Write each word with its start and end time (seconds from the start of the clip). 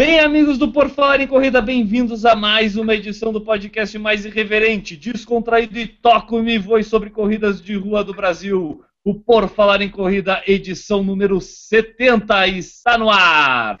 Bem, 0.00 0.18
amigos 0.18 0.56
do 0.56 0.72
Por 0.72 0.88
Falar 0.88 1.20
em 1.20 1.26
Corrida, 1.26 1.60
bem-vindos 1.60 2.24
a 2.24 2.34
mais 2.34 2.74
uma 2.74 2.94
edição 2.94 3.34
do 3.34 3.40
podcast 3.42 3.98
mais 3.98 4.24
irreverente, 4.24 4.96
descontraído 4.96 5.78
e 5.78 5.86
toco-me 5.86 6.56
voe 6.56 6.82
sobre 6.82 7.10
corridas 7.10 7.60
de 7.60 7.76
rua 7.76 8.02
do 8.02 8.14
Brasil. 8.14 8.82
O 9.04 9.14
Por 9.14 9.46
Falar 9.46 9.82
em 9.82 9.90
Corrida, 9.90 10.42
edição 10.46 11.04
número 11.04 11.38
70, 11.38 12.46
está 12.46 12.96
no 12.96 13.10
ar! 13.10 13.76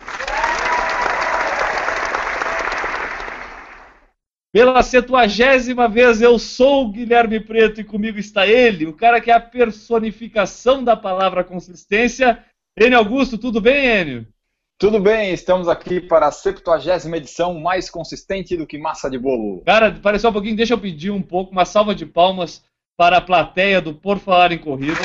Pela 4.52 4.82
setagésima 4.82 5.88
vez, 5.88 6.20
eu 6.20 6.38
sou 6.38 6.84
o 6.84 6.92
Guilherme 6.92 7.40
Preto 7.40 7.80
e 7.80 7.84
comigo 7.84 8.18
está 8.18 8.46
ele, 8.46 8.84
o 8.84 8.92
cara 8.92 9.22
que 9.22 9.30
é 9.30 9.34
a 9.34 9.40
personificação 9.40 10.84
da 10.84 10.94
palavra 10.94 11.42
consistência. 11.42 12.44
Enio 12.78 12.98
Augusto, 12.98 13.38
tudo 13.38 13.58
bem, 13.58 13.86
Enio? 13.86 14.26
Tudo 14.80 14.98
bem, 14.98 15.34
estamos 15.34 15.68
aqui 15.68 16.00
para 16.00 16.28
a 16.28 16.32
70 16.32 17.14
edição 17.14 17.60
mais 17.60 17.90
consistente 17.90 18.56
do 18.56 18.66
que 18.66 18.78
massa 18.78 19.10
de 19.10 19.18
bolo. 19.18 19.60
Cara, 19.66 19.92
pareceu 20.02 20.30
um 20.30 20.32
pouquinho, 20.32 20.56
deixa 20.56 20.72
eu 20.72 20.78
pedir 20.78 21.10
um 21.10 21.20
pouco, 21.20 21.52
uma 21.52 21.66
salva 21.66 21.94
de 21.94 22.06
palmas 22.06 22.64
para 22.96 23.18
a 23.18 23.20
plateia 23.20 23.78
do 23.78 23.92
Por 23.92 24.18
Falar 24.18 24.52
em 24.52 24.58
Corrida. 24.58 24.98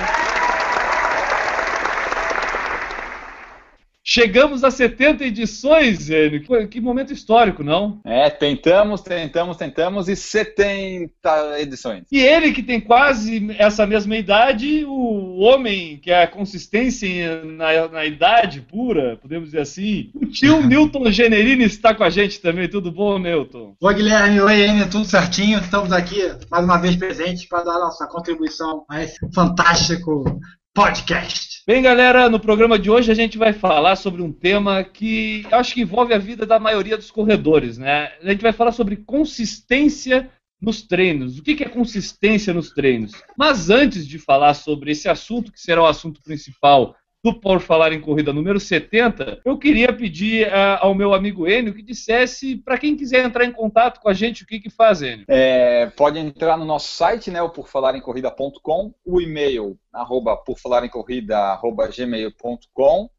Chegamos 4.08 4.64
a 4.64 4.70
70 4.70 5.26
edições, 5.26 6.12
Enio. 6.12 6.68
Que 6.70 6.80
momento 6.80 7.12
histórico, 7.12 7.64
não? 7.64 8.00
É, 8.06 8.30
tentamos, 8.30 9.02
tentamos, 9.02 9.58
tentamos 9.58 10.08
e 10.08 10.16
70 10.16 11.60
edições. 11.60 12.04
E 12.12 12.20
ele 12.20 12.52
que 12.52 12.62
tem 12.62 12.80
quase 12.80 13.48
essa 13.58 13.88
mesma 13.88 14.16
idade, 14.16 14.86
o 14.86 15.40
homem 15.40 15.98
que 15.98 16.12
é 16.12 16.22
a 16.22 16.28
consistência 16.28 17.44
na, 17.46 17.88
na 17.88 18.06
idade 18.06 18.62
pura, 18.62 19.18
podemos 19.20 19.46
dizer 19.46 19.62
assim. 19.62 20.12
O 20.14 20.28
tio 20.28 20.62
Newton 20.68 21.12
Generini 21.12 21.64
está 21.64 21.96
com 21.96 22.04
a 22.04 22.10
gente 22.12 22.40
também. 22.40 22.70
Tudo 22.70 22.92
bom, 22.92 23.18
Newton? 23.18 23.76
Oi, 23.82 23.94
Guilherme. 23.96 24.40
Oi, 24.40 24.68
Enio. 24.68 24.88
Tudo 24.88 25.06
certinho. 25.06 25.58
Estamos 25.58 25.92
aqui 25.92 26.22
mais 26.52 26.64
uma 26.64 26.78
vez 26.78 26.96
presentes 26.96 27.48
para 27.48 27.64
dar 27.64 27.80
nossa 27.80 28.06
contribuição 28.06 28.86
a 28.88 29.04
esse 29.04 29.18
fantástico 29.34 30.40
podcast. 30.76 31.64
Bem, 31.66 31.82
galera, 31.82 32.30
no 32.30 32.38
programa 32.38 32.78
de 32.78 32.92
hoje 32.92 33.10
a 33.10 33.16
gente 33.16 33.38
vai 33.38 33.54
falar 33.54 33.96
sobre 33.96 34.22
um 34.22 34.30
tema 34.30 34.84
que 34.84 35.48
acho 35.50 35.74
que 35.74 35.82
envolve 35.82 36.14
a 36.14 36.18
vida 36.18 36.46
da 36.46 36.60
maioria 36.60 36.98
dos 36.98 37.10
corredores, 37.10 37.78
né? 37.78 38.12
A 38.22 38.30
gente 38.30 38.42
vai 38.42 38.52
falar 38.52 38.74
sobre 38.74 38.98
consistência 38.98 40.30
nos 40.62 40.82
treinos. 40.82 41.40
O 41.40 41.44
que 41.44 41.64
é 41.64 41.70
consistência 41.70 42.54
nos 42.54 42.72
treinos? 42.72 43.14
Mas 43.38 43.70
antes 43.70 44.06
de 44.06 44.20
falar 44.20 44.54
sobre 44.54 44.92
esse 44.92 45.08
assunto, 45.08 45.50
que 45.50 45.62
será 45.62 45.82
o 45.82 45.88
assunto 45.88 46.22
principal 46.22 46.94
do 47.26 47.34
Por 47.34 47.60
Falar 47.60 47.92
em 47.92 48.00
Corrida 48.00 48.32
número 48.32 48.60
70, 48.60 49.42
eu 49.44 49.58
queria 49.58 49.92
pedir 49.92 50.48
uh, 50.48 50.78
ao 50.82 50.94
meu 50.94 51.12
amigo 51.12 51.48
Enio 51.48 51.74
que 51.74 51.82
dissesse 51.82 52.56
para 52.56 52.78
quem 52.78 52.96
quiser 52.96 53.26
entrar 53.26 53.46
em 53.46 53.52
contato 53.52 54.00
com 54.00 54.08
a 54.08 54.14
gente 54.14 54.44
o 54.44 54.46
que, 54.46 54.60
que 54.60 54.70
faz, 54.70 55.02
Enio. 55.02 55.26
É, 55.28 55.88
pode 55.98 56.20
entrar 56.20 56.56
no 56.56 56.66
nosso 56.66 56.92
site, 56.92 57.32
né, 57.32 57.42
o 57.42 57.50
porfalarencorrida.com, 57.50 58.94
o 59.04 59.20
e-mail, 59.20 59.76
arroba 59.92 60.38
porfalarencorrida, 60.38 61.36
arroba 61.36 61.88
gmail.com, 61.88 63.10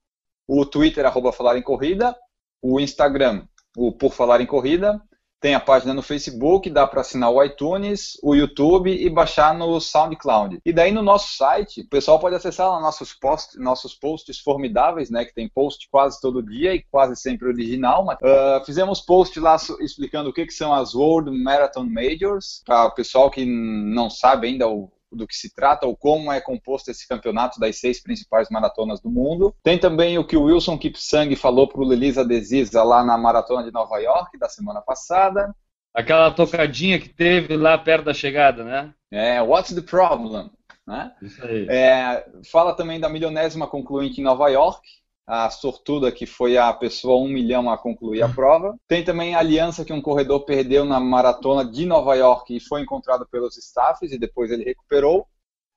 o 0.46 0.64
Twitter, 0.64 1.04
arroba 1.04 1.32
falar 1.32 1.58
em 1.58 1.62
corrida, 1.62 2.16
o 2.62 2.78
Instagram, 2.78 3.42
o 3.76 3.90
Por 3.90 4.12
Falar 4.12 4.40
em 4.40 4.46
Corrida, 4.46 5.02
tem 5.40 5.54
a 5.54 5.60
página 5.60 5.92
no 5.92 6.02
Facebook, 6.02 6.68
dá 6.70 6.86
para 6.86 7.02
assinar 7.02 7.30
o 7.30 7.42
iTunes, 7.42 8.18
o 8.22 8.34
YouTube 8.34 8.90
e 8.90 9.08
baixar 9.10 9.54
no 9.54 9.80
SoundCloud. 9.80 10.60
E 10.64 10.72
daí 10.72 10.90
no 10.90 11.02
nosso 11.02 11.36
site, 11.36 11.82
o 11.82 11.88
pessoal 11.88 12.18
pode 12.18 12.34
acessar 12.34 12.70
lá 12.70 12.80
nossos, 12.80 13.12
post, 13.14 13.58
nossos 13.58 13.94
posts 13.94 14.40
formidáveis, 14.40 15.10
né? 15.10 15.24
Que 15.24 15.34
tem 15.34 15.48
post 15.48 15.88
quase 15.90 16.20
todo 16.20 16.42
dia 16.42 16.74
e 16.74 16.82
quase 16.90 17.16
sempre 17.16 17.48
original. 17.48 18.04
Mas, 18.04 18.18
uh, 18.18 18.64
fizemos 18.64 19.00
post 19.00 19.38
lá 19.38 19.56
explicando 19.80 20.30
o 20.30 20.32
que, 20.32 20.46
que 20.46 20.54
são 20.54 20.72
as 20.72 20.94
World 20.94 21.30
Marathon 21.30 21.84
Majors, 21.84 22.62
para 22.64 22.86
o 22.86 22.94
pessoal 22.94 23.30
que 23.30 23.44
não 23.44 24.08
sabe 24.08 24.48
ainda 24.48 24.66
o 24.68 24.90
do 25.12 25.26
que 25.26 25.34
se 25.34 25.54
trata 25.54 25.86
ou 25.86 25.96
como 25.96 26.32
é 26.32 26.40
composto 26.40 26.90
esse 26.90 27.06
campeonato 27.06 27.60
das 27.60 27.78
seis 27.78 28.02
principais 28.02 28.48
maratonas 28.50 29.00
do 29.00 29.10
mundo. 29.10 29.54
Tem 29.62 29.78
também 29.78 30.18
o 30.18 30.26
que 30.26 30.36
o 30.36 30.44
Wilson 30.44 30.78
Kipsang 30.78 31.34
falou 31.36 31.68
para 31.68 31.80
o 31.80 31.92
Elisa 31.92 32.24
Desisa 32.24 32.82
lá 32.82 33.04
na 33.04 33.16
maratona 33.16 33.62
de 33.62 33.72
Nova 33.72 33.98
York 33.98 34.38
da 34.38 34.48
semana 34.48 34.80
passada. 34.80 35.54
Aquela 35.94 36.30
tocadinha 36.30 36.98
que 36.98 37.08
teve 37.08 37.56
lá 37.56 37.78
perto 37.78 38.04
da 38.04 38.14
chegada, 38.14 38.62
né? 38.62 38.92
É, 39.10 39.40
what's 39.40 39.74
the 39.74 39.80
problem? 39.80 40.50
Né? 40.86 41.12
Isso 41.22 41.44
aí. 41.44 41.66
É, 41.68 42.26
fala 42.50 42.74
também 42.74 43.00
da 43.00 43.08
milionésima 43.08 43.66
concluinte 43.66 44.20
em 44.20 44.24
Nova 44.24 44.48
York, 44.48 44.86
a 45.26 45.50
sortuda 45.50 46.12
que 46.12 46.24
foi 46.24 46.56
a 46.56 46.72
pessoa 46.72 47.20
um 47.20 47.28
milhão 47.28 47.68
a 47.68 47.76
concluir 47.76 48.22
a 48.22 48.28
prova. 48.28 48.76
Tem 48.86 49.02
também 49.02 49.34
a 49.34 49.40
aliança 49.40 49.84
que 49.84 49.92
um 49.92 50.00
corredor 50.00 50.44
perdeu 50.44 50.84
na 50.84 51.00
maratona 51.00 51.64
de 51.64 51.84
Nova 51.84 52.14
York 52.14 52.56
e 52.56 52.60
foi 52.60 52.82
encontrado 52.82 53.26
pelos 53.26 53.56
staffs 53.56 54.12
e 54.12 54.18
depois 54.18 54.52
ele 54.52 54.64
recuperou. 54.64 55.26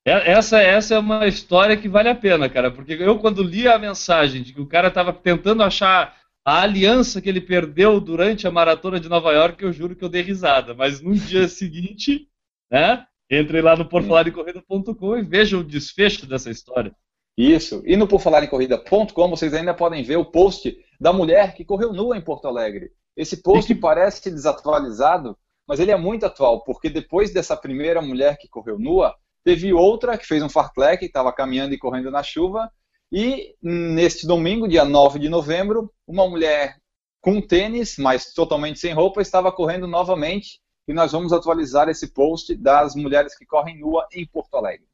Essa, 0.05 0.61
essa 0.61 0.95
é 0.95 0.99
uma 0.99 1.27
história 1.27 1.75
que 1.75 1.89
vale 1.89 2.09
a 2.09 2.15
pena, 2.15 2.49
cara, 2.49 2.71
porque 2.71 2.93
eu 2.93 3.19
quando 3.19 3.43
li 3.43 3.67
a 3.67 3.77
mensagem 3.77 4.41
de 4.41 4.53
que 4.53 4.61
o 4.61 4.67
cara 4.67 4.87
estava 4.87 5.11
tentando 5.11 5.61
achar 5.61 6.15
a 6.45 6.61
aliança 6.61 7.21
que 7.21 7.29
ele 7.29 7.41
perdeu 7.41 7.99
durante 7.99 8.47
a 8.47 8.51
maratona 8.51 8.99
de 8.99 9.09
Nova 9.09 9.31
York, 9.33 9.63
eu 9.63 9.73
juro 9.73 9.95
que 9.95 10.03
eu 10.03 10.09
dei 10.09 10.21
risada. 10.21 10.73
Mas 10.73 11.01
no 11.01 11.13
dia 11.13 11.47
seguinte, 11.49 12.27
né, 12.71 13.05
entrei 13.29 13.61
lá 13.61 13.75
no 13.75 13.87
porfalarecorrida.com 13.87 15.17
e 15.17 15.21
veja 15.21 15.57
o 15.57 15.63
desfecho 15.63 16.25
dessa 16.25 16.49
história. 16.49 16.95
Isso. 17.39 17.81
E 17.85 17.95
no 17.95 18.05
porfalarencorrida.com 18.05 19.29
vocês 19.29 19.53
ainda 19.53 19.73
podem 19.73 20.03
ver 20.03 20.17
o 20.17 20.25
post 20.25 20.77
da 20.99 21.13
mulher 21.13 21.55
que 21.55 21.63
correu 21.63 21.93
nua 21.93 22.17
em 22.17 22.21
Porto 22.21 22.49
Alegre. 22.49 22.91
Esse 23.15 23.37
post 23.37 23.73
parece 23.75 24.29
desatualizado, 24.29 25.37
mas 25.65 25.79
ele 25.79 25.89
é 25.89 25.95
muito 25.95 26.25
atual, 26.25 26.65
porque 26.65 26.89
depois 26.89 27.31
dessa 27.31 27.55
primeira 27.55 28.01
mulher 28.01 28.37
que 28.37 28.49
correu 28.49 28.77
nua, 28.77 29.15
teve 29.41 29.71
outra 29.71 30.17
que 30.17 30.27
fez 30.27 30.43
um 30.43 30.49
fartlek, 30.49 31.05
estava 31.05 31.31
caminhando 31.31 31.73
e 31.73 31.77
correndo 31.77 32.11
na 32.11 32.21
chuva, 32.21 32.69
e 33.09 33.55
neste 33.63 34.27
domingo, 34.27 34.67
dia 34.67 34.83
9 34.83 35.17
de 35.17 35.29
novembro, 35.29 35.89
uma 36.05 36.27
mulher 36.27 36.75
com 37.21 37.41
tênis, 37.41 37.95
mas 37.97 38.33
totalmente 38.33 38.79
sem 38.79 38.91
roupa, 38.91 39.21
estava 39.21 39.49
correndo 39.49 39.87
novamente, 39.87 40.59
e 40.85 40.93
nós 40.93 41.13
vamos 41.13 41.31
atualizar 41.31 41.87
esse 41.87 42.13
post 42.13 42.53
das 42.53 42.95
mulheres 42.95 43.37
que 43.37 43.45
correm 43.45 43.79
nua 43.79 44.05
em 44.11 44.27
Porto 44.27 44.55
Alegre. 44.57 44.88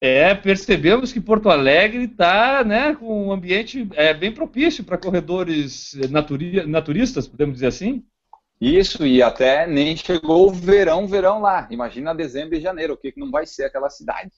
É, 0.00 0.34
percebemos 0.34 1.12
que 1.12 1.20
Porto 1.20 1.48
Alegre 1.48 2.04
está 2.04 2.62
né, 2.62 2.94
com 2.94 3.28
um 3.28 3.32
ambiente 3.32 3.88
é, 3.94 4.12
bem 4.12 4.30
propício 4.30 4.84
para 4.84 4.98
corredores 4.98 5.94
naturi 6.10 6.66
naturistas, 6.66 7.26
podemos 7.26 7.54
dizer 7.54 7.68
assim. 7.68 8.04
Isso, 8.60 9.06
e 9.06 9.22
até 9.22 9.66
nem 9.66 9.96
chegou 9.96 10.48
o 10.48 10.52
verão, 10.52 11.06
verão 11.06 11.40
lá. 11.40 11.66
Imagina 11.70 12.14
dezembro 12.14 12.56
e 12.56 12.60
janeiro, 12.60 12.94
o 12.94 12.96
que, 12.96 13.12
que 13.12 13.20
não 13.20 13.30
vai 13.30 13.46
ser 13.46 13.64
aquela 13.64 13.90
cidade. 13.90 14.30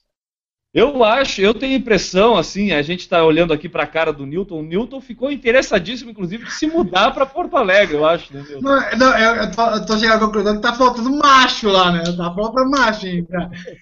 Eu 0.71 1.03
acho, 1.03 1.41
eu 1.41 1.51
tenho 1.51 1.73
a 1.73 1.79
impressão, 1.79 2.37
assim, 2.37 2.71
a 2.71 2.81
gente 2.83 2.99
está 2.99 3.23
olhando 3.23 3.51
aqui 3.51 3.67
para 3.67 3.83
a 3.83 3.87
cara 3.87 4.13
do 4.13 4.25
Newton. 4.25 4.59
O 4.59 4.63
Newton 4.63 5.01
ficou 5.01 5.31
interessadíssimo, 5.31 6.11
inclusive, 6.11 6.45
de 6.45 6.53
se 6.53 6.67
mudar 6.67 7.11
para 7.11 7.25
Porto 7.25 7.57
Alegre, 7.57 7.95
eu 7.95 8.05
acho, 8.05 8.31
né, 8.31 8.43
Newton? 8.47 8.61
Não, 8.61 8.97
não 8.97 9.17
eu, 9.17 9.35
eu, 9.35 9.51
tô, 9.51 9.65
eu 9.65 9.85
tô 9.85 9.97
chegando 9.97 10.17
à 10.17 10.25
conclusão 10.27 10.55
que 10.55 10.61
tá 10.61 10.73
faltando 10.73 11.09
macho 11.17 11.69
lá, 11.69 11.91
né? 11.91 12.03
Tá 12.03 12.31
faltando 12.35 12.69
macho, 12.69 13.07
hein? 13.07 13.27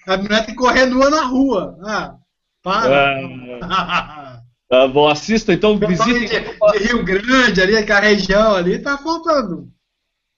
A 0.06 0.16
mulher 0.16 0.46
tem 0.46 0.54
que 0.54 0.60
correr 0.60 0.86
nua 0.86 1.10
na 1.10 1.24
rua. 1.24 1.76
Ah, 1.84 2.14
para. 2.62 3.20
Ah, 3.62 4.40
tá 4.70 4.88
bom, 4.88 5.08
assista 5.08 5.52
então, 5.52 5.78
visite. 5.78 6.26
De, 6.26 6.78
de 6.78 6.84
Rio 6.86 7.04
Grande, 7.04 7.60
ali, 7.60 7.76
aquela 7.76 8.00
região 8.00 8.54
ali, 8.54 8.78
tá 8.78 8.96
faltando. 8.96 9.68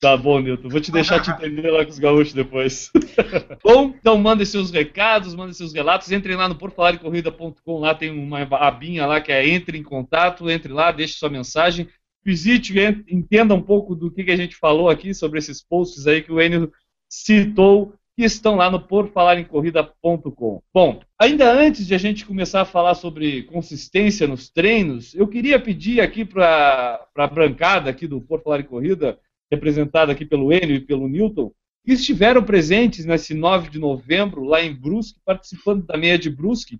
Tá 0.00 0.16
bom, 0.16 0.40
Nilton. 0.40 0.70
Vou 0.70 0.80
te 0.80 0.90
deixar 0.90 1.20
te 1.20 1.30
entender 1.30 1.70
lá 1.70 1.84
com 1.84 1.90
os 1.90 1.98
gaúchos 1.98 2.32
depois. 2.32 2.90
bom, 3.62 3.94
então 4.00 4.16
mandem 4.16 4.46
seus 4.46 4.70
recados, 4.70 5.34
mandem 5.34 5.52
seus 5.52 5.74
relatos. 5.74 6.10
Entrem 6.10 6.36
lá 6.36 6.48
no 6.48 6.54
porfalarecorrida.com. 6.54 7.78
Lá 7.78 7.94
tem 7.94 8.10
uma 8.10 8.40
abinha 8.40 9.04
lá 9.06 9.20
que 9.20 9.30
é 9.30 9.46
entre 9.46 9.76
em 9.76 9.82
contato. 9.82 10.48
Entre 10.48 10.72
lá, 10.72 10.90
deixe 10.90 11.18
sua 11.18 11.28
mensagem. 11.28 11.86
Visite, 12.24 12.74
entenda 13.08 13.54
um 13.54 13.60
pouco 13.60 13.94
do 13.94 14.10
que, 14.10 14.24
que 14.24 14.30
a 14.30 14.36
gente 14.36 14.56
falou 14.56 14.88
aqui 14.88 15.12
sobre 15.12 15.38
esses 15.38 15.62
posts 15.62 16.06
aí 16.06 16.22
que 16.22 16.32
o 16.32 16.40
Enio 16.40 16.72
citou 17.06 17.92
que 18.16 18.24
estão 18.24 18.56
lá 18.56 18.70
no 18.70 18.80
porfalarencorrida.com. 18.80 20.62
Bom, 20.72 21.00
ainda 21.18 21.52
antes 21.52 21.86
de 21.86 21.94
a 21.94 21.98
gente 21.98 22.24
começar 22.24 22.62
a 22.62 22.66
falar 22.66 22.94
sobre 22.94 23.42
consistência 23.44 24.26
nos 24.26 24.48
treinos, 24.48 25.14
eu 25.14 25.28
queria 25.28 25.60
pedir 25.60 26.00
aqui 26.00 26.24
para 26.24 27.06
a 27.14 27.26
brancada 27.26 27.90
aqui 27.90 28.06
do 28.06 28.20
Por 28.20 28.42
Falar 28.42 28.60
em 28.60 28.64
Corrida 28.64 29.18
representada 29.50 30.12
aqui 30.12 30.24
pelo 30.24 30.52
Enio 30.52 30.76
e 30.76 30.80
pelo 30.80 31.08
Newton, 31.08 31.52
que 31.84 31.92
estiveram 31.92 32.42
presentes 32.42 33.04
nesse 33.04 33.34
9 33.34 33.70
de 33.70 33.78
novembro, 33.78 34.44
lá 34.44 34.62
em 34.62 34.74
Brusque, 34.74 35.18
participando 35.24 35.84
da 35.86 35.96
meia 35.96 36.18
de 36.18 36.30
Brusque, 36.30 36.78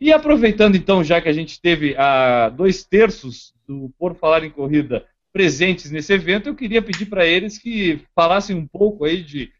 E 0.00 0.12
aproveitando 0.12 0.76
então, 0.76 1.02
já 1.02 1.20
que 1.20 1.28
a 1.28 1.32
gente 1.32 1.60
teve 1.60 1.94
ah, 1.96 2.48
dois 2.50 2.84
terços 2.84 3.52
do 3.66 3.92
Por 3.98 4.14
Falar 4.14 4.44
em 4.44 4.50
Corrida 4.50 5.04
presentes 5.32 5.90
nesse 5.90 6.12
evento, 6.12 6.48
eu 6.48 6.54
queria 6.54 6.80
pedir 6.80 7.06
para 7.06 7.26
eles 7.26 7.58
que 7.58 8.00
falassem 8.14 8.56
um 8.56 8.66
pouco 8.66 9.04
aí 9.04 9.22
de 9.22 9.52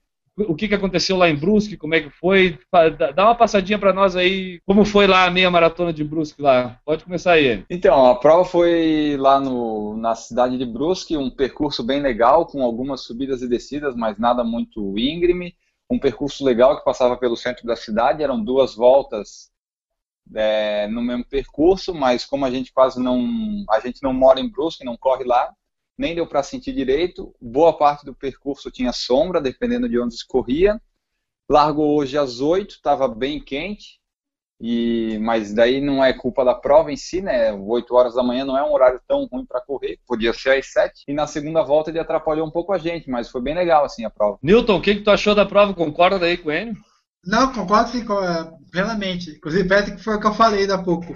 o 0.47 0.55
que, 0.55 0.69
que 0.69 0.75
aconteceu 0.75 1.17
lá 1.17 1.29
em 1.29 1.37
Brusque, 1.37 1.77
como 1.77 1.95
é 1.95 2.01
que 2.01 2.11
foi. 2.11 2.59
Dá 3.15 3.25
uma 3.25 3.35
passadinha 3.35 3.79
para 3.79 3.93
nós 3.93 4.17
aí, 4.17 4.61
como 4.67 4.85
foi 4.85 5.07
lá 5.07 5.25
a 5.25 5.31
meia 5.31 5.51
maratona 5.51 5.93
de 5.93 6.05
Brusque 6.05 6.41
lá. 6.41 6.79
Pode 6.85 7.05
começar 7.05 7.33
aí. 7.33 7.65
Então, 7.69 8.07
a 8.07 8.15
prova 8.15 8.45
foi 8.45 9.17
lá 9.19 9.41
no, 9.41 9.97
na 9.97 10.15
cidade 10.15 10.57
de 10.57 10.65
Brusque, 10.65 11.17
um 11.17 11.31
percurso 11.31 11.83
bem 11.83 12.01
legal, 12.01 12.47
com 12.47 12.63
algumas 12.63 13.03
subidas 13.03 13.43
e 13.43 13.49
descidas, 13.49 13.95
mas 13.95 14.19
nada 14.19 14.45
muito 14.45 14.99
íngreme. 14.99 15.55
Um 15.91 15.99
percurso 15.99 16.45
legal 16.45 16.77
que 16.77 16.85
passava 16.85 17.17
pelo 17.17 17.37
centro 17.37 17.67
da 17.67 17.75
cidade, 17.75 18.23
eram 18.23 18.43
duas 18.43 18.75
voltas 18.75 19.51
é, 20.35 20.87
no 20.89 21.01
mesmo 21.03 21.25
percurso, 21.25 21.95
mas 21.95 22.25
como 22.25 22.45
a 22.45 22.51
gente 22.51 22.73
quase 22.73 23.01
não, 23.01 23.65
a 23.71 23.81
gente 23.81 24.03
não 24.03 24.13
mora 24.13 24.41
em 24.41 24.49
Brusque, 24.49 24.85
não 24.85 24.97
corre 24.97 25.25
lá, 25.25 25.53
nem 25.99 26.15
deu 26.15 26.27
para 26.27 26.43
sentir 26.43 26.73
direito. 26.73 27.35
Boa 27.41 27.77
parte 27.77 28.05
do 28.05 28.15
percurso 28.15 28.71
tinha 28.71 28.93
sombra, 28.93 29.41
dependendo 29.41 29.89
de 29.89 29.99
onde 29.99 30.15
escorria. 30.15 30.81
Largou 31.51 31.97
hoje 31.97 32.17
às 32.17 32.41
8, 32.41 32.77
estava 32.77 33.09
bem 33.09 33.41
quente, 33.41 33.99
e 34.61 35.19
mas 35.21 35.55
daí 35.55 35.81
não 35.81 36.05
é 36.05 36.13
culpa 36.13 36.45
da 36.45 36.55
prova 36.55 36.93
em 36.93 36.97
si, 36.97 37.23
né? 37.23 37.53
8 37.53 37.95
horas 37.95 38.15
da 38.15 38.23
manhã 38.23 38.45
não 38.45 38.57
é 38.57 38.63
um 38.63 38.73
horário 38.73 39.01
tão 39.09 39.27
ruim 39.27 39.47
para 39.47 39.61
correr, 39.61 39.99
podia 40.07 40.33
ser 40.33 40.59
às 40.59 40.67
7. 40.67 41.05
E 41.09 41.13
na 41.13 41.27
segunda 41.27 41.63
volta 41.63 41.91
ele 41.91 41.99
atrapalhou 41.99 42.47
um 42.47 42.51
pouco 42.51 42.73
a 42.73 42.79
gente, 42.79 43.09
mas 43.09 43.31
foi 43.31 43.41
bem 43.41 43.55
legal 43.55 43.85
assim 43.85 44.05
a 44.05 44.11
prova. 44.11 44.39
Newton, 44.43 44.77
o 44.77 44.83
que, 44.83 44.97
que 44.97 45.03
tu 45.03 45.11
achou 45.11 45.35
da 45.35 45.47
prova? 45.47 45.75
Concorda 45.75 46.27
aí 46.27 46.37
com 46.37 46.51
ele? 46.51 46.73
Não, 47.27 47.53
concordo 47.53 47.91
sim, 47.91 48.01
é, 48.03 48.59
plenamente. 48.71 49.31
Inclusive, 49.31 49.69
parece 49.69 49.97
que 49.97 50.03
foi 50.03 50.17
o 50.17 50.21
que 50.21 50.27
eu 50.27 50.35
falei 50.35 50.71
há 50.71 50.79
pouco. 50.79 51.15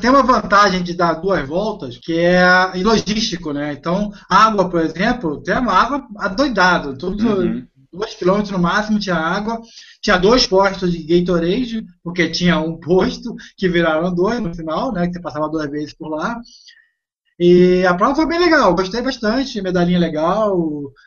Tem 0.00 0.10
uma 0.10 0.22
vantagem 0.22 0.82
de 0.82 0.94
dar 0.94 1.14
duas 1.14 1.46
voltas, 1.46 1.98
que 1.98 2.18
é 2.18 2.72
logístico, 2.76 3.52
né? 3.52 3.72
Então, 3.72 4.12
água, 4.28 4.68
por 4.68 4.80
exemplo, 4.80 5.42
tem 5.42 5.58
uma 5.58 5.72
água 5.72 6.06
adoidada. 6.18 6.96
Tudo, 6.96 7.40
uhum. 7.40 7.66
dois 7.92 8.14
quilômetros 8.14 8.50
no 8.50 8.58
máximo 8.58 8.98
tinha 8.98 9.16
água. 9.16 9.60
Tinha 10.00 10.18
dois 10.18 10.46
postos 10.46 10.92
de 10.92 11.02
Gatorade, 11.02 11.84
porque 12.02 12.28
tinha 12.30 12.58
um 12.58 12.78
posto 12.80 13.34
que 13.56 13.68
viraram 13.68 14.14
dois 14.14 14.40
no 14.40 14.54
final, 14.54 14.92
né? 14.92 15.06
Que 15.06 15.14
você 15.14 15.20
passava 15.20 15.48
duas 15.48 15.70
vezes 15.70 15.92
por 15.92 16.08
lá. 16.08 16.40
E 17.38 17.84
a 17.84 17.94
prova 17.94 18.14
foi 18.14 18.26
bem 18.26 18.38
legal, 18.38 18.74
gostei 18.74 19.02
bastante, 19.02 19.60
medalhinha 19.60 19.98
legal, 19.98 20.56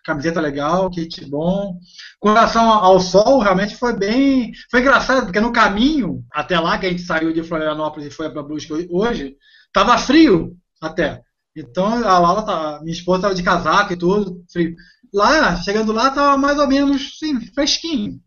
camiseta 0.06 0.40
legal, 0.40 0.90
kit 0.92 1.26
bom. 1.28 1.80
Com 2.20 2.30
relação 2.30 2.70
ao 2.70 3.00
sol, 3.00 3.40
realmente 3.40 3.76
foi 3.76 3.98
bem. 3.98 4.52
Foi 4.70 4.82
engraçado, 4.82 5.26
porque 5.26 5.40
no 5.40 5.52
caminho, 5.52 6.24
até 6.32 6.60
lá 6.60 6.78
que 6.78 6.86
a 6.86 6.90
gente 6.90 7.02
saiu 7.02 7.34
de 7.34 7.42
Florianópolis 7.42 8.08
e 8.08 8.16
foi 8.16 8.30
para 8.30 8.44
Brusque 8.44 8.88
hoje, 8.92 9.36
tava 9.74 9.98
frio 9.98 10.56
até. 10.80 11.22
Então 11.56 11.88
a 11.88 12.20
Laura, 12.20 12.44
tá, 12.44 12.80
minha 12.82 12.94
esposa 12.94 13.18
estava 13.18 13.36
de 13.36 13.44
casaco 13.44 13.94
e 13.94 13.98
tudo, 13.98 14.44
frio. 14.52 14.76
Lá, 15.12 15.56
chegando 15.64 15.92
lá, 15.92 16.12
tava 16.12 16.38
mais 16.38 16.60
ou 16.60 16.68
menos 16.68 17.18
sim, 17.18 17.42
fresquinho. 17.56 18.20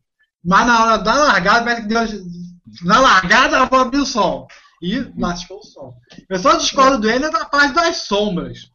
Mas 0.45 0.67
na 0.67 0.83
hora 0.83 0.99
da 0.99 1.15
largada. 1.15 1.87
Na 2.85 3.01
largada, 3.01 3.57
ela 3.57 3.69
foi 3.69 3.79
abrir 3.79 3.99
o 3.99 4.07
sol 4.07 4.49
e 4.83 5.13
lascou 5.17 5.59
o 5.59 5.65
sol. 5.65 5.95
Eu 6.29 6.39
só 6.39 6.57
discordo 6.57 6.99
do 6.99 7.09
Enio 7.09 7.31
da 7.31 7.45
parte 7.45 7.75
das 7.75 7.99
sombras. 7.99 8.71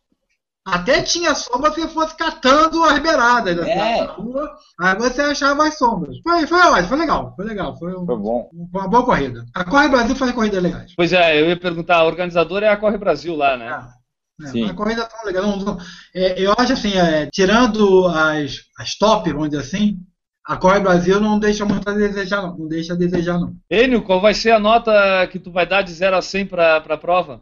Até 0.65 1.01
tinha 1.01 1.33
sombra 1.33 1.71
se 1.71 1.87
fosse 1.87 2.15
catando 2.17 2.83
as 2.83 2.99
beiradas 2.99 3.55
da 3.55 3.69
é. 3.69 4.03
rua, 4.03 4.53
aí 4.81 4.97
você 4.97 5.21
achava 5.21 5.65
as 5.65 5.77
sombras. 5.77 6.17
Foi, 6.21 6.45
foi 6.45 6.59
ótimo, 6.59 6.87
foi 6.89 6.97
legal, 6.97 7.33
foi 7.35 7.45
legal. 7.45 7.77
Foi, 7.77 7.95
um, 7.95 8.05
foi 8.05 8.17
bom. 8.17 8.49
Foi 8.71 8.81
uma 8.81 8.89
boa 8.89 9.05
corrida. 9.05 9.45
A 9.53 9.63
Corre 9.63 9.87
Brasil 9.87 10.15
faz 10.15 10.31
corridas 10.33 10.61
legais. 10.61 10.93
Pois 10.95 11.13
é, 11.13 11.41
eu 11.41 11.47
ia 11.47 11.57
perguntar, 11.57 11.97
a 11.97 12.05
organizadora 12.05 12.65
é 12.65 12.69
a 12.69 12.77
Corre 12.77 12.97
Brasil 12.97 13.35
lá, 13.35 13.55
né? 13.55 13.67
É. 13.93 13.97
É, 14.39 14.47
Sim. 14.49 14.69
a 14.69 14.73
corrida 14.73 15.05
tão 15.05 15.25
legal. 15.25 15.43
Não, 15.43 15.57
não, 15.57 15.77
é, 16.13 16.39
eu 16.39 16.53
acho 16.57 16.73
assim, 16.73 16.93
é, 16.93 17.27
tirando 17.31 18.07
as, 18.07 18.59
as 18.77 18.95
top, 18.95 19.31
vamos 19.31 19.49
dizer 19.49 19.61
assim, 19.63 19.99
a 20.47 20.55
Corre 20.55 20.79
Brasil 20.79 21.19
não 21.19 21.37
deixa 21.37 21.65
muito 21.65 21.87
a 21.89 21.93
desejar, 21.93 22.41
não. 22.41 22.57
Não 22.57 22.67
deixa 22.67 22.93
a 22.93 22.95
desejar, 22.95 23.37
não. 23.37 23.53
Enio, 23.69 24.01
qual 24.01 24.21
vai 24.21 24.33
ser 24.33 24.51
a 24.51 24.59
nota 24.59 25.27
que 25.27 25.39
tu 25.39 25.51
vai 25.51 25.67
dar 25.67 25.81
de 25.81 25.91
0 25.91 26.15
a 26.15 26.21
100 26.21 26.45
para 26.45 26.77
a 26.77 26.97
prova? 26.97 27.41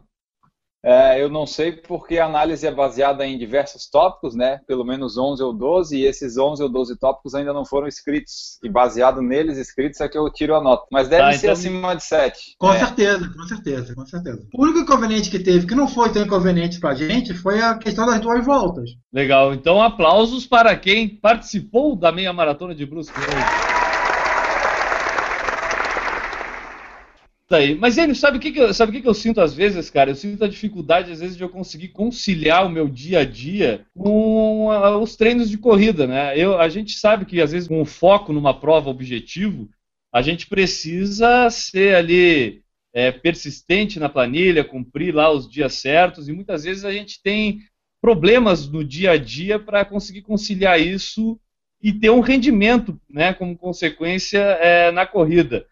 É, 0.86 1.20
eu 1.20 1.28
não 1.28 1.48
sei 1.48 1.72
porque 1.72 2.16
a 2.16 2.26
análise 2.26 2.64
é 2.64 2.70
baseada 2.70 3.26
em 3.26 3.36
diversos 3.36 3.90
tópicos, 3.90 4.36
né? 4.36 4.60
Pelo 4.68 4.84
menos 4.84 5.18
11 5.18 5.42
ou 5.42 5.52
12, 5.52 5.96
e 5.96 6.06
esses 6.06 6.38
11 6.38 6.62
ou 6.62 6.68
12 6.68 6.96
tópicos 6.96 7.34
ainda 7.34 7.52
não 7.52 7.64
foram 7.64 7.88
escritos. 7.88 8.60
E 8.62 8.68
baseado 8.68 9.20
neles 9.20 9.58
escritos 9.58 10.00
é 10.00 10.08
que 10.08 10.16
eu 10.16 10.30
tiro 10.30 10.54
a 10.54 10.62
nota. 10.62 10.86
Mas 10.92 11.08
deve 11.08 11.24
tá, 11.24 11.32
ser 11.32 11.38
então... 11.38 11.52
acima 11.52 11.96
de 11.96 12.04
7. 12.04 12.54
Com 12.56 12.72
é. 12.72 12.78
certeza, 12.78 13.28
com 13.28 13.42
certeza, 13.42 13.94
com 13.96 14.06
certeza. 14.06 14.46
O 14.54 14.62
único 14.62 14.78
inconveniente 14.78 15.28
que 15.28 15.40
teve, 15.40 15.66
que 15.66 15.74
não 15.74 15.88
foi 15.88 16.12
tão 16.12 16.22
inconveniente 16.22 16.78
pra 16.78 16.94
gente, 16.94 17.34
foi 17.34 17.60
a 17.60 17.76
questão 17.76 18.06
das 18.06 18.20
duas 18.20 18.46
voltas. 18.46 18.88
Legal, 19.12 19.52
então 19.52 19.82
aplausos 19.82 20.46
para 20.46 20.76
quem 20.76 21.08
participou 21.08 21.96
da 21.96 22.12
meia 22.12 22.32
maratona 22.32 22.76
de 22.76 22.86
Brusque 22.86 23.18
aí. 27.54 27.74
Mas 27.74 27.96
ele 27.96 28.14
sabe 28.14 28.38
o 28.38 28.40
que, 28.40 28.50
que, 28.50 28.58
eu, 28.58 28.74
sabe 28.74 28.90
o 28.90 28.94
que, 28.94 29.02
que 29.02 29.08
eu 29.08 29.14
sinto 29.14 29.40
às 29.40 29.54
vezes, 29.54 29.88
cara? 29.88 30.10
Eu 30.10 30.16
sinto 30.16 30.44
a 30.44 30.48
dificuldade, 30.48 31.12
às 31.12 31.20
vezes, 31.20 31.36
de 31.36 31.44
eu 31.44 31.48
conseguir 31.48 31.88
conciliar 31.88 32.66
o 32.66 32.70
meu 32.70 32.88
dia 32.88 33.20
a 33.20 33.24
dia 33.24 33.86
com 33.96 34.70
a, 34.70 34.98
os 34.98 35.14
treinos 35.14 35.48
de 35.48 35.58
corrida, 35.58 36.06
né? 36.06 36.36
Eu, 36.36 36.58
a 36.58 36.68
gente 36.68 36.98
sabe 36.98 37.24
que, 37.24 37.40
às 37.40 37.52
vezes, 37.52 37.68
com 37.68 37.80
o 37.80 37.86
foco 37.86 38.32
numa 38.32 38.58
prova 38.58 38.90
objetivo, 38.90 39.68
a 40.12 40.22
gente 40.22 40.46
precisa 40.46 41.48
ser 41.50 41.94
ali 41.94 42.62
é, 42.92 43.12
persistente 43.12 44.00
na 44.00 44.08
planilha, 44.08 44.64
cumprir 44.64 45.14
lá 45.14 45.30
os 45.30 45.48
dias 45.48 45.74
certos, 45.74 46.28
e 46.28 46.32
muitas 46.32 46.64
vezes 46.64 46.84
a 46.84 46.92
gente 46.92 47.22
tem 47.22 47.60
problemas 48.00 48.66
no 48.66 48.82
dia 48.82 49.12
a 49.12 49.16
dia 49.16 49.58
para 49.58 49.84
conseguir 49.84 50.22
conciliar 50.22 50.80
isso 50.80 51.38
e 51.82 51.92
ter 51.92 52.10
um 52.10 52.20
rendimento, 52.20 52.98
né, 53.08 53.34
como 53.34 53.56
consequência 53.56 54.38
é, 54.38 54.90
na 54.90 55.06
corrida. 55.06 55.66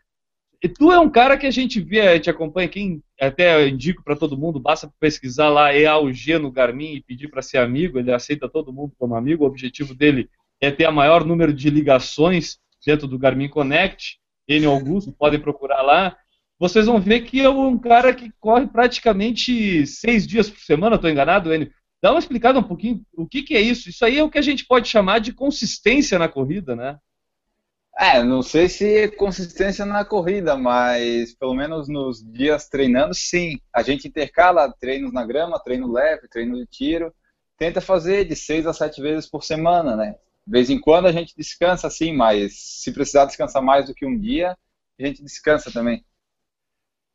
E 0.64 0.68
tu 0.68 0.90
é 0.90 0.98
um 0.98 1.10
cara 1.10 1.36
que 1.36 1.46
a 1.46 1.50
gente 1.50 1.78
vê, 1.78 2.00
a 2.00 2.14
gente 2.14 2.30
acompanha, 2.30 2.66
quem 2.66 3.02
até 3.20 3.68
indico 3.68 4.02
para 4.02 4.16
todo 4.16 4.38
mundo, 4.38 4.58
basta 4.58 4.90
pesquisar 4.98 5.50
lá 5.50 5.76
EAUG 5.76 6.38
no 6.38 6.50
Garmin 6.50 6.94
e 6.94 7.02
pedir 7.02 7.28
para 7.28 7.42
ser 7.42 7.58
amigo, 7.58 7.98
ele 7.98 8.10
aceita 8.10 8.48
todo 8.48 8.72
mundo 8.72 8.94
como 8.98 9.14
amigo, 9.14 9.44
o 9.44 9.46
objetivo 9.46 9.94
dele 9.94 10.26
é 10.62 10.70
ter 10.70 10.86
a 10.86 10.90
maior 10.90 11.22
número 11.22 11.52
de 11.52 11.68
ligações 11.68 12.56
dentro 12.82 13.06
do 13.06 13.18
Garmin 13.18 13.50
Connect, 13.50 14.18
N 14.48 14.64
Augusto, 14.64 15.12
podem 15.12 15.38
procurar 15.38 15.82
lá. 15.82 16.16
Vocês 16.58 16.86
vão 16.86 16.98
ver 16.98 17.20
que 17.20 17.42
é 17.42 17.50
um 17.50 17.76
cara 17.76 18.14
que 18.14 18.32
corre 18.40 18.66
praticamente 18.66 19.86
seis 19.86 20.26
dias 20.26 20.48
por 20.48 20.60
semana, 20.60 20.96
estou 20.96 21.10
enganado, 21.10 21.52
N? 21.52 21.70
Dá 22.02 22.10
uma 22.10 22.18
explicada 22.18 22.58
um 22.58 22.62
pouquinho 22.62 23.02
o 23.14 23.28
que, 23.28 23.42
que 23.42 23.54
é 23.54 23.60
isso. 23.60 23.90
Isso 23.90 24.02
aí 24.02 24.16
é 24.16 24.24
o 24.24 24.30
que 24.30 24.38
a 24.38 24.42
gente 24.42 24.64
pode 24.64 24.88
chamar 24.88 25.18
de 25.18 25.34
consistência 25.34 26.18
na 26.18 26.26
corrida, 26.26 26.74
né? 26.74 26.96
É, 27.96 28.22
não 28.24 28.42
sei 28.42 28.68
se 28.68 29.08
consistência 29.12 29.86
na 29.86 30.04
corrida, 30.04 30.56
mas 30.56 31.32
pelo 31.34 31.54
menos 31.54 31.88
nos 31.88 32.24
dias 32.24 32.68
treinando, 32.68 33.14
sim. 33.14 33.60
A 33.72 33.82
gente 33.82 34.08
intercala 34.08 34.72
treinos 34.72 35.12
na 35.12 35.24
grama, 35.24 35.60
treino 35.60 35.90
leve, 35.90 36.28
treino 36.28 36.56
de 36.56 36.66
tiro. 36.66 37.14
Tenta 37.56 37.80
fazer 37.80 38.24
de 38.24 38.34
seis 38.34 38.66
a 38.66 38.72
sete 38.72 39.00
vezes 39.00 39.30
por 39.30 39.44
semana, 39.44 39.94
né? 39.94 40.16
De 40.44 40.52
vez 40.52 40.70
em 40.70 40.80
quando 40.80 41.06
a 41.06 41.12
gente 41.12 41.36
descansa, 41.36 41.88
sim, 41.88 42.12
mas 42.12 42.54
se 42.58 42.92
precisar 42.92 43.26
descansar 43.26 43.62
mais 43.62 43.86
do 43.86 43.94
que 43.94 44.04
um 44.04 44.18
dia, 44.18 44.56
a 44.98 45.06
gente 45.06 45.22
descansa 45.22 45.70
também. 45.70 46.04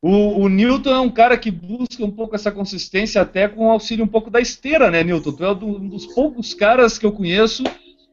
O, 0.01 0.43
o 0.43 0.48
Newton 0.48 0.91
é 0.91 1.00
um 1.01 1.12
cara 1.12 1.38
que 1.38 1.51
busca 1.51 2.05
um 2.05 2.12
pouco 2.12 2.36
essa 2.36 2.53
consistência 2.53 3.21
até 3.21 3.50
com 3.50 3.67
o 3.67 3.71
auxílio 3.71 4.05
um 4.05 4.07
pouco 4.07 4.29
da 4.29 4.39
esteira, 4.39 4.89
né, 4.89 5.03
Newton? 5.03 5.33
Tu 5.33 5.43
é 5.43 5.51
um 5.51 5.89
dos 5.89 6.05
poucos 6.07 6.53
caras 6.53 6.98
que 6.98 7.05
eu 7.05 7.12
conheço 7.12 7.63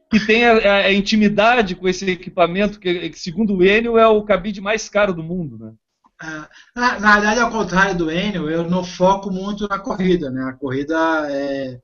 que 0.09 0.25
tem 0.25 0.45
a, 0.45 0.75
a, 0.75 0.93
intimidade 0.93 1.75
com 1.75 1.87
esse 1.87 2.09
equipamento, 2.09 2.79
que, 2.79 3.09
que, 3.09 3.19
segundo 3.19 3.55
o 3.55 3.63
Enio 3.63 3.97
é 3.97 4.07
o 4.07 4.23
cabide 4.23 4.61
mais 4.61 4.87
caro 4.87 5.13
do 5.13 5.23
mundo, 5.23 5.57
né? 5.57 5.73
Ah, 6.19 6.47
na, 6.75 6.99
na, 6.99 7.13
verdade, 7.15 7.39
ao 7.39 7.51
contrário 7.51 7.95
do 7.95 8.11
Enio, 8.11 8.49
eu 8.49 8.69
não 8.69 8.83
foco 8.83 9.29
muito 9.29 9.67
na 9.67 9.77
corrida, 9.77 10.31
né? 10.31 10.43
A 10.45 10.53
corrida 10.53 10.95
é, 11.29 11.79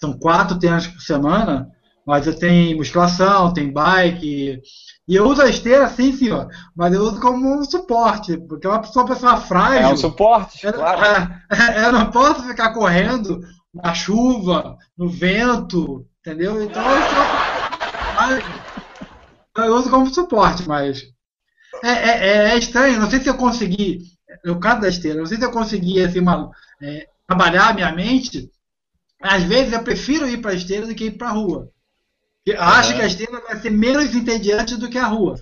são 0.00 0.18
quatro 0.18 0.58
treinos 0.58 0.86
por 0.86 1.00
semana, 1.00 1.70
mas 2.06 2.26
eu 2.26 2.38
tenho 2.38 2.76
musculação, 2.76 3.52
tem 3.52 3.72
bike, 3.72 4.60
e 5.08 5.14
eu 5.14 5.26
uso 5.28 5.42
a 5.42 5.48
esteira 5.48 5.88
sim, 5.88 6.12
senhor, 6.12 6.48
mas 6.74 6.92
eu 6.92 7.02
uso 7.02 7.20
como 7.20 7.60
um 7.60 7.64
suporte, 7.64 8.36
porque 8.38 8.66
eu 8.66 8.84
sou 8.84 9.02
uma 9.02 9.08
pessoa 9.08 9.36
frágil. 9.36 9.82
É 9.82 9.92
um 9.92 9.96
suporte, 9.96 10.66
eu, 10.66 10.72
claro. 10.72 11.32
É, 11.50 11.86
eu 11.86 11.92
não 11.92 12.10
posso 12.10 12.42
ficar 12.42 12.72
correndo 12.72 13.40
na 13.72 13.94
chuva, 13.94 14.76
no 14.96 15.08
vento, 15.08 16.06
entendeu? 16.20 16.62
Então 16.62 16.82
eu 16.82 17.02
eu 19.56 19.74
uso 19.74 19.90
como 19.90 20.12
suporte, 20.12 20.66
mas 20.68 21.02
é, 21.82 21.88
é, 21.88 22.28
é, 22.28 22.36
é, 22.54 22.58
estranho. 22.58 23.00
Não 23.00 23.10
sei 23.10 23.20
se 23.20 23.28
eu 23.28 23.36
consegui, 23.36 24.00
no 24.44 24.60
caso 24.60 24.80
da 24.80 24.88
esteira, 24.88 25.18
não 25.18 25.26
sei 25.26 25.38
se 25.38 25.44
eu 25.44 25.50
consegui 25.50 26.02
assim, 26.02 26.20
uma, 26.20 26.50
é, 26.82 27.08
trabalhar 27.26 27.68
a 27.70 27.74
minha 27.74 27.92
mente. 27.92 28.50
Às 29.20 29.42
vezes 29.44 29.72
eu 29.72 29.82
prefiro 29.82 30.28
ir 30.28 30.40
para 30.40 30.50
a 30.52 30.54
esteira 30.54 30.86
do 30.86 30.94
que 30.94 31.06
ir 31.06 31.12
para 31.12 31.28
a 31.28 31.32
rua. 31.32 31.70
Eu 32.44 32.62
acho 32.62 32.94
que 32.94 33.02
a 33.02 33.06
esteira 33.06 33.40
vai 33.40 33.56
ser 33.56 33.70
menos 33.70 34.14
entediante 34.14 34.76
do 34.76 34.88
que 34.88 34.98
a 34.98 35.06
rua. 35.06 35.36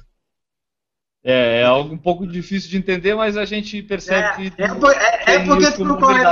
É, 1.22 1.60
é 1.60 1.64
algo 1.64 1.94
um 1.94 1.98
pouco 1.98 2.26
difícil 2.26 2.70
de 2.70 2.76
entender, 2.76 3.14
mas 3.14 3.36
a 3.36 3.44
gente 3.44 3.82
percebe 3.82 4.26
É, 4.26 4.50
que. 4.50 4.62
é, 4.62 5.32
é- 5.32 5.34
é 5.36 5.44
porque 5.44 5.70
tu 5.72 5.84
não 5.84 5.98
corre. 5.98 6.22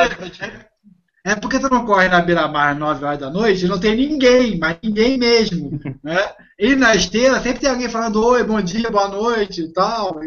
É, 1.24 1.36
porque 1.36 1.60
tu 1.60 1.68
não 1.70 1.86
corre 1.86 2.08
na 2.08 2.20
beira-mar 2.20 2.72
às 2.72 2.78
9 2.78 3.04
horas 3.04 3.20
da 3.20 3.30
noite 3.30 3.64
e 3.64 3.68
não 3.68 3.78
tem 3.78 3.94
ninguém, 3.94 4.58
mas 4.58 4.78
ninguém 4.82 5.16
mesmo. 5.16 5.78
Né? 6.02 6.18
E 6.58 6.74
na 6.74 6.96
esteira 6.96 7.40
sempre 7.40 7.60
tem 7.60 7.70
alguém 7.70 7.88
falando 7.88 8.24
oi, 8.24 8.42
bom 8.42 8.60
dia, 8.60 8.90
boa 8.90 9.08
noite 9.08 9.62
e 9.62 9.72
tal. 9.72 10.20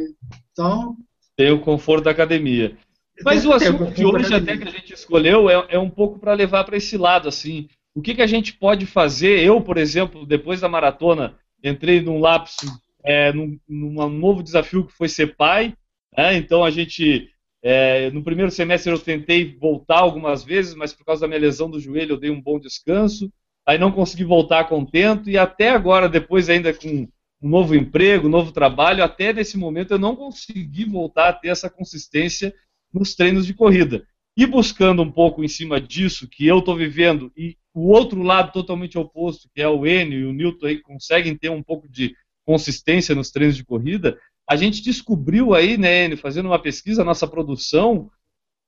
Então. 0.52 0.96
Tem 1.36 1.52
o 1.52 1.60
conforto 1.60 2.06
da 2.06 2.12
academia. 2.12 2.78
Mas 3.24 3.46
o 3.46 3.52
assunto 3.52 3.94
de 3.94 4.06
hoje, 4.06 4.34
até 4.34 4.58
que 4.58 4.68
a 4.68 4.72
gente 4.72 4.94
escolheu, 4.94 5.50
é, 5.50 5.66
é 5.70 5.80
um 5.80 5.90
pouco 5.90 6.18
para 6.18 6.34
levar 6.34 6.64
para 6.64 6.78
esse 6.78 6.98
lado, 6.98 7.28
assim. 7.28 7.68
O 7.94 8.02
que, 8.02 8.16
que 8.16 8.22
a 8.22 8.28
gente 8.28 8.54
pode 8.54 8.86
fazer? 8.86 9.40
Eu, 9.40 9.62
por 9.62 9.78
exemplo, 9.78 10.26
depois 10.26 10.60
da 10.60 10.68
maratona, 10.68 11.36
entrei 11.64 12.02
num 12.02 12.20
lapso, 12.20 12.66
é, 13.04 13.32
num, 13.32 13.58
num 13.68 14.10
novo 14.10 14.44
desafio 14.44 14.86
que 14.86 14.94
foi 14.94 15.08
ser 15.08 15.36
pai. 15.36 15.74
né? 16.18 16.36
Então 16.36 16.64
a 16.64 16.72
gente, 16.72 17.30
é, 17.68 18.12
no 18.12 18.24
primeiro 18.24 18.52
semestre 18.52 18.92
eu 18.92 19.00
tentei 19.00 19.58
voltar 19.60 19.98
algumas 19.98 20.44
vezes, 20.44 20.76
mas 20.76 20.94
por 20.94 21.04
causa 21.04 21.22
da 21.22 21.28
minha 21.28 21.40
lesão 21.40 21.68
do 21.68 21.80
joelho 21.80 22.12
eu 22.12 22.20
dei 22.20 22.30
um 22.30 22.40
bom 22.40 22.60
descanso. 22.60 23.34
Aí 23.68 23.80
não 23.80 23.92
consegui 23.92 24.24
voltar 24.24 24.70
contento 24.70 25.28
e 25.28 25.36
até 25.36 25.72
agora, 25.72 26.08
depois 26.08 26.48
ainda 26.48 26.72
com 26.72 27.08
um 27.42 27.50
novo 27.50 27.74
emprego, 27.74 28.28
um 28.28 28.30
novo 28.30 28.52
trabalho, 28.52 29.04
até 29.04 29.34
nesse 29.34 29.58
momento 29.58 29.96
eu 29.96 29.98
não 29.98 30.16
consegui 30.16 30.86
voltar 30.86 31.30
a 31.30 31.34
ter 31.34 31.48
essa 31.48 31.68
consistência 31.68 32.54
nos 32.94 33.16
treinos 33.16 33.48
de 33.48 33.56
corrida. 33.56 34.06
E 34.38 34.46
buscando 34.46 35.02
um 35.02 35.12
pouco 35.12 35.44
em 35.44 35.48
cima 35.48 35.82
disso 35.82 36.28
que 36.30 36.46
eu 36.46 36.60
estou 36.60 36.76
vivendo 36.76 37.32
e 37.36 37.58
o 37.74 37.88
outro 37.90 38.22
lado 38.22 38.52
totalmente 38.52 38.96
oposto, 38.96 39.50
que 39.52 39.60
é 39.60 39.68
o 39.68 39.88
Enio 39.88 40.20
e 40.20 40.26
o 40.26 40.34
Newton 40.34 40.68
aí 40.68 40.82
conseguem 40.84 41.36
ter 41.36 41.50
um 41.50 41.64
pouco 41.64 41.90
de 41.90 42.16
consistência 42.46 43.16
nos 43.16 43.32
treinos 43.32 43.58
de 43.58 43.66
corrida, 43.66 44.20
a 44.48 44.56
gente 44.56 44.82
descobriu 44.82 45.54
aí, 45.54 45.78
né, 45.78 46.16
fazendo 46.16 46.48
uma 46.48 46.62
pesquisa, 46.62 47.04
nossa 47.04 47.28
produção, 47.28 48.10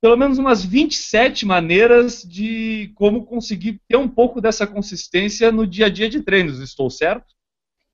pelo 0.01 0.17
menos 0.17 0.37
umas 0.37 0.63
27 0.63 1.45
maneiras 1.45 2.21
de 2.21 2.91
como 2.95 3.25
conseguir 3.25 3.81
ter 3.87 3.97
um 3.97 4.07
pouco 4.07 4.39
dessa 4.39 4.65
consistência 4.67 5.51
no 5.51 5.65
dia 5.65 5.87
a 5.87 5.89
dia 5.89 6.09
de 6.09 6.21
treinos. 6.21 6.59
Estou 6.59 6.89
certo? 6.89 7.35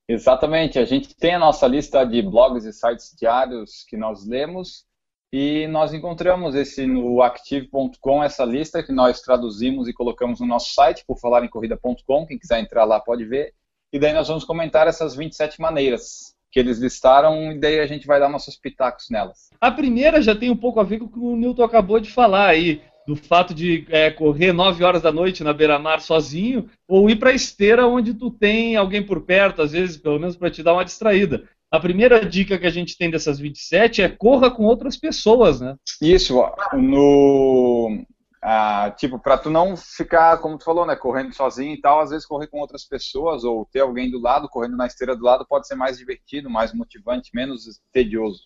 Exatamente, 0.07 0.77
a 0.77 0.85
gente 0.85 1.15
tem 1.15 1.33
a 1.33 1.39
nossa 1.39 1.65
lista 1.65 2.03
de 2.03 2.21
blogs 2.21 2.65
e 2.65 2.73
sites 2.73 3.15
diários 3.17 3.85
que 3.87 3.95
nós 3.95 4.25
lemos 4.27 4.85
e 5.31 5.65
nós 5.67 5.93
encontramos 5.93 6.55
esse 6.55 6.85
no 6.85 7.21
active.com, 7.21 8.23
essa 8.23 8.43
lista 8.43 8.83
que 8.83 8.91
nós 8.91 9.21
traduzimos 9.21 9.87
e 9.87 9.93
colocamos 9.93 10.41
no 10.41 10.45
nosso 10.45 10.73
site, 10.73 11.03
por 11.07 11.17
falar 11.17 11.43
em 11.43 11.49
corrida.com, 11.49 12.27
quem 12.27 12.37
quiser 12.37 12.59
entrar 12.59 12.83
lá 12.83 12.99
pode 12.99 13.25
ver. 13.25 13.53
E 13.91 13.97
daí 13.97 14.13
nós 14.13 14.27
vamos 14.27 14.43
comentar 14.43 14.87
essas 14.87 15.15
27 15.15 15.59
maneiras 15.59 16.32
que 16.53 16.59
eles 16.59 16.77
listaram 16.77 17.51
e 17.51 17.59
daí 17.59 17.79
a 17.79 17.87
gente 17.87 18.05
vai 18.05 18.19
dar 18.19 18.29
nossos 18.29 18.55
pitacos 18.55 19.09
nelas. 19.09 19.49
A 19.59 19.71
primeira 19.71 20.21
já 20.21 20.35
tem 20.35 20.51
um 20.51 20.55
pouco 20.55 20.79
a 20.79 20.83
ver 20.83 20.99
com 20.99 21.05
o 21.05 21.09
que 21.09 21.19
o 21.19 21.35
Newton 21.35 21.63
acabou 21.63 21.99
de 21.99 22.11
falar 22.11 22.47
aí, 22.47 22.79
do 23.07 23.15
fato 23.15 23.55
de 23.55 23.87
é, 23.89 24.11
correr 24.11 24.53
9 24.53 24.83
horas 24.83 25.01
da 25.01 25.11
noite 25.11 25.43
na 25.43 25.51
beira-mar 25.51 25.99
sozinho, 25.99 26.69
ou 26.87 27.09
ir 27.09 27.15
para 27.15 27.31
a 27.31 27.33
esteira 27.33 27.87
onde 27.87 28.13
tu 28.13 28.29
tem 28.29 28.75
alguém 28.75 29.03
por 29.03 29.21
perto, 29.21 29.63
às 29.63 29.71
vezes, 29.71 29.97
pelo 29.97 30.19
menos 30.19 30.37
para 30.37 30.51
te 30.51 30.61
dar 30.61 30.73
uma 30.73 30.85
distraída. 30.85 31.43
A 31.71 31.79
primeira 31.79 32.23
dica 32.23 32.59
que 32.59 32.67
a 32.67 32.69
gente 32.71 32.95
tem 32.95 33.09
dessas 33.09 33.39
27 33.39 34.03
é 34.03 34.07
corra 34.07 34.51
com 34.51 34.63
outras 34.63 34.95
pessoas, 34.95 35.59
né? 35.59 35.75
Isso, 35.99 36.37
ó, 36.37 36.53
no 36.77 38.05
ah, 38.43 38.91
tipo, 38.97 39.19
para 39.19 39.37
tu 39.37 39.49
não 39.49 39.75
ficar, 39.77 40.37
como 40.39 40.57
tu 40.57 40.65
falou, 40.65 40.85
né, 40.85 40.95
correndo 40.95 41.33
sozinho 41.33 41.73
e 41.73 41.81
tal, 41.81 42.01
às 42.01 42.09
vezes 42.11 42.25
correr 42.27 42.47
com 42.47 42.59
outras 42.59 42.85
pessoas 42.85 43.43
ou 43.43 43.65
ter 43.71 43.79
alguém 43.81 44.11
do 44.11 44.19
lado, 44.21 44.49
correndo 44.49 44.77
na 44.77 44.87
esteira 44.87 45.15
do 45.15 45.23
lado, 45.23 45.45
pode 45.47 45.67
ser 45.67 45.75
mais 45.75 45.97
divertido, 45.97 46.49
mais 46.49 46.73
motivante, 46.73 47.31
menos 47.33 47.63
tedioso. 47.93 48.43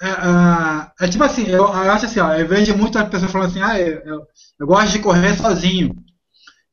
É, 0.00 0.06
ah, 0.10 0.92
é 1.00 1.08
tipo 1.08 1.24
assim, 1.24 1.42
eu, 1.46 1.64
eu 1.64 1.72
acho 1.90 2.06
assim, 2.06 2.20
ó, 2.20 2.32
eu 2.34 2.46
vejo 2.46 2.76
muitas 2.76 3.08
pessoas 3.08 3.32
falando 3.32 3.48
assim, 3.50 3.60
ah, 3.62 3.80
eu, 3.80 3.98
eu- 4.00 4.26
eu 4.60 4.66
gosto 4.66 4.92
de 4.92 5.00
correr 5.00 5.36
sozinho. 5.36 5.96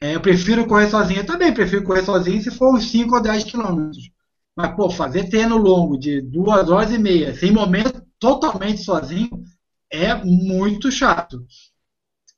É, 0.02 0.16
eu 0.16 0.22
prefiro 0.22 0.68
correr 0.68 0.90
sozinho. 0.90 1.22
Eu 1.22 1.26
também 1.28 1.54
prefiro 1.54 1.84
correr 1.84 2.04
sozinho 2.04 2.42
se 2.44 2.52
for 2.52 2.76
uns 2.76 2.92
5 2.92 3.16
ou 3.16 3.22
10 3.24 3.44
quilômetros. 3.46 4.12
Mas, 4.56 4.76
pô, 4.76 4.90
fazer 4.90 5.30
treino 5.30 5.58
longo 5.58 5.98
de 6.00 6.22
duas 6.22 6.70
horas 6.70 6.92
e 6.92 6.98
meia, 7.00 7.34
sem 7.36 7.52
momento 7.52 8.04
totalmente 8.20 8.84
sozinho, 8.84 9.44
é 9.92 10.16
muito 10.16 10.92
chato. 10.92 11.46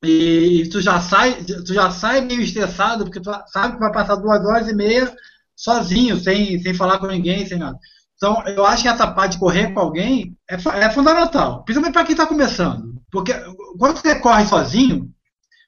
E, 0.03 0.61
e 0.61 0.69
tu 0.69 0.81
já 0.81 1.01
sai, 1.01 1.43
tu 1.43 1.73
já 1.73 1.89
sai 1.89 2.21
meio 2.21 2.41
estressado, 2.41 3.03
porque 3.03 3.19
tu 3.19 3.31
sabe 3.47 3.73
que 3.73 3.79
vai 3.79 3.91
passar 3.91 4.15
duas 4.15 4.45
horas 4.45 4.67
e 4.67 4.73
meia 4.73 5.13
sozinho, 5.55 6.17
sem, 6.17 6.61
sem 6.61 6.73
falar 6.73 6.99
com 6.99 7.07
ninguém, 7.07 7.45
sem 7.45 7.57
nada. 7.57 7.77
Então, 8.15 8.43
eu 8.47 8.65
acho 8.65 8.83
que 8.83 8.89
essa 8.89 9.07
parte 9.11 9.33
de 9.33 9.39
correr 9.39 9.73
com 9.73 9.79
alguém 9.79 10.35
é, 10.49 10.55
é 10.55 10.89
fundamental, 10.89 11.63
principalmente 11.63 11.93
para 11.93 12.03
quem 12.03 12.13
está 12.13 12.25
começando. 12.25 13.01
Porque 13.11 13.33
quando 13.77 13.97
você 13.97 14.19
corre 14.19 14.45
sozinho, 14.45 15.11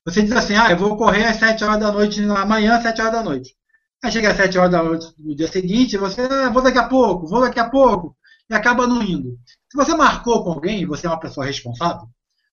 você 0.06 0.22
diz 0.22 0.32
assim, 0.32 0.56
ah, 0.56 0.72
eu 0.72 0.78
vou 0.78 0.98
correr 0.98 1.26
às 1.26 1.38
7 1.38 1.64
horas 1.64 1.80
da 1.80 1.92
noite, 1.92 2.22
amanhã 2.24 2.76
às 2.76 2.84
7 2.84 3.02
horas 3.02 3.14
da 3.14 3.24
noite. 3.24 3.56
Aí 4.04 4.12
chega 4.12 4.32
às 4.32 4.38
7 4.38 4.58
horas 4.58 4.72
da 4.72 4.84
noite 4.84 5.08
no 5.20 5.36
dia 5.36 5.48
seguinte, 5.48 5.98
você, 5.98 6.22
ah, 6.22 6.50
vou 6.50 6.64
daqui 6.64 6.80
a 6.80 6.88
pouco, 6.88 7.28
vou 7.28 7.42
daqui 7.42 7.60
a 7.60 7.70
pouco, 7.70 8.16
e 8.50 8.56
acaba 8.56 8.88
não 8.88 9.04
indo. 9.04 9.38
Se 9.70 9.78
você 9.78 9.94
marcou 9.96 10.44
com 10.44 10.52
alguém, 10.52 10.86
você 10.86 11.06
é 11.06 11.10
uma 11.10 11.20
pessoa 11.20 11.46
responsável, 11.46 12.08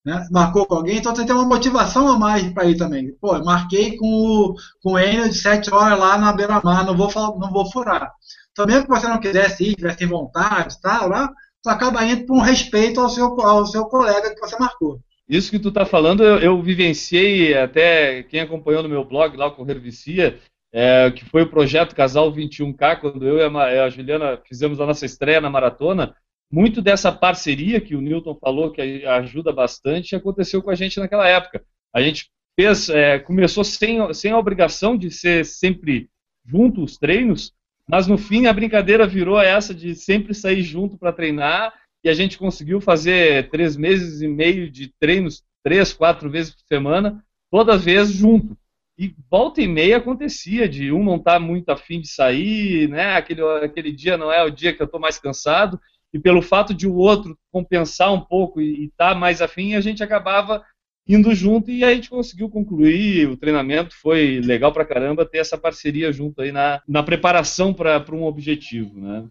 né? 0.07 0.25
marcou 0.31 0.65
com 0.65 0.77
alguém, 0.77 0.99
então 0.99 1.15
você 1.15 1.27
tem 1.27 1.35
uma 1.35 1.45
motivação 1.45 2.07
a 2.07 2.17
mais 2.17 2.49
para 2.53 2.67
ir 2.67 2.77
também. 2.77 3.13
Pô, 3.21 3.35
eu 3.35 3.45
marquei 3.45 3.97
com 3.97 4.07
o, 4.07 4.55
com 4.81 4.93
o 4.93 4.99
Enio 4.99 5.29
de 5.29 5.35
7 5.35 5.75
horas 5.75 5.99
lá 5.99 6.17
na 6.17 6.33
beira-mar, 6.33 6.87
não 6.87 6.97
vou, 6.97 7.11
não 7.41 7.51
vou 7.51 7.69
furar. 7.73 8.13
Então, 8.53 8.67
mesmo 8.67 8.85
que 8.85 8.89
você 8.89 9.09
não 9.09 9.19
quisesse 9.19 9.65
ir, 9.65 9.75
tivesse 9.75 10.07
vontade, 10.07 10.81
tal, 10.81 11.09
lá, 11.09 11.29
tu 11.61 11.69
acaba 11.69 12.05
indo 12.05 12.25
por 12.25 12.37
um 12.37 12.41
respeito 12.41 13.01
ao 13.01 13.09
seu, 13.09 13.27
ao 13.41 13.67
seu 13.67 13.87
colega 13.87 14.33
que 14.33 14.41
você 14.41 14.57
marcou. 14.57 15.01
Isso 15.29 15.51
que 15.51 15.59
tu 15.59 15.73
tá 15.73 15.85
falando, 15.85 16.23
eu, 16.23 16.39
eu 16.39 16.63
vivenciei 16.63 17.59
até 17.59 18.23
quem 18.23 18.39
acompanhou 18.39 18.85
no 18.85 18.89
meu 18.89 19.05
blog 19.05 19.37
lá, 19.37 19.49
o 19.49 19.57
Correr 19.57 19.81
Vicia, 19.81 20.39
é, 20.73 21.11
que 21.11 21.25
foi 21.25 21.43
o 21.43 21.51
projeto 21.51 21.97
Casal 21.97 22.33
21K, 22.33 23.01
quando 23.01 23.27
eu 23.27 23.39
e 23.39 23.43
a, 23.43 23.85
a 23.85 23.91
Juliana 23.91 24.41
fizemos 24.47 24.81
a 24.81 24.87
nossa 24.87 25.05
estreia 25.05 25.41
na 25.41 25.51
maratona. 25.51 26.15
Muito 26.51 26.81
dessa 26.81 27.11
parceria 27.11 27.81
que 27.81 27.97
o 27.97 28.01
Newton 28.01 28.37
falou, 28.41 28.71
que 28.71 29.05
ajuda 29.05 29.53
bastante, 29.53 30.15
aconteceu 30.15 30.63
com 30.63 30.71
a 30.71 30.75
gente 30.75 31.01
naquela 31.01 31.27
época. 31.29 31.65
A 31.93 32.01
gente 32.01 32.31
fez, 32.59 32.89
é, 32.89 33.19
começou 33.19 33.65
sem, 33.65 34.13
sem 34.15 34.31
a 34.31 34.39
obrigação 34.39 34.97
de 34.97 35.11
ser 35.11 35.45
sempre 35.45 36.09
junto 36.45 36.83
os 36.83 36.97
treinos, 36.97 37.53
mas 37.89 38.07
no 38.07 38.17
fim 38.17 38.47
a 38.47 38.53
brincadeira 38.53 39.07
virou 39.07 39.41
essa 39.41 39.75
de 39.75 39.95
sempre 39.95 40.35
sair 40.35 40.63
junto 40.63 40.97
para 40.97 41.13
treinar 41.13 41.73
e 42.03 42.09
a 42.09 42.15
gente 42.15 42.39
conseguiu 42.39 42.81
fazer 42.81 43.51
três 43.51 43.77
meses 43.77 44.23
e 44.23 44.29
meio 44.29 44.71
de 44.71 44.93
treinos, 45.01 45.43
três, 45.63 45.93
quatro 45.93 46.31
vezes 46.31 46.55
por 46.55 46.63
semana, 46.69 47.25
todas 47.51 47.85
vezes 47.85 48.15
junto. 48.15 48.57
E 48.99 49.15
volta 49.31 49.61
e 49.61 49.69
meia 49.69 49.99
acontecia 49.99 50.69
de 50.69 50.91
um 50.91 51.05
não 51.05 51.17
estar 51.17 51.35
tá 51.35 51.41
muito 51.41 51.69
afim 51.69 52.01
de 52.01 52.09
sair, 52.09 52.89
né? 52.89 53.15
Aquele, 53.17 53.43
aquele 53.63 53.93
dia 53.93 54.17
não 54.17 54.33
é 54.33 54.43
o 54.43 54.51
dia 54.51 54.73
que 54.73 54.81
eu 54.81 54.87
estou 54.87 55.01
mais 55.01 55.19
cansado, 55.19 55.79
e 56.17 56.19
pelo 56.19 56.41
fato 56.41 56.73
de 56.73 56.89
o 56.89 56.95
outro 56.95 57.39
compensar 57.53 58.11
um 58.11 58.21
pouco 58.21 58.59
e 58.59 58.87
estar 58.87 59.13
tá 59.13 59.15
mais 59.15 59.43
afim, 59.43 59.75
a 59.75 59.83
gente 59.83 60.03
acabava 60.03 60.65
indo 61.07 61.35
junto 61.35 61.71
e 61.71 61.85
a 61.85 61.93
gente 61.93 62.09
conseguiu 62.09 62.49
concluir 62.49 63.29
o 63.29 63.37
treinamento. 63.37 63.95
Foi 64.01 64.41
legal 64.41 64.73
pra 64.73 64.87
caramba 64.87 65.27
ter 65.27 65.39
essa 65.39 65.59
parceria 65.59 66.11
junto 66.11 66.41
aí 66.41 66.51
na, 66.51 66.81
na 66.89 67.03
preparação 67.03 67.75
para 67.75 68.03
um 68.13 68.25
objetivo, 68.25 68.99
né? 68.99 69.25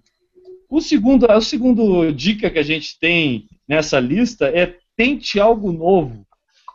O 0.69 0.79
segundo, 0.79 1.25
a 1.29 1.41
segunda 1.41 2.13
dica 2.13 2.51
que 2.51 2.59
a 2.59 2.63
gente 2.63 2.99
tem 2.99 3.47
nessa 3.67 3.99
lista 3.99 4.47
é 4.47 4.77
tente 4.95 5.39
algo 5.39 5.71
novo. 5.71 6.23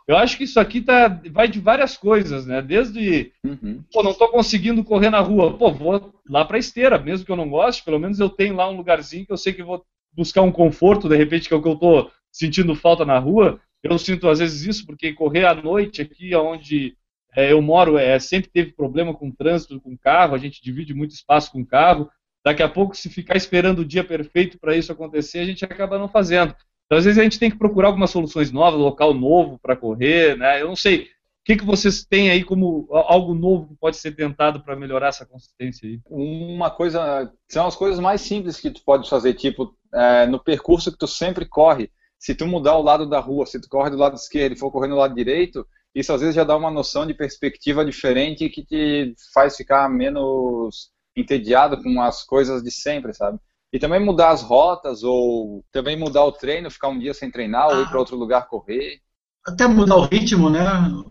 Eu 0.07 0.17
acho 0.17 0.37
que 0.37 0.43
isso 0.43 0.59
aqui 0.59 0.81
tá, 0.81 1.07
vai 1.31 1.47
de 1.47 1.59
várias 1.59 1.95
coisas, 1.95 2.45
né? 2.45 2.61
Desde, 2.61 3.31
Uhum. 3.45 3.81
pô, 3.93 4.03
não 4.03 4.11
estou 4.11 4.27
conseguindo 4.27 4.83
correr 4.83 5.09
na 5.09 5.21
rua, 5.21 5.57
pô, 5.57 5.71
vou 5.71 6.13
lá 6.29 6.43
para 6.43 6.57
esteira, 6.57 6.97
mesmo 6.97 7.25
que 7.25 7.31
eu 7.31 7.35
não 7.35 7.49
goste, 7.49 7.83
pelo 7.83 7.99
menos 7.99 8.19
eu 8.19 8.29
tenho 8.29 8.55
lá 8.55 8.69
um 8.69 8.75
lugarzinho 8.75 9.25
que 9.25 9.31
eu 9.31 9.37
sei 9.37 9.53
que 9.53 9.63
vou 9.63 9.85
buscar 10.13 10.41
um 10.41 10.51
conforto, 10.51 11.09
de 11.09 11.15
repente, 11.15 11.47
que 11.47 11.53
é 11.53 11.57
o 11.57 11.61
que 11.61 11.67
eu 11.67 11.73
estou 11.73 12.11
sentindo 12.31 12.75
falta 12.75 13.05
na 13.05 13.19
rua. 13.19 13.59
Eu 13.83 13.97
sinto 13.97 14.27
às 14.29 14.39
vezes 14.39 14.65
isso, 14.65 14.85
porque 14.85 15.13
correr 15.13 15.45
à 15.45 15.53
noite 15.53 16.01
aqui, 16.01 16.35
onde 16.35 16.95
é, 17.35 17.51
eu 17.51 17.61
moro, 17.61 17.97
é, 17.97 18.19
sempre 18.19 18.49
teve 18.49 18.73
problema 18.73 19.13
com 19.13 19.31
trânsito, 19.31 19.79
com 19.79 19.97
carro, 19.97 20.35
a 20.35 20.37
gente 20.37 20.61
divide 20.61 20.93
muito 20.93 21.11
espaço 21.11 21.51
com 21.51 21.65
carro. 21.65 22.09
Daqui 22.43 22.63
a 22.63 22.69
pouco, 22.69 22.95
se 22.95 23.09
ficar 23.09 23.37
esperando 23.37 23.79
o 23.79 23.85
dia 23.85 24.03
perfeito 24.03 24.59
para 24.59 24.75
isso 24.75 24.91
acontecer, 24.91 25.39
a 25.39 25.45
gente 25.45 25.63
acaba 25.63 25.99
não 25.99 26.07
fazendo. 26.07 26.55
Então, 26.85 26.97
às 26.97 27.05
vezes, 27.05 27.19
a 27.19 27.23
gente 27.23 27.39
tem 27.39 27.49
que 27.49 27.57
procurar 27.57 27.87
algumas 27.87 28.09
soluções 28.09 28.51
novas, 28.51 28.79
local 28.79 29.13
novo 29.13 29.59
para 29.59 29.77
correr, 29.77 30.37
né? 30.37 30.61
Eu 30.61 30.67
não 30.67 30.75
sei. 30.75 31.03
O 31.03 31.43
que, 31.45 31.55
que 31.55 31.65
vocês 31.65 32.03
têm 32.03 32.29
aí 32.29 32.43
como 32.43 32.87
algo 32.91 33.33
novo 33.33 33.69
que 33.69 33.75
pode 33.75 33.97
ser 33.97 34.11
tentado 34.11 34.61
para 34.61 34.75
melhorar 34.75 35.07
essa 35.07 35.25
consistência 35.25 35.87
aí? 35.87 35.99
Uma 36.05 36.69
coisa, 36.69 37.31
são 37.47 37.65
as 37.65 37.75
coisas 37.75 37.99
mais 37.99 38.21
simples 38.21 38.59
que 38.59 38.69
tu 38.69 38.81
pode 38.83 39.09
fazer, 39.09 39.33
tipo, 39.33 39.73
é, 39.93 40.25
no 40.27 40.39
percurso 40.43 40.91
que 40.91 40.97
tu 40.97 41.07
sempre 41.07 41.45
corre, 41.45 41.91
se 42.19 42.35
tu 42.35 42.45
mudar 42.45 42.75
o 42.77 42.83
lado 42.83 43.09
da 43.09 43.19
rua, 43.19 43.45
se 43.45 43.59
tu 43.59 43.67
corre 43.67 43.89
do 43.89 43.97
lado 43.97 44.15
esquerdo 44.15 44.53
e 44.53 44.57
for 44.59 44.71
correr 44.71 44.87
no 44.87 44.95
lado 44.97 45.15
direito, 45.15 45.65
isso 45.93 46.13
às 46.13 46.21
vezes 46.21 46.35
já 46.35 46.43
dá 46.43 46.55
uma 46.55 46.71
noção 46.71 47.05
de 47.05 47.13
perspectiva 47.13 47.83
diferente 47.83 48.47
que 48.49 48.63
te 48.63 49.13
faz 49.33 49.57
ficar 49.57 49.89
menos 49.89 50.89
entediado 51.15 51.81
com 51.81 52.01
as 52.01 52.23
coisas 52.23 52.63
de 52.63 52.71
sempre, 52.71 53.13
sabe? 53.13 53.37
E 53.73 53.79
também 53.79 53.99
mudar 53.99 54.29
as 54.31 54.41
rotas, 54.41 55.03
ou 55.03 55.63
também 55.71 55.97
mudar 55.97 56.23
o 56.25 56.31
treino, 56.31 56.69
ficar 56.71 56.89
um 56.89 56.99
dia 56.99 57.13
sem 57.13 57.31
treinar, 57.31 57.67
ou 57.69 57.79
ir 57.81 57.85
Ah. 57.85 57.89
para 57.89 57.99
outro 57.99 58.15
lugar 58.15 58.47
correr. 58.47 58.99
Até 59.45 59.65
mudar 59.67 59.95
o 59.95 60.01
ritmo, 60.05 60.49
né? 60.49 60.61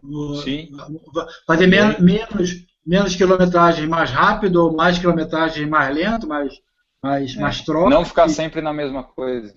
O- 0.03 0.37
Sim. 0.37 0.71
Fazer 1.47 1.67
men- 1.67 2.01
menos, 2.01 2.51
menos 2.87 3.17
quilometragem 3.17 3.87
mais 3.89 4.11
rápido, 4.11 4.65
ou 4.65 4.77
mais 4.77 4.99
quilometragem 4.99 5.67
mais 5.67 5.95
lento, 5.95 6.29
mais, 7.02 7.35
mais, 7.35 7.37
mais 7.37 7.61
troca. 7.62 7.90
Não 7.90 8.04
ficar 8.04 8.26
E- 8.26 8.30
sempre 8.30 8.61
na 8.61 8.73
mesma 8.73 9.02
coisa. 9.02 9.54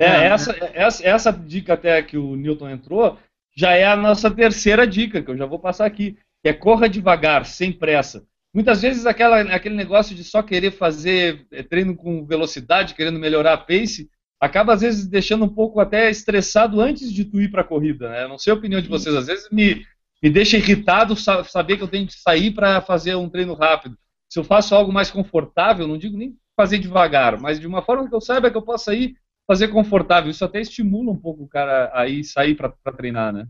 É, 0.00 0.06
É, 0.06 0.24
essa, 0.26 0.52
essa, 0.72 1.06
essa 1.06 1.32
dica 1.32 1.74
até 1.74 2.02
que 2.02 2.16
o 2.16 2.34
Newton 2.36 2.70
entrou 2.70 3.18
já 3.56 3.72
é 3.72 3.84
a 3.84 3.96
nossa 3.96 4.30
terceira 4.30 4.86
dica, 4.86 5.22
que 5.22 5.30
eu 5.30 5.36
já 5.36 5.44
vou 5.44 5.58
passar 5.58 5.84
aqui, 5.84 6.16
que 6.42 6.48
é 6.48 6.52
corra 6.52 6.88
devagar, 6.88 7.44
sem 7.44 7.70
pressa. 7.72 8.24
Muitas 8.54 8.80
vezes 8.82 9.04
aquela, 9.06 9.40
aquele 9.42 9.74
negócio 9.74 10.14
de 10.16 10.24
só 10.24 10.42
querer 10.42 10.70
fazer 10.72 11.46
eh, 11.52 11.62
treino 11.62 11.94
com 11.94 12.24
velocidade, 12.26 12.94
querendo 12.94 13.18
melhorar 13.18 13.52
a 13.52 13.58
pace, 13.58 14.08
acaba 14.40 14.72
às 14.72 14.80
vezes 14.80 15.06
deixando 15.06 15.44
um 15.44 15.48
pouco 15.48 15.78
até 15.80 16.10
estressado 16.10 16.80
antes 16.80 17.12
de 17.12 17.24
tu 17.24 17.40
ir 17.40 17.50
para 17.50 17.60
a 17.60 17.64
corrida. 17.66 18.08
Né? 18.08 18.26
Não 18.26 18.38
sei 18.38 18.52
a 18.52 18.56
opinião 18.56 18.80
de 18.80 18.88
vocês, 18.88 19.14
às 19.14 19.26
vezes 19.26 19.48
me, 19.52 19.84
me 20.22 20.30
deixa 20.30 20.56
irritado 20.56 21.14
sa- 21.14 21.44
saber 21.44 21.76
que 21.76 21.82
eu 21.82 21.88
tenho 21.88 22.06
que 22.06 22.14
sair 22.14 22.50
para 22.52 22.80
fazer 22.80 23.14
um 23.16 23.28
treino 23.28 23.54
rápido. 23.54 23.96
Se 24.32 24.38
eu 24.38 24.44
faço 24.44 24.74
algo 24.74 24.92
mais 24.92 25.10
confortável, 25.10 25.86
não 25.86 25.98
digo 25.98 26.16
nem 26.16 26.34
fazer 26.60 26.78
devagar, 26.78 27.40
mas 27.40 27.58
de 27.58 27.66
uma 27.66 27.80
forma 27.80 28.06
que 28.06 28.14
eu 28.14 28.20
saiba 28.20 28.50
que 28.50 28.56
eu 28.56 28.60
possa 28.60 28.94
ir 28.94 29.16
fazer 29.46 29.68
confortável. 29.68 30.30
Isso 30.30 30.44
até 30.44 30.60
estimula 30.60 31.10
um 31.10 31.16
pouco 31.16 31.44
o 31.44 31.48
cara 31.48 31.90
a 31.94 32.06
ir 32.06 32.22
sair 32.22 32.54
para 32.54 32.70
treinar, 32.94 33.32
né? 33.32 33.46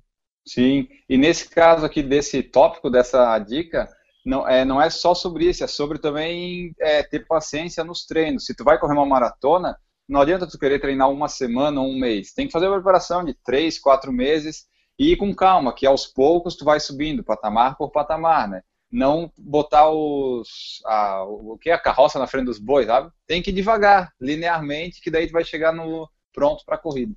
Sim, 0.47 0.87
e 1.09 1.19
nesse 1.19 1.51
caso 1.51 1.85
aqui 1.85 2.05
desse 2.05 2.41
tópico, 2.41 2.89
dessa 2.89 3.37
dica, 3.41 3.89
não 4.25 4.49
é, 4.49 4.65
não 4.65 4.81
é 4.81 4.89
só 4.89 5.13
sobre 5.13 5.47
isso, 5.47 5.65
é 5.65 5.67
sobre 5.67 5.99
também 5.99 6.73
é, 6.79 7.03
ter 7.03 7.27
paciência 7.27 7.83
nos 7.83 8.07
treinos. 8.07 8.47
Se 8.47 8.55
tu 8.55 8.63
vai 8.63 8.79
correr 8.79 8.95
uma 8.95 9.05
maratona, 9.05 9.77
não 10.09 10.21
adianta 10.21 10.47
tu 10.47 10.57
querer 10.57 10.79
treinar 10.79 11.11
uma 11.11 11.29
semana 11.29 11.81
ou 11.81 11.89
um 11.89 11.99
mês. 11.99 12.33
Tem 12.33 12.47
que 12.47 12.53
fazer 12.53 12.69
uma 12.69 12.77
preparação 12.77 13.25
de 13.25 13.35
três, 13.45 13.77
quatro 13.77 14.13
meses 14.13 14.67
e 14.97 15.13
ir 15.13 15.17
com 15.17 15.35
calma, 15.35 15.75
que 15.75 15.85
aos 15.85 16.07
poucos 16.07 16.55
tu 16.55 16.65
vai 16.65 16.79
subindo, 16.79 17.25
patamar 17.25 17.77
por 17.77 17.91
patamar, 17.91 18.49
né? 18.49 18.63
Não 18.93 19.31
botar 19.39 19.89
os, 19.91 20.81
a, 20.85 21.23
o 21.25 21.57
que 21.59 21.71
é 21.71 21.73
a 21.73 21.79
carroça 21.79 22.19
na 22.19 22.27
frente 22.27 22.47
dos 22.47 22.59
bois, 22.59 22.87
sabe? 22.87 23.11
Tem 23.27 23.41
que 23.41 23.51
ir 23.51 23.55
devagar, 23.55 24.11
linearmente, 24.21 25.01
que 25.01 25.11
daí 25.11 25.27
tu 25.27 25.33
vai 25.33 25.45
chegar 25.45 25.73
no 25.73 26.09
pronto 26.33 26.65
para 26.65 26.75
a 26.75 26.79
corrida. 26.79 27.13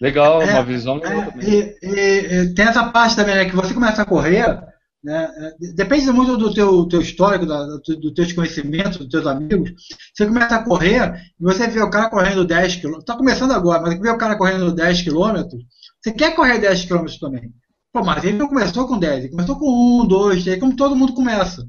Legal, 0.00 0.40
É, 0.40 0.54
uma 0.54 0.64
visão 0.64 0.96
É, 0.98 1.30
também. 1.30 1.48
e, 1.48 1.76
e- 1.82 2.34
e 2.42 2.54
tem 2.54 2.64
essa 2.64 2.90
parte 2.90 3.16
também, 3.16 3.34
né, 3.34 3.44
que 3.44 3.54
você 3.54 3.74
começa 3.74 4.00
a 4.00 4.06
correr, 4.06 4.58
né, 5.04 5.30
é, 5.38 5.72
depende 5.74 6.10
muito 6.10 6.38
do 6.38 6.54
teu, 6.54 6.88
teu 6.88 7.02
histórico, 7.02 7.44
da, 7.44 7.64
do, 7.66 7.80
dos 8.00 8.12
teus 8.14 8.32
conhecimentos, 8.32 8.96
dos 8.96 9.08
teus 9.08 9.26
amigos. 9.26 9.70
Você 10.14 10.26
começa 10.26 10.56
a 10.56 10.64
correr 10.64 11.14
e 11.38 11.42
você 11.42 11.66
vê 11.66 11.80
o 11.82 11.90
cara 11.90 12.08
correndo 12.08 12.46
10 12.46 12.76
km, 12.76 13.00
está 13.00 13.14
começando 13.16 13.52
agora, 13.52 13.82
mas 13.82 13.98
vê 14.00 14.08
o 14.08 14.18
cara 14.18 14.36
correndo 14.36 14.72
10 14.74 15.02
km, 15.02 15.58
você 16.02 16.12
quer 16.12 16.34
correr 16.34 16.58
10 16.58 16.84
km 16.86 17.18
também. 17.18 17.52
Pô, 17.92 18.04
mas 18.04 18.22
ele 18.24 18.38
não 18.38 18.48
começou 18.48 18.86
com 18.86 18.98
10, 18.98 19.24
ele 19.24 19.30
começou 19.30 19.58
com 19.58 20.02
1, 20.02 20.06
2, 20.06 20.44
3, 20.44 20.60
como 20.60 20.76
todo 20.76 20.94
mundo 20.96 21.12
começa. 21.12 21.66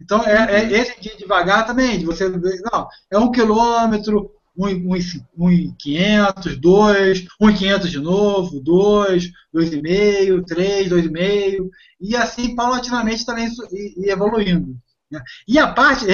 Então, 0.00 0.22
é, 0.24 0.62
é 0.64 0.72
esse 0.72 1.00
dia 1.00 1.16
devagar 1.16 1.66
também, 1.66 1.98
de 1.98 2.06
você 2.06 2.28
ver, 2.30 2.60
não, 2.72 2.88
é 3.10 3.18
um 3.18 3.32
quilômetro, 3.32 4.30
um, 4.56 4.68
um, 4.68 4.96
um 5.38 5.50
e 5.52 5.72
500, 5.78 6.58
dois, 6.58 7.26
um 7.40 7.50
e 7.50 7.54
500 7.56 7.90
de 7.90 8.00
novo, 8.00 8.60
dois, 8.60 9.30
dois 9.52 9.72
e 9.72 9.82
meio, 9.82 10.44
três, 10.44 10.88
dois 10.90 11.06
e 11.06 11.10
meio, 11.10 11.70
e 12.00 12.16
assim 12.16 12.54
paulatinamente 12.56 13.26
também 13.26 13.46
isso- 13.46 13.64
e, 13.72 14.06
e 14.06 14.10
evoluindo. 14.10 14.76
né? 15.10 15.22
E 15.48 15.58
a 15.58 15.68
parte, 15.72 16.06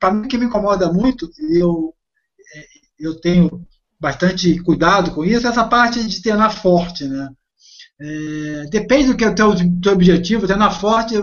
para 0.00 0.12
mim 0.14 0.28
que 0.28 0.38
me 0.38 0.46
incomoda 0.46 0.92
muito, 0.92 1.30
e 1.40 1.62
eu, 1.62 1.94
é, 2.56 2.64
eu 2.98 3.20
tenho 3.20 3.66
bastante 4.00 4.60
cuidado 4.62 5.12
com 5.14 5.24
isso, 5.24 5.46
essa 5.46 5.64
parte 5.66 6.06
de 6.06 6.22
treinar 6.22 6.52
forte, 6.54 7.06
né? 7.06 7.30
É, 8.00 8.64
depende 8.70 9.08
do 9.08 9.16
que 9.16 9.24
é 9.24 9.28
o 9.28 9.34
teu, 9.34 9.54
teu 9.80 9.92
objetivo, 9.92 10.46
treinar 10.46 10.80
forte 10.80 11.14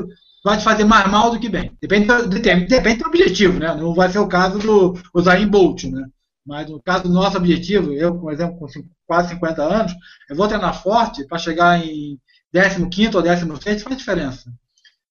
vai 0.43 0.57
te 0.57 0.63
fazer 0.63 0.83
mais 0.83 1.09
mal 1.09 1.31
do 1.31 1.39
que 1.39 1.49
bem. 1.49 1.75
Depende 1.81 2.07
depende, 2.27 2.67
depende 2.67 2.99
do 2.99 3.07
objetivo, 3.07 3.59
né? 3.59 3.73
Não 3.75 3.93
vai 3.93 4.09
ser 4.09 4.19
o 4.19 4.27
caso 4.27 4.59
do 4.59 4.93
Usain 5.13 5.47
Bolt, 5.47 5.85
né? 5.85 6.05
Mas 6.45 6.69
no 6.69 6.81
caso 6.81 7.03
do 7.03 7.09
nosso 7.09 7.35
objetivo, 7.35 7.91
eu, 7.93 8.17
por 8.17 8.31
exemplo, 8.31 8.57
com 8.57 8.67
quase 9.05 9.29
50 9.29 9.61
anos, 9.61 9.93
eu 10.29 10.35
vou 10.35 10.47
treinar 10.47 10.81
forte 10.81 11.25
para 11.27 11.37
chegar 11.37 11.83
em 11.85 12.17
15 12.89 13.17
ou 13.17 13.21
16 13.21 13.83
faz 13.83 13.97
diferença. 13.97 14.53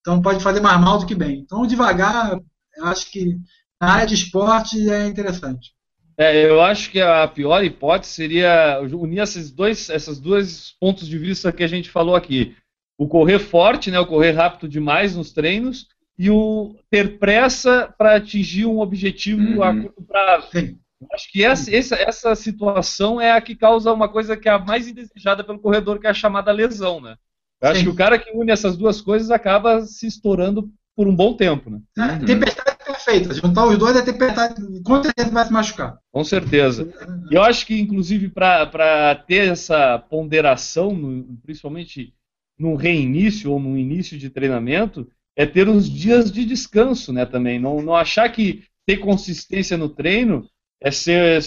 Então 0.00 0.22
pode 0.22 0.42
fazer 0.42 0.60
mais 0.60 0.80
mal 0.80 0.98
do 0.98 1.06
que 1.06 1.14
bem. 1.14 1.40
Então, 1.40 1.66
devagar, 1.66 2.38
acho 2.82 3.10
que 3.10 3.36
na 3.80 3.92
área 3.92 4.06
de 4.06 4.14
esporte 4.14 4.88
é 4.88 5.06
interessante. 5.06 5.75
É, 6.18 6.48
eu 6.48 6.62
acho 6.62 6.90
que 6.90 7.00
a 7.00 7.28
pior 7.28 7.62
hipótese 7.62 8.12
seria 8.12 8.80
unir 8.80 9.20
esses 9.20 9.50
dois, 9.50 9.90
esses 9.90 10.18
dois 10.18 10.74
pontos 10.80 11.06
de 11.06 11.18
vista 11.18 11.52
que 11.52 11.62
a 11.62 11.66
gente 11.66 11.90
falou 11.90 12.16
aqui. 12.16 12.56
O 12.98 13.06
correr 13.06 13.38
forte, 13.38 13.90
né, 13.90 14.00
o 14.00 14.06
correr 14.06 14.32
rápido 14.32 14.66
demais 14.68 15.14
nos 15.14 15.32
treinos, 15.32 15.86
e 16.18 16.30
o 16.30 16.74
ter 16.90 17.18
pressa 17.18 17.92
para 17.98 18.16
atingir 18.16 18.64
um 18.64 18.80
objetivo 18.80 19.62
a 19.62 19.70
Uhum. 19.70 19.82
curto 19.82 20.02
prazo. 20.02 20.48
Sim. 20.50 20.78
Acho 21.12 21.30
que 21.30 21.44
essa, 21.44 21.74
essa, 21.76 21.94
essa 21.96 22.34
situação 22.34 23.20
é 23.20 23.32
a 23.32 23.40
que 23.40 23.54
causa 23.54 23.92
uma 23.92 24.08
coisa 24.08 24.34
que 24.34 24.48
é 24.48 24.52
a 24.52 24.58
mais 24.58 24.88
indesejada 24.88 25.44
pelo 25.44 25.58
corredor, 25.58 26.00
que 26.00 26.06
é 26.06 26.10
a 26.10 26.14
chamada 26.14 26.50
lesão, 26.50 27.02
né? 27.02 27.16
Eu 27.60 27.68
acho 27.68 27.80
Sim. 27.80 27.86
que 27.86 27.90
o 27.92 27.94
cara 27.94 28.18
que 28.18 28.30
une 28.32 28.50
essas 28.50 28.78
duas 28.78 29.02
coisas 29.02 29.30
acaba 29.30 29.82
se 29.82 30.06
estourando 30.06 30.70
por 30.96 31.06
um 31.06 31.14
bom 31.14 31.34
tempo, 31.36 31.68
né? 31.68 31.80
Né? 31.94 32.20
Tempestade 32.26 32.75
perfeita. 32.86 33.34
Juntar 33.34 33.66
os 33.66 33.76
dois 33.78 33.96
é 33.96 34.02
tempestade, 34.02 34.54
com 34.82 35.02
certeza 35.02 35.30
vai 35.30 35.44
se 35.44 35.52
machucar. 35.52 35.98
Com 36.12 36.24
certeza. 36.24 36.88
E 37.30 37.34
eu 37.34 37.42
acho 37.42 37.66
que, 37.66 37.78
inclusive, 37.78 38.28
para 38.28 39.14
ter 39.26 39.48
essa 39.48 39.98
ponderação, 39.98 40.94
no- 40.94 41.36
principalmente 41.42 42.14
num 42.58 42.74
reinício 42.74 43.52
ou 43.52 43.60
num 43.60 43.76
início 43.76 44.16
de 44.18 44.30
treinamento, 44.30 45.06
é 45.36 45.44
ter 45.44 45.68
os 45.68 45.90
dias 45.90 46.30
de 46.32 46.44
descanso, 46.44 47.12
né, 47.12 47.26
também. 47.26 47.58
Não, 47.58 47.82
não 47.82 47.94
achar 47.94 48.28
que 48.30 48.64
ter 48.86 48.96
consistência 48.98 49.76
no 49.76 49.88
treino 49.88 50.48
é, 50.80 50.90
ser, 50.90 51.38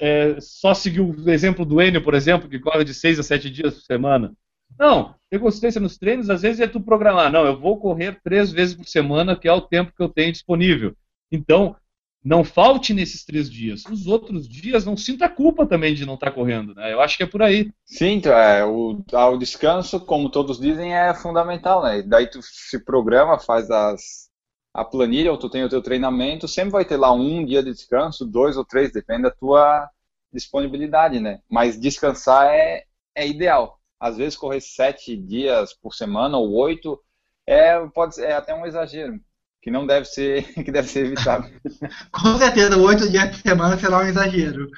é, 0.00 0.32
é 0.34 0.40
só 0.40 0.74
seguir 0.74 1.00
o 1.00 1.30
exemplo 1.30 1.64
do 1.64 1.80
Enio, 1.80 2.02
por 2.02 2.14
exemplo, 2.14 2.48
que 2.48 2.58
corre 2.58 2.84
de 2.84 2.92
seis 2.92 3.18
a 3.18 3.22
sete 3.22 3.48
dias 3.48 3.74
por 3.74 3.82
semana. 3.82 4.32
Não, 4.78 5.14
ter 5.28 5.38
consistência 5.38 5.80
nos 5.80 5.98
treinos, 5.98 6.30
às 6.30 6.42
vezes 6.42 6.60
é 6.60 6.66
tu 6.66 6.80
programar. 6.80 7.30
Não, 7.30 7.44
eu 7.44 7.58
vou 7.58 7.78
correr 7.78 8.20
três 8.22 8.50
vezes 8.50 8.74
por 8.74 8.86
semana, 8.86 9.36
que 9.36 9.48
é 9.48 9.52
o 9.52 9.60
tempo 9.60 9.92
que 9.94 10.02
eu 10.02 10.08
tenho 10.08 10.32
disponível. 10.32 10.94
Então, 11.30 11.76
não 12.22 12.44
falte 12.44 12.92
nesses 12.92 13.24
três 13.24 13.50
dias. 13.50 13.84
Os 13.86 14.06
outros 14.06 14.46
dias, 14.48 14.84
não 14.84 14.96
sinta 14.96 15.28
culpa 15.28 15.66
também 15.66 15.94
de 15.94 16.04
não 16.04 16.14
estar 16.14 16.30
correndo, 16.32 16.74
né? 16.74 16.92
Eu 16.92 17.00
acho 17.00 17.16
que 17.16 17.22
é 17.22 17.26
por 17.26 17.42
aí. 17.42 17.72
Sim, 17.84 18.14
então, 18.14 18.32
é, 18.32 18.64
o, 18.64 19.02
o 19.12 19.36
descanso, 19.38 20.00
como 20.00 20.30
todos 20.30 20.60
dizem, 20.60 20.94
é 20.94 21.14
fundamental, 21.14 21.82
né? 21.82 22.02
Daí 22.02 22.28
tu 22.28 22.40
se 22.42 22.84
programa, 22.84 23.38
faz 23.38 23.70
as, 23.70 24.28
a 24.74 24.84
planilha, 24.84 25.32
ou 25.32 25.38
tu 25.38 25.48
tem 25.48 25.64
o 25.64 25.68
teu 25.68 25.82
treinamento, 25.82 26.46
sempre 26.46 26.72
vai 26.72 26.84
ter 26.84 26.96
lá 26.96 27.12
um 27.12 27.44
dia 27.44 27.62
de 27.62 27.72
descanso, 27.72 28.26
dois 28.26 28.56
ou 28.56 28.64
três, 28.64 28.92
depende 28.92 29.22
da 29.22 29.30
tua 29.30 29.88
disponibilidade, 30.32 31.18
né? 31.20 31.40
Mas 31.50 31.80
descansar 31.80 32.52
é, 32.52 32.84
é 33.14 33.26
ideal. 33.26 33.79
Às 34.00 34.16
vezes 34.16 34.36
correr 34.36 34.60
sete 34.60 35.16
dias 35.16 35.74
por 35.74 35.94
semana 35.94 36.38
ou 36.38 36.52
oito 36.54 36.98
é, 37.46 37.78
pode 37.88 38.14
ser, 38.14 38.26
é 38.26 38.32
até 38.32 38.54
um 38.54 38.64
exagero, 38.64 39.20
que 39.60 39.70
não 39.70 39.86
deve 39.86 40.06
ser, 40.06 40.44
que 40.64 40.72
deve 40.72 40.88
ser 40.88 41.06
evitado. 41.06 41.48
Com 42.10 42.38
certeza, 42.38 42.76
oito 42.76 43.10
dias 43.10 43.36
por 43.36 43.48
semana 43.48 43.78
será 43.78 43.98
um 43.98 44.06
exagero. 44.06 44.68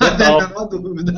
Não 0.00 0.38
a 0.38 0.48
menor 0.48 0.66
dúvida. 0.66 1.12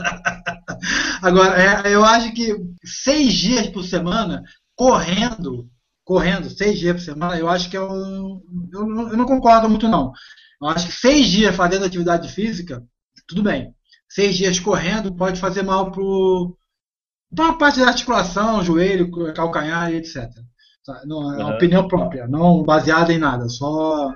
Agora, 1.21 1.89
é, 1.89 1.95
eu 1.95 2.05
acho 2.05 2.33
que 2.33 2.57
seis 2.85 3.35
dias 3.35 3.67
por 3.67 3.85
semana, 3.85 4.43
correndo, 4.75 5.69
correndo, 6.05 6.49
seis 6.49 6.79
dias 6.79 6.97
por 6.97 7.03
semana, 7.03 7.39
eu 7.39 7.49
acho 7.49 7.69
que 7.69 7.77
é 7.77 7.83
um. 7.83 8.41
Eu 8.73 8.87
não, 8.87 9.11
eu 9.11 9.17
não 9.17 9.27
concordo 9.27 9.69
muito, 9.69 9.89
não. 9.89 10.13
Eu 10.61 10.69
acho 10.69 10.87
que 10.87 10.93
seis 10.93 11.27
dias 11.27 11.55
fazendo 11.55 11.85
atividade 11.85 12.33
física, 12.33 12.83
tudo 13.27 13.43
bem. 13.43 13.75
Seis 14.09 14.37
dias 14.37 14.61
correndo 14.61 15.15
pode 15.15 15.41
fazer 15.41 15.63
mal 15.63 15.91
para 17.35 17.49
a 17.51 17.53
parte 17.55 17.81
da 17.81 17.89
articulação, 17.89 18.63
joelho, 18.63 19.11
calcanhar 19.35 19.91
e 19.93 19.97
etc. 19.97 20.29
Tá? 20.85 21.03
Não, 21.07 21.33
é 21.33 21.39
uma 21.39 21.49
Uhum. 21.51 21.55
opinião 21.55 21.89
própria, 21.89 22.27
não 22.27 22.63
baseada 22.63 23.13
em 23.13 23.19
nada, 23.19 23.49
só 23.49 24.13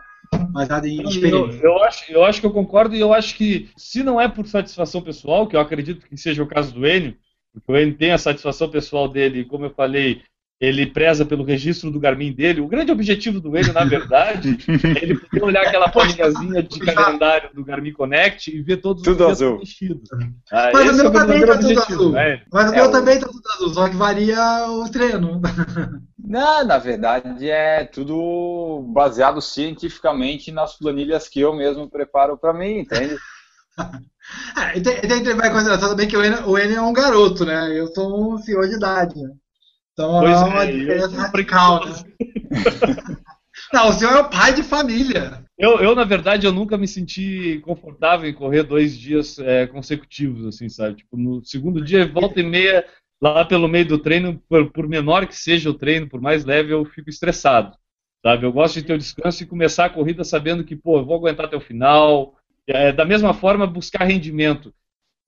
baseada 0.50 0.88
em 0.88 1.00
Eu, 1.00 1.08
experiência. 1.08 1.60
eu 1.62 1.82
acho, 1.84 2.12
eu 2.12 2.24
acho 2.24 2.40
que 2.40 2.46
eu 2.46 2.52
concordo 2.52 2.94
e 2.94 3.00
eu 3.00 3.12
acho 3.14 3.36
que, 3.36 3.70
se 3.76 4.02
não 4.02 4.20
é 4.20 4.28
por 4.28 4.46
satisfação 4.46 5.00
pessoal, 5.00 5.46
que 5.46 5.54
eu 5.56 5.60
acredito 5.60 6.06
que 6.06 6.16
seja 6.16 6.42
o 6.42 6.46
caso 6.46 6.74
do 6.74 6.86
Enio, 6.86 7.16
porque 7.52 7.72
o 7.72 7.76
Enio 7.76 7.96
tem 7.96 8.12
a 8.12 8.18
satisfação 8.18 8.68
pessoal 8.68 9.08
dele, 9.08 9.44
como 9.44 9.64
eu 9.66 9.70
falei, 9.70 10.22
ele 10.60 10.86
preza 10.86 11.24
pelo 11.24 11.44
registro 11.44 11.90
do 11.90 12.00
Garmin 12.00 12.32
dele. 12.32 12.60
O 12.62 12.68
grande 12.68 12.90
objetivo 12.90 13.40
do 13.40 13.56
Enio, 13.56 13.72
na 13.74 13.84
verdade, 13.84 14.56
é 14.94 15.02
ele 15.04 15.16
poder 15.18 15.44
olhar 15.44 15.62
aquela 15.62 15.88
planilhazinha 15.88 16.62
de 16.62 16.80
calendário 16.80 17.50
do 17.54 17.64
Garmin 17.64 17.92
Connect 17.92 18.50
e 18.56 18.62
ver 18.62 18.78
todos 18.78 19.02
Tudo 19.02 19.24
os 19.26 19.32
azul. 19.32 19.56
preenchidos. 19.56 20.08
Ah, 20.50 20.70
Mas 20.72 20.86
o 20.86 20.90
é 20.90 20.92
meu 20.94 21.06
o 21.08 21.12
também 21.12 21.40
verdadeiro 21.40 21.46
tá 21.46 21.58
tudo 21.58 21.94
azul. 21.94 22.12
né? 22.12 22.42
Mas 22.50 22.70
o 22.70 22.72
É, 22.74 22.76
meu 22.76 22.84
o- 22.86 22.92
também 22.92 23.20
tá 23.20 23.26
tudo 23.26 23.48
azul, 23.54 23.74
só 23.74 23.88
que 23.88 23.96
varia 23.96 24.66
o 24.70 24.88
treino. 24.90 25.40
Não, 26.18 26.64
na 26.64 26.78
verdade 26.78 27.48
é 27.50 27.84
tudo 27.84 28.82
baseado 28.92 29.40
cientificamente 29.40 30.50
nas 30.50 30.76
planilhas 30.76 31.28
que 31.28 31.38
eu 31.40 31.54
mesmo 31.54 31.88
preparo 31.88 32.36
para 32.36 32.52
mim, 32.52 32.78
entende? 32.80 33.16
é, 34.56 34.80
tem, 34.80 35.00
tem 35.02 35.22
que 35.22 35.28
levar 35.28 35.48
em 35.48 35.52
consideração 35.52 35.90
também 35.90 36.08
que 36.08 36.16
o 36.16 36.24
Enio, 36.24 36.48
o 36.48 36.58
Enio 36.58 36.78
é 36.78 36.82
um 36.82 36.92
garoto, 36.92 37.44
né? 37.44 37.78
Eu 37.78 37.86
sou 37.88 38.34
um 38.34 38.38
senhor 38.38 38.66
de 38.68 38.74
idade. 38.76 39.14
Né? 39.20 39.30
Então 39.96 40.20
Pois 40.20 40.30
é 40.30 40.44
uma 40.44 40.64
é, 40.64 40.72
diferença 40.72 41.16
eu- 41.16 41.20
radical, 41.22 41.86
né? 41.86 41.92
Não, 43.72 43.88
o 43.88 43.92
senhor 43.94 44.12
é 44.12 44.20
o 44.20 44.28
pai 44.28 44.52
de 44.52 44.62
família. 44.62 45.42
Eu, 45.58 45.78
eu, 45.80 45.94
na 45.94 46.04
verdade, 46.04 46.46
eu 46.46 46.52
nunca 46.52 46.76
me 46.76 46.86
senti 46.86 47.60
confortável 47.64 48.28
em 48.28 48.34
correr 48.34 48.62
dois 48.62 48.96
dias 48.96 49.38
é, 49.38 49.66
consecutivos, 49.66 50.44
assim, 50.46 50.68
sabe? 50.68 50.96
Tipo, 50.96 51.16
no 51.16 51.42
segundo 51.42 51.82
dia, 51.82 52.06
volta 52.06 52.38
e 52.40 52.42
meia, 52.42 52.84
lá 53.20 53.42
pelo 53.44 53.66
meio 53.66 53.86
do 53.88 53.98
treino, 53.98 54.38
por, 54.48 54.70
por 54.70 54.86
menor 54.86 55.26
que 55.26 55.34
seja 55.34 55.70
o 55.70 55.74
treino, 55.74 56.06
por 56.08 56.20
mais 56.20 56.44
leve, 56.44 56.72
eu 56.74 56.84
fico 56.84 57.08
estressado, 57.08 57.74
sabe? 58.22 58.44
Eu 58.44 58.52
gosto 58.52 58.74
de 58.74 58.82
ter 58.86 58.92
o 58.92 58.98
descanso 58.98 59.42
e 59.42 59.46
começar 59.46 59.86
a 59.86 59.90
corrida 59.90 60.22
sabendo 60.24 60.62
que, 60.62 60.76
pô, 60.76 60.98
eu 60.98 61.06
vou 61.06 61.16
aguentar 61.16 61.46
até 61.46 61.56
o 61.56 61.60
final. 61.60 62.34
É, 62.66 62.92
da 62.92 63.06
mesma 63.06 63.32
forma, 63.32 63.66
buscar 63.66 64.04
rendimento. 64.04 64.74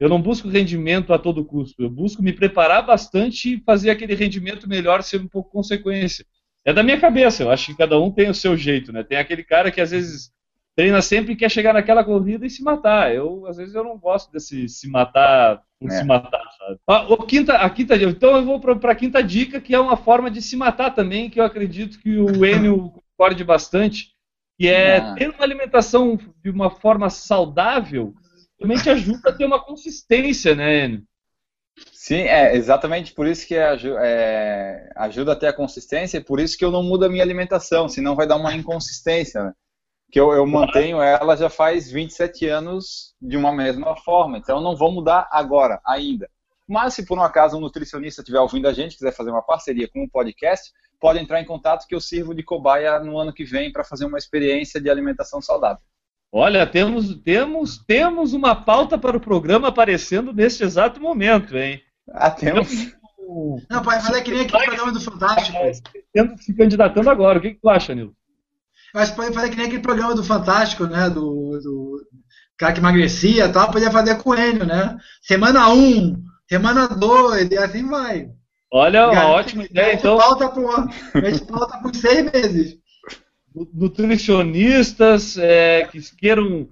Eu 0.00 0.08
não 0.08 0.22
busco 0.22 0.48
rendimento 0.48 1.12
a 1.12 1.18
todo 1.18 1.44
custo. 1.44 1.82
Eu 1.82 1.90
busco 1.90 2.22
me 2.22 2.32
preparar 2.32 2.86
bastante 2.86 3.54
e 3.54 3.62
fazer 3.64 3.90
aquele 3.90 4.14
rendimento 4.14 4.68
melhor 4.68 5.02
ser 5.02 5.20
um 5.20 5.26
pouco 5.28 5.50
consequência. 5.50 6.24
É 6.64 6.72
da 6.72 6.82
minha 6.82 7.00
cabeça, 7.00 7.42
eu 7.42 7.50
acho 7.50 7.66
que 7.66 7.76
cada 7.78 7.98
um 7.98 8.10
tem 8.10 8.28
o 8.28 8.34
seu 8.34 8.56
jeito, 8.56 8.92
né? 8.92 9.02
Tem 9.02 9.18
aquele 9.18 9.42
cara 9.42 9.70
que 9.70 9.80
às 9.80 9.90
vezes 9.90 10.30
treina 10.76 11.02
sempre 11.02 11.32
e 11.32 11.36
quer 11.36 11.50
chegar 11.50 11.72
naquela 11.72 12.04
corrida 12.04 12.46
e 12.46 12.50
se 12.50 12.62
matar. 12.62 13.12
Eu, 13.12 13.46
às 13.46 13.56
vezes, 13.56 13.74
eu 13.74 13.82
não 13.82 13.98
gosto 13.98 14.30
desse 14.30 14.68
se 14.68 14.88
matar 14.88 15.62
por 15.80 15.90
É. 15.90 15.94
se 15.94 16.04
matar, 16.04 16.44
sabe? 16.58 16.78
Ah, 16.86 17.06
o 17.08 17.16
quinta, 17.24 17.54
a 17.54 17.70
quinta, 17.70 17.96
então 17.96 18.36
eu 18.36 18.44
vou 18.44 18.60
para 18.60 18.92
a 18.92 18.94
quinta 18.94 19.22
dica, 19.22 19.60
que 19.60 19.74
é 19.74 19.80
uma 19.80 19.96
forma 19.96 20.30
de 20.30 20.40
se 20.40 20.56
matar 20.56 20.90
também, 20.90 21.28
que 21.30 21.40
eu 21.40 21.44
acredito 21.44 21.98
que 21.98 22.16
o 22.16 22.44
Enio 22.44 22.92
concorde 23.16 23.42
bastante, 23.42 24.12
que 24.56 24.68
é 24.68 24.98
Ah. 24.98 25.14
ter 25.14 25.30
uma 25.30 25.42
alimentação 25.42 26.16
de 26.44 26.50
uma 26.50 26.70
forma 26.70 27.10
saudável 27.10 28.14
também 28.58 28.76
te 28.78 28.90
ajuda 28.90 29.30
a 29.30 29.32
ter 29.32 29.44
uma 29.44 29.62
consistência, 29.64 30.54
né, 30.54 30.84
Enio? 30.84 31.02
Sim, 31.92 32.22
é 32.22 32.56
exatamente 32.56 33.12
por 33.12 33.26
isso 33.26 33.46
que 33.46 33.56
aju- 33.56 33.98
é, 33.98 34.90
ajuda 34.96 35.32
a 35.32 35.36
ter 35.36 35.46
a 35.48 35.52
consistência 35.52 36.18
e 36.18 36.24
por 36.24 36.40
isso 36.40 36.58
que 36.58 36.64
eu 36.64 36.70
não 36.70 36.82
mudo 36.82 37.04
a 37.04 37.08
minha 37.08 37.22
alimentação, 37.22 37.88
senão 37.88 38.16
vai 38.16 38.26
dar 38.26 38.36
uma 38.36 38.54
inconsistência, 38.54 39.44
né? 39.44 39.52
Que 40.10 40.20
eu, 40.20 40.32
eu 40.32 40.46
mantenho 40.46 41.02
ela 41.02 41.36
já 41.36 41.50
faz 41.50 41.90
27 41.90 42.46
anos 42.46 43.14
de 43.20 43.36
uma 43.36 43.52
mesma 43.52 43.96
forma, 43.96 44.38
então 44.38 44.56
eu 44.58 44.62
não 44.62 44.76
vou 44.76 44.92
mudar 44.92 45.28
agora, 45.30 45.80
ainda. 45.86 46.30
Mas 46.66 46.94
se 46.94 47.04
por 47.06 47.18
um 47.18 47.22
acaso 47.22 47.56
um 47.56 47.60
nutricionista 47.60 48.22
estiver 48.22 48.40
ouvindo 48.40 48.68
a 48.68 48.72
gente, 48.72 48.96
quiser 48.96 49.12
fazer 49.12 49.30
uma 49.30 49.42
parceria 49.42 49.88
com 49.88 50.04
o 50.04 50.10
podcast, 50.10 50.72
pode 51.00 51.18
entrar 51.18 51.40
em 51.40 51.44
contato 51.46 51.86
que 51.86 51.94
eu 51.94 52.00
sirvo 52.00 52.34
de 52.34 52.42
cobaia 52.42 52.98
no 53.00 53.18
ano 53.18 53.32
que 53.32 53.44
vem 53.44 53.72
para 53.72 53.84
fazer 53.84 54.06
uma 54.06 54.18
experiência 54.18 54.80
de 54.80 54.90
alimentação 54.90 55.40
saudável. 55.42 55.82
Olha, 56.30 56.66
temos, 56.66 57.14
temos, 57.22 57.78
temos 57.86 58.32
uma 58.34 58.54
pauta 58.54 58.98
para 58.98 59.16
o 59.16 59.20
programa 59.20 59.68
aparecendo 59.68 60.32
neste 60.32 60.62
exato 60.62 61.00
momento, 61.00 61.56
hein? 61.56 61.80
Ah, 62.10 62.30
temos. 62.30 62.68
Não, 63.70 63.82
pai, 63.82 64.00
mas 64.02 64.10
é 64.16 64.20
que 64.22 64.30
nem 64.30 64.42
aquele 64.42 64.64
programa 64.64 64.92
do 64.92 65.00
Fantástico. 65.00 65.58
Se 66.38 66.54
candidatando 66.54 67.10
agora. 67.10 67.38
O 67.38 67.42
que, 67.42 67.54
que 67.54 67.60
tu 67.60 67.68
acha, 67.68 67.94
Nilson? 67.94 68.14
Mas 68.94 69.10
pode 69.10 69.34
fazer 69.34 69.50
que 69.50 69.56
nem 69.56 69.66
aquele 69.66 69.82
programa 69.82 70.14
do 70.14 70.24
Fantástico, 70.24 70.84
né? 70.86 71.10
Do, 71.10 71.58
do 71.62 72.06
cara 72.56 72.72
que 72.72 72.80
emagrecia 72.80 73.44
e 73.46 73.52
tal, 73.52 73.70
podia 73.70 73.90
fazer 73.90 74.16
com 74.16 74.30
o 74.30 74.34
Enio, 74.34 74.64
né? 74.66 74.96
Semana 75.22 75.68
1, 75.68 75.74
um, 75.74 76.24
semana 76.48 76.88
2, 76.88 77.50
e 77.50 77.58
assim 77.58 77.86
vai. 77.86 78.28
Olha, 78.72 79.06
uma 79.06 79.14
Garante- 79.14 79.32
ótima 79.32 79.64
ideia. 79.64 79.94
Então, 79.94 80.18
volta 80.18 80.48
por, 80.48 80.88
a 81.14 81.30
gente 81.30 81.44
volta 81.44 81.78
por 81.78 81.94
seis 81.94 82.30
meses. 82.32 82.76
Nutricionistas 83.72 85.36
é, 85.38 85.86
que 85.90 86.00
queiram 86.16 86.68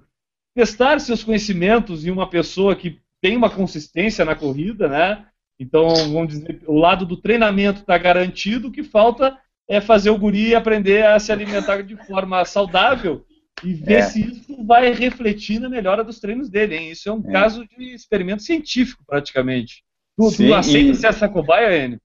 testar 0.55 0.99
seus 0.99 1.23
conhecimentos 1.23 2.05
em 2.05 2.11
uma 2.11 2.29
pessoa 2.29 2.75
que 2.75 2.99
tem 3.21 3.35
uma 3.35 3.49
consistência 3.49 4.23
na 4.25 4.35
corrida, 4.35 4.87
né? 4.87 5.25
Então, 5.59 5.87
vamos 6.11 6.29
dizer, 6.29 6.61
o 6.67 6.77
lado 6.77 7.05
do 7.05 7.17
treinamento 7.17 7.81
está 7.81 7.97
garantido, 7.97 8.67
o 8.67 8.71
que 8.71 8.83
falta 8.83 9.37
é 9.67 9.81
fazer 9.81 10.09
o 10.11 10.17
guri 10.17 10.55
aprender 10.55 11.05
a 11.05 11.19
se 11.19 11.31
alimentar 11.31 11.81
de 11.81 11.95
forma 12.05 12.45
saudável 12.45 13.25
e 13.63 13.73
ver 13.73 13.95
É. 13.95 14.01
se 14.03 14.21
isso 14.21 14.63
vai 14.65 14.93
refletir 14.93 15.59
na 15.59 15.67
melhora 15.67 16.03
dos 16.03 16.19
treinos 16.19 16.47
dele, 16.49 16.75
hein? 16.77 16.91
Isso 16.91 17.09
é 17.09 17.11
um 17.11 17.23
É. 17.27 17.31
caso 17.31 17.65
de 17.67 17.93
experimento 17.93 18.43
científico, 18.43 19.03
praticamente. 19.05 19.83
Tu, 20.15 20.29
Sim, 20.29 20.47
tu 20.47 20.53
aceita 20.53 20.91
e- 20.91 20.95
ser 20.95 21.07
essa 21.07 21.27
cobaia, 21.27 21.85
Enio? 21.85 21.99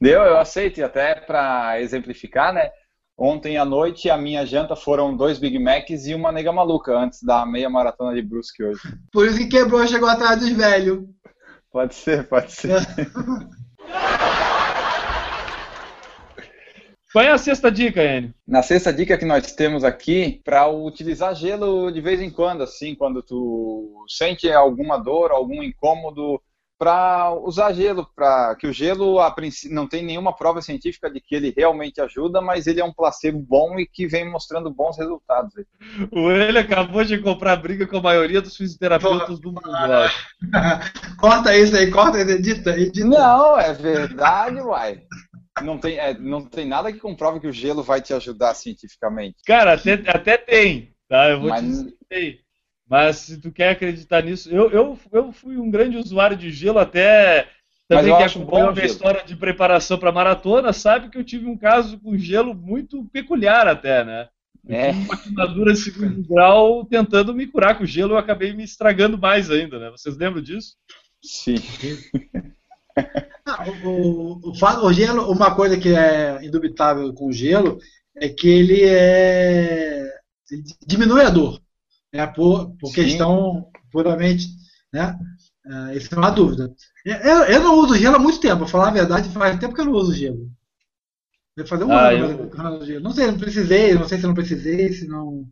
Deu, 0.00 0.20
eu 0.22 0.38
aceito, 0.38 0.78
e 0.78 0.82
até 0.82 1.14
para 1.16 1.80
exemplificar, 1.80 2.52
né? 2.52 2.70
Ontem 3.20 3.56
à 3.56 3.64
noite 3.64 4.08
a 4.08 4.16
minha 4.16 4.46
janta 4.46 4.76
foram 4.76 5.16
dois 5.16 5.40
Big 5.40 5.58
Macs 5.58 6.06
e 6.06 6.14
uma 6.14 6.30
nega 6.30 6.52
maluca 6.52 6.96
antes 6.96 7.20
da 7.20 7.44
meia 7.44 7.68
maratona 7.68 8.14
de 8.14 8.22
Brusque 8.22 8.62
hoje. 8.62 8.80
Por 9.10 9.26
isso 9.26 9.38
que 9.38 9.48
quebrou, 9.48 9.84
chegou 9.88 10.08
atrás 10.08 10.38
dos 10.38 10.50
velhos. 10.50 11.04
Pode 11.72 11.96
ser, 11.96 12.28
pode 12.28 12.52
ser. 12.52 12.76
Qual 17.12 17.24
é 17.24 17.32
a 17.32 17.38
sexta 17.38 17.72
dica, 17.72 18.04
Enio? 18.04 18.32
Na 18.46 18.62
sexta 18.62 18.92
dica 18.92 19.18
que 19.18 19.24
nós 19.24 19.50
temos 19.52 19.82
aqui, 19.82 20.40
para 20.44 20.68
utilizar 20.68 21.34
gelo 21.34 21.90
de 21.90 22.00
vez 22.00 22.20
em 22.20 22.30
quando, 22.30 22.62
assim, 22.62 22.94
quando 22.94 23.22
tu 23.22 24.04
sente 24.06 24.48
alguma 24.52 24.96
dor, 24.96 25.32
algum 25.32 25.60
incômodo, 25.62 26.40
para 26.78 27.34
usar 27.34 27.72
gelo, 27.72 28.08
para 28.14 28.54
que 28.54 28.66
o 28.66 28.72
gelo 28.72 29.18
a 29.18 29.30
princípio, 29.30 29.74
não 29.74 29.88
tem 29.88 30.04
nenhuma 30.04 30.34
prova 30.34 30.62
científica 30.62 31.10
de 31.10 31.20
que 31.20 31.34
ele 31.34 31.52
realmente 31.54 32.00
ajuda, 32.00 32.40
mas 32.40 32.68
ele 32.68 32.80
é 32.80 32.84
um 32.84 32.92
placebo 32.92 33.40
bom 33.40 33.78
e 33.80 33.86
que 33.86 34.06
vem 34.06 34.30
mostrando 34.30 34.70
bons 34.70 34.96
resultados. 34.96 35.52
aí. 35.56 35.64
O 36.12 36.30
ele 36.30 36.58
acabou 36.58 37.02
de 37.02 37.18
comprar 37.18 37.56
briga 37.56 37.84
com 37.86 37.96
a 37.98 38.02
maioria 38.02 38.40
dos 38.40 38.56
fisioterapeutas 38.56 39.40
do 39.40 39.48
mundo. 39.48 39.62
corta 41.18 41.56
isso 41.56 41.76
aí, 41.76 41.90
corta 41.90 42.20
edita, 42.20 42.78
edita. 42.78 43.06
Não, 43.06 43.58
é 43.58 43.72
verdade, 43.72 44.60
uai. 44.60 45.02
Não 45.62 45.76
tem, 45.78 45.98
é, 45.98 46.16
não 46.16 46.44
tem 46.44 46.64
nada 46.64 46.92
que 46.92 47.00
comprove 47.00 47.40
que 47.40 47.48
o 47.48 47.52
gelo 47.52 47.82
vai 47.82 48.00
te 48.00 48.14
ajudar 48.14 48.54
cientificamente. 48.54 49.38
Cara, 49.44 49.74
até, 49.74 49.94
até 50.06 50.36
tem, 50.36 50.94
tá? 51.08 51.30
Eu 51.30 51.40
vou 51.40 51.48
Mas- 51.48 51.62
te 51.62 51.66
dizer. 51.66 52.47
Mas 52.88 53.16
se 53.16 53.38
tu 53.38 53.52
quer 53.52 53.70
acreditar 53.70 54.22
nisso, 54.22 54.48
eu, 54.50 54.70
eu, 54.70 54.98
eu 55.12 55.32
fui 55.32 55.58
um 55.58 55.70
grande 55.70 55.96
usuário 55.96 56.36
de 56.36 56.50
gelo 56.50 56.78
até 56.78 57.48
também 57.88 58.16
que 58.16 58.22
acho 58.22 58.38
acompanhou 58.38 58.74
bom 58.74 58.80
a 58.80 58.84
história 58.84 59.24
de 59.24 59.34
preparação 59.34 59.98
para 59.98 60.12
maratona, 60.12 60.72
sabe 60.74 61.08
que 61.08 61.16
eu 61.16 61.24
tive 61.24 61.46
um 61.46 61.56
caso 61.56 61.98
com 61.98 62.18
gelo 62.18 62.54
muito 62.54 63.04
peculiar 63.06 63.66
até, 63.66 64.04
né? 64.04 64.28
Eu 64.66 64.74
É. 64.74 64.92
tive 64.92 65.04
uma 65.04 65.16
queimadura 65.16 65.72
de 65.72 65.78
segundo 65.78 66.28
grau 66.28 66.84
tentando 66.84 67.34
me 67.34 67.46
curar 67.46 67.78
com 67.78 67.86
gelo, 67.86 68.12
eu 68.12 68.18
acabei 68.18 68.52
me 68.52 68.62
estragando 68.62 69.16
mais 69.16 69.50
ainda, 69.50 69.78
né? 69.78 69.90
Vocês 69.90 70.16
lembram 70.18 70.42
disso? 70.42 70.76
Sim. 71.22 71.56
Ah, 73.46 73.64
o, 73.84 74.40
o, 74.42 74.86
o, 74.86 74.92
gelo, 74.92 75.32
uma 75.32 75.54
coisa 75.54 75.78
que 75.78 75.88
é 75.88 76.44
indubitável 76.44 77.12
com 77.14 77.28
o 77.28 77.32
gelo 77.32 77.78
é 78.14 78.28
que 78.28 78.48
ele 78.48 78.82
é 78.84 80.04
diminui 80.86 81.22
a 81.22 81.30
dor, 81.30 81.60
né, 82.12 82.26
por, 82.26 82.70
por 82.78 82.92
questão 82.94 83.70
puramente, 83.90 84.46
né, 84.92 85.18
ah, 85.66 85.94
isso 85.94 86.14
é 86.14 86.18
uma 86.18 86.30
dúvida. 86.30 86.74
Eu, 87.04 87.44
eu 87.44 87.60
não 87.62 87.74
uso 87.78 87.96
gelo 87.96 88.16
há 88.16 88.18
muito 88.18 88.40
tempo, 88.40 88.58
pra 88.58 88.66
falar 88.66 88.88
a 88.88 88.92
verdade, 88.92 89.28
faz 89.30 89.58
tempo 89.58 89.74
que 89.74 89.80
eu 89.80 89.84
não 89.86 89.92
uso 89.92 90.14
gelo. 90.14 90.50
Deve 91.56 91.68
fazer 91.68 91.84
um 91.84 91.92
Ah, 91.92 92.08
ano 92.08 92.26
eu- 92.30 92.56
não 92.56 92.76
uso 92.76 92.86
gelo. 92.86 93.00
Não 93.00 93.10
sei, 93.10 93.26
não 93.26 93.38
precisei, 93.38 93.94
não 93.94 94.08
sei 94.08 94.18
se 94.18 94.24
eu 94.24 94.28
não 94.28 94.34
precisei, 94.34 94.92
se 94.92 95.06
não. 95.08 95.48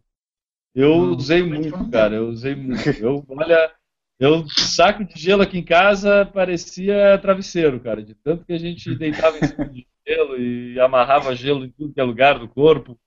Eu 0.74 0.92
usei 1.14 1.42
muito, 1.42 1.90
cara. 1.90 2.16
Eu 2.16 2.28
usei 2.28 2.54
muito. 2.54 2.88
Eu, 3.00 3.24
olha, 3.28 3.72
eu 4.20 4.48
saco 4.48 5.04
de 5.04 5.18
gelo 5.20 5.42
aqui 5.42 5.58
em 5.58 5.64
casa 5.64 6.24
parecia 6.26 7.18
travesseiro, 7.20 7.80
cara. 7.80 8.02
De 8.02 8.14
tanto 8.14 8.44
que 8.44 8.52
a 8.52 8.58
gente 8.58 8.94
deitava 8.94 9.38
em 9.38 9.46
cima 9.46 9.64
de 9.68 9.86
gelo 10.06 10.38
e 10.38 10.78
amarrava 10.80 11.34
gelo 11.34 11.64
em 11.64 11.70
tudo 11.70 11.92
que 11.92 12.00
é 12.00 12.04
lugar 12.04 12.38
do 12.38 12.48
corpo. 12.48 12.98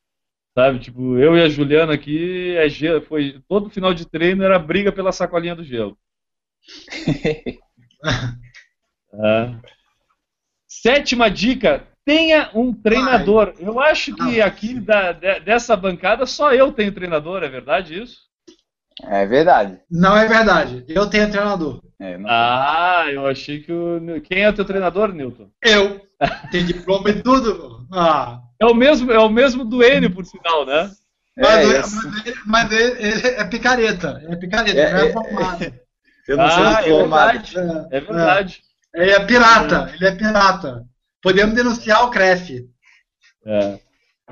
Sabe? 0.59 0.79
Tipo, 0.79 1.17
eu 1.17 1.37
e 1.37 1.41
a 1.41 1.47
Juliana 1.47 1.93
aqui, 1.93 2.53
é 2.57 2.67
gelo, 2.67 3.01
foi 3.01 3.41
todo 3.47 3.69
final 3.69 3.93
de 3.93 4.05
treino 4.05 4.43
era 4.43 4.59
briga 4.59 4.91
pela 4.91 5.13
sacolinha 5.13 5.55
do 5.55 5.63
gelo. 5.63 5.97
É. 9.11 9.55
Sétima 10.67 11.29
dica: 11.31 11.87
tenha 12.05 12.49
um 12.53 12.71
treinador. 12.73 13.53
Eu 13.59 13.79
acho 13.79 14.13
que 14.15 14.41
aqui 14.41 14.79
da- 14.79 15.11
de- 15.13 15.39
dessa 15.41 15.75
bancada 15.75 16.25
só 16.25 16.53
eu 16.53 16.71
tenho 16.71 16.93
treinador, 16.93 17.41
é 17.43 17.49
verdade 17.49 17.99
isso? 18.01 18.17
É 19.03 19.25
verdade. 19.25 19.79
Não 19.89 20.15
é 20.15 20.27
verdade. 20.27 20.85
Eu 20.87 21.09
tenho 21.09 21.31
treinador. 21.31 21.81
É, 21.99 22.19
Ah, 22.27 23.05
eu 23.11 23.25
achei 23.25 23.61
que 23.61 23.71
o. 23.71 24.21
Quem 24.21 24.43
é 24.43 24.49
o 24.49 24.53
teu 24.53 24.63
treinador, 24.65 25.11
Newton? 25.13 25.49
Eu. 25.63 26.01
Tenho 26.51 26.67
diploma 26.67 27.09
e 27.09 27.21
tudo. 27.23 27.87
Ah. 27.91 28.41
É 28.61 28.65
o 28.65 28.73
mesmo, 28.73 29.11
é 29.11 29.19
o 29.19 29.29
mesmo 29.29 29.63
do 29.63 29.83
Enio, 29.83 30.11
por 30.11 30.25
sinal, 30.25 30.65
né? 30.65 30.91
É, 31.37 31.41
Mas, 31.41 31.93
mas 31.93 32.25
ele, 32.25 32.35
mas 32.45 32.71
ele- 32.71 33.01
ele 33.07 33.27
é 33.27 33.43
picareta. 33.45 34.21
É 34.27 34.35
picareta, 34.35 34.77
É, 34.79 34.91
não 34.93 34.99
é 34.99 35.07
é- 35.07 35.13
formado. 35.13 35.59
eu 36.27 36.37
não 36.37 36.43
Ah, 36.45 36.51
sou 36.51 36.65
é 36.65 36.81
diplomado. 36.83 37.31
verdade. 37.39 37.87
É 37.91 37.99
verdade. 38.01 38.61
Ele 38.93 39.11
é 39.11 39.25
pirata, 39.25 39.91
ele 39.93 40.05
é 40.07 40.11
pirata. 40.15 40.85
Podemos 41.21 41.55
denunciar 41.55 42.03
o 42.05 42.09
CREF. 42.09 42.67
É. 43.45 43.79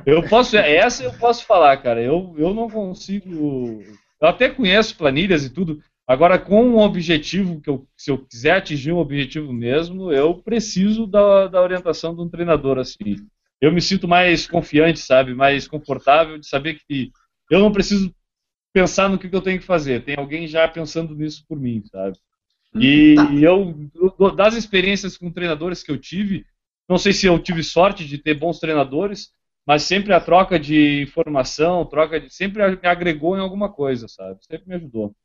Eu 0.06 0.22
posso, 0.28 0.58
essa 0.58 1.04
eu 1.04 1.14
posso 1.14 1.46
falar, 1.46 1.78
cara. 1.78 2.02
Eu, 2.02 2.36
eu 2.38 2.54
não 2.54 2.70
consigo. 2.70 3.82
Eu 4.22 4.28
até 4.28 4.50
conheço 4.50 4.96
planilhas 4.98 5.46
e 5.46 5.50
tudo. 5.50 5.80
Agora, 6.08 6.38
com 6.40 6.64
um 6.64 6.78
objetivo 6.80 7.60
que 7.62 7.70
eu, 7.70 7.86
se 7.96 8.10
eu 8.12 8.18
quiser 8.18 8.52
atingir 8.58 8.92
um 8.92 8.98
objetivo 8.98 9.52
mesmo, 9.54 10.12
eu 10.12 10.36
preciso 10.36 11.06
da, 11.06 11.48
da 11.48 11.62
orientação 11.62 12.16
de 12.16 12.22
um 12.22 12.30
treinador 12.30 12.78
assim. 12.80 13.16
Eu 13.60 13.72
me 13.72 13.82
sinto 13.82 14.08
mais 14.08 14.48
confiante, 14.48 15.00
sabe, 15.00 15.34
mais 15.34 15.68
confortável 15.68 16.38
de 16.38 16.48
saber 16.48 16.80
que 16.88 17.12
eu 17.50 17.60
não 17.60 17.72
preciso 17.72 18.14
pensar 18.74 19.10
no 19.10 19.18
que, 19.18 19.30
que 19.30 19.36
eu 19.36 19.42
tenho 19.42 19.60
que 19.60 19.66
fazer. 19.66 20.04
Tem 20.04 20.16
alguém 20.18 20.48
já 20.48 20.68
pensando 20.68 21.16
nisso 21.16 21.44
por 21.48 21.60
mim, 21.60 21.84
sabe? 21.92 22.18
E, 22.76 23.16
tá. 23.16 23.32
e 23.32 23.44
eu, 23.44 23.74
das 24.36 24.56
experiências 24.56 25.18
com 25.18 25.32
treinadores 25.32 25.82
que 25.82 25.92
eu 25.92 25.98
tive, 25.98 26.46
não 26.88 26.98
sei 26.98 27.14
se 27.14 27.26
eu 27.26 27.40
tive 27.40 27.64
sorte 27.64 28.06
de 28.06 28.18
ter 28.18 28.36
bons 28.36 28.60
treinadores, 28.60 29.32
mas 29.66 29.84
sempre 29.84 30.14
a 30.14 30.22
troca 30.22 30.60
de 30.60 31.02
informação, 31.02 31.86
troca 31.86 32.20
de, 32.20 32.34
sempre 32.34 32.66
me 32.70 32.88
agregou 32.88 33.36
em 33.36 33.42
alguma 33.42 33.72
coisa, 33.72 34.08
sabe? 34.08 34.40
Sempre 34.46 34.70
me 34.70 34.76
ajudou. 34.76 35.16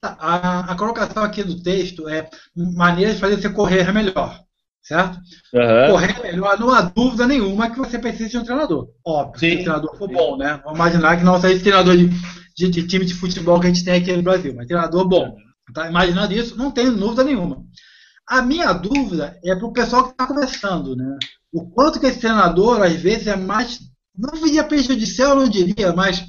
Tá, 0.00 0.16
a, 0.20 0.72
a 0.72 0.76
colocação 0.76 1.24
aqui 1.24 1.42
do 1.42 1.60
texto 1.60 2.08
é 2.08 2.28
maneira 2.54 3.12
de 3.12 3.18
fazer 3.18 3.36
você 3.36 3.50
correr 3.50 3.92
melhor, 3.92 4.44
certo? 4.88 5.18
Uhum. 5.52 5.92
Correr 5.92 6.22
melhor, 6.22 6.58
não 6.58 6.70
há 6.70 6.80
dúvida 6.80 7.26
nenhuma 7.26 7.70
que 7.70 7.78
você 7.78 7.98
precisa 7.98 8.30
de 8.30 8.38
um 8.38 8.44
treinador. 8.44 8.88
Óbvio, 9.06 9.38
Sim. 9.38 9.48
se 9.50 9.54
o 9.56 9.62
treinador 9.64 9.96
for 9.98 10.10
bom, 10.10 10.36
né? 10.38 10.60
Vamos 10.64 10.78
imaginar 10.78 11.18
que 11.18 11.24
não 11.24 11.38
seja 11.38 11.54
esse 11.54 11.62
treinador 11.62 11.96
de, 11.96 12.08
de, 12.56 12.70
de, 12.70 12.86
time 12.86 13.04
de 13.04 13.14
futebol 13.14 13.60
que 13.60 13.66
a 13.66 13.68
gente 13.68 13.84
tem 13.84 14.00
aqui 14.00 14.16
no 14.16 14.22
Brasil, 14.22 14.54
mas 14.56 14.66
treinador 14.66 15.06
bom. 15.06 15.36
Tá 15.74 15.88
imaginando 15.88 16.32
isso? 16.32 16.56
Não 16.56 16.70
tenho 16.70 16.96
dúvida 16.96 17.22
nenhuma. 17.22 17.62
A 18.26 18.40
minha 18.40 18.72
dúvida 18.72 19.38
é 19.44 19.54
para 19.54 19.66
o 19.66 19.72
pessoal 19.72 20.04
que 20.04 20.10
está 20.10 20.26
começando, 20.26 20.96
né? 20.96 21.18
O 21.52 21.68
quanto 21.70 22.00
que 22.00 22.06
esse 22.06 22.20
treinador, 22.20 22.82
às 22.82 22.94
vezes, 22.94 23.26
é 23.26 23.36
mais. 23.36 23.78
Não 24.16 24.32
diria 24.40 24.64
prejudicial, 24.64 25.36
não 25.36 25.48
diria, 25.48 25.92
mas 25.92 26.24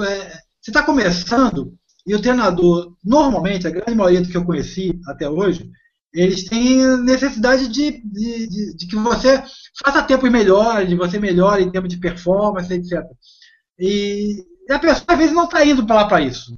é, 0.00 0.32
você 0.60 0.70
está 0.70 0.82
começando 0.82 1.72
e 2.06 2.14
o 2.14 2.20
treinador, 2.20 2.94
normalmente, 3.04 3.66
a 3.66 3.70
grande 3.70 3.94
maioria 3.94 4.20
do 4.20 4.28
que 4.28 4.36
eu 4.36 4.44
conheci 4.44 5.00
até 5.06 5.28
hoje, 5.28 5.70
eles 6.14 6.44
têm 6.44 6.84
necessidade 6.98 7.68
de, 7.68 8.02
de, 8.04 8.46
de, 8.46 8.76
de 8.76 8.86
que 8.86 8.96
você 8.96 9.42
faça 9.82 10.02
tempos 10.02 10.30
melhores, 10.30 10.88
de 10.88 10.94
você 10.94 11.18
melhore 11.18 11.62
em 11.62 11.70
termos 11.70 11.88
de 11.88 11.98
performance, 11.98 12.72
etc. 12.72 13.02
E, 13.78 14.44
a 14.70 14.78
pessoa, 14.78 15.04
às 15.08 15.18
vezes, 15.18 15.34
não 15.34 15.44
está 15.44 15.64
indo 15.64 15.86
para 15.86 15.96
lá 15.96 16.04
para 16.06 16.20
isso. 16.20 16.56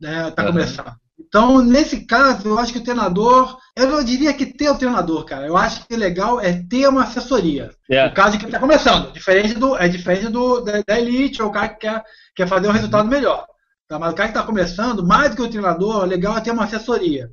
Está 0.00 0.10
né, 0.10 0.46
uhum. 0.46 0.52
começando. 0.52 0.92
Então, 1.18 1.62
nesse 1.62 2.04
caso, 2.04 2.48
eu 2.48 2.58
acho 2.58 2.72
que 2.72 2.78
o 2.78 2.84
treinador. 2.84 3.56
Eu 3.76 3.88
não 3.88 4.04
diria 4.04 4.34
que 4.34 4.44
ter 4.44 4.68
o 4.68 4.76
treinador, 4.76 5.24
cara. 5.24 5.46
Eu 5.46 5.56
acho 5.56 5.86
que 5.86 5.94
o 5.94 5.98
legal 5.98 6.40
é 6.40 6.52
ter 6.52 6.86
uma 6.88 7.04
assessoria. 7.04 7.70
Yeah. 7.88 8.06
É. 8.06 8.08
No 8.08 8.14
caso 8.14 8.32
de 8.32 8.38
quem 8.38 8.48
está 8.48 8.58
começando. 8.58 9.12
Diferente 9.12 9.54
do, 9.54 9.76
é 9.76 9.88
diferente 9.88 10.28
do, 10.28 10.60
da, 10.60 10.82
da 10.86 11.00
elite, 11.00 11.40
ou 11.40 11.48
o 11.48 11.52
cara 11.52 11.68
que 11.68 11.86
quer, 11.86 12.04
quer 12.34 12.48
fazer 12.48 12.68
um 12.68 12.72
resultado 12.72 13.08
melhor. 13.08 13.46
Tá? 13.88 13.98
Mas 13.98 14.12
o 14.12 14.16
cara 14.16 14.28
que 14.28 14.36
está 14.36 14.46
começando, 14.46 15.06
mais 15.06 15.30
do 15.30 15.36
que 15.36 15.42
o 15.42 15.48
treinador, 15.48 16.02
o 16.02 16.06
legal 16.06 16.36
é 16.36 16.40
ter 16.40 16.50
uma 16.50 16.64
assessoria. 16.64 17.30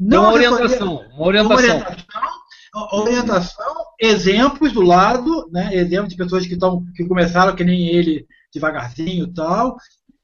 Não 0.00 0.22
uma 0.22 0.32
orientação, 0.32 1.04
uma 1.12 1.26
orientação. 1.26 1.56
Uma 1.58 1.58
orientação, 1.58 3.00
orientação, 3.02 3.74
exemplos 4.00 4.72
do 4.72 4.80
lado, 4.80 5.50
né? 5.52 5.74
exemplos 5.74 6.08
de 6.08 6.16
pessoas 6.16 6.46
que, 6.46 6.56
tão, 6.56 6.84
que 6.96 7.04
começaram 7.04 7.54
que 7.54 7.62
nem 7.62 7.88
ele, 7.88 8.26
devagarzinho 8.54 9.26
e 9.26 9.34
tal. 9.34 9.76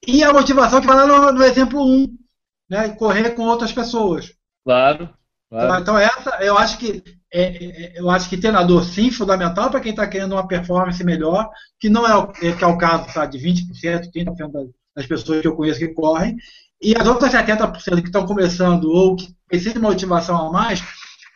E 0.06 0.24
a 0.24 0.32
motivação 0.32 0.80
que 0.80 0.86
vai 0.86 0.96
lá 0.96 1.06
no, 1.06 1.32
no 1.32 1.44
exemplo 1.44 1.84
1, 1.84 2.06
né? 2.70 2.88
correr 2.90 3.30
com 3.30 3.42
outras 3.42 3.70
pessoas. 3.70 4.32
Claro. 4.64 5.10
claro. 5.50 5.82
Então, 5.82 5.98
essa, 5.98 6.38
eu 6.40 6.56
acho 6.56 6.78
que 6.78 7.02
é, 7.30 7.42
é, 7.42 7.96
é 7.98 8.00
eu 8.00 8.08
acho 8.08 8.30
que 8.30 8.38
treinador 8.38 8.82
sim, 8.82 9.10
fundamental 9.10 9.70
para 9.70 9.80
quem 9.80 9.90
está 9.90 10.06
querendo 10.06 10.32
uma 10.32 10.48
performance 10.48 11.04
melhor, 11.04 11.50
que 11.78 11.90
não 11.90 12.06
é 12.06 12.16
o, 12.16 12.32
é, 12.42 12.52
que 12.52 12.64
é 12.64 12.66
o 12.66 12.78
caso 12.78 13.12
tá, 13.12 13.26
de 13.26 13.38
20%, 13.38 14.10
30% 14.10 14.70
das 14.96 15.06
pessoas 15.06 15.42
que 15.42 15.46
eu 15.46 15.54
conheço 15.54 15.78
que 15.78 15.88
correm, 15.88 16.34
e 16.80 16.94
as 16.96 17.06
outras 17.06 17.32
70% 17.32 18.00
que 18.00 18.06
estão 18.06 18.26
começando 18.26 18.90
ou 18.90 19.16
que 19.16 19.34
precisam 19.48 19.74
de 19.74 19.80
motivação 19.80 20.48
a 20.48 20.52
mais, 20.52 20.82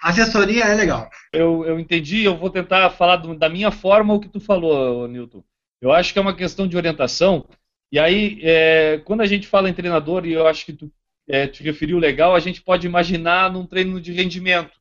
a 0.03 0.11
assessoria 0.11 0.65
é 0.65 0.75
legal. 0.75 1.09
Eu, 1.33 1.65
eu 1.65 1.79
entendi, 1.79 2.25
eu 2.25 2.37
vou 2.37 2.51
tentar 2.51 2.91
falar 2.91 3.17
do, 3.17 3.35
da 3.35 3.49
minha 3.49 3.71
forma 3.71 4.15
o 4.15 4.21
que 4.21 4.29
tu 4.29 4.41
falou, 4.41 5.07
Newton. 5.09 5.43
Eu 5.81 5.93
acho 5.93 6.13
que 6.13 6.19
é 6.19 6.23
uma 6.23 6.35
questão 6.35 6.67
de 6.67 6.77
orientação, 6.77 7.47
e 7.93 7.99
aí, 7.99 8.39
é, 8.43 8.99
quando 9.05 9.23
a 9.23 9.27
gente 9.27 9.47
fala 9.47 9.69
em 9.69 9.75
treinador, 9.75 10.25
e 10.25 10.33
eu 10.33 10.47
acho 10.47 10.65
que 10.65 10.73
tu 10.73 10.93
é, 11.29 11.47
te 11.47 11.63
referiu 11.63 11.99
legal, 11.99 12.35
a 12.35 12.41
gente 12.41 12.63
pode 12.63 12.87
imaginar 12.87 13.51
num 13.51 13.67
treino 13.67 14.01
de 14.01 14.13
rendimento. 14.13 14.79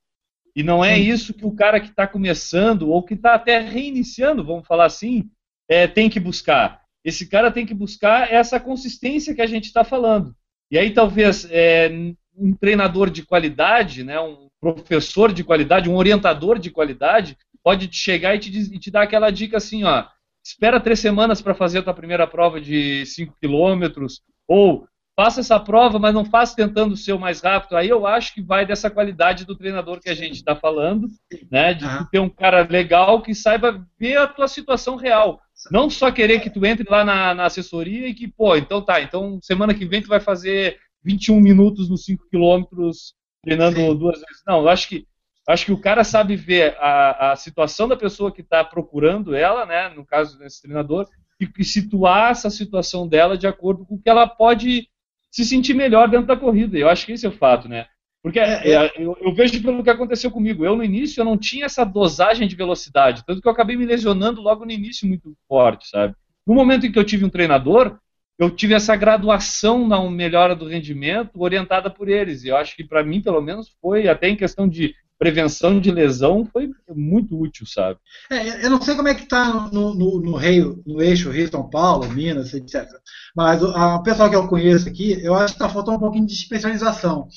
E 0.56 0.62
não 0.62 0.84
é 0.84 0.98
isso 0.98 1.34
que 1.34 1.46
o 1.46 1.56
cara 1.56 1.80
que 1.80 1.90
está 1.90 2.06
começando, 2.06 2.90
ou 2.90 3.02
que 3.02 3.14
está 3.14 3.36
até 3.36 3.60
reiniciando, 3.60 4.44
vamos 4.46 4.68
falar 4.68 4.86
assim, 4.86 5.30
é, 5.68 5.88
tem 5.88 6.10
que 6.10 6.20
buscar 6.20 6.80
esse 7.04 7.28
cara 7.28 7.52
tem 7.52 7.66
que 7.66 7.74
buscar 7.74 8.32
essa 8.32 8.60
consistência 8.60 9.34
que 9.34 9.42
a 9.42 9.48
gente 9.48 9.66
está 9.66 9.84
falando. 9.84 10.36
E 10.72 10.78
aí 10.78 10.92
talvez 10.92 11.48
é, 11.50 11.90
um 12.36 12.54
treinador 12.54 13.10
de 13.10 13.24
qualidade, 13.24 14.04
né, 14.04 14.20
um 14.20 14.48
professor 14.62 15.32
de 15.34 15.44
qualidade, 15.44 15.90
um 15.90 15.96
orientador 15.96 16.60
de 16.60 16.70
qualidade, 16.70 17.38
pode 17.64 17.88
te 17.88 17.98
chegar 17.98 18.36
e 18.36 18.40
te, 18.40 18.76
e 18.76 18.80
te 18.80 18.92
dar 18.92 19.04
aquela 19.04 19.30
dica 19.30 19.58
assim, 19.58 19.84
ó, 19.84 20.06
espera 20.44 20.80
três 20.80 21.00
semanas 21.00 21.42
para 21.42 21.54
fazer 21.54 21.80
a 21.80 21.84
tua 21.84 21.94
primeira 21.94 22.26
prova 22.26 22.60
de 22.60 23.06
5 23.06 23.36
quilômetros, 23.40 24.22
ou 24.48 24.88
faça 25.16 25.42
essa 25.42 25.60
prova, 25.60 26.00
mas 26.00 26.14
não 26.14 26.24
faça 26.24 26.56
tentando 26.56 26.96
ser 26.96 27.12
o 27.12 27.20
mais 27.20 27.42
rápido. 27.42 27.76
Aí 27.76 27.90
eu 27.90 28.08
acho 28.08 28.34
que 28.34 28.42
vai 28.42 28.66
dessa 28.66 28.90
qualidade 28.90 29.46
do 29.46 29.56
treinador 29.56 30.00
que 30.00 30.10
a 30.10 30.16
gente 30.16 30.36
está 30.36 30.56
falando, 30.56 31.10
né, 31.52 31.74
de 31.74 31.86
ter 32.10 32.20
um 32.20 32.30
cara 32.30 32.66
legal 32.70 33.22
que 33.22 33.36
saiba 33.36 33.86
ver 34.00 34.18
a 34.18 34.28
tua 34.28 34.48
situação 34.48 34.96
real. 34.96 35.42
Não 35.72 35.90
só 35.90 36.12
querer 36.12 36.40
que 36.40 36.50
tu 36.50 36.66
entre 36.66 36.90
lá 36.90 37.04
na, 37.04 37.34
na, 37.34 37.46
assessoria 37.46 38.08
e 38.08 38.14
que, 38.14 38.28
pô, 38.28 38.56
então 38.56 38.82
tá, 38.82 39.02
então 39.02 39.40
semana 39.42 39.74
que 39.74 39.86
vem 39.86 40.02
tu 40.02 40.08
vai 40.08 40.20
fazer 40.20 40.78
21 41.04 41.40
minutos 41.40 41.90
nos 41.90 42.06
5 42.06 42.30
quilômetros 42.30 43.14
treinando 43.44 43.78
Sim. 43.78 43.98
duas 43.98 44.20
vezes. 44.20 44.44
Não, 44.48 44.62
eu 44.62 44.70
acho 44.70 44.88
que 44.88 45.08
acho 45.48 45.66
que 45.66 45.72
o 45.72 45.82
cara 45.82 46.04
sabe 46.04 46.36
ver 46.36 46.78
a, 46.80 47.32
a 47.32 47.36
situação 47.36 47.88
da 47.88 47.98
pessoa 47.98 48.32
que 48.32 48.42
está 48.42 48.64
procurando 48.64 49.34
ela, 49.34 49.66
né, 49.66 49.90
no 49.90 50.06
caso 50.06 50.38
desse 50.38 50.62
treinador, 50.62 51.08
e, 51.42 51.50
e 51.58 51.64
situar 51.64 52.32
essa 52.32 52.50
situação 52.50 53.08
dela 53.08 53.38
de 53.38 53.48
acordo 53.48 53.86
com 53.86 53.96
o 53.96 54.02
que 54.02 54.10
ela 54.10 54.28
pode 54.28 54.88
se 55.32 55.44
sentir 55.44 55.74
melhor 55.74 56.08
dentro 56.08 56.28
da 56.28 56.38
corrida. 56.38 56.78
Eu 56.78 56.90
acho 56.90 57.06
que 57.06 57.14
esse 57.14 57.26
é 57.26 57.30
o 57.30 57.38
fato, 57.38 57.68
né? 57.68 57.88
Porque 58.22 58.40
é, 58.40 58.70
é, 58.70 58.92
eu, 58.98 59.18
eu, 59.22 59.34
vejo 59.34 59.62
pelo 59.62 59.84
que 59.84 59.90
aconteceu 59.90 60.30
comigo. 60.30 60.66
Eu, 60.66 60.76
no 60.76 60.84
início, 60.84 61.22
eu 61.22 61.26
não 61.26 61.38
tinha 61.38 61.66
essa 61.66 61.86
dosagem 61.86 62.48
de 62.48 62.56
velocidade. 62.56 63.24
Tanto 63.26 63.42
que 63.42 63.48
eu 63.48 63.52
acabei 63.52 63.78
me 63.78 63.86
lesionando 63.86 64.42
logo 64.42 64.66
no 64.66 64.72
início 64.72 65.08
muito 65.08 65.34
forte, 65.48 65.88
sabe? 65.88 66.14
No 66.46 66.54
momento 66.54 66.86
em 66.86 66.92
que 66.92 67.00
eu 67.00 67.04
tive 67.04 67.24
um 67.24 67.30
treinador, 67.30 67.98
eu 68.38 68.50
tive 68.50 68.74
essa 68.74 68.96
graduação 68.96 69.88
na 69.88 70.02
melhora 70.10 70.56
do 70.56 70.68
rendimento 70.68 71.42
orientada 71.42 71.90
por 71.90 72.10
eles. 72.10 72.44
E 72.44 72.50
eu 72.50 72.58
acho 72.58 72.76
que, 72.76 72.84
para 72.84 73.04
mim, 73.04 73.22
pelo 73.22 73.42
menos, 73.42 73.76
foi 73.82 74.08
até 74.08 74.28
em 74.28 74.36
questão 74.36 74.68
de 74.68 74.94
prevenção 75.20 75.82
de 75.82 75.92
lesão 75.92 76.48
foi 76.52 76.72
muito 76.88 77.38
útil, 77.38 77.68
sabe? 77.68 78.00
É, 78.32 78.66
eu 78.66 78.70
não 78.70 78.82
sei 78.82 78.96
como 78.96 79.10
é 79.10 79.14
que 79.14 79.24
está 79.24 79.70
no, 79.70 79.94
no, 79.94 80.22
no, 80.22 80.36
Rio, 80.38 80.82
no 80.88 81.02
eixo 81.02 81.30
Rio-São 81.30 81.70
Paulo, 81.70 82.10
Minas, 82.10 82.54
etc. 82.54 82.88
Mas 83.36 83.62
o 83.62 84.02
pessoal 84.02 84.30
que 84.30 84.36
eu 84.38 84.48
conheço 84.48 84.88
aqui, 84.88 85.22
eu 85.22 85.36
acho 85.36 85.54
que 85.54 85.62
está 85.62 85.68
faltando 85.68 85.98
um 85.98 86.00
pouquinho 86.00 86.26
de 86.26 86.34
especialização. 86.34 87.28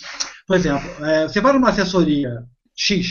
Por 0.47 0.57
exemplo, 0.57 1.05
é, 1.05 1.27
você 1.27 1.41
vai 1.41 1.53
numa 1.53 1.71
assessoria 1.71 2.45
X 2.75 3.09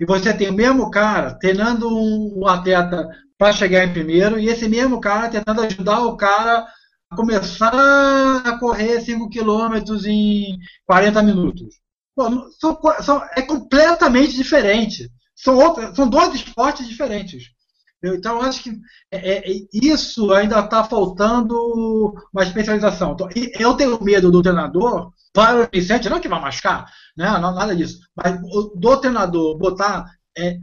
e 0.00 0.04
você 0.04 0.34
tem 0.34 0.50
o 0.50 0.54
mesmo 0.54 0.90
cara 0.90 1.38
treinando 1.38 1.88
um, 1.88 2.40
um 2.40 2.48
atleta 2.48 3.08
para 3.38 3.52
chegar 3.52 3.84
em 3.84 3.92
primeiro 3.92 4.40
e 4.40 4.48
esse 4.48 4.68
mesmo 4.68 5.00
cara 5.00 5.28
tentando 5.28 5.60
ajudar 5.62 6.00
o 6.00 6.16
cara 6.16 6.66
a 7.10 7.16
começar 7.16 8.42
a 8.44 8.58
correr 8.58 9.00
5 9.00 9.30
km 9.30 10.04
em 10.06 10.58
40 10.84 11.22
minutos. 11.22 11.83
Pô, 12.14 12.50
são, 12.60 12.80
são, 13.02 13.22
é 13.36 13.42
completamente 13.42 14.34
diferente. 14.34 15.10
São, 15.34 15.56
outros, 15.56 15.96
são 15.96 16.08
dois 16.08 16.34
esportes 16.34 16.88
diferentes. 16.88 17.54
Então, 18.02 18.42
acho 18.42 18.62
que 18.62 18.70
é, 19.10 19.50
é, 19.50 19.60
isso 19.72 20.32
ainda 20.32 20.60
está 20.60 20.84
faltando 20.84 22.14
uma 22.32 22.42
especialização. 22.42 23.12
Então, 23.12 23.28
eu 23.58 23.74
tenho 23.74 24.02
medo 24.02 24.30
do 24.30 24.42
treinador 24.42 25.10
para 25.32 25.62
o 25.62 25.68
iniciante, 25.72 26.08
não 26.08 26.20
que 26.20 26.28
vai 26.28 26.40
machucar, 26.40 26.86
né? 27.16 27.26
não, 27.38 27.54
nada 27.54 27.74
disso, 27.74 27.98
mas 28.14 28.38
do 28.76 28.96
treinador 28.98 29.58
botar 29.58 30.04
é, 30.36 30.56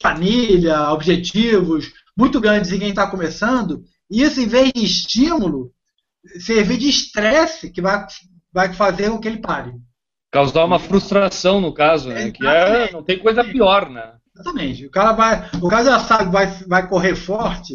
planilha, 0.00 0.90
objetivos 0.90 1.90
muito 2.16 2.40
grandes 2.40 2.70
em 2.70 2.78
quem 2.78 2.90
está 2.90 3.10
começando, 3.10 3.82
e 4.10 4.22
isso, 4.22 4.40
em 4.40 4.46
vez 4.46 4.70
de 4.72 4.84
estímulo, 4.84 5.72
servir 6.38 6.76
de 6.76 6.88
estresse 6.88 7.70
que 7.70 7.80
vai, 7.80 8.06
vai 8.52 8.72
fazer 8.74 9.10
com 9.10 9.18
que 9.18 9.26
ele 9.26 9.40
pare. 9.40 9.72
Causar 10.32 10.64
uma 10.64 10.78
frustração, 10.78 11.60
no 11.60 11.74
caso, 11.74 12.08
né? 12.08 12.30
que 12.30 12.44
é, 12.44 12.90
não 12.90 13.02
tem 13.02 13.18
coisa 13.18 13.44
pior, 13.44 13.90
né? 13.90 14.14
Exatamente. 14.34 14.86
O 14.86 14.90
cara 14.90 15.12
vai, 15.12 15.50
o 15.60 15.68
cara 15.68 15.84
já 15.84 15.98
sabe 16.00 16.32
vai, 16.32 16.46
vai 16.66 16.88
correr 16.88 17.14
forte, 17.14 17.74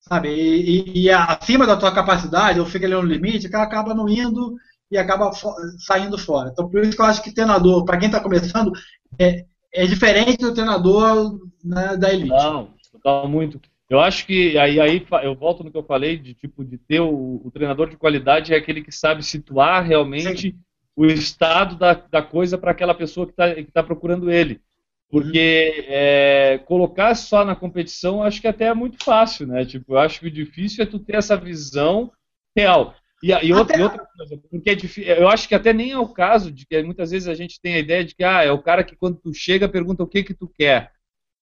sabe? 0.00 0.28
E, 0.28 0.84
e, 0.94 1.02
e, 1.02 1.10
acima 1.10 1.66
da 1.66 1.76
tua 1.76 1.92
capacidade, 1.92 2.60
ou 2.60 2.66
fica 2.66 2.86
ali 2.86 2.94
no 2.94 3.02
limite, 3.02 3.48
o 3.48 3.50
cara 3.50 3.64
acaba 3.64 3.92
não 3.92 4.08
indo 4.08 4.54
e 4.88 4.96
acaba 4.96 5.32
saindo 5.78 6.16
fora. 6.16 6.50
Então, 6.52 6.70
por 6.70 6.80
isso 6.80 6.96
que 6.96 7.02
eu 7.02 7.06
acho 7.06 7.22
que 7.22 7.34
treinador, 7.34 7.84
para 7.84 7.98
quem 7.98 8.06
está 8.06 8.20
começando, 8.20 8.70
é, 9.18 9.44
é 9.74 9.84
diferente 9.84 10.38
do 10.38 10.54
treinador 10.54 11.40
né, 11.64 11.96
da 11.96 12.12
elite. 12.12 12.28
Não, 12.28 12.70
total 12.92 13.28
muito. 13.28 13.60
Eu 13.88 14.00
acho 14.00 14.26
que 14.26 14.58
aí, 14.58 14.80
aí 14.80 15.06
eu 15.22 15.34
volto 15.34 15.62
no 15.62 15.70
que 15.70 15.76
eu 15.76 15.84
falei 15.84 16.16
de 16.16 16.34
tipo 16.34 16.64
de 16.64 16.76
ter 16.76 17.00
o, 17.00 17.40
o 17.44 17.50
treinador 17.52 17.88
de 17.88 17.96
qualidade 17.96 18.52
é 18.52 18.56
aquele 18.56 18.82
que 18.82 18.90
sabe 18.90 19.24
situar 19.24 19.84
realmente 19.84 20.50
Sim. 20.50 20.58
O 20.96 21.04
estado 21.04 21.76
da, 21.76 21.92
da 21.92 22.22
coisa 22.22 22.56
para 22.56 22.70
aquela 22.70 22.94
pessoa 22.94 23.26
que 23.26 23.32
está 23.32 23.54
tá 23.72 23.82
procurando 23.82 24.30
ele. 24.30 24.60
Porque 25.08 25.84
é, 25.86 26.58
colocar 26.64 27.14
só 27.14 27.44
na 27.44 27.54
competição 27.54 28.22
acho 28.22 28.40
que 28.40 28.48
até 28.48 28.64
é 28.64 28.74
muito 28.74 29.04
fácil, 29.04 29.46
né? 29.46 29.64
Tipo, 29.64 29.94
eu 29.94 29.98
acho 29.98 30.18
que 30.18 30.26
o 30.26 30.30
difícil 30.30 30.82
é 30.82 30.86
tu 30.86 30.98
ter 30.98 31.16
essa 31.16 31.36
visão 31.36 32.10
real. 32.56 32.94
E, 33.22 33.30
e, 33.30 33.52
outra, 33.52 33.78
e 33.78 33.82
outra, 33.82 34.06
coisa, 34.16 34.36
porque 34.50 34.70
é 34.70 34.74
difícil, 34.74 35.14
eu 35.14 35.28
acho 35.28 35.48
que 35.48 35.54
até 35.54 35.72
nem 35.72 35.92
é 35.92 35.98
o 35.98 36.08
caso 36.08 36.50
de 36.50 36.66
que 36.66 36.82
muitas 36.82 37.10
vezes 37.10 37.28
a 37.28 37.34
gente 37.34 37.60
tem 37.60 37.74
a 37.74 37.78
ideia 37.78 38.04
de 38.04 38.14
que 38.14 38.24
ah, 38.24 38.42
é 38.42 38.50
o 38.50 38.62
cara 38.62 38.84
que 38.84 38.96
quando 38.96 39.16
tu 39.16 39.32
chega 39.32 39.68
pergunta 39.68 40.02
o 40.02 40.08
que 40.08 40.24
que 40.24 40.34
tu 40.34 40.48
quer. 40.48 40.90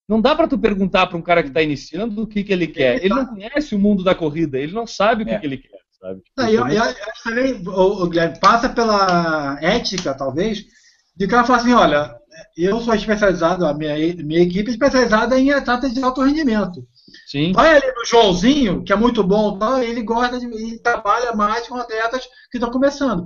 Não 0.06 0.20
dá 0.20 0.36
para 0.36 0.46
tu 0.46 0.58
perguntar 0.58 1.06
para 1.06 1.16
um 1.16 1.22
cara 1.22 1.42
que 1.42 1.48
está 1.48 1.62
iniciando 1.62 2.22
o 2.22 2.26
que, 2.26 2.44
que 2.44 2.52
ele 2.52 2.66
quer. 2.66 3.02
Ele 3.02 3.14
não 3.14 3.26
conhece 3.26 3.74
o 3.74 3.78
mundo 3.78 4.04
da 4.04 4.14
corrida, 4.14 4.58
ele 4.58 4.72
não 4.72 4.86
sabe 4.86 5.22
o 5.22 5.26
que, 5.26 5.32
é. 5.32 5.38
que 5.38 5.46
ele 5.46 5.56
quer. 5.56 5.73
Sabe? 6.04 6.22
Não, 6.36 6.48
eu, 6.48 6.68
eu, 6.68 6.84
eu, 6.84 6.94
também, 7.24 7.62
o, 7.66 8.06
Guilherme, 8.06 8.38
passa 8.38 8.68
pela 8.68 9.58
ética, 9.62 10.12
talvez, 10.14 10.62
de 11.16 11.26
que 11.26 11.32
ela 11.32 11.44
fala 11.44 11.60
assim, 11.60 11.72
olha, 11.72 12.14
eu 12.54 12.78
sou 12.80 12.94
especializado, 12.94 13.64
a 13.64 13.72
minha, 13.72 13.94
minha 14.22 14.42
equipe 14.42 14.68
é 14.68 14.72
especializada 14.72 15.38
em 15.38 15.50
atletas 15.50 15.94
de 15.94 16.02
alto 16.02 16.20
rendimento. 16.20 16.86
Sim. 17.26 17.52
Vai 17.52 17.74
ali 17.74 17.86
no 17.96 18.04
Joãozinho, 18.04 18.84
que 18.84 18.92
é 18.92 18.96
muito 18.96 19.24
bom, 19.24 19.58
ele 19.82 20.02
gosta 20.02 20.38
de, 20.38 20.44
ele 20.44 20.78
trabalha 20.78 21.32
mais 21.32 21.66
com 21.66 21.76
atletas 21.76 22.26
que 22.50 22.58
estão 22.58 22.70
começando. 22.70 23.24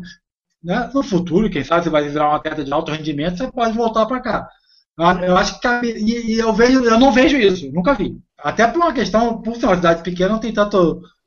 Né? 0.63 0.89
No 0.95 1.03
futuro, 1.03 1.51
quem 1.51 1.65
sabe 1.65 1.83
você 1.83 1.91
vai 1.91 2.09
virar 2.09 2.31
um 2.31 2.35
atleta 2.35 2.63
de 2.63 2.73
alto 2.73 2.93
rendimento, 2.93 3.39
você 3.39 3.51
pode 3.51 3.77
voltar 3.77 4.07
para 4.07 4.21
cá. 4.21 4.49
Eu 5.27 5.37
acho 5.37 5.61
que 5.61 5.69
e, 5.85 6.35
e, 6.35 6.39
eu 6.39 6.53
vejo, 6.53 6.85
eu 6.85 6.99
não 6.99 7.11
vejo 7.11 7.37
isso, 7.37 7.73
nunca 7.73 7.95
vi. 7.95 8.17
Até 8.39 8.69
por 8.69 8.77
uma 8.77 8.93
questão, 8.93 9.43
por 9.43 9.57
ser 9.57 9.67
uma 9.67 9.77
cidade 9.77 10.03
pequena, 10.05 10.31
não 10.31 10.41
tem 10.41 10.53
tanta 10.53 10.79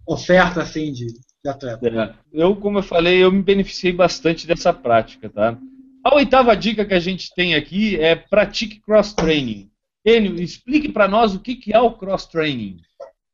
oferta 0.06 0.62
assim 0.62 0.92
de, 0.92 1.08
de 1.44 1.50
atleta. 1.50 1.88
É. 1.88 2.14
Eu, 2.32 2.56
como 2.56 2.80
eu 2.80 2.84
falei, 2.84 3.24
eu 3.24 3.32
me 3.32 3.42
beneficiei 3.42 3.92
bastante 3.92 4.46
dessa 4.46 4.72
prática, 4.72 5.30
tá? 5.30 5.58
A 6.04 6.16
oitava 6.16 6.56
dica 6.56 6.86
que 6.86 6.94
a 6.94 7.00
gente 7.00 7.34
tem 7.34 7.56
aqui 7.56 7.96
é 8.00 8.16
pratique 8.16 8.80
cross 8.80 9.14
training. 9.14 9.70
Enio, 10.04 10.42
explique 10.42 10.90
para 10.90 11.08
nós 11.08 11.36
o 11.36 11.40
que, 11.40 11.56
que 11.56 11.74
é 11.74 11.80
o 11.80 11.92
cross 11.92 12.26
training. 12.26 12.78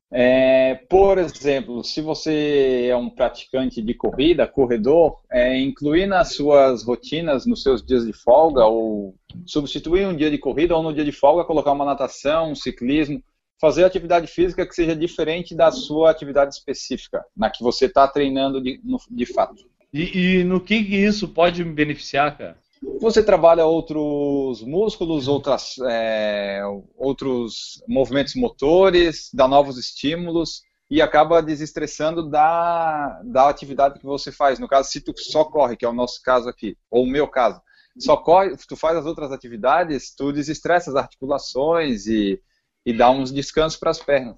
É, 0.10 0.76
por 0.90 1.18
exemplo, 1.18 1.84
se 1.84 2.02
você 2.02 2.88
é 2.90 2.96
um 2.96 3.10
praticante 3.10 3.82
de 3.82 3.94
corrida, 3.94 4.48
corredor, 4.48 5.20
é, 5.30 5.60
incluir 5.60 6.08
nas 6.08 6.34
suas 6.34 6.84
rotinas, 6.84 7.46
nos 7.46 7.62
seus 7.62 7.86
dias 7.86 8.06
de 8.06 8.14
folga, 8.14 8.66
ou 8.66 9.16
substituir 9.46 10.08
um 10.08 10.16
dia 10.16 10.32
de 10.32 10.38
corrida 10.38 10.76
ou 10.76 10.84
no 10.84 10.94
dia 10.94 11.04
de 11.04 11.12
folga, 11.12 11.44
colocar 11.44 11.74
uma 11.74 11.86
natação, 11.86 12.52
um 12.52 12.56
ciclismo, 12.56 13.22
fazer 13.60 13.84
atividade 13.84 14.28
física 14.28 14.66
que 14.66 14.76
seja 14.76 14.96
diferente 14.96 15.56
da 15.56 15.72
sua 15.72 16.12
atividade 16.12 16.54
específica, 16.54 17.24
na 17.36 17.50
que 17.50 17.64
você 17.64 17.86
está 17.86 18.08
treinando 18.08 18.62
de, 18.62 18.80
no, 18.84 18.98
de 19.10 19.26
fato. 19.26 19.64
E, 19.94 20.40
e 20.40 20.44
no 20.44 20.62
que 20.62 20.76
isso 20.76 21.28
pode 21.28 21.64
me 21.64 21.74
beneficiar, 21.74 22.38
cara? 22.38 22.58
Você 23.02 23.24
trabalha 23.24 23.66
outros 23.66 24.62
músculos, 24.62 25.28
outras, 25.28 25.76
é, 25.90 26.62
outros 26.96 27.82
movimentos 27.88 28.36
motores, 28.36 29.30
dá 29.34 29.48
novos 29.48 29.78
estímulos 29.78 30.62
e 30.90 31.02
acaba 31.02 31.42
desestressando 31.42 32.30
da, 32.30 33.20
da 33.24 33.50
atividade 33.50 34.00
que 34.00 34.06
você 34.06 34.32
faz. 34.32 34.60
No 34.60 34.68
caso, 34.68 34.90
se 34.90 35.02
tu 35.02 35.12
só 35.18 35.44
corre, 35.44 35.76
que 35.76 35.86
é 35.86 35.90
o 35.90 35.94
nosso 35.94 36.22
caso 36.22 36.48
aqui, 36.48 36.78
ou 36.90 37.04
o 37.04 37.10
meu 37.10 37.28
caso, 37.28 37.60
só 38.00 38.16
corre, 38.16 38.56
tu 38.68 38.76
faz 38.76 38.96
as 38.96 39.06
outras 39.06 39.32
atividades, 39.32 40.14
tu 40.16 40.32
desestressa 40.32 40.92
as 40.92 40.96
articulações 40.96 42.06
e, 42.06 42.40
e 42.88 42.94
dá 42.94 43.12
uns 43.12 43.34
descansos 43.34 43.78
para 43.78 43.92
as 43.92 44.00
pernas. 44.00 44.38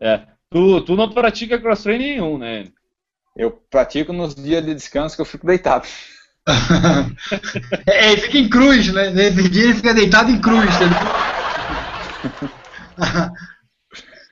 É. 0.00 0.22
Tu, 0.50 0.80
tu 0.80 0.96
não 0.96 1.08
pratica 1.08 1.60
cross-training 1.60 2.14
nenhum, 2.14 2.36
né? 2.36 2.66
Eu 3.36 3.52
pratico 3.70 4.12
nos 4.12 4.34
dias 4.34 4.66
de 4.66 4.74
descanso 4.74 5.14
que 5.14 5.22
eu 5.22 5.26
fico 5.26 5.46
deitado. 5.46 5.86
é, 7.86 8.10
ele 8.10 8.20
fica 8.22 8.38
em 8.38 8.48
cruz, 8.48 8.92
né? 8.92 9.10
Nesse 9.10 9.48
dia 9.48 9.66
ele 9.66 9.74
fica 9.74 9.94
deitado 9.94 10.32
em 10.32 10.40
cruz. 10.40 10.74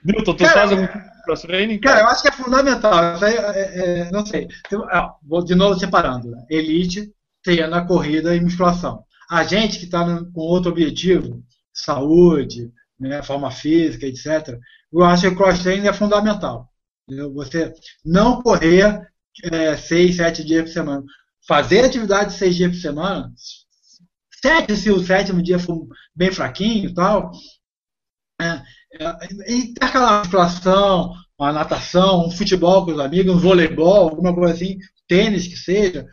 Newton, 0.05 0.35
tu 0.35 0.43
cara, 0.45 0.53
faz 0.53 0.73
algum 0.73 0.89
cross 1.25 1.43
training? 1.43 1.79
Cara? 1.79 1.99
cara, 1.99 2.07
eu 2.07 2.11
acho 2.11 2.23
que 2.23 2.29
é 2.29 2.33
fundamental. 2.33 3.05
É, 3.23 3.29
é, 3.29 4.01
é, 4.01 4.11
não 4.11 4.27
sei. 4.27 4.49
Ah, 4.91 5.15
vou 5.23 5.45
de 5.45 5.55
novo 5.55 5.79
separando. 5.79 6.33
Né? 6.33 6.45
Elite 6.51 7.13
treina 7.45 7.87
corrida 7.87 8.35
e 8.35 8.41
musculação. 8.41 9.05
A 9.31 9.45
gente 9.45 9.79
que 9.79 9.85
está 9.85 10.05
com 10.05 10.41
outro 10.41 10.73
objetivo, 10.73 11.41
saúde, 11.73 12.73
né, 13.09 13.23
forma 13.23 13.51
física, 13.51 14.07
etc., 14.07 14.59
eu 14.93 15.03
acho 15.03 15.23
que 15.23 15.29
o 15.29 15.37
cross 15.37 15.63
training 15.63 15.89
é 15.89 15.93
fundamental. 15.93 16.69
Você 17.35 17.73
não 18.05 18.43
correr 18.43 19.01
é, 19.45 19.77
seis, 19.77 20.17
sete 20.17 20.45
dias 20.45 20.65
por 20.65 20.71
semana 20.71 21.05
fazer 21.47 21.85
atividade 21.85 22.33
seis 22.33 22.55
dias 22.55 22.73
por 22.73 22.81
semana, 22.81 23.33
sete 24.43 24.77
se 24.77 24.91
o 24.91 25.05
sétimo 25.05 25.43
dia 25.43 25.59
for 25.59 25.87
bem 26.15 26.31
fraquinho 26.31 26.91
e 26.91 26.95
tal, 26.95 27.31
é, 28.41 28.63
é, 28.95 29.53
intercalar 29.53 30.13
a 30.13 30.19
musculação, 30.21 31.13
uma 31.39 31.53
natação, 31.53 32.27
um 32.27 32.31
futebol 32.31 32.85
com 32.85 32.93
os 32.93 33.01
amigos, 33.01 33.35
um 33.35 33.39
voleibol, 33.39 34.09
alguma 34.09 34.35
coisa 34.35 34.55
assim, 34.55 34.79
tênis 35.09 35.47
que 35.47 35.57
seja, 35.57 36.07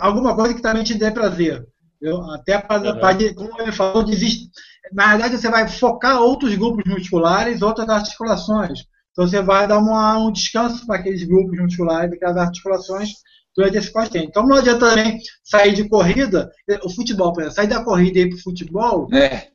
alguma 0.00 0.34
coisa 0.34 0.54
que 0.54 0.62
também 0.62 0.84
te 0.84 0.94
dê 0.94 1.10
prazer. 1.10 1.66
Eu, 2.00 2.22
até 2.30 2.58
para, 2.58 2.92
uhum. 2.92 3.34
como 3.34 3.62
ele 3.62 3.72
falou, 3.72 4.04
desiste. 4.04 4.50
Na 4.92 5.16
verdade, 5.16 5.38
você 5.38 5.50
vai 5.50 5.68
focar 5.68 6.20
outros 6.20 6.54
grupos 6.54 6.84
musculares, 6.86 7.62
outras 7.62 7.88
articulações. 7.88 8.80
Então, 9.12 9.26
você 9.26 9.42
vai 9.42 9.66
dar 9.66 9.78
uma, 9.78 10.18
um 10.18 10.30
descanso 10.30 10.86
para 10.86 10.96
aqueles 10.96 11.24
grupos 11.24 11.58
musculares, 11.58 12.12
aquelas 12.12 12.36
articulações, 12.36 13.10
durante 13.56 13.78
esse 13.78 13.90
quase 13.90 14.18
Então 14.18 14.46
não 14.46 14.56
adianta 14.56 14.90
também 14.90 15.18
sair 15.42 15.72
de 15.72 15.88
corrida, 15.88 16.52
o 16.84 16.90
futebol, 16.90 17.32
por 17.32 17.40
exemplo, 17.40 17.56
sair 17.56 17.66
da 17.66 17.82
corrida 17.82 18.18
e 18.18 18.22
ir 18.22 18.28
para 18.28 18.36
o 18.36 18.42
futebol, 18.42 19.08
é. 19.14 19.48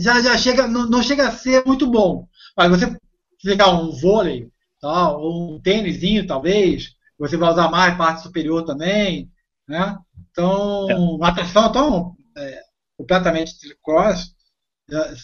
já, 0.00 0.20
já 0.20 0.36
chega, 0.36 0.66
não, 0.66 0.88
não, 0.90 1.02
chega 1.02 1.28
a 1.28 1.32
ser 1.32 1.64
muito 1.64 1.88
bom. 1.88 2.26
Mas 2.56 2.68
você 2.68 2.96
pegar 3.42 3.70
um 3.70 3.92
vôlei, 3.92 4.48
tal, 4.80 5.20
ou 5.20 5.54
um 5.54 5.60
tênisinho, 5.60 6.26
talvez, 6.26 6.90
você 7.16 7.36
vai 7.36 7.52
usar 7.52 7.70
mais 7.70 7.96
parte 7.96 8.22
superior 8.22 8.64
também, 8.64 9.30
né? 9.68 9.96
Então, 10.30 10.90
é. 10.90 11.18
natação, 11.18 11.68
então, 11.68 12.16
é, 12.36 12.60
completamente 12.98 13.54
cross, 13.82 14.34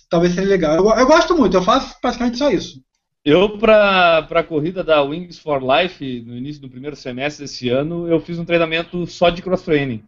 talvez 0.09 0.35
seja 0.35 0.49
legal. 0.49 0.77
Eu, 0.77 0.89
eu 0.91 1.07
gosto 1.07 1.37
muito, 1.37 1.57
eu 1.57 1.63
faço 1.63 2.01
praticamente 2.01 2.39
só 2.39 2.51
isso. 2.51 2.83
Eu, 3.25 3.57
para 3.57 4.19
a 4.19 4.43
corrida 4.43 4.83
da 4.83 5.01
Wings 5.03 5.39
for 5.39 5.63
Life, 5.63 6.23
no 6.23 6.37
início 6.37 6.61
do 6.61 6.69
primeiro 6.69 6.97
semestre 6.97 7.45
desse 7.45 7.69
ano, 7.69 8.09
eu 8.09 8.19
fiz 8.19 8.39
um 8.39 8.45
treinamento 8.45 9.07
só 9.07 9.31
de 9.31 9.41
cross-training. 9.41 10.03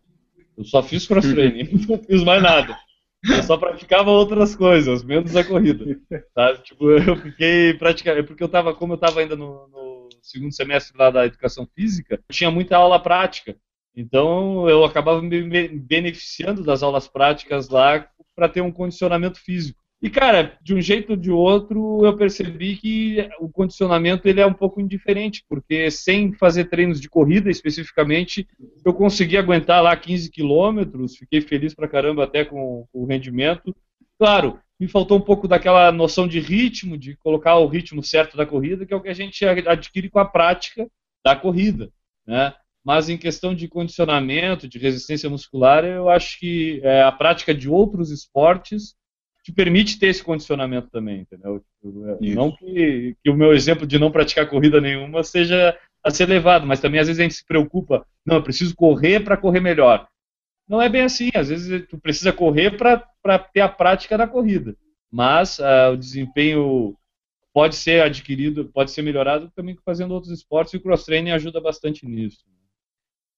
Eu 0.58 0.64
só 0.64 0.82
fiz 0.82 1.06
cross-training, 1.06 1.86
não 1.88 1.98
fiz 1.98 2.24
mais 2.24 2.42
nada. 2.42 2.76
Eu 3.24 3.42
só 3.42 3.56
praticava 3.56 4.10
outras 4.10 4.54
coisas, 4.54 5.02
menos 5.02 5.34
a 5.34 5.44
corrida. 5.44 5.98
Tá? 6.34 6.56
Tipo, 6.58 6.90
eu 6.90 7.16
fiquei 7.16 7.72
praticamente. 7.74 8.26
Porque 8.26 8.42
eu 8.42 8.48
tava, 8.48 8.74
como 8.74 8.92
eu 8.92 8.96
estava 8.96 9.20
ainda 9.20 9.34
no, 9.34 9.66
no, 9.68 10.08
segundo 10.20 10.52
semestre 10.52 10.96
lá 10.98 11.10
da 11.10 11.24
educação 11.24 11.66
física, 11.74 12.20
tinha 12.30 12.50
muita 12.50 12.76
aula 12.76 13.00
prática. 13.00 13.56
Então 13.96 14.68
eu 14.68 14.84
acabava 14.84 15.22
me 15.22 15.68
beneficiando 15.68 16.64
das 16.64 16.82
aulas 16.82 17.06
práticas 17.06 17.68
lá 17.68 18.08
para 18.34 18.48
ter 18.48 18.60
um 18.60 18.72
condicionamento 18.72 19.38
físico. 19.38 19.84
E, 20.02 20.10
cara, 20.10 20.58
de 20.60 20.74
um 20.74 20.82
jeito 20.82 21.10
ou 21.10 21.16
de 21.16 21.30
outro, 21.30 22.04
eu 22.04 22.14
percebi 22.14 22.76
que 22.76 23.26
o 23.40 23.48
condicionamento 23.48 24.28
ele 24.28 24.38
é 24.38 24.46
um 24.46 24.52
pouco 24.52 24.78
indiferente, 24.78 25.42
porque 25.48 25.90
sem 25.90 26.34
fazer 26.34 26.66
treinos 26.66 27.00
de 27.00 27.08
corrida 27.08 27.50
especificamente, 27.50 28.46
eu 28.84 28.92
consegui 28.92 29.38
aguentar 29.38 29.82
lá 29.82 29.96
15 29.96 30.30
quilômetros, 30.30 31.16
fiquei 31.16 31.40
feliz 31.40 31.74
pra 31.74 31.88
caramba 31.88 32.24
até 32.24 32.44
com 32.44 32.86
o 32.92 33.06
rendimento. 33.06 33.74
Claro, 34.18 34.60
me 34.78 34.86
faltou 34.88 35.16
um 35.16 35.22
pouco 35.22 35.48
daquela 35.48 35.90
noção 35.90 36.28
de 36.28 36.38
ritmo, 36.38 36.98
de 36.98 37.16
colocar 37.16 37.56
o 37.56 37.66
ritmo 37.66 38.02
certo 38.02 38.36
da 38.36 38.44
corrida, 38.44 38.84
que 38.84 38.92
é 38.92 38.96
o 38.96 39.00
que 39.00 39.08
a 39.08 39.14
gente 39.14 39.42
adquire 39.46 40.10
com 40.10 40.18
a 40.18 40.26
prática 40.26 40.86
da 41.24 41.34
corrida, 41.34 41.90
né? 42.26 42.52
Mas 42.84 43.08
em 43.08 43.16
questão 43.16 43.54
de 43.54 43.66
condicionamento, 43.66 44.68
de 44.68 44.78
resistência 44.78 45.30
muscular, 45.30 45.84
eu 45.84 46.10
acho 46.10 46.38
que 46.38 46.80
é, 46.82 47.02
a 47.02 47.10
prática 47.10 47.54
de 47.54 47.68
outros 47.68 48.10
esportes 48.10 48.94
te 49.42 49.52
permite 49.52 49.98
ter 49.98 50.08
esse 50.08 50.22
condicionamento 50.22 50.88
também, 50.90 51.20
entendeu? 51.20 51.60
Tipo, 51.60 52.08
é, 52.08 52.34
não 52.34 52.50
que, 52.50 53.16
que, 53.22 53.30
o 53.30 53.36
meu 53.36 53.54
exemplo 53.54 53.86
de 53.86 53.98
não 53.98 54.10
praticar 54.10 54.48
corrida 54.48 54.80
nenhuma 54.80 55.22
seja 55.22 55.78
a 56.02 56.10
ser 56.10 56.26
levado, 56.26 56.66
mas 56.66 56.80
também 56.80 57.00
às 57.00 57.06
vezes 57.06 57.20
a 57.20 57.22
gente 57.22 57.34
se 57.34 57.46
preocupa, 57.46 58.06
não, 58.24 58.36
eu 58.36 58.42
preciso 58.42 58.74
correr 58.74 59.20
para 59.20 59.36
correr 59.36 59.60
melhor. 59.60 60.06
Não 60.68 60.80
é 60.80 60.88
bem 60.88 61.02
assim, 61.02 61.30
às 61.34 61.48
vezes 61.48 61.86
tu 61.88 61.98
precisa 61.98 62.32
correr 62.32 62.76
para 62.76 63.38
ter 63.38 63.60
a 63.60 63.68
prática 63.68 64.16
da 64.16 64.26
corrida, 64.26 64.76
mas 65.10 65.58
uh, 65.58 65.92
o 65.92 65.96
desempenho 65.96 66.96
pode 67.52 67.76
ser 67.76 68.02
adquirido, 68.02 68.70
pode 68.72 68.90
ser 68.90 69.02
melhorado 69.02 69.50
também 69.54 69.76
fazendo 69.84 70.12
outros 70.12 70.32
esportes 70.32 70.74
e 70.74 70.76
o 70.76 70.80
cross-training 70.80 71.30
ajuda 71.30 71.60
bastante 71.60 72.06
nisso. 72.06 72.44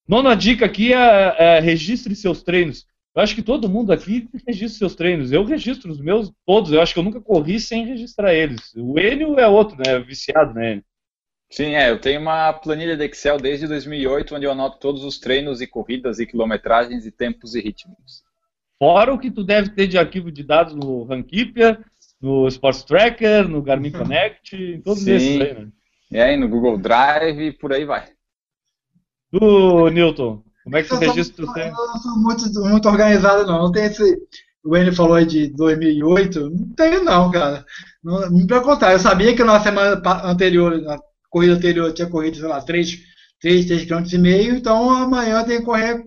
Nona 0.08 0.36
dica 0.36 0.66
aqui 0.66 0.92
é, 0.92 1.36
é 1.38 1.60
registre 1.60 2.14
seus 2.14 2.42
treinos. 2.42 2.86
Eu 3.14 3.22
acho 3.22 3.34
que 3.34 3.42
todo 3.42 3.68
mundo 3.68 3.92
aqui 3.92 4.28
registra 4.46 4.78
seus 4.78 4.94
treinos. 4.94 5.32
Eu 5.32 5.42
registro 5.42 5.90
os 5.90 5.98
meus 5.98 6.30
todos. 6.44 6.70
Eu 6.70 6.82
acho 6.82 6.92
que 6.92 6.98
eu 6.98 7.02
nunca 7.04 7.20
corri 7.20 7.58
sem 7.58 7.86
registrar 7.86 8.34
eles. 8.34 8.74
O 8.76 8.98
Enio 8.98 9.38
é 9.38 9.48
outro, 9.48 9.76
né? 9.78 9.98
Viciado, 9.98 10.52
né? 10.52 10.82
Sim, 11.50 11.74
é. 11.74 11.90
Eu 11.90 11.98
tenho 11.98 12.20
uma 12.20 12.52
planilha 12.52 12.96
de 12.96 13.04
Excel 13.04 13.38
desde 13.38 13.66
2008, 13.66 14.34
onde 14.34 14.44
eu 14.44 14.52
anoto 14.52 14.78
todos 14.78 15.02
os 15.02 15.18
treinos 15.18 15.60
e 15.62 15.66
corridas 15.66 16.18
e 16.18 16.26
quilometragens 16.26 17.06
e 17.06 17.10
tempos 17.10 17.54
e 17.54 17.60
ritmos. 17.60 18.22
Fora 18.78 19.14
o 19.14 19.18
que 19.18 19.30
tu 19.30 19.42
deve 19.42 19.70
ter 19.70 19.86
de 19.86 19.96
arquivo 19.96 20.30
de 20.30 20.42
dados 20.42 20.74
no 20.74 21.04
Rankeeper, 21.04 21.82
no 22.20 22.46
Sports 22.48 22.84
Tracker, 22.84 23.48
no 23.48 23.62
Garmin 23.62 23.90
Connect, 23.92 24.54
em 24.54 24.82
todos 24.82 25.02
Sim. 25.02 25.12
esses 25.12 25.40
aí, 25.40 25.54
né? 25.54 25.68
É, 26.12 26.36
no 26.36 26.48
Google 26.48 26.76
Drive 26.76 27.40
e 27.40 27.52
por 27.52 27.72
aí 27.72 27.84
vai. 27.84 28.15
Tu, 29.38 29.90
Newton, 29.90 30.42
como 30.64 30.76
é 30.76 30.82
que 30.82 30.88
tu 30.88 30.94
Eu 30.94 30.98
sou- 30.98 31.08
registra 31.08 31.42
os 31.44 31.48
Eu 31.48 31.54
treinos? 31.54 31.76
não 31.78 31.98
sou 32.00 32.16
muito, 32.18 32.60
muito 32.68 32.88
organizado, 32.88 33.46
não. 33.46 33.58
Não 33.64 33.72
tem 33.72 33.84
esse. 33.86 34.16
O 34.64 34.76
Enio 34.76 34.92
falou 34.94 35.14
aí 35.14 35.24
de 35.26 35.48
2008. 35.48 36.50
Não 36.50 36.68
tenho, 36.74 37.04
não, 37.04 37.30
cara. 37.30 37.64
Não, 38.02 38.30
me 38.30 38.46
contrário, 38.46 38.96
eu 38.96 39.00
sabia 39.00 39.34
que 39.34 39.44
na 39.44 39.60
semana 39.60 40.00
anterior, 40.24 40.80
na 40.82 40.98
corrida 41.30 41.54
anterior, 41.54 41.86
eu 41.88 41.94
tinha 41.94 42.08
corrido, 42.08 42.36
sei 42.38 42.48
lá, 42.48 42.60
3, 42.60 42.98
3, 43.40 43.64
3 43.66 43.84
km 43.84 44.12
e 44.12 44.18
meio. 44.18 44.56
Então 44.56 44.90
amanhã 44.90 45.40
eu 45.40 45.44
tenho 45.46 45.60
que 45.60 45.66
correr 45.66 46.02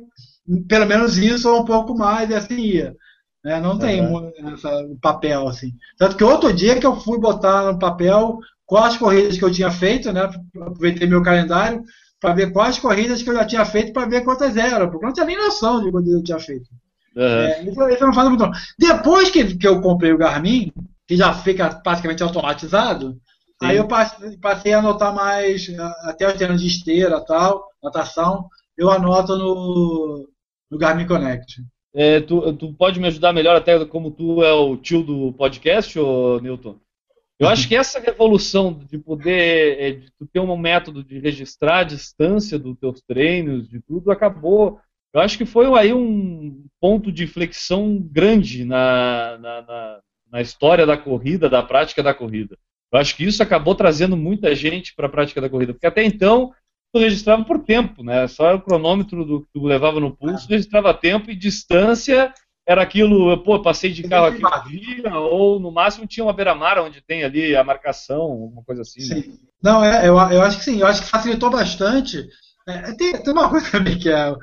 pelo 0.68 0.86
menos 0.88 1.18
isso 1.18 1.48
ou 1.50 1.62
um 1.62 1.66
pouco 1.66 1.96
mais, 1.98 2.30
e 2.30 2.34
assim 2.36 2.56
ia. 2.60 2.96
né? 3.42 3.58
Não 3.62 3.78
tem 3.80 4.02
Uhum. 4.02 4.30
essa- 4.54 4.86
papel, 5.02 5.48
assim. 5.48 5.72
Tanto 5.98 6.18
que 6.18 6.24
outro 6.26 6.52
dia 6.52 6.78
que 6.78 6.86
eu 6.86 6.98
fui 7.00 7.18
botar 7.18 7.72
no 7.72 7.80
papel 7.80 8.38
quais 8.66 8.98
corridas 8.98 9.38
que 9.38 9.46
eu 9.46 9.50
tinha 9.52 9.72
feito, 9.72 10.12
né? 10.12 10.30
Aproveitei 10.62 11.08
meu 11.08 11.24
calendário 11.24 11.82
para 12.20 12.34
ver 12.34 12.51
quais 12.51 12.78
corridas 12.78 13.24
que 13.24 13.30
eu 13.30 13.34
já 13.34 13.45
tinha 13.45 13.65
feito 13.65 13.93
para 13.93 14.07
ver 14.07 14.24
quantas 14.24 14.57
eram, 14.57 14.89
porque 14.89 15.05
eu 15.05 15.07
não 15.07 15.13
tinha 15.13 15.26
nem 15.26 15.38
noção 15.38 15.84
de 15.84 15.91
quantas 15.91 16.11
eu 16.11 16.24
tinha 16.24 16.39
feito. 16.39 16.70
Aham. 17.15 17.43
É, 17.43 17.61
muito. 17.63 18.38
não. 18.38 18.51
Depois 18.78 19.30
que, 19.30 19.57
que 19.57 19.67
eu 19.67 19.82
comprei 19.82 20.11
o 20.11 20.17
Garmin, 20.17 20.72
que 21.07 21.15
já 21.15 21.34
fica 21.34 21.70
praticamente 21.82 22.22
automatizado, 22.22 23.20
aí 23.61 23.78
eu 23.78 23.88
passei, 23.88 24.74
a 24.74 24.80
anotar 24.80 25.13
mais, 25.13 25.67
até 26.03 26.28
os 26.28 26.34
treinos 26.34 26.61
de 26.61 26.67
esteira 26.67 27.20
tal, 27.26 27.65
natação, 27.84 28.47
eu 28.78 28.89
anoto 28.89 29.36
no, 29.38 30.30
no 30.70 30.78
Garmin 30.78 31.07
Connect. 31.07 31.61
É, 31.93 32.22
tu, 32.22 32.53
tu 32.53 32.74
pode 32.74 32.99
me 32.99 33.07
ajudar 33.07 33.34
melhor, 33.34 33.55
até 33.55 33.84
como 33.86 34.11
tu 34.11 34.43
é 34.43 34.53
o 34.53 34.78
tio 34.78 35.01
do 35.03 35.34
podcast, 35.34 35.97
ô, 35.97 36.39
Newton? 36.39 36.78
Eu 37.40 37.48
acho 37.48 37.70
que 37.70 37.76
essa 37.76 38.02
revolução 38.02 38.74
de 38.74 38.98
poder, 38.98 39.80
é, 39.80 39.92
de 39.92 40.12
ter 40.32 40.42
um 40.42 40.58
método 40.58 41.02
de 41.02 41.20
registrar 41.20 41.80
a 41.80 41.84
distância 41.84 42.60
dos 42.60 42.78
teus 42.78 43.02
treinos, 43.02 43.70
de 43.70 43.80
tudo, 43.80 44.12
acabou. 44.12 44.78
Eu 45.14 45.22
acho 45.22 45.38
que 45.38 45.46
foi 45.46 45.66
aí 45.80 45.94
um 45.94 46.66
ponto 46.82 47.10
de 47.12 47.24
inflexão 47.24 47.98
grande 47.98 48.66
na, 48.66 49.38
na, 49.38 49.62
na, 49.62 50.00
na 50.30 50.42
história 50.42 50.86
da 50.86 50.98
corrida, 50.98 51.50
da 51.50 51.64
prática 51.64 52.04
da 52.04 52.14
corrida. 52.14 52.58
Eu 52.92 53.00
acho 53.00 53.16
que 53.16 53.24
isso 53.24 53.42
acabou 53.42 53.74
trazendo 53.74 54.18
muita 54.18 54.54
gente 54.54 54.94
para 54.94 55.08
a 55.08 55.10
prática 55.12 55.40
da 55.40 55.50
corrida, 55.50 55.74
porque 55.74 55.88
até 55.88 56.04
então 56.04 56.54
tu 56.92 57.00
registrava 57.00 57.46
por 57.46 57.60
tempo, 57.60 58.04
né? 58.04 58.28
Só 58.28 58.54
o 58.56 58.62
cronômetro 58.62 59.24
do 59.24 59.42
que 59.42 59.48
tu 59.54 59.64
levava 59.64 60.00
no 60.00 60.16
pulso, 60.16 60.50
registrava 60.50 60.94
tempo 60.94 61.32
e 61.32 61.36
distância 61.36 62.34
era 62.70 62.84
aquilo, 62.84 63.36
pô, 63.43 63.59
passei 63.63 63.91
de 63.91 64.03
carro 64.03 64.28
aqui 64.28 64.45
um 64.45 64.70
dia, 64.70 65.17
ou 65.17 65.59
no 65.59 65.72
máximo 65.72 66.05
tinha 66.05 66.24
uma 66.24 66.32
beira-mar 66.32 66.78
onde 66.78 67.01
tem 67.01 67.24
ali 67.24 67.55
a 67.55 67.63
marcação, 67.63 68.28
uma 68.28 68.63
coisa 68.63 68.84
assim. 68.84 68.99
Né? 68.99 69.22
Sim. 69.24 69.39
Não, 69.59 69.84
é, 69.84 70.07
eu, 70.07 70.15
eu 70.15 70.43
acho 70.43 70.59
que 70.59 70.65
sim, 70.65 70.80
eu 70.80 70.86
acho 70.86 71.01
que 71.01 71.09
facilitou 71.09 71.49
bastante. 71.49 72.30
É, 72.67 72.91
tem, 72.93 73.17
tem 73.17 73.34
uma 73.34 73.49
coisa 73.49 73.72
também 73.72 73.97
que 73.97 74.07
é, 74.11 74.36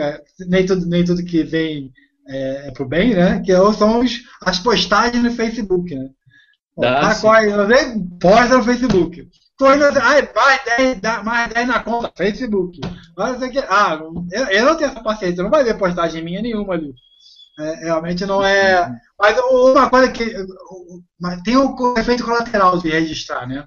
é, 0.00 0.22
nem, 0.48 0.66
tudo, 0.66 0.86
nem 0.86 1.04
tudo 1.04 1.24
que 1.24 1.44
vem 1.44 1.92
é, 2.28 2.66
é 2.66 2.70
pro 2.72 2.84
bem, 2.84 3.14
né? 3.14 3.40
Que 3.46 3.52
são 3.74 4.00
os, 4.00 4.22
as 4.42 4.58
postagens 4.58 5.22
no 5.22 5.30
Facebook, 5.30 5.94
né? 5.94 6.08
Bom, 6.76 6.84
Ah, 6.84 7.00
tá, 7.00 7.14
sim. 7.14 7.22
corre, 7.22 7.52
posta 8.20 8.58
no 8.58 8.64
Facebook. 8.64 9.28
Correndo, 9.56 9.84
ai, 10.02 10.28
mais 10.34 10.60
10, 10.64 11.00
dá 11.00 11.22
mais 11.22 11.52
10 11.54 11.68
na 11.68 11.80
conta, 11.80 12.12
Facebook. 12.16 12.80
Mas, 13.16 13.40
ah, 13.68 14.00
eu, 14.32 14.44
eu 14.46 14.64
não 14.64 14.76
tenho 14.76 14.90
essa 14.90 15.00
paciência, 15.00 15.44
não 15.44 15.50
vai 15.50 15.62
ver 15.62 15.78
postagem 15.78 16.24
minha 16.24 16.42
nenhuma 16.42 16.74
ali. 16.74 16.92
É, 17.58 17.74
realmente 17.84 18.24
não 18.24 18.44
é. 18.44 18.88
Mas 19.18 19.38
uma 19.38 19.90
coisa 19.90 20.12
que. 20.12 20.32
mas 21.20 21.42
Tem 21.42 21.56
o 21.56 21.94
efeito 21.98 22.24
colateral 22.24 22.78
de 22.78 22.88
registrar, 22.88 23.46
né? 23.46 23.64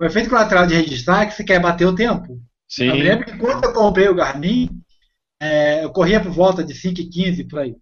O 0.00 0.04
efeito 0.04 0.28
colateral 0.28 0.66
de 0.66 0.74
registrar 0.74 1.22
é 1.22 1.26
que 1.26 1.34
você 1.34 1.44
quer 1.44 1.60
bater 1.60 1.86
o 1.86 1.94
tempo. 1.94 2.40
Sim. 2.68 2.86
Eu 2.86 2.94
me 2.94 3.02
lembro 3.02 3.24
que 3.26 3.38
quando 3.38 3.64
eu 3.64 3.72
comprei 3.72 4.08
o 4.08 4.14
Garmin, 4.14 4.68
é, 5.40 5.84
eu 5.84 5.90
corria 5.90 6.20
por 6.20 6.32
volta 6.32 6.64
de 6.64 6.74
5,15 6.74 7.48
por 7.48 7.60
aí, 7.60 7.76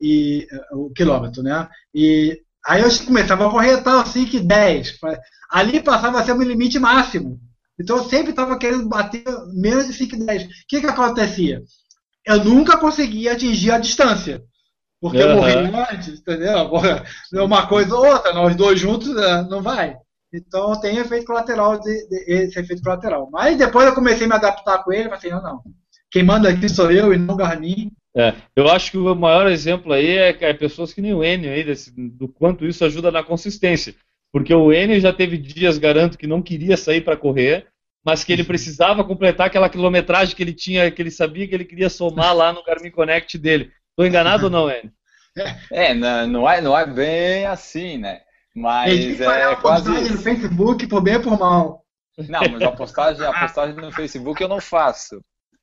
e, 0.00 0.46
o 0.72 0.90
quilômetro, 0.90 1.42
né? 1.42 1.68
E 1.94 2.40
aí 2.66 2.82
eu 2.82 2.88
começava 3.04 3.46
a 3.46 3.50
correr 3.50 3.82
tal, 3.82 4.04
5,10. 4.04 4.96
Ali 5.50 5.82
passava 5.82 6.20
a 6.20 6.24
ser 6.24 6.32
o 6.32 6.38
meu 6.38 6.48
limite 6.48 6.78
máximo. 6.78 7.40
Então 7.78 7.98
eu 7.98 8.04
sempre 8.04 8.30
estava 8.30 8.58
querendo 8.58 8.88
bater 8.88 9.24
menos 9.54 9.86
de 9.86 9.92
5,10. 9.92 10.46
O 10.46 10.48
que, 10.68 10.80
que 10.80 10.86
acontecia? 10.86 11.62
Eu 12.24 12.44
nunca 12.44 12.76
conseguia 12.76 13.32
atingir 13.32 13.70
a 13.70 13.78
distância. 13.78 14.42
Porque 15.08 15.22
eu 15.22 15.28
Aham. 15.28 15.36
morri 15.36 15.84
antes, 15.92 16.18
entendeu? 16.20 16.58
Agora, 16.58 17.04
Uma 17.32 17.66
coisa 17.66 17.94
ou 17.94 18.04
outra, 18.06 18.32
nós 18.32 18.56
dois 18.56 18.78
juntos 18.80 19.08
eh, 19.16 19.42
não 19.48 19.62
vai. 19.62 19.96
Então 20.32 20.78
tem 20.80 20.98
efeito 20.98 21.24
colateral, 21.26 21.78
de, 21.80 22.08
de- 22.08 22.24
esse 22.26 22.58
efeito 22.58 22.82
colateral. 22.82 23.28
Mas 23.30 23.56
depois 23.56 23.86
eu 23.86 23.94
comecei 23.94 24.26
a 24.26 24.28
me 24.28 24.34
adaptar 24.34 24.82
com 24.82 24.92
ele, 24.92 25.04
falei 25.04 25.18
assim, 25.18 25.30
não, 25.30 25.42
não. 25.42 25.62
Quem 26.10 26.22
manda 26.22 26.48
aqui 26.48 26.68
sou 26.68 26.90
eu 26.90 27.12
e 27.12 27.18
não 27.18 27.34
o 27.34 27.36
Garmin. 27.36 27.90
É, 28.16 28.34
eu 28.56 28.68
acho 28.68 28.90
que 28.90 28.98
o 28.98 29.14
maior 29.14 29.46
exemplo 29.46 29.92
aí 29.92 30.16
é, 30.16 30.28
é 30.40 30.54
pessoas 30.54 30.92
que 30.92 31.00
nem 31.02 31.14
o 31.14 31.22
Enio 31.22 31.50
aí, 31.52 31.62
desse- 31.62 31.92
do 31.94 32.26
quanto 32.26 32.66
isso 32.66 32.84
ajuda 32.84 33.10
na 33.10 33.22
consistência. 33.22 33.94
Porque 34.32 34.52
o 34.52 34.72
Enio 34.72 34.98
já 35.00 35.12
teve 35.12 35.38
dias, 35.38 35.78
garanto, 35.78 36.18
que 36.18 36.26
não 36.26 36.42
queria 36.42 36.76
sair 36.76 37.00
para 37.02 37.16
correr, 37.16 37.66
mas 38.04 38.24
que 38.24 38.32
ele 38.32 38.44
precisava 38.44 39.04
completar 39.04 39.46
aquela 39.46 39.68
quilometragem 39.68 40.34
que 40.34 40.42
ele 40.42 40.52
tinha, 40.52 40.90
que 40.90 41.00
ele 41.00 41.10
sabia 41.10 41.46
que 41.46 41.54
ele 41.54 41.64
queria 41.64 41.88
somar 41.88 42.34
lá 42.34 42.52
no 42.52 42.64
Garmin 42.64 42.90
Connect 42.90 43.38
dele. 43.38 43.70
Estou 43.90 44.06
enganado 44.06 44.44
ou 44.44 44.50
não, 44.50 44.68
Enio? 44.70 44.92
É, 45.70 45.94
não, 45.94 46.26
não 46.26 46.50
é, 46.50 46.60
não 46.60 46.76
é 46.78 46.86
bem 46.86 47.46
assim, 47.46 47.98
né? 47.98 48.20
Mas 48.54 49.20
é 49.20 49.46
uma 49.48 49.56
quase 49.56 49.84
postagem 49.84 50.12
no. 50.12 50.18
Facebook 50.22 50.86
por 50.86 51.00
bem 51.02 51.16
ou 51.16 51.22
por 51.22 51.38
mal. 51.38 51.84
Não, 52.28 52.40
mas 52.50 52.62
a 52.62 52.72
postagem, 52.72 53.26
a 53.26 53.38
postagem 53.38 53.76
no 53.76 53.92
Facebook 53.92 54.42
eu 54.42 54.48
não 54.48 54.60
faço. 54.60 55.20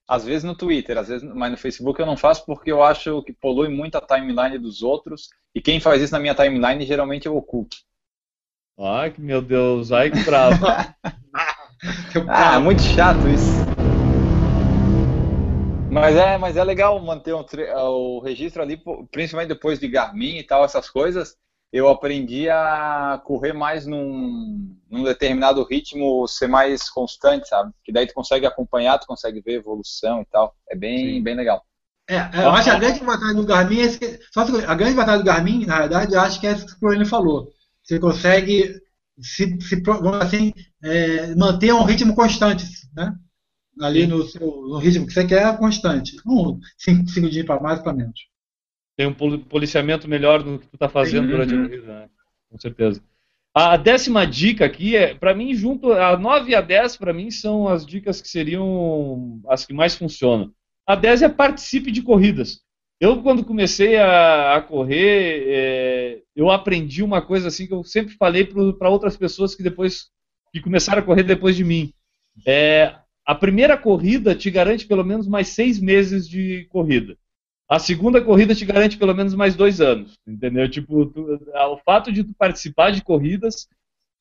Às 0.08 0.24
vezes 0.26 0.44
no 0.44 0.56
Twitter, 0.56 0.98
às 0.98 1.08
vezes, 1.08 1.28
mas 1.34 1.50
no 1.50 1.58
Facebook 1.58 2.00
eu 2.00 2.06
não 2.06 2.16
faço 2.18 2.46
porque 2.46 2.72
eu 2.72 2.84
acho 2.84 3.24
que 3.24 3.34
polui 3.34 3.70
muito 3.70 3.96
a 3.98 4.02
timeline 4.02 4.60
dos 4.60 4.84
outros. 4.84 5.30
E 5.56 5.62
quem 5.62 5.80
faz 5.80 6.02
isso 6.02 6.14
na 6.14 6.20
minha 6.20 6.36
timeline 6.36 6.86
geralmente 6.86 7.28
é 7.28 7.32
o 7.32 7.38
oculto. 7.38 7.78
Ai, 8.78 9.14
meu 9.18 9.42
Deus, 9.42 9.92
ai 9.92 10.12
que 10.12 10.22
bravo. 10.24 10.64
Eu- 12.16 12.26
Ah, 12.30 12.56
é 12.56 12.60
muito 12.60 12.82
chato 12.82 13.28
isso. 13.28 13.64
Mas 15.94 16.16
é, 16.16 16.38
mas 16.38 16.58
é 16.58 16.64
legal 16.64 17.00
manter 17.02 17.34
um 17.34 17.44
tre- 17.44 17.72
o 17.74 18.20
registro 18.20 18.62
ali, 18.62 18.82
principalmente 19.12 19.50
depois 19.50 19.80
de 19.80 19.88
Garmin 19.88 20.38
e 20.38 20.44
tal, 20.44 20.64
essas 20.66 20.89
coisas. 20.89 21.36
Eu 21.72 21.89
aprendi 21.89 22.50
a 22.50 23.20
correr 23.26 23.52
mais 23.54 23.86
num, 23.88 24.76
num 24.89 25.04
determinado 25.04 25.64
ritmo, 25.64 26.28
ser 26.28 26.48
mais 26.48 26.89
constante, 26.89 27.48
sabe? 27.48 27.72
Que 27.84 27.91
daí 27.91 28.06
tu 28.06 28.14
consegue 28.14 28.46
acompanhar, 28.46 29.00
tu 29.00 29.08
consegue 29.08 29.41
ver 29.41 29.54
evolução 29.54 30.22
e 30.22 30.26
tal. 30.26 30.56
É 30.70 30.76
bem, 30.76 31.00
Sim. 31.16 31.24
bem 31.24 31.36
legal. 31.36 31.64
É, 32.08 32.16
é, 32.16 32.46
eu 32.46 32.50
acho 32.52 32.66
que 32.66 32.70
a 32.70 32.80
grande 32.80 33.00
vantagem 33.00 33.36
do 33.36 33.46
Garmin 33.46 33.80
é 33.80 33.84
esse 33.84 33.98
que, 33.98 34.20
a 34.68 34.76
grande 34.76 34.94
vantagem 34.96 35.20
do 35.20 35.26
Garmin, 35.26 35.66
na 35.66 35.80
verdade, 35.80 36.14
eu 36.14 36.20
acho 36.20 36.39
que 36.39 36.46
é 36.48 36.52
isso 36.52 36.66
que 36.68 36.74
o 36.74 36.80
Bruno 36.80 37.06
falou. 37.06 37.52
Você 37.84 38.00
consegue 38.00 38.80
se, 39.20 39.60
se 39.62 39.82
assim, 40.22 40.54
é, 40.84 41.34
manter 41.36 41.74
um 41.74 41.84
ritmo 41.84 42.14
constante, 42.16 42.66
né? 42.96 43.14
Ali 43.82 44.06
no, 44.08 44.24
seu, 44.24 44.40
no 44.42 44.78
ritmo 44.78 45.06
que 45.08 45.14
você 45.14 45.26
quer, 45.26 45.58
constante. 45.58 46.16
Um, 46.26 46.60
cinco 46.78 47.10
segundinhos 47.10 47.46
para 47.48 47.62
mais 47.62 47.82
para 47.82 47.94
menos. 47.94 48.20
Tem 48.96 49.08
um 49.08 49.14
poli- 49.14 49.40
policiamento 49.40 50.08
melhor 50.08 50.44
no 50.44 50.60
que 50.60 50.68
tu 50.68 50.78
tá 50.78 50.88
fazendo 50.88 51.26
Sim. 51.26 51.32
durante 51.32 51.54
a 51.54 51.58
Uhum. 51.58 51.64
corrida, 51.68 51.88
né? 51.88 52.10
Com 52.52 52.58
certeza. 52.60 53.02
A 53.56 53.78
décima 53.78 54.26
dica 54.26 54.66
aqui 54.66 54.96
é, 54.96 55.14
para 55.14 55.34
mim, 55.34 55.54
junto 55.54 55.92
a 55.94 56.18
9 56.18 56.52
e 56.52 56.56
a 56.56 56.62
10, 56.62 56.98
para 56.98 57.14
mim, 57.14 57.30
são 57.32 57.68
as 57.68 57.86
dicas 57.86 58.22
que 58.22 58.28
seriam 58.28 59.40
as 59.48 59.66
que 59.66 59.74
mais 59.74 59.96
funcionam. 59.96 60.52
A 60.88 60.96
10 60.96 61.22
é 61.22 61.30
participe 61.30 61.92
de 61.92 62.02
corridas. 62.02 62.62
Eu, 63.00 63.22
quando 63.22 63.44
comecei 63.46 63.98
a, 63.98 64.56
a 64.56 64.62
correr, 64.62 65.44
é, 65.48 66.22
eu 66.36 66.50
aprendi 66.50 67.04
uma 67.04 67.22
coisa 67.22 67.48
assim 67.48 67.68
que 67.68 67.74
eu 67.74 67.84
sempre 67.84 68.16
falei 68.16 68.46
para 68.46 68.90
outras 68.90 69.18
pessoas 69.18 69.54
que 69.56 69.62
depois 69.64 70.10
que 70.52 70.62
começaram 70.62 71.02
a 71.02 71.06
correr 71.06 71.24
depois 71.24 71.56
de 71.56 71.64
mim. 71.64 71.92
É, 72.46 72.96
a 73.26 73.36
primeira 73.36 73.78
corrida 73.78 74.36
te 74.36 74.50
garante 74.52 74.86
pelo 74.88 75.04
menos 75.04 75.28
mais 75.28 75.50
seis 75.50 75.80
meses 75.80 76.28
de 76.28 76.66
corrida. 76.70 77.18
A 77.70 77.80
segunda 77.80 78.22
corrida 78.22 78.54
te 78.54 78.66
garante 78.66 78.98
pelo 78.98 79.16
menos 79.16 79.34
mais 79.34 79.56
dois 79.56 79.82
anos, 79.82 80.20
entendeu? 80.28 80.70
Tipo, 80.70 81.06
tu- 81.08 81.40
o 81.54 81.78
fato 81.78 82.12
de 82.12 82.24
tu 82.24 82.34
participar 82.34 82.92
de 82.92 83.04
corridas 83.04 83.68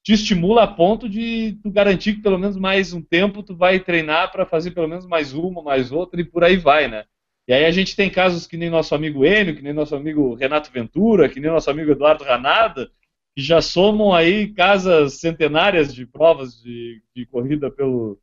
te 0.02 0.12
estimula 0.14 0.64
a 0.64 0.66
ponto 0.66 1.08
de 1.08 1.58
tu 1.62 1.70
garantir 1.70 2.14
que 2.16 2.22
pelo 2.22 2.38
menos 2.38 2.56
mais 2.56 2.92
um 2.92 3.02
tempo 3.02 3.42
tu 3.42 3.54
vai 3.56 3.78
treinar 3.80 4.32
para 4.32 4.46
fazer 4.46 4.72
pelo 4.72 4.88
menos 4.88 5.06
mais 5.06 5.32
uma, 5.32 5.62
mais 5.62 5.92
outra 5.92 6.20
e 6.20 6.24
por 6.24 6.42
aí 6.44 6.56
vai, 6.56 6.88
né? 6.88 7.04
E 7.46 7.52
aí 7.52 7.64
a 7.64 7.70
gente 7.70 7.94
tem 7.96 8.10
casos 8.10 8.46
que 8.46 8.56
nem 8.56 8.70
nosso 8.70 8.94
amigo 8.94 9.24
Enio, 9.24 9.54
que 9.56 9.62
nem 9.62 9.72
nosso 9.72 9.94
amigo 9.94 10.34
Renato 10.34 10.70
Ventura, 10.72 11.28
que 11.28 11.40
nem 11.40 11.50
nosso 11.50 11.70
amigo 11.70 11.90
Eduardo 11.92 12.24
Ranada, 12.24 12.90
que 13.34 13.42
já 13.42 13.60
somam 13.60 14.12
aí 14.14 14.52
casas 14.52 15.20
centenárias 15.20 15.94
de 15.94 16.06
provas 16.06 16.60
de, 16.62 17.02
de 17.14 17.26
corrida 17.26 17.70
pelo, 17.70 18.18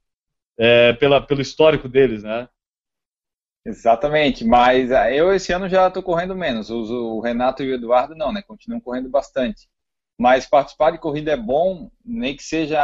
é, 0.59 0.91
pela, 0.93 1.21
pelo 1.21 1.41
histórico 1.41 1.87
deles, 1.87 2.21
né? 2.21 2.49
Exatamente, 3.65 4.43
mas 4.43 4.91
ah, 4.91 5.11
eu 5.11 5.33
esse 5.33 5.53
ano 5.53 5.69
já 5.69 5.87
estou 5.87 6.03
correndo 6.03 6.35
menos. 6.35 6.69
O 6.69 7.19
Renato 7.21 7.63
e 7.63 7.71
o 7.71 7.75
Eduardo 7.75 8.15
não, 8.15 8.31
né? 8.31 8.41
Continuam 8.41 8.81
correndo 8.81 9.09
bastante. 9.09 9.69
Mas 10.17 10.45
participar 10.45 10.91
de 10.91 10.97
corrida 10.97 11.31
é 11.31 11.37
bom, 11.37 11.89
nem 12.03 12.35
que 12.35 12.43
seja 12.43 12.77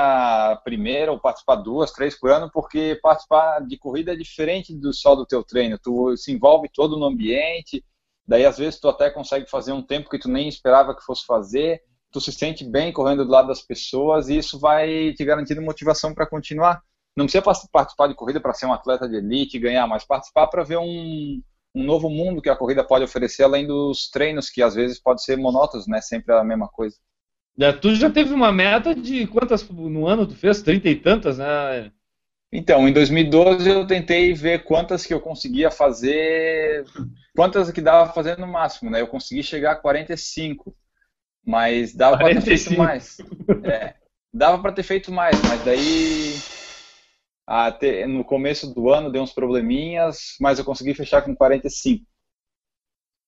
a 0.52 0.56
primeira 0.56 1.12
ou 1.12 1.20
participar 1.20 1.58
duas, 1.58 1.92
três 1.92 2.18
por 2.18 2.32
ano, 2.32 2.50
porque 2.50 2.98
participar 3.02 3.60
de 3.60 3.78
corrida 3.78 4.14
é 4.14 4.16
diferente 4.16 4.74
do 4.74 4.94
só 4.94 5.16
do 5.16 5.26
teu 5.26 5.44
treino. 5.44 5.78
Tu 5.78 6.16
se 6.16 6.32
envolve 6.32 6.70
todo 6.74 6.98
no 6.98 7.06
ambiente, 7.06 7.84
daí 8.26 8.46
às 8.46 8.58
vezes 8.58 8.80
tu 8.80 8.88
até 8.88 9.10
consegue 9.10 9.50
fazer 9.50 9.74
um 9.74 9.82
tempo 9.82 10.10
que 10.10 10.20
tu 10.20 10.30
nem 10.30 10.48
esperava 10.48 10.96
que 10.96 11.04
fosse 11.04 11.26
fazer. 11.26 11.82
Tu 12.12 12.22
se 12.22 12.32
sente 12.32 12.64
bem 12.64 12.94
correndo 12.94 13.26
do 13.26 13.32
lado 13.32 13.50
das 13.50 13.62
pessoas 13.62 14.30
e 14.30 14.38
isso 14.38 14.58
vai 14.58 15.14
te 15.14 15.26
garantindo 15.26 15.62
motivação 15.62 16.14
para 16.14 16.26
continuar. 16.28 16.82
Não 17.16 17.26
precisa 17.26 17.44
participar 17.72 18.08
de 18.08 18.16
corrida 18.16 18.42
para 18.42 18.54
ser 18.54 18.66
um 18.66 18.74
atleta 18.74 19.08
de 19.08 19.16
elite 19.16 19.56
e 19.56 19.60
ganhar, 19.60 19.88
mas 19.88 20.04
participar 20.04 20.48
para 20.48 20.64
ver 20.64 20.78
um, 20.78 21.42
um 21.74 21.84
novo 21.84 22.10
mundo 22.10 22.42
que 22.42 22.50
a 22.50 22.56
corrida 22.56 22.84
pode 22.84 23.06
oferecer, 23.06 23.44
além 23.44 23.66
dos 23.66 24.10
treinos 24.10 24.50
que 24.50 24.62
às 24.62 24.76
vezes 24.76 25.00
pode 25.00 25.24
ser 25.24 25.38
monótonos, 25.38 25.88
né? 25.88 26.02
Sempre 26.02 26.34
a 26.34 26.44
mesma 26.44 26.68
coisa. 26.68 26.98
É, 27.58 27.72
tu 27.72 27.96
já 27.96 28.10
teve 28.10 28.34
uma 28.34 28.52
meta 28.52 28.94
de 28.94 29.26
quantas 29.28 29.68
no 29.70 30.08
ano 30.08 30.28
tu 30.28 30.36
fez? 30.36 30.62
Trinta 30.62 30.90
e 30.90 30.96
tantas, 30.96 31.38
né? 31.38 31.92
Então, 32.52 32.88
em 32.88 32.94
2012 32.94 33.70
eu 33.70 33.88
tentei 33.88 34.34
ver 34.34 34.64
quantas 34.64 35.06
que 35.06 35.14
eu 35.14 35.20
conseguia 35.20 35.72
fazer, 35.72 36.86
quantas 37.36 37.72
que 37.72 37.82
dava 37.82 38.12
fazer 38.14 38.38
no 38.38 38.48
máximo, 38.48 38.92
né? 38.92 39.02
Eu 39.02 39.08
consegui 39.08 39.42
chegar 39.42 39.72
a 39.72 39.76
45, 39.76 40.76
mas 41.46 41.94
dava 41.94 42.18
para 42.18 42.34
ter 42.36 42.42
feito 42.42 42.78
mais. 42.78 43.18
É, 43.64 43.96
dava 44.34 44.62
para 44.62 44.72
ter 44.74 44.84
feito 44.84 45.12
mais, 45.12 45.42
mas 45.44 45.64
daí 45.64 46.34
até, 47.48 48.08
no 48.08 48.24
começo 48.24 48.74
do 48.74 48.92
ano 48.92 49.12
deu 49.12 49.22
uns 49.22 49.34
probleminhas, 49.34 50.36
mas 50.40 50.58
eu 50.58 50.66
consegui 50.66 50.94
fechar 50.94 51.22
com 51.22 51.36
45. 51.36 52.06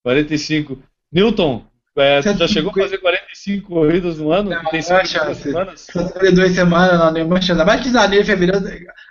45. 0.03 0.81
Newton, 1.11 1.65
é, 1.95 2.21
tu 2.21 2.37
já 2.37 2.47
chegou 2.47 2.71
a 2.71 2.73
fazer 2.73 2.99
45 2.99 3.67
corridas 3.67 4.17
no 4.17 4.31
ano? 4.31 4.51
Não, 4.51 4.63
tem 4.65 4.81
não 4.87 4.97
é 4.97 5.05
chance. 5.05 5.41
semanas? 5.41 5.87
duas 6.33 6.51
semanas, 6.51 6.99
não, 6.99 7.11
nenhuma 7.11 7.41
chance. 7.41 7.63
Mais 7.63 7.81
que 7.81 7.91
janeiro, 7.91 8.25
fevereiro, 8.25 8.63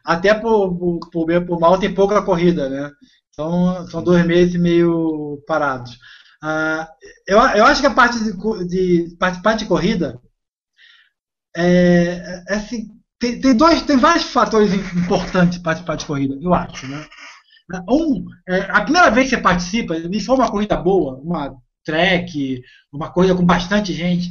até 0.04 0.34
por, 0.34 0.76
por, 0.76 1.10
por, 1.10 1.46
por 1.46 1.60
mal 1.60 1.78
tem 1.78 1.92
pouca 1.92 2.22
corrida, 2.22 2.68
né? 2.68 2.90
Então, 3.30 3.86
são 3.88 4.02
dois 4.02 4.24
meses 4.24 4.54
meio 4.60 5.42
parados. 5.46 5.98
Ah, 6.42 6.88
eu, 7.26 7.38
eu 7.38 7.64
acho 7.64 7.80
que 7.80 7.86
a 7.86 7.94
parte 7.94 8.18
de, 8.22 8.32
de 8.68 9.16
participar 9.16 9.56
de 9.56 9.66
corrida 9.66 10.20
é, 11.56 12.44
é 12.48 12.54
assim, 12.54 12.88
tem, 13.18 13.40
tem, 13.40 13.56
dois, 13.56 13.82
tem 13.82 13.96
vários 13.96 14.24
fatores 14.24 14.72
importantes 14.72 15.58
para 15.58 15.72
participar 15.72 15.96
de 15.96 16.06
corrida, 16.06 16.38
eu 16.40 16.52
acho, 16.54 16.86
né? 16.86 17.06
Um, 17.90 18.24
é, 18.48 18.60
a 18.70 18.82
primeira 18.82 19.10
vez 19.10 19.28
que 19.28 19.36
você 19.36 19.42
participa, 19.42 19.96
e 19.96 20.20
for 20.20 20.34
uma 20.34 20.50
corrida 20.50 20.76
boa, 20.76 21.20
uma 21.20 21.56
track, 21.84 22.62
uma 22.92 23.10
coisa 23.10 23.34
com 23.34 23.44
bastante 23.44 23.92
gente, 23.92 24.30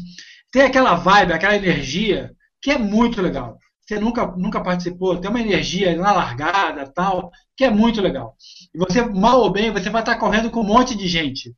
tem 0.52 0.62
aquela 0.62 0.96
vibe, 0.96 1.34
aquela 1.34 1.56
energia 1.56 2.32
que 2.62 2.72
é 2.72 2.78
muito 2.78 3.22
legal. 3.22 3.58
Você 3.86 4.00
nunca, 4.00 4.26
nunca 4.36 4.62
participou, 4.62 5.18
tem 5.18 5.30
uma 5.30 5.42
energia 5.42 5.96
na 5.96 6.12
largada 6.12 6.92
tal, 6.92 7.30
que 7.56 7.64
é 7.64 7.70
muito 7.70 8.02
legal. 8.02 8.36
E 8.74 8.78
você, 8.78 9.04
mal 9.04 9.42
ou 9.42 9.52
bem, 9.52 9.72
você 9.72 9.90
vai 9.90 10.02
estar 10.02 10.18
correndo 10.18 10.50
com 10.50 10.62
um 10.62 10.66
monte 10.66 10.96
de 10.96 11.08
gente. 11.08 11.54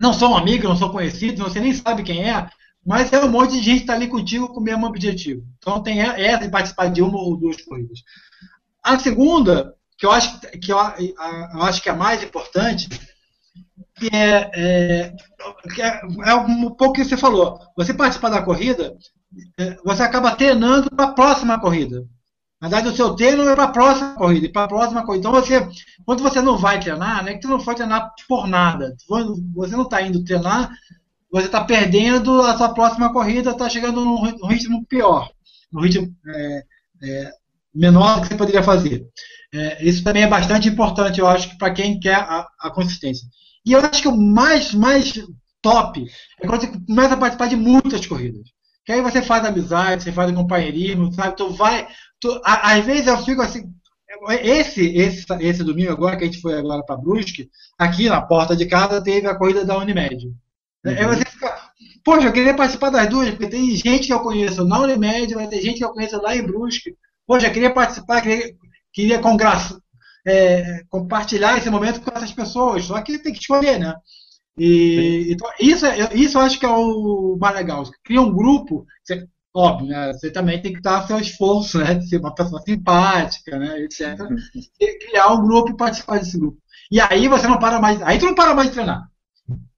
Não 0.00 0.12
são 0.12 0.36
amigos, 0.36 0.68
não 0.68 0.76
são 0.76 0.92
conhecidos, 0.92 1.40
você 1.40 1.58
nem 1.58 1.72
sabe 1.72 2.04
quem 2.04 2.28
é, 2.30 2.48
mas 2.88 3.12
é 3.12 3.22
um 3.22 3.28
monte 3.28 3.52
de 3.52 3.62
gente 3.62 3.76
que 3.76 3.82
está 3.82 3.92
ali 3.92 4.08
contigo 4.08 4.48
com 4.48 4.60
o 4.60 4.62
mesmo 4.62 4.86
objetivo. 4.86 5.44
Então 5.58 5.82
tem 5.82 6.00
essa 6.00 6.46
de 6.46 6.50
participar 6.50 6.86
de 6.86 7.02
uma 7.02 7.18
ou 7.18 7.36
duas 7.36 7.60
corridas. 7.60 8.02
A 8.82 8.98
segunda, 8.98 9.74
que 9.98 10.06
eu 10.06 10.10
acho 10.10 10.40
que, 10.40 10.72
eu, 10.72 10.78
eu 10.78 11.62
acho 11.64 11.82
que 11.82 11.90
é 11.90 11.92
a 11.92 11.96
mais 11.96 12.22
importante, 12.22 12.88
que 13.94 14.08
é, 14.10 14.50
é, 14.54 15.16
é, 15.80 16.30
é 16.30 16.34
um 16.36 16.70
pouco 16.70 16.94
que 16.94 17.04
você 17.04 17.14
falou. 17.14 17.60
Você 17.76 17.92
participar 17.92 18.30
da 18.30 18.40
corrida, 18.40 18.96
é, 19.58 19.76
você 19.84 20.02
acaba 20.02 20.34
treinando 20.34 20.88
para 20.90 21.08
a 21.08 21.12
próxima 21.12 21.60
corrida. 21.60 22.06
Na 22.58 22.70
verdade, 22.70 22.88
o 22.88 22.96
seu 22.96 23.14
treino 23.14 23.46
é 23.46 23.54
para 23.54 23.64
a 23.64 23.68
próxima 23.68 24.14
corrida, 24.14 24.50
para 24.50 24.64
a 24.64 24.68
próxima 24.68 25.04
corrida. 25.04 25.28
Então, 25.28 25.38
você, 25.38 25.68
quando 26.06 26.22
você 26.22 26.40
não 26.40 26.56
vai 26.56 26.80
treinar, 26.80 27.22
não 27.22 27.28
é 27.28 27.34
que 27.34 27.42
você 27.42 27.48
não 27.48 27.60
foi 27.60 27.74
treinar 27.74 28.14
por 28.26 28.46
nada. 28.46 28.96
Você 29.54 29.76
não 29.76 29.82
está 29.82 30.00
indo 30.00 30.24
treinar, 30.24 30.70
você 31.30 31.46
está 31.46 31.62
perdendo 31.64 32.40
a 32.42 32.56
sua 32.56 32.72
próxima 32.72 33.12
corrida, 33.12 33.50
está 33.50 33.68
chegando 33.68 34.04
num 34.04 34.46
ritmo 34.46 34.84
pior, 34.86 35.30
num 35.72 35.82
ritmo 35.82 36.14
é, 36.26 36.64
é, 37.02 37.32
menor 37.74 38.16
do 38.16 38.22
que 38.22 38.28
você 38.28 38.36
poderia 38.36 38.62
fazer. 38.62 39.06
É, 39.52 39.84
isso 39.84 40.04
também 40.04 40.22
é 40.22 40.28
bastante 40.28 40.68
importante, 40.68 41.20
eu 41.20 41.26
acho, 41.26 41.56
para 41.58 41.72
quem 41.72 41.98
quer 41.98 42.16
a, 42.16 42.46
a 42.60 42.70
consistência. 42.70 43.26
E 43.64 43.72
eu 43.72 43.80
acho 43.80 44.02
que 44.02 44.08
o 44.08 44.16
mais, 44.16 44.72
mais 44.72 45.12
top 45.60 46.04
é 46.40 46.46
quando 46.46 46.62
você 46.62 46.68
começa 46.86 47.14
a 47.14 47.16
participar 47.16 47.48
de 47.48 47.56
muitas 47.56 48.06
corridas. 48.06 48.42
Que 48.84 48.92
aí 48.92 49.02
você 49.02 49.20
faz 49.20 49.44
amizade, 49.44 50.02
você 50.02 50.12
faz 50.12 50.32
companheirismo, 50.32 51.12
sabe? 51.12 51.36
Tu 51.36 51.50
vai. 51.52 51.86
Tu, 52.20 52.40
a, 52.44 52.72
às 52.72 52.84
vezes 52.84 53.06
eu 53.06 53.18
fico 53.18 53.42
assim. 53.42 53.70
Esse, 54.42 54.86
esse, 54.96 55.26
esse 55.40 55.62
domingo 55.62 55.92
agora, 55.92 56.16
que 56.16 56.24
a 56.24 56.26
gente 56.26 56.40
foi 56.40 56.58
agora 56.58 56.82
para 56.82 56.96
Brusque, 56.96 57.50
aqui 57.78 58.08
na 58.08 58.22
porta 58.22 58.56
de 58.56 58.64
casa 58.64 59.02
teve 59.02 59.26
a 59.26 59.34
corrida 59.34 59.64
da 59.64 59.76
Unimed. 59.76 60.32
Uhum. 60.92 60.98
Aí 60.98 61.06
você 61.06 61.24
fica, 61.24 61.70
poxa, 62.04 62.26
eu 62.26 62.32
queria 62.32 62.54
participar 62.54 62.90
das 62.90 63.08
duas, 63.08 63.30
porque 63.30 63.48
tem 63.48 63.74
gente 63.76 64.06
que 64.06 64.12
eu 64.12 64.20
conheço 64.20 64.64
na 64.64 64.80
Unimed, 64.80 65.34
mas 65.34 65.48
tem 65.48 65.60
gente 65.60 65.78
que 65.78 65.84
eu 65.84 65.92
conheço 65.92 66.20
lá 66.20 66.34
em 66.34 66.42
Brusque. 66.42 66.96
Poxa, 67.26 67.46
eu 67.46 67.52
queria 67.52 67.72
participar, 67.72 68.22
queria, 68.22 68.54
queria 68.92 69.18
congraçar, 69.18 69.78
é, 70.26 70.82
compartilhar 70.88 71.58
esse 71.58 71.70
momento 71.70 72.00
com 72.00 72.10
essas 72.16 72.32
pessoas. 72.32 72.84
Só 72.84 73.00
que 73.02 73.18
tem 73.18 73.32
que 73.32 73.40
escolher, 73.40 73.78
né? 73.78 73.94
E, 74.58 75.32
então, 75.32 75.48
isso, 75.60 75.86
é, 75.86 76.14
isso 76.14 76.36
eu 76.36 76.42
acho 76.42 76.58
que 76.58 76.66
é 76.66 76.68
o 76.68 77.36
mais 77.40 77.54
legal. 77.54 77.84
Você 77.84 77.92
cria 78.02 78.20
um 78.20 78.34
grupo, 78.34 78.84
você, 79.04 79.26
óbvio, 79.54 79.88
né? 79.88 80.12
Você 80.12 80.30
também 80.30 80.60
tem 80.60 80.72
que 80.72 80.80
dar 80.80 81.06
seu 81.06 81.18
esforço, 81.18 81.78
né? 81.78 81.94
De 81.94 82.08
ser 82.08 82.18
uma 82.18 82.34
pessoa 82.34 82.60
simpática, 82.62 83.58
né? 83.58 83.80
Etc. 83.82 84.18
E 84.80 84.98
criar 84.98 85.32
um 85.32 85.42
grupo 85.42 85.70
e 85.70 85.76
participar 85.76 86.18
desse 86.18 86.38
grupo. 86.38 86.58
E 86.90 87.00
aí 87.00 87.28
você 87.28 87.46
não 87.46 87.58
para 87.58 87.80
mais. 87.80 88.02
Aí 88.02 88.18
tu 88.18 88.26
não 88.26 88.34
para 88.34 88.54
mais 88.54 88.68
de 88.68 88.74
treinar. 88.74 89.08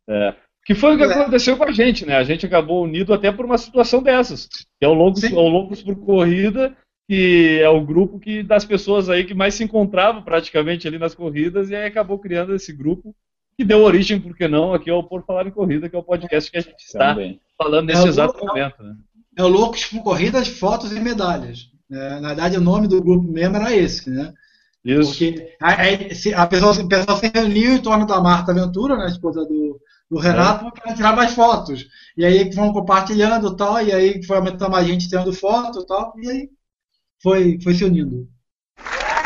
É. 0.08 0.34
Que 0.70 0.74
foi 0.76 0.94
o 0.94 0.96
que 0.96 1.02
é. 1.02 1.06
aconteceu 1.06 1.56
com 1.56 1.64
a 1.64 1.72
gente, 1.72 2.06
né? 2.06 2.16
A 2.16 2.22
gente 2.22 2.46
acabou 2.46 2.84
unido 2.84 3.12
até 3.12 3.32
por 3.32 3.44
uma 3.44 3.58
situação 3.58 4.00
dessas. 4.00 4.46
Que 4.78 4.84
é 4.84 4.88
o 4.88 4.94
Loucos, 4.94 5.24
o 5.24 5.48
Loucos 5.48 5.82
por 5.82 5.96
Corrida 5.96 6.76
que 7.08 7.58
é 7.60 7.68
o 7.68 7.84
grupo 7.84 8.20
que 8.20 8.40
das 8.40 8.64
pessoas 8.64 9.08
aí 9.08 9.24
que 9.24 9.34
mais 9.34 9.54
se 9.54 9.64
encontravam 9.64 10.22
praticamente 10.22 10.86
ali 10.86 10.96
nas 10.96 11.12
corridas 11.12 11.68
e 11.68 11.74
aí 11.74 11.84
acabou 11.84 12.20
criando 12.20 12.54
esse 12.54 12.72
grupo 12.72 13.12
que 13.56 13.64
deu 13.64 13.82
origem, 13.82 14.20
por 14.20 14.36
que 14.36 14.46
não, 14.46 14.72
aqui 14.72 14.88
ao 14.88 15.02
Por 15.02 15.26
Falar 15.26 15.44
em 15.44 15.50
Corrida, 15.50 15.88
que 15.88 15.96
é 15.96 15.98
o 15.98 16.04
podcast 16.04 16.48
que 16.48 16.58
a 16.58 16.60
gente 16.60 16.78
está 16.78 17.08
Também. 17.08 17.40
falando 17.58 17.86
nesse 17.88 18.06
é 18.06 18.08
exato 18.08 18.46
momento. 18.46 18.80
Né? 18.80 18.94
É 19.36 19.42
o 19.42 19.48
Loucos 19.48 19.86
por 19.86 20.04
Corridas, 20.04 20.46
Fotos 20.46 20.92
e 20.92 21.00
Medalhas. 21.00 21.72
É, 21.90 22.20
na 22.20 22.28
verdade, 22.28 22.58
o 22.58 22.60
nome 22.60 22.86
do 22.86 23.02
grupo 23.02 23.28
mesmo 23.28 23.56
era 23.56 23.74
esse, 23.74 24.08
né? 24.08 24.32
Isso. 24.84 25.10
Porque 25.10 25.56
a, 25.60 25.72
a, 25.72 26.42
a 26.44 26.46
pessoa, 26.46 26.80
a 26.80 26.86
pessoa 26.86 27.16
se 27.16 27.32
reuniu 27.34 27.72
em 27.72 27.82
torno 27.82 28.06
da 28.06 28.20
Marta 28.20 28.54
Ventura, 28.54 28.96
né, 28.96 29.06
a 29.06 29.08
esposa 29.08 29.44
do, 29.44 29.80
do 30.10 30.18
Renato, 30.18 30.66
é. 30.66 30.70
para 30.72 30.94
tirar 30.94 31.14
mais 31.14 31.34
fotos. 31.34 31.86
E 32.16 32.24
aí 32.24 32.50
vão 32.50 32.72
compartilhando 32.72 33.54
tal, 33.54 33.80
e 33.80 33.92
aí 33.92 34.22
foi 34.24 34.36
aumentando 34.36 34.72
mais 34.72 34.86
gente 34.86 35.08
tirando 35.08 35.32
foto 35.32 35.86
tal, 35.86 36.12
e 36.18 36.28
aí 36.28 36.48
foi, 37.22 37.60
foi 37.62 37.74
se 37.74 37.84
unindo. 37.84 38.28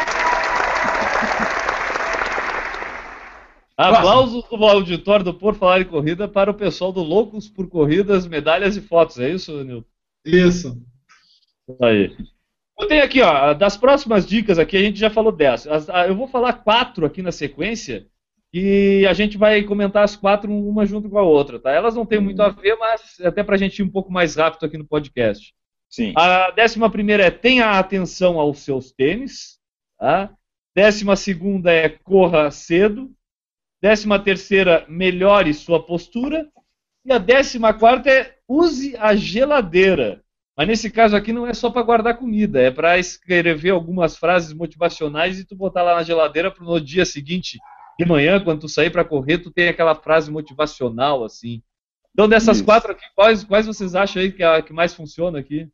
Aplausos 3.77 4.45
do 4.49 4.65
auditório 4.65 5.25
do 5.25 5.35
Por 5.35 5.57
Falar 5.57 5.81
em 5.81 5.85
Corrida 5.85 6.29
para 6.29 6.51
o 6.51 6.55
pessoal 6.55 6.93
do 6.93 7.03
Loucos 7.03 7.49
por 7.49 7.69
Corridas, 7.69 8.25
Medalhas 8.25 8.77
e 8.77 8.81
Fotos. 8.81 9.19
É 9.19 9.31
isso, 9.31 9.65
Nilton? 9.65 9.89
Isso. 10.25 10.81
Aí. 11.83 12.17
Eu 12.79 12.87
tenho 12.87 13.03
aqui, 13.03 13.21
ó, 13.21 13.53
das 13.53 13.77
próximas 13.77 14.27
dicas 14.27 14.61
aqui, 14.61 14.77
a 14.77 14.81
gente 14.81 14.99
já 14.99 15.11
falou 15.11 15.33
dessa. 15.33 15.71
Eu 16.07 16.15
vou 16.15 16.29
falar 16.29 16.53
quatro 16.53 17.05
aqui 17.05 17.21
na 17.21 17.33
sequência 17.33 18.07
e 18.57 19.05
a 19.05 19.13
gente 19.13 19.37
vai 19.37 19.65
comentar 19.65 20.05
as 20.05 20.15
quatro 20.15 20.49
uma 20.49 20.87
junto 20.87 21.11
com 21.11 21.19
a 21.19 21.23
outra, 21.23 21.59
tá? 21.59 21.73
Elas 21.73 21.97
não 21.97 22.07
têm 22.07 22.21
muito 22.21 22.41
a 22.41 22.51
ver, 22.51 22.77
mas 22.77 23.21
até 23.25 23.43
para 23.43 23.57
a 23.57 23.59
gente 23.59 23.81
ir 23.81 23.83
um 23.83 23.91
pouco 23.91 24.13
mais 24.13 24.37
rápido 24.37 24.65
aqui 24.65 24.79
no 24.79 24.87
podcast. 24.87 25.53
Sim. 25.91 26.13
A 26.17 26.53
décima 26.53 26.89
primeira 26.89 27.25
é 27.25 27.33
tenha 27.33 27.73
atenção 27.73 28.39
aos 28.39 28.61
seus 28.61 28.93
tênis. 28.93 29.59
Tá? 29.99 30.33
Décima 30.73 31.17
segunda 31.17 31.73
é 31.73 31.89
corra 31.89 32.49
cedo. 32.53 33.11
Décima 33.83 34.21
terceira, 34.21 34.87
melhore 34.89 35.53
sua 35.53 35.85
postura. 35.85 36.49
E 37.05 37.13
a 37.13 37.19
décima 37.19 37.75
quarta 37.75 38.09
é 38.09 38.37
use 38.47 38.97
a 38.99 39.17
geladeira. 39.17 40.23
Mas 40.57 40.69
nesse 40.69 40.93
caso 40.93 41.17
aqui 41.17 41.33
não 41.33 41.45
é 41.45 41.55
só 41.55 41.71
para 41.71 41.83
guardar 41.83 42.17
comida, 42.17 42.63
é 42.63 42.71
para 42.71 42.97
escrever 42.99 43.71
algumas 43.71 44.17
frases 44.17 44.53
motivacionais 44.53 45.41
e 45.41 45.45
tu 45.45 45.57
botar 45.57 45.83
lá 45.83 45.97
na 45.97 46.05
geladeira 46.05 46.53
para 46.53 46.65
no 46.65 46.81
dia 46.81 47.05
seguinte 47.05 47.59
de 47.99 48.07
manhã, 48.07 48.43
quando 48.43 48.61
tu 48.61 48.69
sair 48.69 48.91
para 48.91 49.05
correr, 49.05 49.39
tu 49.39 49.51
tem 49.51 49.69
aquela 49.69 49.95
frase 49.95 50.31
motivacional, 50.31 51.25
assim. 51.25 51.63
Então, 52.13 52.29
dessas 52.29 52.59
Isso. 52.59 52.65
quatro 52.65 52.93
aqui, 52.93 53.05
quais, 53.15 53.43
quais 53.45 53.67
vocês 53.67 53.95
acham 53.95 54.23
aí 54.23 54.33
que, 54.33 54.43
é 54.43 54.47
a, 54.47 54.63
que 54.63 54.73
mais 54.73 54.95
funciona 54.95 55.39
aqui? 55.39 55.69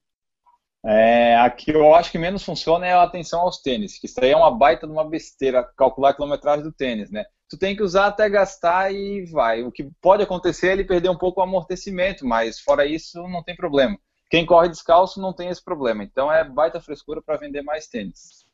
É, 0.84 1.36
a 1.36 1.50
que 1.50 1.70
eu 1.70 1.94
acho 1.94 2.10
que 2.10 2.18
menos 2.18 2.42
funciona 2.42 2.86
é 2.86 2.92
a 2.94 3.02
atenção 3.02 3.40
aos 3.40 3.60
tênis, 3.60 3.98
que 3.98 4.06
isso 4.06 4.18
aí 4.22 4.30
é 4.30 4.36
uma 4.36 4.50
baita 4.50 4.86
de 4.86 4.92
uma 4.92 5.06
besteira, 5.06 5.62
calcular 5.76 6.10
a 6.10 6.14
quilometragem 6.14 6.64
do 6.64 6.72
tênis, 6.72 7.10
né? 7.10 7.26
Tu 7.50 7.58
tem 7.58 7.76
que 7.76 7.82
usar 7.82 8.06
até 8.06 8.30
gastar 8.30 8.90
e 8.90 9.26
vai. 9.26 9.62
O 9.62 9.70
que 9.70 9.90
pode 10.00 10.22
acontecer 10.22 10.68
é 10.68 10.72
ele 10.72 10.84
perder 10.84 11.10
um 11.10 11.18
pouco 11.18 11.40
o 11.40 11.42
amortecimento, 11.42 12.26
mas 12.26 12.58
fora 12.60 12.86
isso 12.86 13.20
não 13.28 13.42
tem 13.42 13.54
problema. 13.54 13.98
Quem 14.30 14.46
corre 14.46 14.68
descalço 14.68 15.20
não 15.20 15.34
tem 15.34 15.48
esse 15.48 15.62
problema. 15.62 16.02
Então 16.02 16.32
é 16.32 16.44
baita 16.44 16.80
frescura 16.80 17.20
para 17.20 17.36
vender 17.36 17.62
mais 17.62 17.88
tênis. 17.88 18.46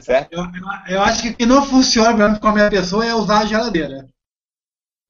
Certo? 0.00 0.32
Eu, 0.32 0.42
eu- 0.42 0.94
eu 0.96 1.02
acho 1.02 1.22
que 1.22 1.28
o 1.30 1.36
que 1.36 1.46
não 1.46 1.64
funciona 1.64 2.14
pra 2.14 2.28
mim, 2.28 2.38
com 2.38 2.48
a 2.48 2.52
minha 2.52 2.70
pessoa 2.70 3.04
é 3.04 3.14
usar 3.14 3.40
a 3.40 3.46
geladeira. 3.46 4.06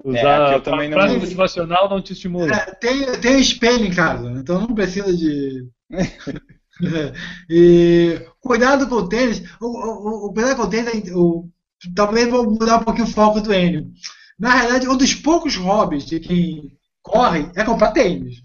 Usar 0.02 0.44
aqui 0.44 0.54
eu 0.54 0.58
a 0.58 0.60
também 0.60 0.88
não 0.88 1.18
motivacional 1.18 1.88
não 1.90 2.00
te 2.00 2.12
estimula. 2.14 2.54
É, 2.54 2.74
tem, 2.74 3.20
tem 3.20 3.38
espelho 3.40 3.84
em 3.84 3.92
casa, 3.94 4.30
então 4.32 4.60
não 4.60 4.74
precisa 4.74 5.14
de. 5.14 5.68
e 7.50 8.26
cuidado 8.40 8.88
com 8.88 8.94
o 8.96 9.08
tênis. 9.08 9.42
O, 9.60 9.66
o, 9.66 10.26
o 10.26 10.32
cuidado 10.32 10.56
com 10.56 10.62
o 10.62 10.70
tênis, 10.70 11.08
é- 11.08 11.14
o, 11.14 11.48
talvez 11.94 12.28
vou 12.28 12.44
mudar 12.50 12.78
um 12.78 12.84
pouquinho 12.84 13.06
o 13.06 13.10
foco 13.10 13.40
do 13.40 13.52
Enio. 13.52 13.90
Na 14.38 14.54
realidade, 14.54 14.88
um 14.88 14.96
dos 14.96 15.14
poucos 15.14 15.56
hobbies 15.56 16.06
de 16.06 16.18
quem 16.20 16.72
corre 17.02 17.50
é 17.54 17.62
comprar 17.64 17.92
tênis. 17.92 18.36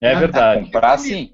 É 0.00 0.14
verdade. 0.16 0.64
Comprar 0.64 0.98
sim. 0.98 1.30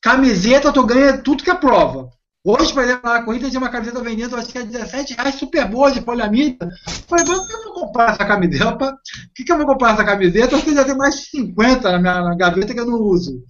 Camiseta, 0.00 0.72
tu 0.72 0.84
ganha 0.86 1.18
tudo 1.18 1.42
que 1.42 1.50
é 1.50 1.54
prova. 1.54 2.08
Hoje, 2.44 2.72
por 2.74 2.82
exemplo, 2.82 3.08
na 3.08 3.22
corrida 3.22 3.48
tinha 3.48 3.60
uma 3.60 3.70
camiseta 3.70 4.00
vendendo, 4.02 4.36
acho 4.36 4.48
que 4.48 4.58
é 4.58 4.64
17 4.64 5.14
reais, 5.14 5.36
super 5.36 5.64
boa, 5.68 5.92
de 5.92 6.00
poliamida. 6.00 6.68
Falei, 7.08 7.24
mas 7.24 7.38
por 7.38 7.46
que 7.46 7.54
eu 7.54 7.62
vou 7.64 7.72
comprar 7.74 8.10
essa 8.12 8.24
camiseta? 8.26 8.76
Por 8.76 8.98
que, 9.34 9.44
que 9.44 9.52
eu 9.52 9.56
vou 9.58 9.66
comprar 9.66 9.92
essa 9.94 10.04
camiseta? 10.04 10.56
Porque 10.56 10.74
já 10.74 10.84
tem 10.84 10.96
mais 10.96 11.14
de 11.16 11.26
50 11.26 11.92
na 11.92 11.98
minha 12.00 12.20
na 12.22 12.34
gaveta 12.34 12.74
que 12.74 12.80
eu 12.80 12.86
não 12.86 12.98
uso. 12.98 13.40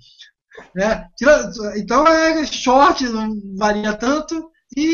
Né? 0.74 1.06
Então, 1.76 2.06
é 2.06 2.44
short, 2.46 3.04
não 3.08 3.34
varia 3.56 3.94
tanto, 3.94 4.50
e, 4.76 4.86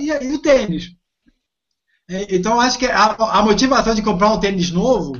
e, 0.00 0.08
e 0.24 0.32
o 0.34 0.42
tênis. 0.42 0.90
É, 2.08 2.36
Então, 2.36 2.60
acho 2.60 2.78
que 2.78 2.86
a, 2.86 3.14
a 3.14 3.42
motivação 3.42 3.94
de 3.94 4.02
comprar 4.02 4.32
um 4.32 4.40
tênis 4.40 4.70
novo 4.70 5.12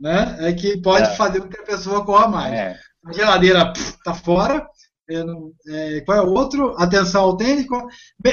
né, 0.00 0.36
é 0.40 0.52
que 0.52 0.78
pode 0.82 1.08
É. 1.08 1.16
fazer 1.16 1.40
com 1.40 1.48
que 1.48 1.60
a 1.60 1.64
pessoa 1.64 2.04
corra 2.04 2.28
mais. 2.28 2.52
É. 2.54 2.78
A 3.06 3.12
geladeira 3.12 3.72
pff, 3.72 3.96
tá 4.04 4.14
fora. 4.14 4.66
Não- 5.08 5.52
é, 5.68 6.00
qual 6.02 6.18
é 6.18 6.22
o 6.22 6.32
outro? 6.32 6.74
Atenção 6.78 7.22
ao 7.24 7.36
Bem, 7.36 7.66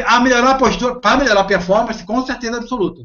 A 0.05 0.19
melhorar 0.19 0.51
a 0.51 0.57
postura, 0.57 0.99
para 0.99 1.17
melhorar 1.17 1.41
a 1.41 1.45
performance, 1.45 2.05
com 2.05 2.25
certeza 2.25 2.57
absoluta. 2.57 3.01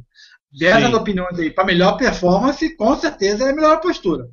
Dessas 0.53 0.91
Sim. 0.91 0.95
opiniões 0.95 1.39
aí, 1.39 1.51
para 1.51 1.65
melhor 1.65 1.97
performance, 1.97 2.77
com 2.77 2.95
certeza 2.97 3.49
é 3.49 3.53
melhor 3.53 3.75
a 3.75 3.81
postura. 3.81 4.29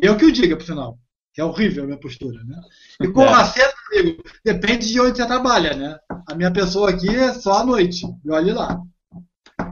Eu 0.00 0.16
que 0.16 0.24
o 0.26 0.32
diga, 0.32 0.56
por 0.56 0.64
sinal. 0.64 0.98
Que 1.34 1.40
é 1.40 1.44
horrível 1.44 1.84
a 1.84 1.86
minha 1.86 1.98
postura, 1.98 2.42
né? 2.44 2.60
E 3.00 3.08
corra 3.08 3.46
cedo, 3.46 3.72
amigo, 3.90 4.22
depende 4.44 4.86
de 4.86 5.00
onde 5.00 5.16
você 5.16 5.26
trabalha, 5.26 5.74
né? 5.74 5.96
A 6.28 6.34
minha 6.34 6.52
pessoa 6.52 6.90
aqui 6.90 7.08
é 7.08 7.32
só 7.32 7.60
à 7.60 7.64
noite. 7.64 8.04
E 8.22 8.30
olhe 8.30 8.52
lá. 8.52 8.78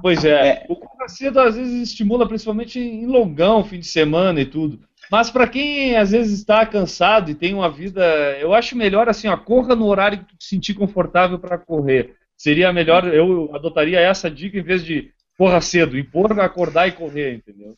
Pois 0.00 0.24
é, 0.24 0.48
É. 0.48 0.66
o 0.70 0.76
correr 0.76 1.08
cedo 1.11 1.38
às 1.38 1.56
vezes 1.56 1.90
estimula 1.90 2.26
principalmente 2.26 2.78
em 2.80 3.06
longão, 3.06 3.62
fim 3.62 3.80
de 3.80 3.86
semana 3.86 4.40
e 4.40 4.46
tudo. 4.46 4.80
Mas 5.11 5.30
para 5.30 5.48
quem 5.48 5.96
às 5.96 6.12
vezes 6.12 6.38
está 6.38 6.64
cansado 6.64 7.30
e 7.30 7.34
tem 7.34 7.52
uma 7.52 7.70
vida, 7.70 8.02
eu 8.38 8.54
acho 8.54 8.76
melhor 8.76 9.08
assim, 9.08 9.26
ó, 9.28 9.36
corra 9.36 9.74
no 9.74 9.86
horário 9.86 10.18
que 10.18 10.24
tu 10.26 10.36
te 10.36 10.44
sentir 10.44 10.74
confortável 10.74 11.38
para 11.38 11.58
correr. 11.58 12.14
Seria 12.36 12.72
melhor, 12.72 13.06
eu 13.12 13.50
adotaria 13.54 13.98
essa 13.98 14.30
dica 14.30 14.56
em 14.56 14.62
vez 14.62 14.84
de 14.84 15.11
corra 15.36 15.61
cedo, 15.61 15.98
impor 15.98 16.38
acordar 16.38 16.86
e 16.86 16.92
correr, 16.92 17.34
entendeu? 17.34 17.76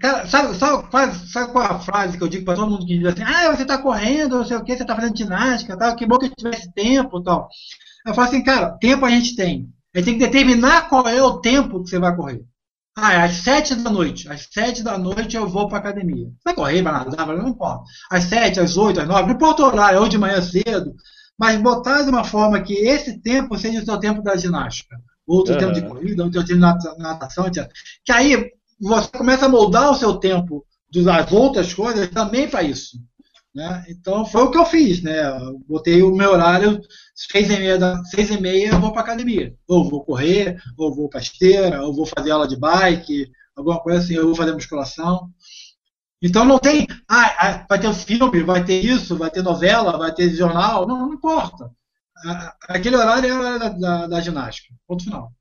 Cara, 0.00 0.26
sabe, 0.26 0.54
sabe, 0.56 1.14
sabe 1.28 1.52
qual 1.52 1.64
é 1.64 1.68
a 1.68 1.78
frase 1.78 2.18
que 2.18 2.24
eu 2.24 2.28
digo 2.28 2.44
para 2.44 2.56
todo 2.56 2.70
mundo 2.70 2.84
que 2.84 2.98
diz 2.98 3.06
assim, 3.06 3.22
ah, 3.22 3.54
você 3.54 3.64
tá 3.64 3.78
correndo, 3.78 4.38
não 4.38 4.44
sei 4.44 4.56
o 4.56 4.64
que, 4.64 4.76
você 4.76 4.84
tá 4.84 4.96
fazendo 4.96 5.16
ginástica, 5.16 5.78
tal, 5.78 5.94
que 5.94 6.04
bom 6.04 6.18
que 6.18 6.30
tivesse 6.30 6.72
tempo 6.72 7.22
tal. 7.22 7.48
Eu 8.04 8.12
falo 8.12 8.28
assim, 8.28 8.42
cara, 8.42 8.76
tempo 8.78 9.06
a 9.06 9.10
gente 9.10 9.36
tem. 9.36 9.68
A 9.94 9.98
gente 9.98 10.06
tem 10.06 10.18
que 10.18 10.26
determinar 10.26 10.88
qual 10.88 11.06
é 11.08 11.22
o 11.22 11.40
tempo 11.40 11.82
que 11.82 11.90
você 11.90 11.98
vai 11.98 12.14
correr. 12.14 12.42
Ah, 12.96 13.12
é 13.14 13.22
às 13.22 13.32
sete 13.38 13.74
da 13.74 13.90
noite. 13.90 14.28
Às 14.28 14.46
sete 14.52 14.82
da 14.82 14.96
noite 14.96 15.36
eu 15.36 15.48
vou 15.48 15.68
para 15.68 15.78
academia. 15.78 16.28
Vai 16.44 16.54
correr, 16.54 16.82
vai 16.82 16.92
nadar, 16.92 17.26
não 17.26 17.48
importa. 17.48 17.82
Às 18.10 18.24
sete, 18.24 18.60
às 18.60 18.76
oito, 18.76 19.00
às 19.00 19.08
nove, 19.08 19.26
não 19.28 19.34
importa 19.34 19.62
o 19.62 19.66
horário, 19.66 20.00
ou 20.00 20.08
de 20.08 20.16
manhã 20.18 20.40
cedo, 20.40 20.94
mas 21.38 21.60
botar 21.60 22.02
de 22.02 22.10
uma 22.10 22.22
forma 22.24 22.60
que 22.62 22.74
esse 22.74 23.18
tempo 23.20 23.58
seja 23.58 23.80
o 23.82 23.84
seu 23.84 23.98
tempo 23.98 24.22
da 24.22 24.36
ginástica. 24.36 24.96
Outro 25.26 25.54
Aham. 25.54 25.60
tempo 25.60 25.72
de 25.72 25.82
corrida, 25.82 26.22
outro 26.24 26.40
tempo 26.40 26.54
de 26.54 26.60
nata- 26.60 26.94
natação, 26.98 27.46
etc. 27.46 27.68
Que 28.04 28.12
aí 28.12 28.50
você 28.80 29.08
começa 29.08 29.46
a 29.46 29.48
moldar 29.48 29.90
o 29.90 29.96
seu 29.96 30.14
tempo 30.14 30.64
das 30.92 31.32
outras 31.32 31.74
coisas 31.74 32.08
também 32.10 32.48
para 32.48 32.62
isso. 32.62 32.98
Né? 33.54 33.84
Então 33.88 34.24
foi 34.26 34.42
o 34.42 34.50
que 34.50 34.58
eu 34.58 34.66
fiz, 34.66 35.00
né? 35.02 35.28
Eu 35.28 35.60
botei 35.68 36.02
o 36.02 36.14
meu 36.14 36.32
horário, 36.32 36.80
seis 37.14 37.48
e 37.50 37.56
meia, 37.56 37.78
da, 37.78 38.02
seis 38.04 38.30
e 38.30 38.40
meia 38.40 38.70
eu 38.70 38.80
vou 38.80 38.92
para 38.92 39.02
academia. 39.02 39.54
Ou 39.68 39.88
vou 39.88 40.04
correr, 40.04 40.60
ou 40.76 40.94
vou 40.94 41.08
para 41.08 41.20
esteira, 41.20 41.82
ou 41.82 41.94
vou 41.94 42.06
fazer 42.06 42.32
aula 42.32 42.48
de 42.48 42.56
bike, 42.56 43.30
alguma 43.56 43.80
coisa 43.80 44.00
assim, 44.00 44.14
eu 44.14 44.26
vou 44.26 44.34
fazer 44.34 44.52
musculação. 44.52 45.30
Então 46.20 46.44
não 46.44 46.58
tem, 46.58 46.86
ah, 47.08 47.36
ah, 47.38 47.66
vai 47.68 47.78
ter 47.78 47.92
filme, 47.92 48.42
vai 48.42 48.64
ter 48.64 48.84
isso, 48.84 49.16
vai 49.16 49.30
ter 49.30 49.42
novela, 49.42 49.98
vai 49.98 50.12
ter 50.12 50.30
jornal, 50.30 50.86
não, 50.86 51.06
não 51.06 51.14
importa. 51.14 51.70
Aquele 52.68 52.96
horário 52.96 53.28
é 53.28 53.30
a 53.30 53.38
hora 53.38 53.58
da, 53.58 53.68
da, 53.68 54.06
da 54.06 54.20
ginástica. 54.20 54.74
Ponto 54.86 55.04
final. 55.04 55.32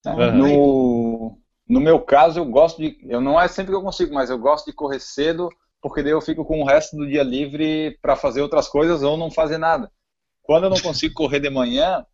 Então, 0.00 0.20
Aham. 0.20 0.36
No, 0.36 1.38
no 1.68 1.80
meu 1.80 2.00
caso, 2.00 2.40
eu 2.40 2.44
gosto 2.44 2.82
de. 2.82 2.98
Eu 3.04 3.20
não 3.20 3.40
é 3.40 3.46
sempre 3.48 3.72
que 3.72 3.76
eu 3.76 3.82
consigo, 3.82 4.12
mas 4.12 4.28
eu 4.28 4.38
gosto 4.38 4.66
de 4.66 4.72
correr 4.72 5.00
cedo, 5.00 5.48
porque 5.80 6.02
daí 6.02 6.12
eu 6.12 6.20
fico 6.20 6.44
com 6.44 6.60
o 6.60 6.66
resto 6.66 6.96
do 6.96 7.06
dia 7.06 7.22
livre 7.22 7.96
para 8.02 8.16
fazer 8.16 8.42
outras 8.42 8.68
coisas 8.68 9.02
ou 9.02 9.16
não 9.16 9.30
fazer 9.30 9.58
nada. 9.58 9.90
Quando 10.44 10.64
eu 10.64 10.70
não 10.70 10.80
consigo 10.80 11.14
correr 11.14 11.40
de 11.40 11.50
manhã, 11.50 12.06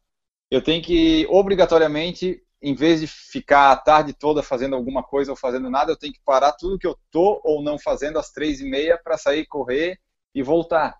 eu 0.50 0.62
tenho 0.62 0.82
que, 0.82 1.26
obrigatoriamente, 1.28 2.40
em 2.62 2.74
vez 2.74 3.00
de 3.00 3.06
ficar 3.06 3.72
a 3.72 3.76
tarde 3.76 4.12
toda 4.12 4.42
fazendo 4.42 4.76
alguma 4.76 5.02
coisa 5.02 5.32
ou 5.32 5.36
fazendo 5.36 5.68
nada, 5.68 5.92
eu 5.92 5.98
tenho 5.98 6.12
que 6.12 6.20
parar 6.24 6.52
tudo 6.52 6.78
que 6.78 6.86
eu 6.86 6.96
tô 7.10 7.40
ou 7.44 7.62
não 7.62 7.78
fazendo 7.78 8.18
às 8.18 8.30
três 8.30 8.60
e 8.60 8.64
meia 8.64 8.98
para 9.02 9.18
sair 9.18 9.46
correr 9.46 9.98
e 10.32 10.42
voltar. 10.42 10.96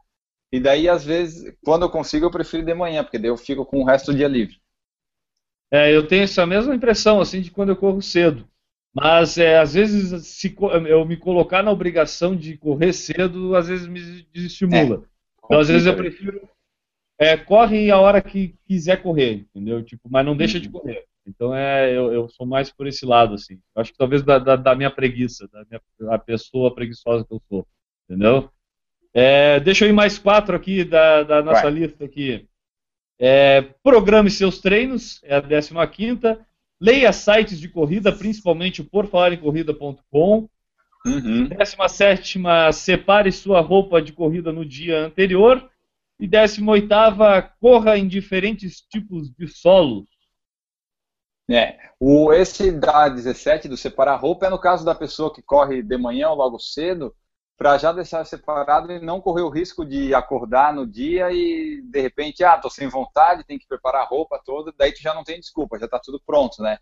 E 0.52 0.58
daí, 0.58 0.88
às 0.88 1.04
vezes, 1.04 1.54
quando 1.64 1.82
eu 1.82 1.90
consigo, 1.90 2.26
eu 2.26 2.30
prefiro 2.30 2.64
de 2.64 2.74
manhã, 2.74 3.04
porque 3.04 3.18
daí 3.18 3.30
eu 3.30 3.36
fico 3.36 3.64
com 3.64 3.80
o 3.80 3.84
resto 3.84 4.10
do 4.10 4.16
dia 4.16 4.26
livre. 4.26 4.60
É, 5.70 5.94
eu 5.94 6.08
tenho 6.08 6.24
essa 6.24 6.44
mesma 6.44 6.74
impressão 6.74 7.20
assim 7.20 7.40
de 7.40 7.52
quando 7.52 7.68
eu 7.68 7.76
corro 7.76 8.02
cedo. 8.02 8.48
Mas 8.92 9.38
é, 9.38 9.56
às 9.56 9.74
vezes 9.74 10.26
se 10.26 10.52
eu 10.88 11.04
me 11.04 11.16
colocar 11.16 11.62
na 11.62 11.70
obrigação 11.70 12.34
de 12.34 12.56
correr 12.58 12.92
cedo, 12.92 13.54
às 13.54 13.68
vezes 13.68 13.86
me 13.86 14.24
desestimula. 14.32 15.04
Então 15.44 15.60
às 15.60 15.68
vezes 15.68 15.86
eu 15.86 15.94
prefiro 15.94 16.48
é, 17.20 17.36
corre 17.36 17.90
a 17.90 17.98
hora 17.98 18.22
que 18.22 18.54
quiser 18.66 19.02
correr, 19.02 19.44
entendeu? 19.54 19.84
Tipo, 19.84 20.08
mas 20.10 20.24
não 20.24 20.34
deixa 20.34 20.58
de 20.58 20.70
correr. 20.70 21.04
Então 21.26 21.54
é, 21.54 21.94
eu, 21.94 22.10
eu 22.10 22.28
sou 22.30 22.46
mais 22.46 22.72
por 22.72 22.86
esse 22.86 23.04
lado 23.04 23.34
assim. 23.34 23.60
Eu 23.76 23.82
acho 23.82 23.92
que 23.92 23.98
talvez 23.98 24.22
da, 24.22 24.38
da, 24.38 24.56
da 24.56 24.74
minha 24.74 24.90
preguiça, 24.90 25.46
da 25.52 25.62
minha 25.68 25.82
a 26.10 26.18
pessoa 26.18 26.74
preguiçosa 26.74 27.26
que 27.26 27.34
eu 27.34 27.42
sou, 27.46 27.66
entendeu? 28.08 28.50
É, 29.12 29.60
deixa 29.60 29.84
eu 29.84 29.90
ir 29.90 29.92
mais 29.92 30.18
quatro 30.18 30.56
aqui 30.56 30.82
da, 30.82 31.22
da 31.22 31.42
nossa 31.42 31.64
Vai. 31.64 31.72
lista 31.72 32.06
aqui. 32.06 32.48
É, 33.18 33.60
programe 33.82 34.30
seus 34.30 34.58
treinos, 34.58 35.20
é 35.22 35.36
a 35.36 35.42
15 35.42 35.74
quinta. 35.92 36.46
Leia 36.80 37.12
sites 37.12 37.60
de 37.60 37.68
corrida, 37.68 38.10
principalmente 38.10 38.80
o 38.80 38.84
porfalarencorrida.com. 38.86 40.48
Uhum. 41.04 41.48
17 41.48 42.38
separe 42.72 43.30
sua 43.30 43.60
roupa 43.60 44.00
de 44.00 44.12
corrida 44.14 44.50
no 44.50 44.64
dia 44.64 45.00
anterior. 45.00 45.69
E 46.20 46.28
18 46.28 46.88
corra 47.60 47.96
em 47.98 48.06
diferentes 48.06 48.80
tipos 48.80 49.30
de 49.30 49.48
solos. 49.48 50.08
É, 51.50 51.76
o, 51.98 52.32
esse 52.32 52.70
da 52.70 53.08
17 53.08 53.68
do 53.68 53.76
separar 53.76 54.16
roupa 54.16 54.46
é 54.46 54.50
no 54.50 54.58
caso 54.58 54.84
da 54.84 54.94
pessoa 54.94 55.32
que 55.34 55.42
corre 55.42 55.82
de 55.82 55.98
manhã 55.98 56.28
ou 56.30 56.36
logo 56.36 56.58
cedo, 56.60 57.12
para 57.56 57.76
já 57.76 57.92
deixar 57.92 58.24
separado 58.24 58.92
e 58.92 59.00
não 59.00 59.20
correr 59.20 59.42
o 59.42 59.48
risco 59.50 59.84
de 59.84 60.14
acordar 60.14 60.72
no 60.72 60.86
dia 60.86 61.30
e 61.32 61.82
de 61.82 62.00
repente, 62.00 62.44
ah, 62.44 62.56
tô 62.56 62.70
sem 62.70 62.88
vontade, 62.88 63.44
tem 63.44 63.58
que 63.58 63.66
preparar 63.66 64.02
a 64.02 64.06
roupa 64.06 64.40
toda, 64.44 64.72
daí 64.78 64.92
tu 64.92 65.02
já 65.02 65.12
não 65.12 65.24
tem 65.24 65.40
desculpa, 65.40 65.78
já 65.78 65.88
tá 65.88 65.98
tudo 66.02 66.22
pronto, 66.24 66.62
né? 66.62 66.78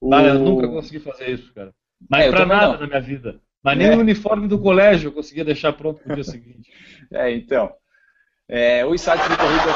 O- 0.00 0.14
Ah, 0.14 0.22
eu 0.22 0.38
nunca 0.38 0.66
consegui 0.68 1.00
fazer 1.00 1.30
isso, 1.30 1.52
cara. 1.52 1.74
Mas 2.08 2.26
É, 2.26 2.30
pra 2.30 2.46
nada 2.46 2.72
não. 2.72 2.80
na 2.80 2.86
minha 2.86 3.00
vida. 3.00 3.40
Mas 3.62 3.76
nem 3.76 3.88
É. 3.88 3.96
o 3.96 4.00
uniforme 4.00 4.48
do 4.48 4.58
colégio 4.60 5.08
eu 5.08 5.12
conseguia 5.12 5.44
deixar 5.44 5.72
pronto 5.74 6.00
pro 6.02 6.14
dia 6.14 6.24
seguinte. 6.24 6.70
É, 7.12 7.30
então. 7.30 7.72
É, 8.48 8.84
os 8.86 9.00
sites 9.00 9.28
de 9.28 9.36
corrida. 9.36 9.72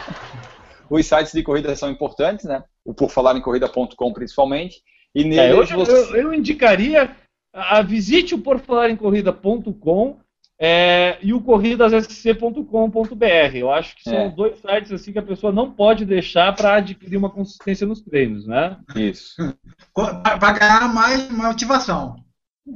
os 0.90 1.06
sites 1.06 1.32
de 1.32 1.42
corrida 1.42 1.74
são 1.76 1.90
importantes, 1.90 2.44
né? 2.44 2.62
O 2.84 2.92
por 2.92 3.10
falar 3.10 3.36
em 3.36 3.40
corrida.com 3.40 4.12
principalmente. 4.12 4.82
E 5.14 5.22
É, 5.22 5.24
neles 5.24 5.70
eu, 5.70 5.78
você. 5.78 5.92
eu, 5.92 6.16
eu 6.16 6.34
indicaria 6.34 7.10
a, 7.54 7.78
a 7.78 7.82
visite 7.82 8.34
o 8.34 8.38
porfalarencorrida.com 8.38 10.18
é, 10.62 11.16
e 11.22 11.32
o 11.32 11.40
corridassc.com.br. 11.40 13.24
Eu 13.54 13.72
acho 13.72 13.96
que 13.96 14.02
são 14.02 14.14
É. 14.14 14.28
dois 14.28 14.58
sites 14.60 14.92
assim 14.92 15.10
que 15.12 15.18
a 15.18 15.22
pessoa 15.22 15.50
não 15.52 15.70
pode 15.72 16.04
deixar 16.04 16.54
para 16.54 16.74
adquirir 16.74 17.16
uma 17.16 17.30
consistência 17.30 17.86
nos 17.86 18.02
treinos, 18.02 18.46
né? 18.46 18.76
Isso. 18.94 19.34
Para 19.94 20.52
ganhar 20.52 20.92
mais 20.92 21.30
motivação. 21.30 22.16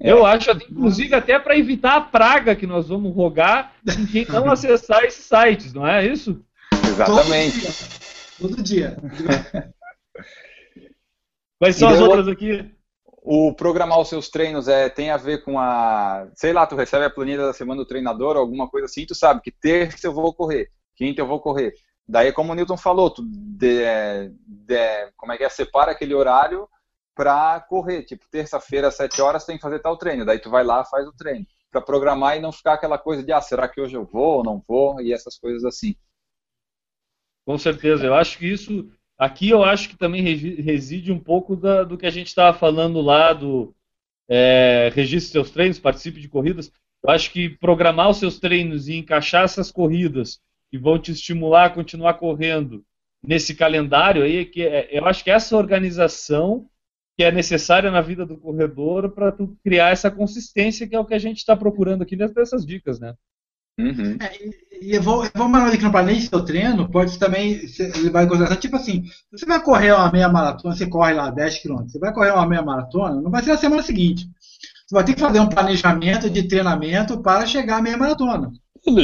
Eu 0.00 0.26
acho, 0.26 0.50
inclusive, 0.50 1.14
até 1.14 1.38
para 1.38 1.56
evitar 1.56 1.96
a 1.96 2.00
praga 2.00 2.56
que 2.56 2.66
nós 2.66 2.88
vamos 2.88 3.14
rogar 3.14 3.72
em 3.98 4.06
quem 4.06 4.26
não 4.26 4.50
acessar 4.50 5.04
esses 5.04 5.24
sites, 5.24 5.72
não 5.72 5.86
é 5.86 6.06
isso? 6.06 6.44
Exatamente. 6.86 7.60
Todo 8.38 8.62
dia. 8.62 8.96
Todo 8.96 9.14
dia. 9.16 9.72
Quais 11.58 11.76
são 11.76 11.90
E 11.90 11.94
as 11.94 12.00
outras 12.00 12.28
aqui? 12.28 12.70
O 13.06 13.54
programar 13.54 13.98
os 14.00 14.08
seus 14.08 14.28
treinos 14.28 14.68
é, 14.68 14.88
tem 14.90 15.10
a 15.10 15.16
ver 15.16 15.42
com 15.44 15.58
a. 15.58 16.28
Sei 16.34 16.52
lá, 16.52 16.66
tu 16.66 16.76
recebe 16.76 17.06
a 17.06 17.10
planilha 17.10 17.46
da 17.46 17.52
semana 17.54 17.80
do 17.80 17.86
treinador, 17.86 18.36
alguma 18.36 18.68
coisa 18.68 18.84
assim, 18.84 19.06
tu 19.06 19.14
sabe 19.14 19.40
que 19.40 19.50
terça 19.50 20.06
eu 20.06 20.12
vou 20.12 20.34
correr, 20.34 20.68
quinta 20.94 21.22
eu 21.22 21.26
vou 21.26 21.40
correr. 21.40 21.72
Daí, 22.06 22.32
como 22.32 22.52
o 22.52 22.54
Newton 22.54 22.76
falou, 22.76 23.08
tu 23.08 23.22
de- 23.26 24.30
de- 24.46 25.10
como 25.16 25.32
é 25.32 25.38
que 25.38 25.44
é? 25.44 25.48
Separa 25.48 25.92
aquele 25.92 26.12
horário 26.12 26.68
pra 27.14 27.60
correr. 27.60 28.02
Tipo, 28.04 28.24
terça-feira, 28.30 28.88
às 28.88 28.94
7 28.96 29.20
horas, 29.22 29.44
tem 29.44 29.56
que 29.56 29.62
fazer 29.62 29.78
tal 29.80 29.96
treino. 29.96 30.24
Daí 30.24 30.38
tu 30.38 30.50
vai 30.50 30.64
lá, 30.64 30.84
faz 30.84 31.06
o 31.06 31.12
treino. 31.12 31.46
Pra 31.70 31.80
programar 31.80 32.36
e 32.36 32.40
não 32.40 32.52
ficar 32.52 32.74
aquela 32.74 32.98
coisa 32.98 33.22
de, 33.22 33.32
ah, 33.32 33.40
será 33.40 33.68
que 33.68 33.80
hoje 33.80 33.96
eu 33.96 34.04
vou 34.04 34.38
ou 34.38 34.44
não 34.44 34.62
vou? 34.66 35.00
E 35.00 35.12
essas 35.12 35.38
coisas 35.38 35.64
assim. 35.64 35.94
Com 37.46 37.58
certeza. 37.58 38.06
Eu 38.06 38.14
acho 38.14 38.38
que 38.38 38.46
isso. 38.46 38.88
Aqui 39.18 39.48
eu 39.50 39.62
acho 39.62 39.88
que 39.88 39.96
também 39.96 40.22
reside 40.22 41.12
um 41.12 41.20
pouco 41.20 41.54
da- 41.54 41.84
do 41.84 41.96
que 41.96 42.06
a 42.06 42.10
gente 42.10 42.26
estava 42.28 42.56
falando 42.56 43.00
lá 43.00 43.32
do 43.32 43.74
é, 44.26 44.90
registre 44.94 45.32
seus 45.32 45.50
treinos, 45.50 45.78
participe 45.78 46.18
de 46.20 46.28
corridas. 46.28 46.72
Eu 47.02 47.10
acho 47.10 47.30
que 47.30 47.50
programar 47.50 48.08
os 48.08 48.16
seus 48.16 48.38
treinos 48.40 48.88
e 48.88 48.94
encaixar 48.96 49.44
essas 49.44 49.70
corridas 49.70 50.40
que 50.70 50.78
vão 50.78 50.98
te 50.98 51.12
estimular 51.12 51.66
a 51.66 51.70
continuar 51.70 52.14
correndo 52.14 52.82
nesse 53.22 53.54
calendário 53.54 54.22
aí, 54.22 54.38
é 54.38 54.44
que 54.46 54.62
é- 54.62 54.88
eu 54.90 55.04
acho 55.06 55.22
que 55.22 55.30
essa 55.30 55.56
organização 55.56 56.66
que 57.16 57.22
é 57.22 57.30
necessária 57.30 57.90
na 57.90 58.00
vida 58.00 58.26
do 58.26 58.36
corredor 58.36 59.10
para 59.10 59.30
tu 59.30 59.56
criar 59.62 59.90
essa 59.90 60.10
consistência 60.10 60.86
que 60.86 60.96
é 60.96 60.98
o 60.98 61.04
que 61.04 61.14
a 61.14 61.18
gente 61.18 61.38
está 61.38 61.56
procurando 61.56 62.02
aqui 62.02 62.16
nessas 62.16 62.66
dicas, 62.66 62.98
né? 62.98 63.14
Uhum. 63.78 64.16
É, 64.20 64.30
e, 64.80 64.94
eu 64.94 65.02
vou, 65.02 65.24
eu 65.24 65.30
vou 65.34 65.48
mandar 65.48 65.72
aqui 65.72 65.82
no 65.82 65.90
planeje 65.90 66.28
seu 66.28 66.44
treino, 66.44 66.88
pode 66.90 67.18
também 67.18 67.60
levar 68.02 68.22
em 68.22 68.28
consideração, 68.28 68.56
tipo 68.56 68.76
assim, 68.76 69.04
você 69.32 69.44
vai 69.46 69.60
correr 69.62 69.92
uma 69.92 70.12
meia 70.12 70.28
maratona, 70.28 70.76
você 70.76 70.86
corre 70.86 71.12
lá 71.12 71.30
10 71.30 71.62
km, 71.62 71.82
você 71.82 71.98
vai 71.98 72.12
correr 72.12 72.30
uma 72.30 72.46
meia 72.46 72.62
maratona, 72.62 73.20
não 73.20 73.30
vai 73.30 73.42
ser 73.42 73.50
na 73.50 73.58
semana 73.58 73.82
seguinte. 73.82 74.28
Você 74.86 74.94
vai 74.94 75.04
ter 75.04 75.14
que 75.14 75.20
fazer 75.20 75.40
um 75.40 75.48
planejamento 75.48 76.30
de 76.30 76.46
treinamento 76.46 77.20
para 77.20 77.46
chegar 77.46 77.78
à 77.78 77.82
meia 77.82 77.96
maratona. 77.96 78.52
Então, 78.86 78.98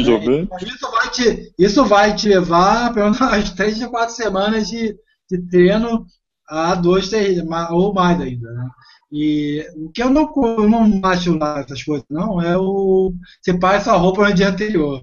Isso 0.61 0.91
vai 0.91 1.11
te, 1.11 1.55
isso 1.59 1.85
vai 1.87 2.15
te 2.15 2.29
levar 2.29 2.93
pelo 2.93 3.07
menos 3.07 3.19
umas 3.21 3.51
3 3.51 3.83
a 3.83 3.89
4 3.89 4.15
semanas 4.15 4.69
de, 4.69 4.95
de 5.29 5.39
treino 5.49 6.07
a 6.51 6.75
dois, 6.75 7.11
ma- 7.47 7.71
ou 7.73 7.95
mais 7.95 8.21
ainda. 8.21 8.51
Né? 8.53 8.69
E 9.13 9.67
o 9.77 9.91
que 9.91 10.03
eu 10.03 10.11
não, 10.11 10.33
eu 10.37 10.69
não 10.69 11.01
acho 11.05 11.37
lá 11.39 11.61
essas 11.61 11.83
coisas, 11.83 12.07
não, 12.11 12.41
é 12.43 12.57
o. 12.59 13.13
Você 13.43 13.59
passa 13.59 13.93
a 13.93 13.97
roupa 13.97 14.29
no 14.29 14.35
dia 14.35 14.49
anterior. 14.51 15.03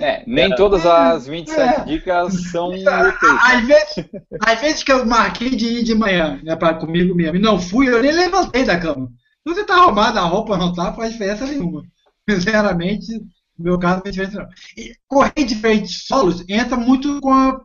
É, 0.00 0.24
nem 0.26 0.52
todas 0.56 0.84
as 0.84 1.26
27 1.28 1.84
dicas 1.84 2.50
são 2.50 2.70
úteis. 2.74 3.40
Às 3.44 3.64
vezes, 3.66 3.94
às 4.44 4.60
vezes 4.60 4.82
que 4.82 4.90
eu 4.92 5.06
marquei 5.06 5.50
de 5.50 5.66
ir 5.66 5.84
de 5.84 5.94
manhã, 5.94 6.40
né, 6.42 6.56
pra, 6.56 6.74
comigo 6.74 7.14
mesmo, 7.14 7.36
e 7.36 7.40
não 7.40 7.58
fui, 7.60 7.88
eu 7.88 8.02
nem 8.02 8.10
levantei 8.12 8.64
da 8.64 8.78
cama. 8.80 9.06
Se 9.46 9.54
você 9.54 9.64
tá 9.64 9.74
arrumado, 9.76 10.18
a 10.18 10.22
roupa 10.22 10.56
não 10.56 10.72
tá, 10.72 10.92
faz 10.92 11.12
diferença 11.12 11.46
nenhuma. 11.46 11.84
Sinceramente, 12.28 13.12
no 13.56 13.64
meu 13.64 13.78
caso, 13.78 13.96
não 13.96 14.02
faz 14.02 14.14
diferença 14.16 14.40
não. 14.42 14.48
E 14.76 14.92
correr 15.06 15.32
em 15.36 15.46
diferentes 15.46 16.04
solos 16.06 16.44
entra 16.48 16.76
muito 16.76 17.20
com 17.20 17.32
a- 17.32 17.60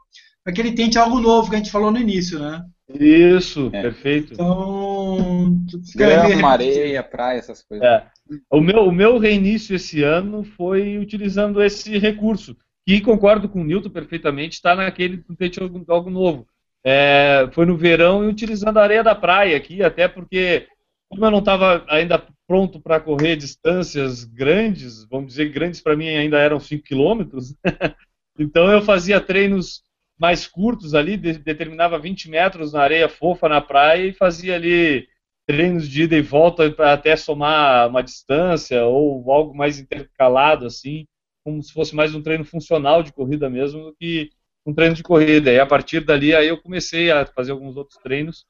aquele 0.45 0.71
tente 0.73 0.97
algo 0.97 1.19
novo 1.19 1.49
que 1.49 1.55
a 1.55 1.57
gente 1.59 1.71
falou 1.71 1.91
no 1.91 1.99
início, 1.99 2.39
né? 2.39 2.63
Isso, 2.99 3.69
É. 3.73 3.81
perfeito. 3.81 4.33
Então, 4.33 5.65
Grama, 5.95 6.49
areia, 6.49 7.01
praia, 7.03 7.37
essas 7.39 7.63
coisas. 7.63 7.85
É. 7.85 8.05
O 8.49 8.59
meu, 8.61 8.85
o 8.85 8.91
meu 8.91 9.17
reinício 9.17 9.75
esse 9.75 10.03
ano 10.03 10.43
foi 10.43 10.97
utilizando 10.97 11.61
esse 11.61 11.97
recurso, 11.97 12.55
que 12.87 13.01
concordo 13.01 13.47
com 13.47 13.61
o 13.61 13.63
Newton 13.63 13.89
perfeitamente, 13.89 14.55
está 14.55 14.75
naquele 14.75 15.23
tente 15.37 15.61
algo, 15.61 15.83
algo 15.87 16.09
novo. 16.09 16.47
É, 16.83 17.47
foi 17.53 17.65
no 17.65 17.77
verão 17.77 18.23
e 18.23 18.27
utilizando 18.27 18.77
a 18.77 18.83
areia 18.83 19.03
da 19.03 19.13
praia 19.13 19.55
aqui, 19.55 19.83
até 19.83 20.07
porque, 20.07 20.67
como 21.09 21.25
eu 21.25 21.31
não 21.31 21.39
estava 21.39 21.85
ainda 21.87 22.23
pronto 22.47 22.81
para 22.81 22.99
correr 22.99 23.35
distâncias 23.35 24.23
grandes, 24.23 25.05
vamos 25.09 25.27
dizer, 25.27 25.49
grandes 25.49 25.79
para 25.79 25.95
mim 25.95 26.09
ainda 26.09 26.37
eram 26.39 26.59
5 26.59 26.83
quilômetros, 26.83 27.55
então 28.37 28.69
eu 28.71 28.81
fazia 28.81 29.21
treinos 29.21 29.83
mais 30.21 30.47
curtos 30.47 30.93
ali, 30.93 31.17
de- 31.17 31.39
determinava 31.39 31.97
20 31.99 32.29
metros 32.29 32.73
na 32.73 32.81
areia 32.83 33.09
fofa 33.09 33.49
na 33.49 33.59
praia 33.59 34.05
e 34.07 34.13
fazia 34.13 34.55
ali 34.55 35.07
treinos 35.47 35.89
de 35.89 36.03
ida 36.03 36.15
e 36.15 36.21
volta 36.21 36.69
para 36.71 36.93
até 36.93 37.15
somar 37.15 37.89
uma 37.89 38.03
distância 38.03 38.85
ou 38.85 39.31
algo 39.31 39.55
mais 39.57 39.79
intercalado 39.79 40.67
assim, 40.67 41.07
como 41.43 41.61
se 41.63 41.73
fosse 41.73 41.95
mais 41.95 42.13
um 42.13 42.21
treino 42.21 42.45
funcional 42.45 43.01
de 43.01 43.11
corrida 43.11 43.49
mesmo 43.49 43.83
do 43.85 43.95
que 43.95 44.29
um 44.65 44.73
treino 44.75 44.95
de 44.95 45.01
corrida. 45.03 45.51
E 45.51 45.59
a 45.59 45.65
partir 45.65 46.01
dali 46.05 46.35
aí 46.35 46.47
eu 46.49 46.61
comecei 46.61 47.09
a 47.11 47.25
fazer 47.25 47.51
alguns 47.51 47.75
outros 47.75 47.97
treinos, 48.03 48.45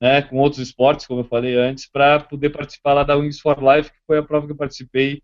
né, 0.00 0.20
com 0.22 0.36
outros 0.36 0.60
esportes, 0.60 1.06
como 1.06 1.20
eu 1.20 1.24
falei 1.24 1.56
antes, 1.56 1.86
para 1.86 2.20
poder 2.20 2.50
participar 2.50 2.92
lá 2.94 3.02
da 3.04 3.16
Wings 3.16 3.40
for 3.40 3.56
Life, 3.62 3.90
que 3.90 3.98
foi 4.06 4.18
a 4.18 4.22
prova 4.22 4.46
que 4.46 4.52
eu 4.52 4.56
participei 4.56 5.22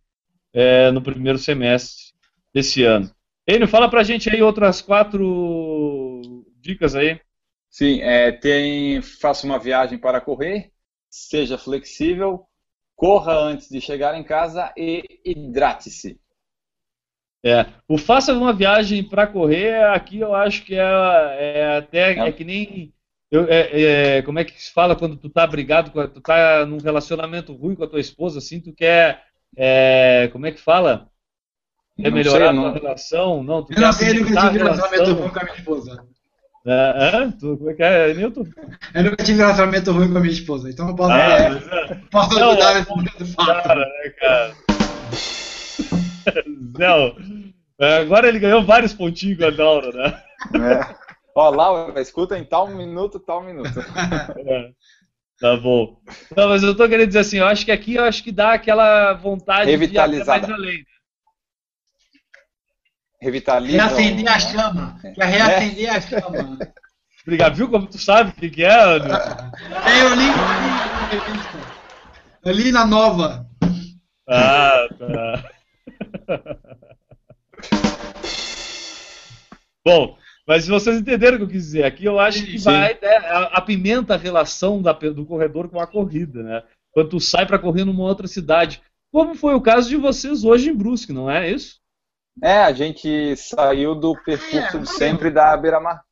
é, 0.55 0.91
no 0.91 1.03
primeiro 1.03 1.39
semestre 1.39 2.13
desse 2.55 2.85
ano. 2.85 3.11
Enio, 3.51 3.67
fala 3.67 3.91
pra 3.91 4.05
gente 4.05 4.31
aí 4.31 4.41
outras 4.43 4.81
quatro 4.81 6.23
dicas 6.61 6.95
aí. 6.95 7.21
Sim, 7.69 8.01
é, 8.01 8.31
tem, 8.31 9.03
faça 9.03 9.45
uma 9.47 9.59
viagem 9.59 9.99
para 9.99 10.21
correr, 10.21 10.73
seja 11.09 11.59
flexível, 11.59 12.47
corra 12.95 13.33
antes 13.33 13.69
de 13.69 13.81
chegar 13.81 14.17
em 14.17 14.23
casa 14.23 14.73
e 14.77 15.03
hidrate-se. 15.25 16.21
É, 17.45 17.67
o 17.89 17.97
faça 17.97 18.35
uma 18.35 18.53
viagem 18.53 19.03
para 19.03 19.27
correr, 19.27 19.83
aqui 19.95 20.19
eu 20.21 20.35
acho 20.35 20.63
que 20.65 20.75
é, 20.75 20.81
é 20.83 21.77
até 21.79 22.29
é 22.29 22.33
que 22.33 22.45
nem 22.45 22.93
eu- 23.31 23.47
é- 23.49 24.19
é, 24.19 24.23
como 24.23 24.39
é 24.39 24.45
que 24.45 24.61
se 24.63 24.71
fala 24.73 24.95
quando 24.95 25.17
tu 25.17 25.31
tá 25.31 25.47
brigado, 25.47 25.91
tu 26.09 26.21
tá 26.21 26.67
num 26.67 26.77
relacionamento 26.79 27.55
ruim 27.55 27.75
com 27.75 27.83
a 27.85 27.89
tua 27.89 28.01
esposa, 28.01 28.39
assim, 28.39 28.61
tu 28.61 28.73
quer 28.75 29.25
é, 29.57 30.29
como 30.33 30.47
é 30.47 30.53
que 30.53 30.61
fala? 30.61 31.10
Não 31.99 32.11
melhorar 32.13 32.55
sei, 32.55 32.65
a 32.65 32.73
relação? 32.73 33.43
Não, 33.43 33.63
tu 33.65 33.73
Eu 33.75 33.81
não 33.81 33.93
sei, 33.93 34.11
eu 34.11 34.15
nunca 34.25 34.41
tive 34.41 34.59
relacionamento 34.59 35.13
ruim 35.15 35.31
com 35.31 35.39
a 35.39 35.45
minha 35.45 35.57
esposa. 35.57 36.05
É, 36.67 37.17
hã? 37.17 37.31
Tu- 37.33 37.57
como 37.57 37.71
é 37.71 37.75
que 37.75 37.83
é, 37.83 38.15
Newton? 38.15 38.45
Eu 38.95 39.05
nunca 39.05 39.25
tive 39.25 39.39
relacionamento 39.39 39.93
ruim 39.93 40.11
com 40.13 40.19
a 40.19 40.21
minha 40.21 40.33
esposa, 40.33 40.71
então 40.71 40.89
eu 40.89 40.95
posso, 40.95 41.13
Ah, 41.13 41.17
mas 41.51 41.67
é. 41.91 41.95
posso 42.11 42.39
Não, 42.39 42.51
ajudar 42.51 42.71
é- 42.71 42.75
nesse 42.79 42.91
momento 42.91 43.27
fato. 43.35 43.63
Cara, 43.63 43.81
né, 43.81 44.11
cara? 44.19 44.55
Não. 46.79 47.17
é, 47.81 47.97
Agora 47.99 48.29
ele 48.29 48.39
ganhou 48.39 48.63
vários 48.65 48.93
pontinhos 48.93 49.39
com 49.39 49.45
a 49.47 49.51
Daura, 49.51 49.91
né? 49.93 50.23
É. 50.55 50.95
Ó, 51.35 51.49
Laura, 51.51 52.01
escuta 52.01 52.37
em 52.39 52.45
tal 52.45 52.69
minuto, 52.69 53.19
tal 53.21 53.43
minuto. 53.43 53.71
É. 54.47 54.71
Tá 55.41 55.57
bom. 55.57 55.97
Não, 56.37 56.51
mas 56.51 56.63
eu 56.63 56.77
tô 56.77 56.87
querendo 56.87 57.07
dizer 57.07 57.21
assim, 57.21 57.39
eu 57.39 57.47
acho 57.47 57.65
que 57.65 57.73
aqui 57.73 57.95
eu 57.95 58.05
acho 58.05 58.23
que 58.23 58.31
dá 58.31 58.53
aquela 58.53 59.15
vontade 59.15 59.75
de 59.75 59.85
ir 59.95 59.99
até 59.99 60.23
mais 60.23 60.51
além. 60.51 60.85
Revitaliza. 63.21 63.77
Reacender 63.87 64.25
o- 64.25 64.29
a 64.31 64.39
chama. 64.39 64.99
Quer 65.15 65.25
reacender 65.27 65.91
a 65.91 66.01
chama. 66.01 66.59
Obrigado, 67.23 67.55
viu 67.55 67.69
como 67.69 67.87
tu 67.87 67.99
sabe 67.99 68.31
o 68.31 68.33
que, 68.33 68.49
que 68.49 68.65
é, 68.65 68.99
Nilton? 68.99 69.13
É, 69.15 70.03
eu 70.03 70.15
li, 70.15 70.27
eu 71.13 71.19
li, 71.35 71.41
eu 72.47 72.53
li 72.53 72.73
na 72.73 72.87
nova. 72.87 73.47
Ah, 74.27 74.87
tá. 74.99 75.45
Bom, 79.85 80.17
mas 80.47 80.67
vocês 80.67 80.99
entenderam 80.99 81.35
o 81.37 81.39
que 81.41 81.45
eu 81.45 81.49
quis 81.49 81.65
dizer. 81.65 81.85
Aqui 81.85 82.05
eu 82.07 82.19
acho 82.19 82.45
que 82.45 82.59
vai, 82.59 82.95
né, 83.01 83.17
a- 83.17 83.59
apimenta 83.59 84.15
a 84.15 84.19
relação 84.19 84.81
da 84.81 84.93
do 84.93 85.27
corredor 85.27 85.69
com 85.69 85.79
a 85.81 85.87
corrida, 85.87 86.43
né? 86.43 86.63
Quando 86.93 87.11
tu 87.11 87.21
sai 87.21 87.45
para 87.47 87.59
correr 87.59 87.85
numa 87.85 88.03
outra 88.05 88.27
cidade. 88.27 88.81
Como 89.13 89.35
foi 89.35 89.55
o 89.55 89.61
caso 89.61 89.89
de 89.89 89.97
vocês 89.97 90.45
hoje 90.45 90.71
em 90.71 90.75
Brusque, 90.75 91.13
não 91.13 91.31
é 91.31 91.51
isso? 91.51 91.81
É, 92.43 92.59
a 92.59 92.73
gente 92.73 93.37
saiu 93.37 93.95
do 93.95 94.15
percurso 94.23 94.77
É, 94.77 94.81
de 94.81 94.89
sempre 94.89 95.31
da 95.31 95.57
Beira-Mar. 95.57 96.03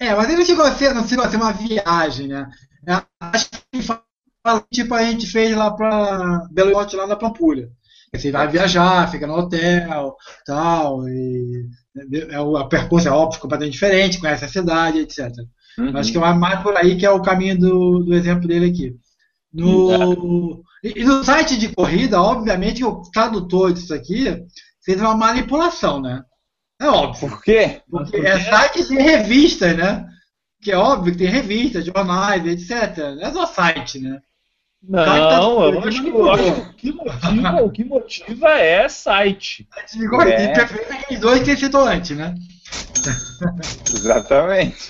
É, 0.00 0.14
mas 0.14 0.28
ele 0.28 0.38
não 0.38 0.44
chegou 0.44 0.64
a 0.64 0.72
ser, 0.72 0.92
não 0.94 1.06
chegou 1.06 1.24
a 1.24 1.30
ser 1.30 1.36
uma 1.36 1.52
viagem, 1.52 2.28
né? 2.28 2.46
É, 2.86 3.02
Acho 3.20 3.48
que 3.50 3.80
tipo 4.72 4.94
a 4.94 5.02
gente 5.02 5.26
fez 5.26 5.56
lá 5.56 5.70
pra 5.70 6.46
Belo 6.50 6.70
Horizonte, 6.70 6.96
lá 6.96 7.06
na 7.06 7.16
Pampulha. 7.16 7.70
Você 8.14 8.30
vai 8.30 8.46
viajar, 8.46 9.10
fica 9.10 9.26
no 9.26 9.34
hotel, 9.34 10.16
tal, 10.46 11.08
e 11.08 11.66
é, 12.30 12.40
o 12.40 12.56
a 12.56 12.68
percurso 12.68 13.08
é 13.08 13.10
óbvio 13.10 13.40
completamente 13.40 13.72
diferente, 13.72 14.20
conhece 14.20 14.44
a 14.44 14.48
cidade, 14.48 14.98
etc. 15.00 15.32
Uhum. 15.78 15.96
Acho 15.96 16.12
que 16.12 16.18
é 16.18 16.20
mais 16.34 16.62
por 16.62 16.76
aí 16.76 16.96
que 16.96 17.04
é 17.04 17.10
o 17.10 17.22
caminho 17.22 17.58
do, 17.58 18.04
do 18.04 18.14
exemplo 18.14 18.46
dele 18.46 18.70
aqui. 18.70 18.94
No, 19.52 20.62
e, 20.84 21.00
e 21.00 21.04
no 21.04 21.24
site 21.24 21.56
de 21.56 21.74
corrida, 21.74 22.20
obviamente, 22.20 22.84
o 22.84 23.00
tradutor 23.10 23.72
disso 23.72 23.94
aqui 23.94 24.44
fez 24.84 25.00
uma 25.00 25.16
manipulação, 25.16 25.98
né? 25.98 26.22
É 26.78 26.86
óbvio. 26.86 27.30
Por 27.30 27.42
quê? 27.42 27.80
Porque 27.90 28.18
é 28.18 28.38
site 28.38 28.86
de 28.86 28.96
revistas, 28.96 29.74
né? 29.74 30.06
Que 30.60 30.72
é 30.72 30.76
óbvio 30.76 31.12
que 31.12 31.18
tem 31.18 31.28
revistas, 31.28 31.86
jornais, 31.86 32.44
etc. 32.46 32.98
Não 33.16 33.22
é 33.22 33.32
só 33.32 33.46
site, 33.46 33.98
né? 33.98 34.20
Não, 34.86 35.02
tá 35.02 35.42
eu 35.42 35.80
acho, 35.80 36.02
que, 36.02 36.08
eu 36.10 36.30
acho 36.30 36.42
que 36.42 36.50
o 36.50 36.74
que 36.74 36.92
motiva, 36.92 37.62
o 37.62 37.70
que 37.70 37.84
motiva 37.84 38.50
é 38.50 38.86
site. 38.86 39.66
Site 39.72 39.98
de 39.98 40.08
corrida, 40.10 40.36
É. 40.36 40.60
aqueles 40.60 41.20
dois 41.20 41.42
que 41.42 41.56
citou 41.56 41.86
antes, 41.86 42.14
né? 42.14 42.34
Exatamente. 43.94 44.76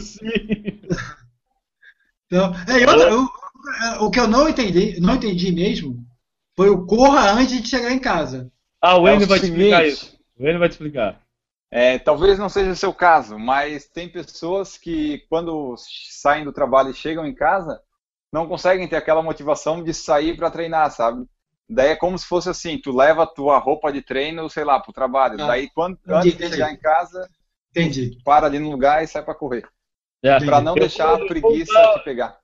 Sim. 0.00 0.80
Então, 2.26 2.54
é, 2.66 2.80
e 2.80 2.86
outra, 2.86 3.14
o, 3.14 3.28
o 4.00 4.10
que 4.10 4.20
eu 4.20 4.28
não 4.28 4.48
entendi, 4.48 5.00
não 5.00 5.14
entendi 5.14 5.52
mesmo 5.52 6.04
foi 6.56 6.68
o 6.68 6.84
corra 6.86 7.32
antes 7.32 7.62
de 7.62 7.68
chegar 7.68 7.92
em 7.92 7.98
casa. 7.98 8.50
Ah, 8.80 8.98
o 8.98 9.08
É 9.08 9.14
Enio 9.14 9.24
o 9.24 9.28
vai 9.28 9.38
te 9.40 9.46
explicar 9.46 9.86
isso. 9.86 10.18
O 10.38 10.42
Enio 10.42 10.58
vai 10.58 10.68
te 10.68 10.72
explicar. 10.72 11.20
É, 11.70 11.98
talvez 11.98 12.38
não 12.38 12.48
seja 12.50 12.70
o 12.72 12.76
seu 12.76 12.92
caso, 12.92 13.38
mas 13.38 13.88
tem 13.88 14.08
pessoas 14.08 14.76
que, 14.76 15.24
quando 15.30 15.74
saem 15.78 16.44
do 16.44 16.52
trabalho 16.52 16.90
e 16.90 16.94
chegam 16.94 17.26
em 17.26 17.34
casa, 17.34 17.80
não 18.30 18.46
conseguem 18.46 18.86
ter 18.86 18.96
aquela 18.96 19.22
motivação 19.22 19.82
de 19.82 19.94
sair 19.94 20.36
para 20.36 20.50
treinar, 20.50 20.90
sabe? 20.90 21.26
Daí 21.68 21.90
é 21.90 21.96
como 21.96 22.18
se 22.18 22.26
fosse 22.26 22.50
assim, 22.50 22.78
tu 22.78 22.94
leva 22.94 23.22
a 23.22 23.26
tua 23.26 23.56
roupa 23.58 23.90
de 23.90 24.02
treino, 24.02 24.50
sei 24.50 24.64
lá, 24.64 24.78
pro 24.80 24.92
trabalho. 24.92 25.42
Ah, 25.42 25.46
Daí 25.46 25.70
quando, 25.74 25.94
entendi, 25.94 26.14
antes 26.18 26.32
de 26.32 26.36
entendi. 26.36 26.52
chegar 26.54 26.72
em 26.72 26.76
casa, 26.76 27.28
Entendi. 27.70 28.18
para 28.22 28.46
ali 28.46 28.58
no 28.58 28.70
lugar 28.70 29.02
e 29.02 29.06
sai 29.06 29.22
para 29.22 29.34
correr. 29.34 29.66
É, 30.22 30.38
Para 30.38 30.60
não 30.60 30.74
Eu 30.74 30.80
deixar 30.80 31.14
a 31.14 31.18
preguiça 31.26 31.72
te 31.94 32.04
pegar. 32.04 32.41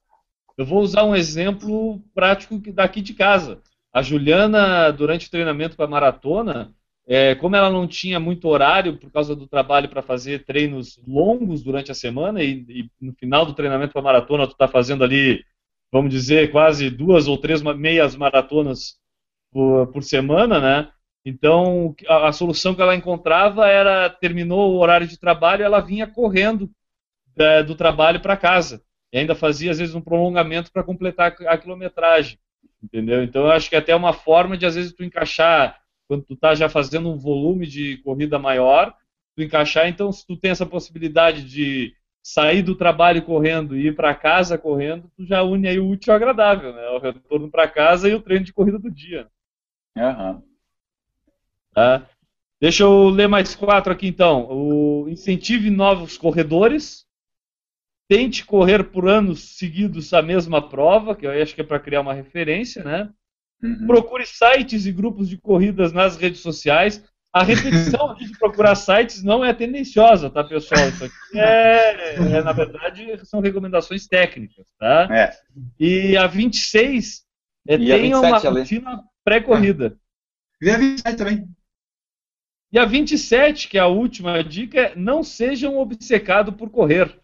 Eu 0.59 0.67
vou 0.67 0.81
usar 0.81 1.05
um 1.05 1.15
exemplo 1.15 2.03
prático 2.13 2.59
daqui 2.73 3.01
de 3.01 3.15
casa. 3.15 3.63
A 3.93 4.03
Juliana, 4.03 4.91
durante 4.91 5.29
o 5.29 5.31
treinamento 5.31 5.77
para 5.77 5.87
maratona, 5.87 6.75
é, 7.07 7.37
como 7.37 7.55
ela 7.55 7.71
não 7.71 7.87
tinha 7.87 8.19
muito 8.19 8.49
horário 8.49 8.99
por 8.99 9.09
causa 9.13 9.37
do 9.37 9.47
trabalho 9.47 9.89
para 9.89 10.03
fazer 10.03 10.45
treinos 10.45 11.01
longos 11.07 11.63
durante 11.63 11.93
a 11.93 11.95
semana, 11.95 12.43
e, 12.43 12.67
e 12.69 12.91
no 13.01 13.13
final 13.13 13.47
do 13.47 13.55
treinamento 13.55 13.93
para 13.93 14.03
maratona 14.03 14.49
tu 14.49 14.53
está 14.53 14.67
fazendo 14.67 15.05
ali, 15.05 15.45
vamos 15.93 16.11
dizer, 16.11 16.51
quase 16.51 16.91
duas 16.91 17.29
ou 17.29 17.39
três 17.39 17.63
meias 17.63 18.17
maratonas 18.17 18.97
por, 19.53 19.87
por 19.93 20.03
semana, 20.03 20.61
né? 20.61 20.91
Então 21.25 21.95
a, 22.09 22.29
a 22.29 22.33
solução 22.33 22.75
que 22.75 22.83
ela 22.83 22.97
encontrava 22.97 23.69
era 23.69 24.11
terminou 24.11 24.75
o 24.75 24.79
horário 24.81 25.07
de 25.07 25.19
trabalho, 25.21 25.63
ela 25.63 25.81
vinha 25.81 26.07
correndo 26.07 26.69
é, 27.37 27.63
do 27.63 27.77
trabalho 27.77 28.21
para 28.21 28.37
casa 28.37 28.83
e 29.13 29.19
ainda 29.19 29.35
fazia 29.35 29.71
às 29.71 29.79
vezes 29.79 29.95
um 29.95 30.01
prolongamento 30.01 30.71
para 30.73 30.83
completar 30.83 31.35
a 31.47 31.59
quilometragem, 31.59 32.39
entendeu? 32.83 33.23
Então 33.23 33.47
eu 33.47 33.53
acho 33.53 33.69
que 33.69 33.77
é 33.77 33.79
até 33.79 33.95
uma 33.95 34.13
forma 34.13 34.57
de 34.57 34.67
às 34.67 34.75
vezes 34.75 34.93
tu 34.93 35.05
encaixar 35.05 35.81
quando 36.07 36.23
tu 36.25 36.37
tá 36.37 36.55
já 36.55 36.69
fazendo 36.69 37.11
um 37.11 37.19
volume 37.19 37.67
de 37.67 37.99
corrida 37.99 38.39
maior, 38.39 38.95
tu 39.37 39.43
encaixar, 39.43 39.89
então 39.89 40.11
se 40.11 40.27
tu 40.27 40.37
tem 40.37 40.51
essa 40.51 40.65
possibilidade 40.65 41.45
de 41.45 41.95
sair 42.23 42.63
do 42.63 42.75
trabalho 42.75 43.23
correndo 43.23 43.77
e 43.77 43.87
ir 43.87 43.95
para 43.95 44.15
casa 44.15 44.59
correndo, 44.59 45.11
tu 45.17 45.25
já 45.25 45.43
une 45.43 45.69
aí 45.69 45.79
o 45.79 45.89
útil 45.89 46.13
ao 46.13 46.17
agradável, 46.17 46.73
né? 46.73 46.89
O 46.89 46.99
retorno 46.99 47.51
para 47.51 47.69
casa 47.69 48.09
e 48.09 48.15
o 48.15 48.21
treino 48.21 48.45
de 48.45 48.53
corrida 48.53 48.79
do 48.79 48.91
dia. 48.91 49.29
Aham. 49.97 50.43
Tá? 51.73 52.07
Deixa 52.61 52.83
eu 52.83 53.09
ler 53.09 53.29
mais 53.29 53.55
quatro 53.55 53.93
aqui 53.93 54.09
então. 54.09 54.49
O 54.51 55.09
incentive 55.09 55.71
novos 55.71 56.19
corredores. 56.19 57.07
Tente 58.09 58.45
correr 58.45 58.85
por 58.85 59.07
anos 59.07 59.57
seguidos 59.59 60.13
a 60.15 60.23
mesma 60.23 60.67
prova, 60.67 61.15
que 61.15 61.27
eu 61.27 61.31
acho 61.31 61.55
que 61.55 61.61
é 61.61 61.65
para 61.65 61.79
criar 61.79 62.01
uma 62.01 62.15
referência, 62.15 62.83
né? 62.83 63.11
Uhum. 63.63 63.87
Procure 63.87 64.25
sites 64.25 64.87
e 64.87 64.93
grupos 64.93 65.29
de 65.29 65.37
corridas 65.37 65.93
nas 65.93 66.17
redes 66.17 66.41
sociais. 66.41 67.05
A 67.33 67.43
repetição 67.43 68.09
aqui 68.11 68.25
de 68.25 68.39
procurar 68.39 68.75
sites 68.75 69.23
não 69.23 69.45
é 69.45 69.53
tendenciosa, 69.53 70.31
tá, 70.31 70.43
pessoal? 70.43 70.89
Isso 70.89 71.05
aqui 71.05 71.39
é, 71.39 72.15
é, 72.15 72.43
na 72.43 72.53
verdade, 72.53 73.21
são 73.27 73.41
recomendações 73.41 74.07
técnicas, 74.07 74.67
tá? 74.79 75.09
É. 75.11 75.37
E 75.79 76.17
a 76.17 76.27
26 76.27 77.25
é 77.69 77.77
E 77.77 77.93
a 77.93 77.97
tenha 77.97 78.21
27 78.21 78.47
uma 78.47 78.59
rotina 78.61 79.05
pré-corrida. 79.23 79.99
Vê 80.61 80.71
a 80.71 80.79
27 80.79 81.17
também. 81.17 81.49
E 82.73 82.79
a 82.79 82.85
27, 82.85 83.69
que 83.69 83.79
é 83.79 83.81
a 83.81 83.87
última 83.87 84.43
dica, 84.43 84.81
é 84.81 84.97
não 84.97 85.23
sejam 85.23 85.79
obcecados 85.79 86.55
por 86.55 86.71
correr. 86.71 87.19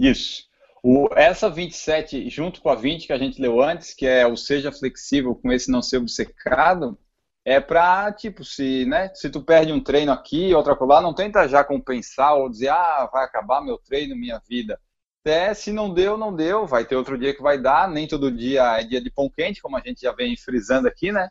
Isso. 0.00 0.48
O, 0.82 1.08
essa 1.14 1.50
27, 1.50 2.30
junto 2.30 2.62
com 2.62 2.70
a 2.70 2.74
20 2.74 3.06
que 3.06 3.12
a 3.12 3.18
gente 3.18 3.40
leu 3.40 3.60
antes, 3.60 3.92
que 3.92 4.06
é 4.06 4.26
o 4.26 4.36
seja 4.36 4.72
flexível 4.72 5.34
com 5.34 5.52
esse 5.52 5.70
não 5.70 5.82
ser 5.82 5.98
obcecado, 5.98 6.98
é 7.44 7.60
pra, 7.60 8.10
tipo, 8.12 8.44
se, 8.44 8.86
né, 8.86 9.10
se 9.14 9.28
tu 9.28 9.42
perde 9.42 9.72
um 9.72 9.82
treino 9.82 10.12
aqui, 10.12 10.54
outra 10.54 10.76
lá, 10.80 11.02
não 11.02 11.14
tenta 11.14 11.46
já 11.46 11.62
compensar 11.62 12.34
ou 12.34 12.48
dizer, 12.48 12.68
ah, 12.68 13.08
vai 13.12 13.24
acabar 13.24 13.60
meu 13.62 13.76
treino, 13.78 14.16
minha 14.16 14.40
vida. 14.48 14.80
Até 15.20 15.52
se 15.52 15.70
não 15.70 15.92
deu, 15.92 16.16
não 16.16 16.34
deu, 16.34 16.66
vai 16.66 16.84
ter 16.84 16.96
outro 16.96 17.18
dia 17.18 17.34
que 17.34 17.42
vai 17.42 17.60
dar, 17.60 17.88
nem 17.90 18.08
todo 18.08 18.30
dia 18.30 18.80
é 18.80 18.84
dia 18.84 19.02
de 19.02 19.10
pão 19.10 19.28
quente, 19.28 19.60
como 19.60 19.76
a 19.76 19.80
gente 19.80 20.00
já 20.00 20.12
vem 20.12 20.34
frisando 20.34 20.88
aqui, 20.88 21.12
né? 21.12 21.28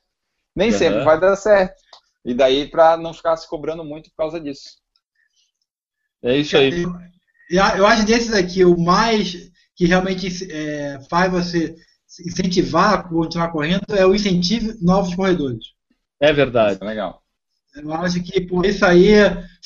Nem 0.56 0.72
Uhum. 0.72 0.78
sempre 0.78 1.04
vai 1.04 1.20
dar 1.20 1.36
certo. 1.36 1.82
E 2.24 2.36
daí 2.36 2.68
pra 2.68 2.98
não 2.98 3.14
ficar 3.14 3.36
se 3.38 3.50
cobrando 3.50 3.84
muito 3.84 4.12
por 4.12 4.18
causa 4.18 4.40
disso. 4.40 4.78
É 6.22 6.38
isso 6.38 6.56
aí. 6.58 6.86
Eu, 7.50 7.64
eu 7.78 7.88
acho 7.88 8.06
desses 8.06 8.34
aqui 8.34 8.64
o 8.64 8.78
mais 8.78 9.50
que 9.76 9.86
realmente 9.86 10.28
é, 10.52 11.00
faz 11.10 11.32
você 11.32 11.76
incentivar 12.26 12.94
a 12.94 13.04
continuar 13.04 13.50
correndo 13.52 13.84
é 13.92 14.06
o 14.06 14.14
incentivo 14.14 14.74
novos 14.82 15.16
corredores. 15.16 15.66
É 16.20 16.34
verdade. 16.34 16.78
É 16.82 16.86
legal. 16.86 17.22
Eu 17.76 17.94
acho 17.94 18.22
que 18.24 18.42
por 18.42 18.66
isso 18.66 18.84
aí 18.84 19.14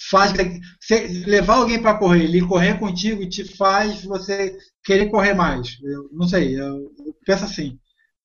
faz 0.10 0.34
você 0.80 1.08
levar 1.26 1.56
alguém 1.56 1.82
para 1.82 1.98
correr, 1.98 2.26
ele 2.26 2.46
correr 2.46 2.78
contigo 2.78 3.28
te 3.28 3.44
faz 3.56 4.04
você 4.04 4.56
querer 4.84 5.10
correr 5.10 5.34
mais. 5.34 5.78
Eu 5.84 6.10
não 6.12 6.28
sei, 6.28 6.60
eu, 6.60 6.92
eu 7.06 7.16
penso 7.26 7.46
assim. 7.46 7.80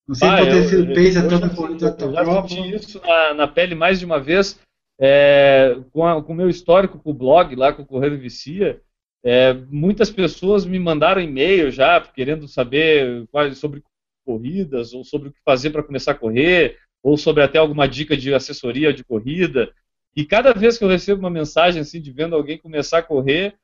Não 0.06 0.14
sei 0.14 0.28
Ah, 0.28 0.36
se 0.38 0.38
pode 0.44 0.50
ter 0.50 0.64
eu- 0.64 0.68
sido 0.68 0.90
eu- 0.90 0.94
pace 0.94 1.16
eu 1.16 1.28
tanto 1.28 1.46
já- 1.48 1.54
corrida 1.54 1.86
Eu 1.86 1.96
tanta 1.96 2.12
já 2.12 2.22
prova. 2.24 2.48
senti 2.48 2.74
isso 2.74 3.00
na, 3.00 3.34
na 3.34 3.48
pele 3.48 3.74
mais 3.74 3.98
de 4.00 4.04
uma 4.04 4.18
vez, 4.20 4.58
é, 5.00 5.76
com, 5.92 6.00
o 6.02 6.34
meu 6.34 6.50
histórico 6.50 6.98
com 6.98 7.10
o 7.10 7.14
blog 7.14 7.54
lá, 7.54 7.72
com 7.72 7.82
o 7.82 7.86
Correio 7.86 8.18
Vicia. 8.18 8.80
É, 9.28 9.52
muitas 9.52 10.10
pessoas 10.10 10.64
me 10.64 10.78
mandaram 10.78 11.20
e-mail 11.20 11.70
já 11.70 12.00
querendo 12.00 12.48
saber 12.48 13.26
quais, 13.30 13.58
sobre 13.58 13.82
corridas, 14.24 14.94
ou 14.94 15.04
sobre 15.04 15.28
o 15.28 15.32
que 15.32 15.38
fazer 15.44 15.68
para 15.68 15.82
começar 15.82 16.12
a 16.12 16.18
correr, 16.18 16.78
ou 17.02 17.14
sobre 17.18 17.42
até 17.42 17.58
alguma 17.58 17.86
dica 17.86 18.16
de 18.16 18.32
assessoria 18.32 18.90
de 18.90 19.04
corrida. 19.04 19.70
E 20.16 20.24
cada 20.24 20.54
vez 20.54 20.78
que 20.78 20.84
eu 20.84 20.88
recebo 20.88 21.20
uma 21.20 21.28
mensagem 21.28 21.82
assim 21.82 22.00
de 22.00 22.10
vendo 22.10 22.34
alguém 22.34 22.56
começar 22.56 22.98
a 22.98 23.02
correr, 23.02 23.54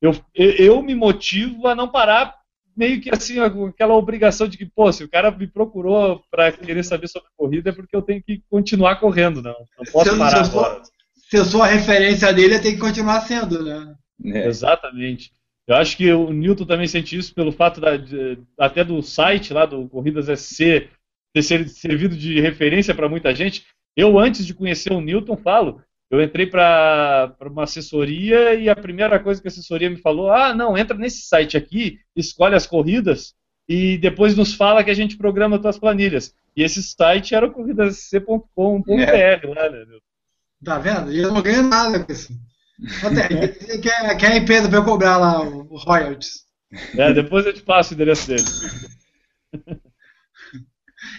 eu, 0.00 0.14
eu, 0.32 0.80
me 0.82 0.94
motivo 0.94 1.66
a 1.66 1.74
não 1.74 1.88
parar 1.88 2.36
meio 2.76 3.00
que 3.00 3.10
assim, 3.12 3.40
aquela 3.40 3.94
obrigação 3.94 4.46
de 4.46 4.56
que, 4.56 4.66
pô, 4.66 4.92
se 4.92 5.02
o 5.02 5.08
cara 5.08 5.32
me 5.32 5.48
procurou 5.48 6.22
para 6.30 6.52
querer 6.52 6.84
saber 6.84 7.08
sobre 7.08 7.28
corrida 7.36 7.70
é 7.70 7.72
porque 7.72 7.96
eu 7.96 8.02
tenho 8.02 8.22
que 8.22 8.40
continuar 8.48 9.00
correndo, 9.00 9.42
não. 9.42 9.56
Não 9.76 9.84
posso 9.92 10.10
Se 10.10 10.14
eu- 10.14 10.18
parar 10.18 10.44
se 10.44 10.50
eu 10.50 10.62
for-. 10.62 10.82
Se 11.28 11.36
eu 11.36 11.44
sou 11.44 11.62
a 11.62 11.66
referência 11.66 12.32
dele, 12.32 12.54
eu 12.54 12.62
tenho 12.62 12.74
que 12.76 12.80
continuar 12.80 13.20
sendo, 13.22 13.62
né? 13.64 13.94
É. 14.24 14.46
Exatamente. 14.46 15.32
Eu 15.66 15.76
acho 15.76 15.96
que 15.96 16.10
o 16.12 16.32
Newton 16.32 16.64
também 16.64 16.86
sente 16.86 17.16
isso 17.16 17.34
pelo 17.34 17.52
fato 17.52 17.80
da, 17.80 17.96
de- 17.96 18.38
até 18.58 18.82
do 18.82 19.02
site 19.02 19.52
lá 19.52 19.66
do 19.66 19.86
Corridas 19.88 20.28
SC 20.28 20.88
ter 21.34 21.42
ser- 21.42 21.68
servido 21.68 22.16
de 22.16 22.40
referência 22.40 22.94
para 22.94 23.08
muita 23.08 23.34
gente. 23.34 23.64
Eu, 23.94 24.18
antes 24.18 24.46
de 24.46 24.54
conhecer 24.54 24.92
o 24.92 25.00
Newton, 25.00 25.36
falo, 25.36 25.82
eu 26.10 26.22
entrei 26.22 26.46
para 26.46 27.36
uma 27.42 27.64
assessoria 27.64 28.54
e 28.54 28.68
a 28.68 28.74
primeira 28.74 29.18
coisa 29.20 29.42
que 29.42 29.48
a 29.48 29.50
assessoria 29.50 29.90
me 29.90 29.98
falou, 29.98 30.30
ah, 30.32 30.54
não, 30.54 30.76
entra 30.78 30.96
nesse 30.96 31.22
site 31.22 31.56
aqui, 31.56 31.98
escolhe 32.16 32.54
as 32.54 32.66
corridas 32.66 33.34
e 33.68 33.98
depois 33.98 34.34
nos 34.34 34.54
fala 34.54 34.82
que 34.82 34.90
a 34.90 34.94
gente 34.94 35.18
programa 35.18 35.58
tuas 35.58 35.78
planilhas. 35.78 36.34
E 36.56 36.62
esse 36.62 36.82
site 36.82 37.34
era 37.34 37.46
o 37.46 37.52
corridasc.com.br 37.52 39.48
lá, 39.54 39.70
né? 39.70 39.84
Tá 40.64 40.78
vendo? 40.78 41.12
E 41.12 41.18
eu 41.18 41.32
não 41.32 41.42
ganho 41.42 41.62
nada 41.62 42.02
com 42.02 42.10
isso. 42.12 42.32
Até, 43.02 43.28
quer, 43.82 44.16
quer 44.16 44.32
a 44.32 44.36
empresa 44.36 44.68
para 44.68 44.78
eu 44.78 44.84
cobrar 44.84 45.16
lá 45.18 45.42
o 45.42 45.76
royalties. 45.78 46.46
É, 46.96 47.12
depois 47.12 47.46
eu 47.46 47.52
te 47.54 47.62
passo 47.62 47.92
o 47.92 47.94
endereço 47.94 48.26
dele. 48.26 48.44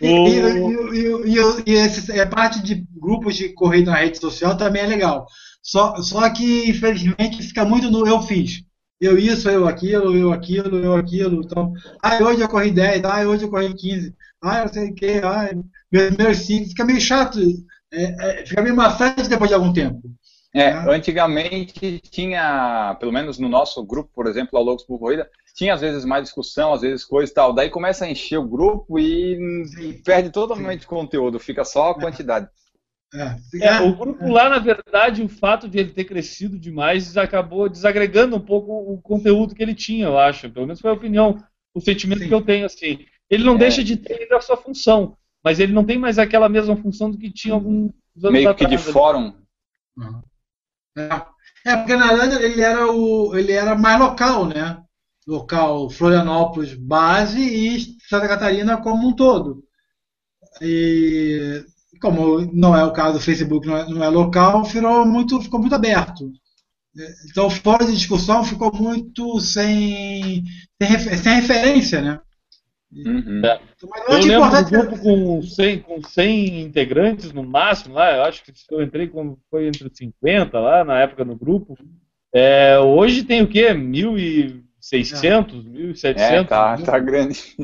E, 0.01 0.07
O- 0.09 0.93
e, 0.93 1.31
e, 1.35 1.71
e, 1.71 1.73
esse, 1.73 2.19
a 2.19 2.27
parte 2.27 2.61
de 2.61 2.85
grupos 2.99 3.35
de 3.35 3.53
corrida 3.53 3.91
na 3.91 3.97
rede 3.97 4.17
social 4.19 4.57
também 4.57 4.81
é 4.81 4.85
legal. 4.87 5.25
Só, 5.61 5.95
só 5.97 6.29
que, 6.33 6.69
infelizmente, 6.69 7.41
fica 7.43 7.65
muito 7.65 7.89
no 7.91 8.07
eu 8.07 8.21
fiz. 8.21 8.61
Eu 8.99 9.17
isso, 9.17 9.49
eu 9.49 9.67
aquilo, 9.67 10.15
eu 10.17 10.31
aquilo, 10.33 10.77
eu 10.79 10.95
aquilo. 10.95 11.41
Então, 11.43 11.71
ah, 12.03 12.21
hoje 12.23 12.41
eu 12.41 12.49
corri 12.49 12.71
10, 12.71 13.03
ah, 13.05 13.21
hoje 13.27 13.43
eu 13.45 13.49
corri 13.49 13.73
15, 13.73 14.13
ah, 14.43 14.63
eu 14.63 14.67
sei 14.69 14.89
o 14.89 14.95
que, 14.95 15.07
ah, 15.23 15.49
meus 15.91 16.07
primeiros 16.09 16.37
5. 16.45 16.67
Fica 16.69 16.85
meio 16.85 16.99
chato, 17.01 17.39
é, 17.91 18.41
é, 18.41 18.45
fica 18.45 18.61
meio 18.61 18.75
maçante 18.75 19.29
depois 19.29 19.49
de 19.49 19.55
algum 19.55 19.71
tempo. 19.73 20.01
É, 20.53 20.71
antigamente 20.71 21.99
tinha, 22.09 22.97
pelo 22.99 23.11
menos 23.11 23.37
no 23.37 23.47
nosso 23.47 23.83
grupo, 23.85 24.09
por 24.13 24.25
exemplo, 24.25 24.57
a 24.57 24.61
Loucos 24.61 24.83
por 24.83 24.97
Corrida, 24.97 25.29
tinha 25.53 25.75
às 25.75 25.81
vezes 25.81 26.03
mais 26.05 26.23
discussão, 26.23 26.73
às 26.73 26.81
vezes 26.81 27.05
coisa 27.05 27.31
e 27.31 27.35
tal. 27.35 27.53
Daí 27.53 27.69
começa 27.69 28.05
a 28.05 28.09
encher 28.09 28.37
o 28.37 28.47
grupo 28.47 28.97
e, 28.97 29.37
e 29.79 29.93
perde 30.03 30.31
totalmente 30.31 30.85
o 30.85 30.89
conteúdo, 30.89 31.39
fica 31.39 31.63
só 31.63 31.91
a 31.91 31.95
quantidade. 31.95 32.49
É, 33.13 33.67
é, 33.67 33.81
o 33.81 33.95
grupo 33.95 34.27
lá, 34.27 34.49
na 34.49 34.59
verdade, 34.59 35.23
o 35.23 35.29
fato 35.29 35.67
de 35.67 35.79
ele 35.79 35.91
ter 35.91 36.05
crescido 36.05 36.59
demais 36.59 37.17
acabou 37.17 37.67
desagregando 37.67 38.35
um 38.35 38.41
pouco 38.41 38.71
o 38.71 39.01
conteúdo 39.01 39.55
que 39.55 39.63
ele 39.63 39.73
tinha, 39.73 40.05
eu 40.05 40.17
acho. 40.17 40.49
Pelo 40.49 40.67
menos 40.67 40.79
foi 40.79 40.91
a 40.91 40.93
opinião, 40.93 41.43
o 41.73 41.81
sentimento 41.81 42.21
Sim. 42.21 42.27
que 42.27 42.33
eu 42.33 42.41
tenho, 42.41 42.65
assim. 42.65 42.99
Ele 43.29 43.43
não 43.43 43.55
é. 43.55 43.59
deixa 43.59 43.83
de 43.83 43.97
ter 43.97 44.31
a 44.31 44.41
sua 44.41 44.57
função, 44.57 45.17
mas 45.43 45.59
ele 45.59 45.73
não 45.73 45.83
tem 45.83 45.97
mais 45.97 46.19
aquela 46.19 46.47
mesma 46.47 46.75
função 46.75 47.09
do 47.09 47.17
que 47.17 47.31
tinha 47.31 47.53
alguns 47.53 47.91
anos 48.17 48.31
Meio 48.31 48.49
atrás. 48.49 48.69
Meio 48.69 48.79
que 48.79 48.87
de 48.87 48.91
fórum. 48.91 49.33
Uhum. 49.97 50.21
É, 51.65 51.75
porque 51.75 51.95
na 51.95 52.07
verdade 52.07 52.43
ele 52.43 52.61
era, 52.61 52.91
o, 52.91 53.35
ele 53.35 53.51
era 53.51 53.75
mais 53.75 53.99
local, 53.99 54.45
né? 54.45 54.77
Local 55.27 55.89
Florianópolis 55.89 56.73
base 56.73 57.39
e 57.39 57.97
Santa 58.07 58.27
Catarina 58.27 58.77
como 58.81 59.07
um 59.07 59.15
todo. 59.15 59.63
E 60.61 61.63
como 62.01 62.39
não 62.53 62.75
é 62.75 62.83
o 62.83 62.93
caso 62.93 63.17
do 63.17 63.23
Facebook, 63.23 63.67
não 63.67 63.77
é, 63.77 63.89
não 63.89 64.03
é 64.03 64.09
local, 64.09 64.65
ficou 64.65 65.05
muito, 65.05 65.41
ficou 65.41 65.59
muito 65.59 65.75
aberto. 65.75 66.31
Então, 67.29 67.49
fora 67.49 67.85
de 67.85 67.93
discussão, 67.93 68.43
ficou 68.43 68.73
muito 68.73 69.39
sem, 69.39 70.43
sem 70.81 71.35
referência, 71.35 72.01
né? 72.01 72.19
Uhum. 72.91 73.41
É. 73.45 73.59
Eu, 73.81 74.15
eu 74.15 74.25
lembro 74.25 74.63
do 74.63 74.69
grupo 74.69 74.99
com 74.99 75.41
100, 75.41 75.79
com 75.79 76.01
100 76.01 76.61
integrantes 76.61 77.31
no 77.31 77.43
máximo, 77.43 77.95
lá, 77.95 78.15
eu 78.15 78.23
acho 78.23 78.43
que 78.43 78.51
eu 78.71 78.81
entrei 78.81 79.07
com, 79.07 79.37
foi 79.49 79.67
entre 79.67 79.89
50 79.93 80.59
lá 80.59 80.83
na 80.83 80.99
época 80.99 81.23
no 81.23 81.35
grupo. 81.35 81.77
É, 82.33 82.79
hoje 82.79 83.23
tem 83.23 83.41
o 83.41 83.47
quê? 83.47 83.69
1.600, 83.73 84.63
1.700? 85.63 86.17
É, 86.17 86.43
tá, 86.43 86.77
tá 86.77 86.99
grande. 86.99 87.55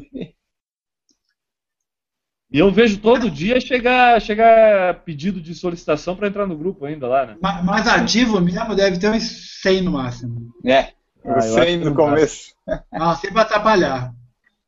E 2.52 2.60
eu 2.60 2.72
vejo 2.72 3.00
todo 3.00 3.30
dia 3.30 3.60
chegar, 3.60 4.22
chegar 4.22 5.04
pedido 5.04 5.42
de 5.42 5.54
solicitação 5.54 6.16
para 6.16 6.30
entrar 6.30 6.48
no 6.48 6.58
grupo 6.58 6.86
ainda 6.86 7.06
lá, 7.06 7.26
né? 7.26 7.38
Mais 7.42 7.86
ativo 7.86 8.40
mesmo 8.40 8.74
deve 8.74 8.98
ter 8.98 9.10
uns 9.10 9.62
100 9.62 9.82
no 9.82 9.92
máximo. 9.92 10.54
É, 10.64 10.94
ah, 11.26 11.42
100 11.42 11.80
no 11.80 11.94
começo. 11.94 12.54
Não, 12.94 13.14
sempre 13.18 13.42
atrapalhar. 13.42 14.15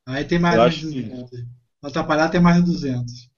Aí 0.07 0.23
tem 0.23 0.39
mais 0.39 0.73
de 0.73 0.85
200. 0.85 1.29
Que... 1.29 1.45
Atrapalhar 1.83 2.29
tem 2.29 2.39
mais 2.39 2.55
de 2.57 2.63
200. 2.63 3.29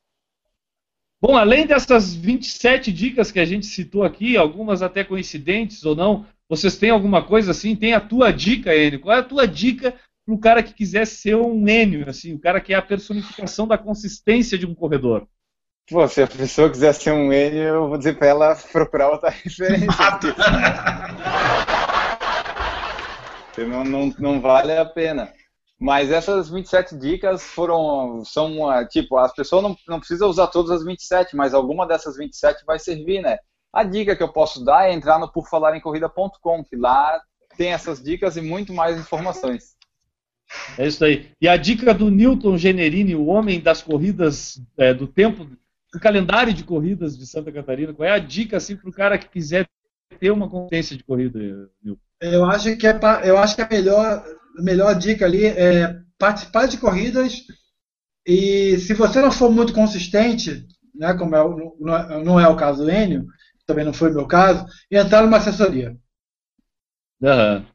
Bom, 1.20 1.36
além 1.36 1.65
dessas 1.65 2.13
27 2.13 2.93
dicas 2.93 3.32
que 3.32 3.39
a 3.39 3.45
gente 3.45 3.65
citou 3.65 4.03
aqui, 4.03 4.38
algumas 4.38 4.84
até 4.84 5.03
coincidentes 5.03 5.84
ou 5.84 5.95
não, 5.95 6.26
vocês 6.47 6.78
têm 6.78 6.91
alguma 6.91 7.26
coisa 7.26 7.51
assim? 7.51 7.76
Tem 7.76 7.93
a 7.93 7.99
tua 7.99 8.32
dica, 8.32 8.76
Enio? 8.76 8.99
Qual 8.99 9.15
é 9.15 9.20
a 9.20 9.24
tua 9.24 9.47
dica 9.47 9.95
para 10.26 10.36
o 10.36 10.39
cara 10.39 10.61
que 10.61 10.74
quiser 10.74 11.05
ser 11.05 11.36
um 11.36 11.67
Enio, 11.67 12.07
assim, 12.07 12.34
o 12.36 12.39
cara 12.39 12.61
que 12.61 12.72
é 12.72 12.78
a 12.78 12.82
personificação 12.82 13.67
da 13.67 13.78
consistência 13.78 14.57
de 14.57 14.65
um 14.67 14.76
corredor? 14.76 15.28
Pô, 15.89 16.07
se 16.07 16.22
a 16.22 16.28
pessoa 16.28 16.70
quiser 16.70 16.93
ser 16.93 17.11
um 17.11 17.34
Enio, 17.34 17.63
eu 17.63 17.89
vou 17.89 17.97
dizer 17.97 18.15
para 18.15 18.28
ela 18.28 18.55
procurar 18.55 19.09
outra 19.09 19.32
referência. 19.43 19.89
não, 23.67 23.84
não, 23.84 24.13
não 24.20 24.39
vale 24.39 24.72
a 24.72 24.86
pena. 24.86 25.34
Mas 25.80 26.11
essas 26.11 26.49
27 26.49 26.97
dicas 26.97 27.41
foram, 27.41 28.25
são, 28.25 28.69
ah, 28.69 28.86
tipo, 28.86 29.15
as 29.17 29.34
pessoas 29.34 29.63
não, 29.63 29.77
não 29.88 29.99
precisam 29.99 30.30
usar 30.30 30.47
todas 30.47 30.71
as 30.71 30.84
27, 30.84 31.38
mas 31.38 31.53
alguma 31.53 31.88
dessas 31.88 32.17
27 32.17 32.65
vai 32.65 32.77
servir, 32.77 33.21
né? 33.21 33.38
A 33.71 33.84
dica 33.84 34.15
que 34.15 34.21
eu 34.21 34.27
posso 34.27 34.65
dar 34.65 34.89
é 34.89 34.93
entrar 34.93 35.17
no 35.19 35.32
porfalarencorrida.com, 35.32 36.63
que 36.65 36.75
lá 36.75 37.21
tem 37.55 37.71
essas 37.71 38.03
dicas 38.03 38.36
e 38.36 38.41
muito 38.41 38.73
mais 38.73 38.99
informações. 38.99 39.77
É 40.77 40.86
isso 40.86 41.05
aí. 41.05 41.32
E 41.39 41.47
a 41.47 41.55
dica 41.55 41.93
do 41.93 42.09
Newton 42.09 42.57
Generini, 42.57 43.15
o 43.15 43.27
homem 43.27 43.61
das 43.61 43.82
corridas 43.82 44.61
é, 44.77 44.93
do 44.93 45.07
tempo, 45.07 45.45
do 45.93 45.99
calendário 45.99 46.53
de 46.53 46.63
corridas 46.63 47.17
de 47.17 47.25
Santa 47.25 47.51
Catarina, 47.53 47.93
qual 47.93 48.07
é 48.07 48.11
a 48.11 48.19
dica 48.19 48.57
assim, 48.57 48.75
para 48.75 48.89
o 48.89 48.93
cara 48.93 49.17
que 49.17 49.30
quiser 49.30 49.65
ter 50.19 50.32
uma 50.32 50.49
consciência 50.49 50.97
de 50.97 51.03
corrida, 51.03 51.39
Newton? 51.82 52.01
Eu 52.21 52.43
acho 52.43 52.75
que 52.75 52.86
é, 52.86 52.99
eu 53.23 53.38
acho 53.38 53.55
que 53.55 53.61
é 53.61 53.69
melhor 53.69 54.25
melhor 54.62 54.95
dica 54.95 55.26
ali 55.26 55.45
é 55.45 55.99
participar 56.18 56.68
de 56.68 56.78
corridas 56.78 57.45
e 58.26 58.78
se 58.78 58.93
você 58.93 59.22
não 59.22 59.32
for 59.32 59.51
muito 59.51 59.74
consistente, 59.74 60.68
né, 60.93 61.14
como 61.14 61.36
é, 61.36 62.24
não 62.24 62.39
é 62.39 62.47
o 62.47 62.55
caso 62.55 62.84
do 62.84 62.91
Enio, 62.91 63.26
também 63.66 63.86
não 63.86 63.93
foi 63.93 64.12
o 64.12 64.14
meu 64.14 64.28
caso, 64.28 64.66
entrar 64.91 65.24
numa 65.24 65.38
assessoria. 65.38 65.97
Uhum. 67.22 67.66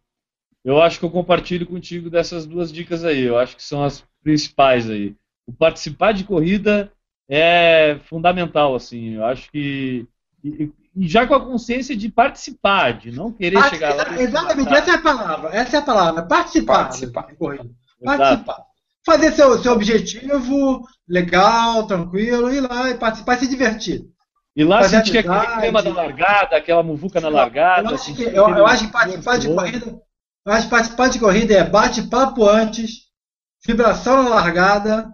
Eu 0.65 0.81
acho 0.81 0.99
que 0.99 1.05
eu 1.05 1.11
compartilho 1.11 1.67
contigo 1.67 2.09
dessas 2.09 2.47
duas 2.47 2.73
dicas 2.73 3.05
aí. 3.05 3.21
Eu 3.23 3.39
acho 3.39 3.57
que 3.57 3.63
são 3.63 3.85
as 3.85 4.05
principais 4.23 4.89
aí. 4.89 5.15
O 5.47 5.53
participar 5.53 6.13
de 6.13 6.25
corrida 6.25 6.91
é 7.29 7.99
fundamental, 8.05 8.75
assim. 8.75 9.15
Eu 9.15 9.25
acho 9.25 9.51
que 9.51 10.07
já 10.97 11.27
com 11.27 11.35
a 11.35 11.45
consciência 11.45 11.97
de 11.97 12.09
participar, 12.09 12.99
de 12.99 13.11
não 13.11 13.33
querer 13.33 13.63
chegar 13.65 13.95
lá. 13.95 14.21
Exatamente, 14.21 14.73
essa 14.73 14.91
é 14.91 14.95
a 14.95 15.03
palavra. 15.03 15.51
Essa 15.53 15.77
é 15.77 15.79
a 15.81 15.83
palavra. 15.83 16.23
Participar. 16.23 16.85
Participar. 16.85 17.29
Participar. 18.05 18.63
Fazer 19.05 19.33
seu, 19.33 19.59
seu 19.63 19.73
objetivo 19.73 20.83
legal, 21.07 21.87
tranquilo, 21.87 22.53
ir 22.53 22.61
lá 22.61 22.91
e 22.91 22.95
participar 22.95 23.35
e 23.35 23.41
se 23.41 23.49
divertir. 23.49 24.03
E 24.57 24.65
lá 24.65 24.79
Fazer 24.83 24.99
sentir 24.99 25.19
aquele 25.19 25.61
clima 25.61 25.83
da 25.83 25.93
largada, 25.93 26.57
aquela 26.57 26.83
muvuca 26.83 27.21
na 27.21 27.29
largada. 27.29 27.91
Eu 27.91 27.95
acho 27.95 28.15
que, 28.15 28.23
eu, 28.23 28.49
eu 28.49 28.67
acho 28.67 28.87
que 28.87 28.93
participar 28.93 29.39
de 29.39 29.49
corrida. 29.49 30.01
Eu 30.47 30.53
acho 30.53 30.65
que 30.65 30.71
participar 30.71 31.09
de 31.09 31.19
corrida 31.19 31.55
é 31.55 31.65
bate-papo 31.65 32.47
antes, 32.47 33.09
vibração 33.67 34.23
na 34.23 34.29
largada, 34.29 35.13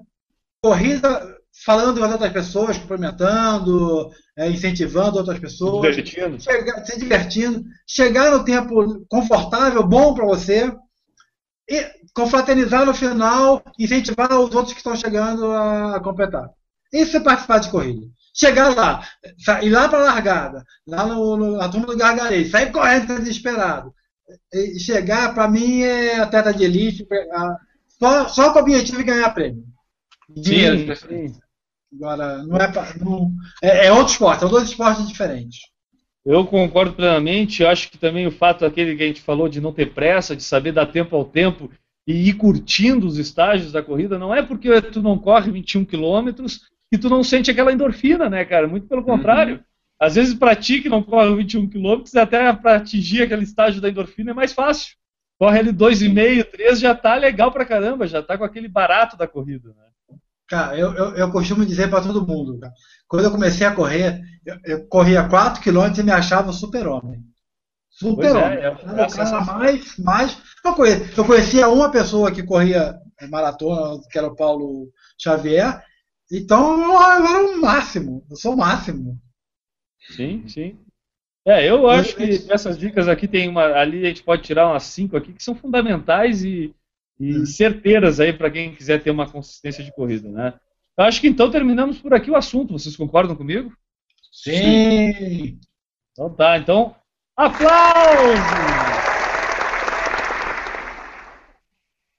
corrida 0.63 1.39
falando 1.65 2.01
com 2.01 2.07
outras 2.07 2.33
pessoas, 2.33 2.79
cumprimentando, 2.79 4.11
é, 4.41 4.49
incentivando 4.49 5.19
outras 5.19 5.39
pessoas, 5.39 5.95
se 5.95 6.01
divertindo. 6.01 6.43
Chegar, 6.43 6.87
se 6.87 6.99
divertindo, 6.99 7.65
chegar 7.87 8.31
no 8.31 8.43
tempo 8.43 9.05
confortável, 9.07 9.87
bom 9.87 10.15
para 10.15 10.25
você, 10.25 10.75
e 11.69 11.87
confraternizar 12.15 12.87
no 12.87 12.95
final, 12.95 13.63
incentivar 13.79 14.33
os 14.33 14.55
outros 14.55 14.73
que 14.73 14.79
estão 14.79 14.97
chegando 14.97 15.53
a 15.53 16.01
completar. 16.03 16.49
Isso 16.91 17.19
é 17.19 17.21
participar 17.21 17.59
de 17.59 17.71
corrida. 17.71 18.07
Chegar 18.35 18.75
lá, 18.75 19.07
ir 19.63 19.69
lá 19.69 19.91
para 19.91 19.99
a 19.99 20.05
largada, 20.05 20.65
lá 20.87 21.05
no, 21.05 21.37
no, 21.37 21.57
na 21.59 21.69
turma 21.69 21.89
do 21.89 21.97
gargarejo, 21.99 22.51
sair 22.51 22.73
correndo 22.73 23.19
desesperado. 23.19 23.93
E 24.55 24.81
chegar, 24.81 25.35
para 25.35 25.49
mim, 25.49 25.83
é 25.83 26.19
atleta 26.19 26.55
de 26.55 26.65
elite, 26.65 27.07
só, 27.99 28.27
só 28.29 28.53
com 28.53 28.61
o 28.61 28.63
objetivo 28.63 28.99
de 28.99 29.05
ganhar 29.05 29.29
prêmio. 29.35 29.65
Dinheiro, 30.31 30.97
sim. 30.97 31.35
Agora, 31.93 32.43
não 32.45 32.57
é, 32.57 32.73
não, 33.01 33.33
é, 33.63 33.87
é 33.87 33.93
outro 33.93 34.13
esporte, 34.13 34.41
são 34.41 34.49
dois 34.49 34.69
esportes 34.69 35.09
diferentes. 35.09 35.59
Eu 36.25 36.47
concordo 36.47 36.93
plenamente. 36.93 37.63
Eu 37.63 37.69
acho 37.69 37.91
que 37.91 37.99
também 37.99 38.27
o 38.27 38.31
fato 38.31 38.65
aquele 38.65 38.97
que 38.97 39.03
a 39.03 39.07
gente 39.07 39.23
falou 39.23 39.49
de 39.49 39.61
não 39.61 39.73
ter 39.73 39.93
pressa, 39.93 40.37
de 40.37 40.43
saber 40.43 40.73
dar 40.73 40.87
tempo 40.87 41.17
ao 41.17 41.25
tempo 41.25 41.71
e 42.07 42.29
ir 42.29 42.35
curtindo 42.35 43.07
os 43.07 43.19
estágios 43.19 43.73
da 43.73 43.83
corrida, 43.83 44.19
não 44.19 44.35
é 44.35 44.43
porque 44.43 44.81
tu 44.83 45.03
não 45.03 45.19
corre 45.19 45.51
21 45.51 45.85
quilômetros 45.85 46.63
que 46.93 46.99
tu 46.99 47.09
não 47.09 47.23
sente 47.23 47.51
aquela 47.51 47.73
endorfina, 47.73 48.29
né, 48.29 48.45
cara? 48.45 48.67
Muito 48.67 48.89
pelo 48.89 49.05
contrário. 49.05 49.57
Uhum. 49.57 49.61
Às 50.01 50.15
vezes, 50.15 50.35
para 50.35 50.57
ti 50.57 50.81
que 50.81 50.89
não 50.89 51.03
corre 51.03 51.37
21 51.37 51.69
quilômetros, 51.69 52.15
até 52.17 52.53
para 52.53 52.77
atingir 52.77 53.23
aquele 53.23 53.45
estágio 53.45 53.81
da 53.81 53.89
endorfina 53.89 54.31
é 54.31 54.35
mais 54.35 54.53
fácil. 54.53 54.97
Corre 55.39 55.59
ali 55.59 55.73
2,5, 55.73 56.45
3, 56.51 56.81
já 56.81 56.95
tá 56.95 57.15
legal 57.17 57.53
pra 57.53 57.65
caramba, 57.65 58.07
já 58.07 58.23
tá 58.23 58.37
com 58.37 58.45
aquele 58.45 58.69
barato 58.69 59.17
da 59.17 59.27
corrida, 59.27 59.69
né? 59.69 59.90
Cara, 60.51 60.77
eu, 60.77 60.93
eu, 60.95 61.15
eu 61.15 61.31
costumo 61.31 61.65
dizer 61.65 61.89
para 61.89 62.03
todo 62.03 62.27
mundo, 62.27 62.59
cara, 62.59 62.73
quando 63.07 63.25
eu 63.25 63.31
comecei 63.31 63.65
a 63.65 63.73
correr, 63.73 64.21
eu, 64.45 64.57
eu 64.65 64.89
corria 64.89 65.29
4 65.29 65.63
km 65.63 65.97
e 65.97 66.03
me 66.03 66.11
achava 66.11 66.53
super-homem. 66.53 67.21
Super-homem. 67.89 68.59
É, 68.59 68.67
é, 68.67 69.07
cara 69.09 69.41
mais, 69.43 69.97
mais. 69.99 70.39
Eu 70.65 70.75
conhecia, 70.75 71.15
eu 71.17 71.25
conhecia 71.25 71.69
uma 71.69 71.93
pessoa 71.93 72.33
que 72.33 72.43
corria 72.43 72.99
maratona, 73.31 74.01
que 74.11 74.19
era 74.19 74.27
o 74.27 74.35
Paulo 74.35 74.89
Xavier, 75.17 75.85
então 76.33 76.83
eu 76.83 77.01
era 77.01 77.45
o 77.45 77.61
máximo, 77.61 78.27
eu 78.29 78.37
sou 78.37 78.55
o 78.55 78.57
máximo. 78.57 79.21
Sim, 80.17 80.49
sim. 80.49 80.79
É, 81.47 81.69
eu 81.69 81.89
acho 81.89 82.17
que 82.17 82.51
essas 82.51 82.77
dicas 82.77 83.07
aqui 83.07 83.29
tem 83.29 83.49
uma. 83.49 83.67
Ali 83.67 84.05
a 84.05 84.09
gente 84.09 84.25
pode 84.25 84.43
tirar 84.43 84.69
umas 84.69 84.83
5 84.83 85.17
aqui 85.17 85.33
que 85.33 85.45
são 85.45 85.55
fundamentais 85.55 86.43
e 86.43 86.75
e 87.21 87.47
certeiras 87.47 88.19
aí 88.19 88.33
para 88.33 88.51
quem 88.51 88.75
quiser 88.75 89.03
ter 89.03 89.11
uma 89.11 89.31
consistência 89.31 89.85
de 89.85 89.93
corrida, 89.93 90.31
né? 90.31 90.55
Eu 90.97 91.05
acho 91.05 91.21
que 91.21 91.29
então 91.29 91.51
terminamos 91.51 91.99
por 91.99 92.15
aqui 92.15 92.31
o 92.31 92.37
assunto. 92.37 92.73
Vocês 92.73 92.97
concordam 92.97 93.37
comigo? 93.37 93.73
Sim. 94.33 95.59
Então 96.13 96.35
tá. 96.35 96.57
Então, 96.57 96.97
aplausos. 97.37 98.41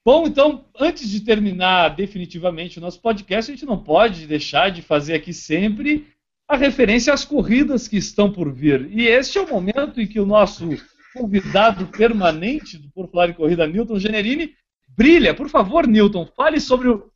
Bom, 0.06 0.26
então, 0.26 0.66
antes 0.80 1.10
de 1.10 1.22
terminar 1.22 1.90
definitivamente 1.90 2.78
o 2.78 2.82
nosso 2.82 3.00
podcast, 3.02 3.52
a 3.52 3.56
gente 3.56 3.66
não 3.66 3.78
pode 3.78 4.26
deixar 4.26 4.70
de 4.70 4.82
fazer 4.82 5.14
aqui 5.14 5.32
sempre 5.32 6.08
a 6.48 6.58
referência 6.58 7.14
às 7.14 7.24
corridas 7.24 7.88
que 7.88 7.98
estão 7.98 8.32
por 8.32 8.52
vir. 8.52 8.90
E 8.92 9.08
este 9.08 9.38
é 9.38 9.42
o 9.42 9.50
momento 9.50 10.02
em 10.02 10.08
que 10.08 10.20
o 10.20 10.26
nosso 10.26 10.70
convidado 11.14 11.86
permanente 11.88 12.78
do 12.78 12.90
Por 12.90 13.10
Falar 13.10 13.30
em 13.30 13.34
Corrida, 13.34 13.68
Newton 13.68 14.00
Generini, 14.00 14.56
brilha. 14.98 15.34
Por 15.34 15.50
favor, 15.50 15.88
Newton, 15.88 16.28
fale 16.36 16.60
sobre 16.60 16.90
o, 16.90 17.12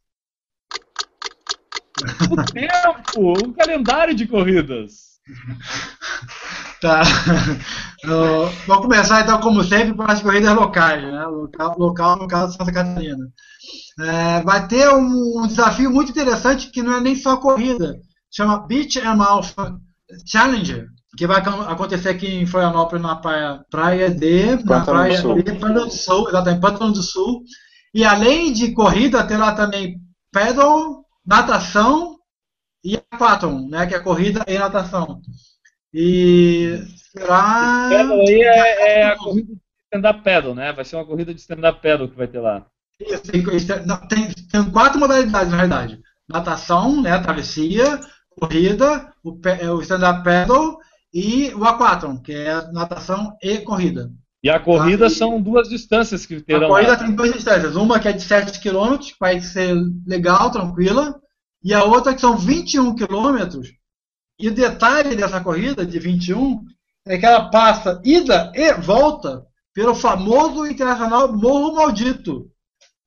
o 2.32 2.44
tempo, 2.52 3.34
o 3.40 3.54
calendário 3.54 4.14
de 4.14 4.28
corridas. 4.28 5.16
Tá. 6.82 7.02
Uh, 8.04 8.52
vamos 8.68 8.84
começar 8.84 9.22
então, 9.22 9.40
como 9.40 9.64
sempre, 9.64 9.96
com 9.96 10.04
as 10.04 10.22
corridas 10.22 10.54
locais, 10.54 11.02
né? 11.02 11.26
Local, 11.26 11.76
local 11.80 12.18
no 12.18 12.28
caso 12.28 12.56
Santa 12.56 12.72
Catarina. 12.72 13.26
É, 14.00 14.42
vai 14.42 14.68
ter 14.68 14.90
um, 14.90 15.42
um, 15.42 15.48
desafio 15.48 15.90
muito 15.90 16.12
interessante 16.12 16.70
que 16.70 16.84
não 16.84 16.98
é 16.98 17.02
nem 17.02 17.16
só 17.16 17.38
corrida, 17.38 17.96
chama 18.30 18.68
Beach 18.68 19.00
and 19.00 19.24
Alpha 19.24 19.80
Challenger, 20.28 20.88
que 21.18 21.26
vai 21.26 21.40
acontecer 21.40 22.10
aqui 22.10 22.28
em 22.28 22.46
Florianópolis 22.46 23.02
na 23.02 23.16
praia, 23.16 23.66
praia 23.72 24.12
de 24.12 24.58
Pantano 24.58 24.68
na 24.68 24.86
praia 24.86 25.16
do 25.16 25.22
Sul. 25.22 25.36
de 25.36 25.44
Pantano 25.54 25.86
do 25.86 25.92
Sul, 25.92 26.30
exatamente, 26.30 26.62
Pantano 26.62 26.94
do 26.94 27.02
Sul. 27.02 27.44
E 27.96 28.04
além 28.04 28.54
de 28.54 28.74
corrida, 28.74 29.26
tem 29.26 29.38
lá 29.38 29.56
também 29.56 30.00
pedal, 30.32 31.06
natação 31.26 32.20
e 32.84 32.98
aquatlon, 33.12 33.70
né, 33.70 33.88
que 33.88 33.96
é 33.96 34.00
corrida 34.00 34.44
e 34.48 34.60
natação. 34.60 35.22
E 35.94 36.78
será 37.12 37.88
Pedal 37.90 38.20
aí 38.20 38.42
é, 38.42 39.00
é 39.00 39.04
a 39.06 39.18
corrida 39.18 39.54
de 39.54 39.60
stand-up 39.86 40.24
pedal, 40.24 40.54
né? 40.56 40.74
Vai 40.74 40.84
ser 40.84 40.98
uma 40.98 41.06
corrida 41.06 41.34
de 41.34 41.40
stand-up 41.40 41.82
pedal 41.82 42.10
que 42.10 42.18
vai 42.18 42.28
ter 42.28 42.40
lá. 42.40 42.66
Isso, 43.00 43.24
tem, 43.24 43.42
não, 43.86 43.98
tem, 44.08 44.32
tem 44.52 44.72
quatro 44.72 45.00
modalidades, 45.00 45.52
na 45.52 45.58
verdade. 45.58 46.02
Natação, 46.28 47.02
né, 47.02 47.18
travessia, 47.20 48.00
corrida, 48.38 49.14
o, 49.24 49.38
pe- 49.40 49.66
o 49.70 49.82
stand-up 49.82 50.24
paddle 50.24 50.78
e 51.14 51.54
o 51.54 51.64
aquatlon, 51.64 52.18
que 52.22 52.34
é 52.34 52.72
natação 52.74 53.38
e 53.42 53.60
corrida. 53.60 54.12
E 54.46 54.50
a 54.50 54.60
corrida 54.60 55.06
Ah, 55.06 55.08
e- 55.08 55.10
são 55.12 55.42
duas 55.42 55.68
distâncias 55.68 56.24
que 56.24 56.36
A 56.36 56.42
terão 56.44 56.68
corrida 56.68 56.92
lá. 56.92 56.98
tem 57.00 57.12
duas 57.16 57.34
distâncias, 57.34 57.76
uma 57.76 58.00
que 58.00 58.08
é 58.08 58.12
de 58.14 58.22
7 58.22 58.60
km, 58.60 58.96
que 59.00 59.16
vai 59.20 59.42
ser 59.42 59.74
legal, 60.06 60.52
tranquila, 60.52 61.20
e 61.64 61.74
a 61.74 61.84
outra 61.84 62.14
que 62.14 62.22
são 62.22 62.38
21 62.38 62.94
km. 62.96 63.60
E 64.40 64.48
o 64.48 64.54
detalhe 64.54 65.16
dessa 65.16 65.42
corrida 65.42 65.84
de 65.84 65.98
21 65.98 66.64
é 67.08 67.18
que 67.18 67.26
ela 67.26 67.50
passa 67.50 68.00
ida 68.06 68.52
e 68.54 68.72
volta 68.76 69.44
pelo 69.74 69.96
famoso 69.96 70.68
internacional 70.68 71.34
Morro 71.36 71.74
Maldito. 71.74 72.52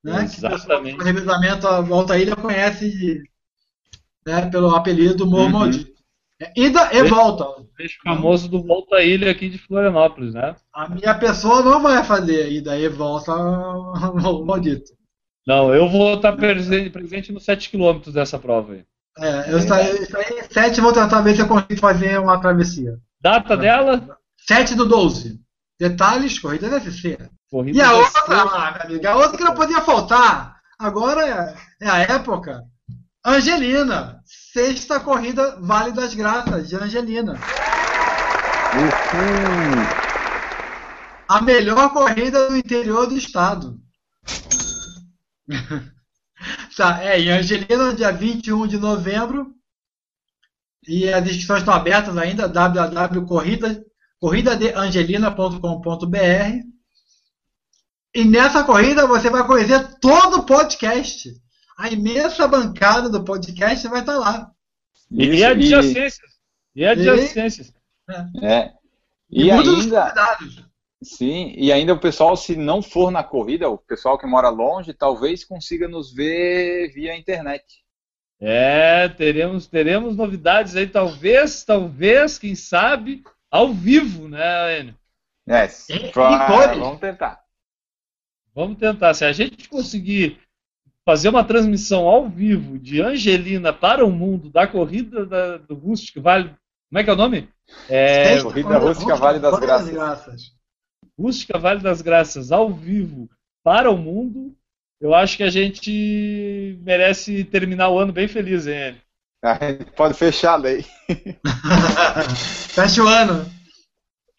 Né? 0.03 0.27
Que 0.27 0.45
o 0.45 0.47
Exatamente. 0.53 1.01
revezamento 1.01 1.65
a 1.67 1.79
Volta 1.79 2.15
à 2.15 2.17
Ilha 2.19 2.35
conhece 2.35 3.21
né, 4.27 4.45
pelo 4.49 4.75
apelido 4.75 5.25
Morro 5.25 5.43
Uhum. 5.45 5.49
Maldito. 5.51 5.98
É 6.41 6.51
ida 6.55 6.89
e 6.93 7.01
Bem- 7.01 7.11
volta. 7.11 7.45
Peixe 7.75 7.97
famoso 8.03 8.47
do 8.47 8.63
Volta 8.63 9.01
Ilha 9.01 9.31
aqui 9.31 9.49
de 9.49 9.57
Florianópolis, 9.57 10.33
né? 10.33 10.55
A 10.73 10.87
minha 10.87 11.13
pessoa 11.17 11.61
não 11.61 11.81
vai 11.81 12.03
fazer 12.03 12.49
ida 12.51 12.77
e 12.77 12.87
volta 12.87 13.33
Maldito. 14.45 14.91
Não, 15.45 15.73
eu 15.73 15.89
vou 15.89 16.15
estar 16.15 16.33
presente, 16.33 16.89
presente 16.89 17.31
nos 17.31 17.43
7 17.43 17.69
km 17.69 18.11
dessa 18.13 18.37
prova 18.37 18.73
aí. 18.73 18.85
É, 19.17 19.51
eu 19.51 19.57
estarei, 19.57 19.97
em 19.97 20.05
7 20.49 20.77
e 20.77 20.81
vou 20.81 20.93
tentar 20.93 21.21
ver 21.21 21.35
se 21.35 21.41
eu 21.41 21.47
consigo 21.47 21.77
fazer 21.77 22.19
uma 22.19 22.39
travessia. 22.39 22.97
Data 23.19 23.57
dela? 23.57 24.17
7 24.47 24.75
do 24.75 24.85
12. 24.85 25.39
Detalhes, 25.79 26.39
corrida 26.39 26.69
deve 26.69 26.91
ser. 26.91 27.29
Corrida 27.49 27.77
E 27.77 27.81
a 27.81 27.93
outra, 27.93 28.21
ah, 28.27 28.71
minha 28.71 28.83
amiga, 28.83 29.11
a 29.11 29.15
outra 29.17 29.37
que 29.37 29.43
não 29.43 29.55
podia 29.55 29.81
faltar, 29.81 30.57
agora 30.77 31.27
é, 31.81 31.85
é 31.85 31.89
a 31.89 31.97
época. 31.99 32.63
Angelina, 33.25 34.21
sexta 34.59 34.99
corrida 34.99 35.57
Vale 35.61 35.93
das 35.93 36.13
Graças, 36.13 36.67
de 36.67 36.75
Angelina. 36.75 37.39
Uhul. 38.75 39.79
A 41.29 41.41
melhor 41.41 41.93
corrida 41.93 42.49
do 42.49 42.57
interior 42.57 43.07
do 43.07 43.17
estado. 43.17 43.79
tá, 46.75 47.01
é, 47.01 47.21
em 47.21 47.29
Angelina, 47.29 47.93
dia 47.93 48.11
21 48.11 48.67
de 48.67 48.77
novembro. 48.77 49.55
E 50.85 51.07
as 51.07 51.25
inscrições 51.25 51.59
estão 51.59 51.73
abertas 51.73 52.17
ainda, 52.17 52.49
www.corrida- 52.49 53.81
corridadeangelina.com.br. 54.19 56.65
E 58.13 58.25
nessa 58.25 58.61
corrida 58.63 59.07
você 59.07 59.29
vai 59.29 59.47
conhecer 59.47 59.99
todo 60.01 60.39
o 60.39 60.45
podcast. 60.45 61.31
A 61.79 61.87
imensa 61.89 62.45
bancada 62.45 63.09
do 63.09 63.23
podcast 63.23 63.87
vai 63.87 64.01
estar 64.01 64.17
lá. 64.17 64.51
E, 65.09 65.23
Isso, 65.23 65.35
e 65.35 65.43
adjacências. 65.45 66.31
E 66.75 66.85
adjacências. 66.85 67.73
É. 68.43 68.73
E, 69.31 69.45
muitos 69.53 69.85
dos 69.85 69.93
ainda, 69.93 70.37
sim, 71.01 71.53
e 71.55 71.71
ainda 71.71 71.93
o 71.93 71.99
pessoal, 71.99 72.35
se 72.35 72.57
não 72.57 72.81
for 72.81 73.11
na 73.11 73.23
corrida, 73.23 73.69
o 73.69 73.77
pessoal 73.77 74.17
que 74.17 74.27
mora 74.27 74.49
longe, 74.49 74.91
talvez 74.93 75.45
consiga 75.45 75.87
nos 75.87 76.13
ver 76.13 76.91
via 76.91 77.15
internet. 77.17 77.63
É, 78.41 79.07
teremos, 79.07 79.65
teremos 79.65 80.17
novidades 80.17 80.75
aí, 80.75 80.85
talvez, 80.85 81.63
talvez, 81.63 82.37
quem 82.37 82.55
sabe, 82.55 83.23
ao 83.49 83.73
vivo, 83.73 84.27
né, 84.27 84.81
Enio? 84.81 84.95
É, 85.47 85.65
pra- 86.11 86.73
vamos 86.75 86.99
tentar. 86.99 87.41
Vamos 88.53 88.77
tentar. 88.77 89.13
Se 89.13 89.23
a 89.23 89.31
gente 89.31 89.69
conseguir 89.69 90.41
fazer 91.09 91.29
uma 91.29 91.43
transmissão 91.43 92.07
ao 92.07 92.29
vivo 92.29 92.77
de 92.77 93.01
Angelina 93.01 93.73
para 93.73 94.05
o 94.05 94.11
mundo 94.11 94.47
da 94.51 94.67
corrida 94.67 95.25
da- 95.25 95.57
do 95.57 95.73
Rústico 95.73 96.21
Vale. 96.21 96.49
Como 96.87 96.99
é 96.99 97.03
que 97.03 97.09
é 97.09 97.13
o 97.13 97.15
nome? 97.15 97.49
É, 97.89 98.39
Corrida 98.43 98.77
Rústica 98.77 99.15
Vale 99.15 99.39
das 99.39 99.57
Graças. 99.57 99.89
Graças. 99.89 100.41
Rústica 101.19 101.57
Vale 101.57 101.79
das 101.81 102.03
Graças 102.03 102.51
ao 102.51 102.71
vivo 102.71 103.27
para 103.63 103.89
o 103.89 103.97
mundo. 103.97 104.55
Eu 105.01 105.15
acho 105.15 105.35
que 105.35 105.41
a 105.41 105.49
gente 105.49 106.77
merece 106.83 107.43
terminar 107.43 107.89
o 107.89 107.97
ano 107.97 108.13
bem 108.13 108.27
feliz, 108.27 108.67
hein? 108.67 108.95
A 109.43 109.55
gente 109.55 109.85
pode 109.93 110.13
fechar 110.13 110.53
a 110.53 110.57
lei. 110.57 110.85
Fecha 112.69 113.03
o 113.03 113.07
ano. 113.07 113.49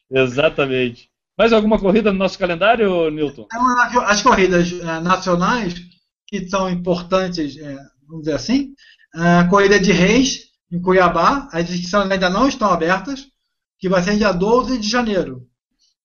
Exatamente. 0.08 1.08
Mais 1.36 1.52
alguma 1.52 1.80
corrida 1.80 2.12
no 2.12 2.18
nosso 2.18 2.38
calendário, 2.38 3.10
Newton? 3.10 3.46
Então, 3.46 4.02
As 4.06 4.22
corridas 4.22 4.70
eh, 4.72 5.00
nacionais, 5.00 5.74
que 6.30 6.48
são 6.48 6.70
importantes, 6.70 7.56
eh, 7.58 7.78
vamos 8.08 8.24
dizer 8.24 8.36
assim, 8.36 8.72
a 9.14 9.44
corrida 9.48 9.80
de 9.80 9.92
Reis, 9.92 10.42
em 10.72 10.80
Cuiabá, 10.80 11.48
as 11.52 11.68
inscrições 11.70 12.10
ainda 12.10 12.30
não 12.30 12.48
estão 12.48 12.70
abertas, 12.72 13.26
que 13.78 13.88
vai 13.88 14.02
ser 14.02 14.16
dia 14.16 14.32
12 14.32 14.78
de 14.78 14.88
janeiro. 14.88 15.46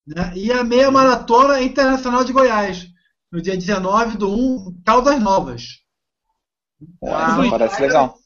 né? 0.06 0.32
E 0.36 0.52
a 0.52 0.64
meia 0.64 0.90
maratona 0.90 1.60
internacional 1.62 2.24
de 2.24 2.32
Goiás, 2.32 2.86
no 3.32 3.42
dia 3.42 3.56
19 3.56 4.16
do 4.18 4.30
1, 4.30 4.82
Caldas 4.84 5.20
Novas. 5.22 5.62
Ah, 7.04 7.36
Ah, 7.42 7.50
parece 7.50 7.80
legal. 7.82 8.18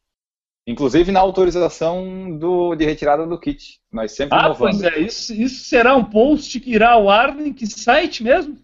Inclusive 0.67 1.11
na 1.11 1.19
autorização 1.19 2.37
do, 2.37 2.75
de 2.75 2.85
retirada 2.85 3.25
do 3.25 3.39
kit. 3.39 3.79
Nós 3.91 4.11
sempre 4.11 4.37
Ah, 4.37 4.45
inovando. 4.45 4.79
pois 4.79 4.83
é, 4.93 4.99
isso, 4.99 5.33
isso 5.33 5.65
será 5.65 5.95
um 5.95 6.03
post 6.03 6.59
que 6.59 6.71
irá 6.73 6.91
ao 6.91 7.09
ar 7.09 7.37
em 7.39 7.51
que 7.51 7.65
site 7.65 8.23
mesmo? 8.23 8.57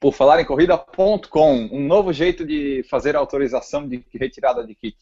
Por 0.00 0.12
falar 0.14 0.40
em 0.40 0.44
corrida.com, 0.44 1.68
um 1.72 1.86
novo 1.86 2.12
jeito 2.12 2.46
de 2.46 2.82
fazer 2.88 3.14
autorização 3.16 3.86
de 3.86 4.02
retirada 4.14 4.64
de 4.66 4.74
kit. 4.74 4.96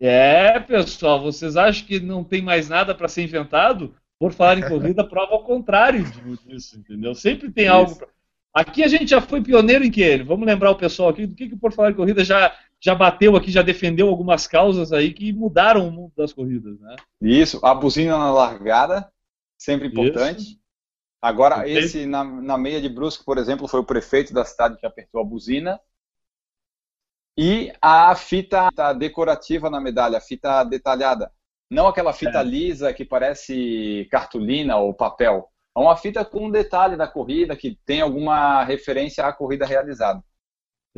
É, 0.00 0.58
pessoal, 0.60 1.20
vocês 1.20 1.56
acham 1.56 1.86
que 1.86 2.00
não 2.00 2.22
tem 2.24 2.40
mais 2.42 2.68
nada 2.68 2.94
para 2.94 3.08
ser 3.08 3.22
inventado? 3.22 3.94
Por 4.18 4.32
falar 4.32 4.58
em 4.58 4.68
corrida, 4.68 5.04
prova 5.08 5.32
ao 5.32 5.44
contrário 5.44 6.04
disso, 6.46 6.78
entendeu? 6.78 7.14
Sempre 7.14 7.50
tem 7.50 7.64
Isso. 7.66 7.72
algo. 7.74 7.96
pra- 7.96 8.08
Aqui 8.54 8.82
a 8.82 8.88
gente 8.88 9.10
já 9.10 9.20
foi 9.20 9.40
pioneiro 9.42 9.84
em 9.84 9.90
que? 9.90 10.16
Vamos 10.24 10.46
lembrar 10.46 10.70
o 10.70 10.76
pessoal 10.76 11.10
aqui 11.10 11.26
do 11.26 11.34
que, 11.34 11.48
que 11.48 11.54
o 11.54 11.58
Por 11.58 11.72
Falar 11.72 11.90
em 11.90 11.94
Corrida 11.94 12.24
já, 12.24 12.52
já 12.80 12.94
bateu 12.94 13.36
aqui, 13.36 13.50
já 13.50 13.62
defendeu 13.62 14.08
algumas 14.08 14.46
causas 14.46 14.92
aí 14.92 15.12
que 15.12 15.32
mudaram 15.32 15.88
o 15.88 15.90
mundo 15.90 16.12
das 16.16 16.32
corridas, 16.32 16.78
né? 16.80 16.96
Isso, 17.20 17.64
a 17.64 17.74
buzina 17.74 18.16
na 18.16 18.32
largada, 18.32 19.10
sempre 19.56 19.88
importante. 19.88 20.58
Agora, 21.20 21.58
Ok. 21.58 21.76
esse 21.76 22.06
na, 22.06 22.22
na 22.22 22.56
meia 22.56 22.80
de 22.80 22.88
Brusque, 22.88 23.24
por 23.24 23.38
exemplo, 23.38 23.66
foi 23.66 23.80
o 23.80 23.84
prefeito 23.84 24.32
da 24.32 24.44
cidade 24.44 24.76
que 24.78 24.86
apertou 24.86 25.20
a 25.20 25.24
buzina. 25.24 25.80
E 27.36 27.72
a 27.80 28.14
fita 28.14 28.68
decorativa 28.96 29.70
na 29.70 29.80
medalha, 29.80 30.18
a 30.18 30.20
fita 30.20 30.64
detalhada. 30.64 31.32
Não 31.70 31.86
aquela 31.86 32.12
fita 32.12 32.38
É. 32.40 32.44
lisa 32.44 32.92
que 32.92 33.04
parece 33.04 34.08
cartolina 34.10 34.76
ou 34.76 34.94
papel. 34.94 35.48
É 35.76 35.80
uma 35.80 35.96
fita 35.96 36.24
com 36.24 36.46
um 36.46 36.50
detalhe 36.50 36.96
da 36.96 37.06
corrida 37.06 37.56
que 37.56 37.78
tem 37.84 38.00
alguma 38.00 38.64
referência 38.64 39.24
à 39.24 39.32
corrida 39.32 39.66
realizada. 39.66 40.22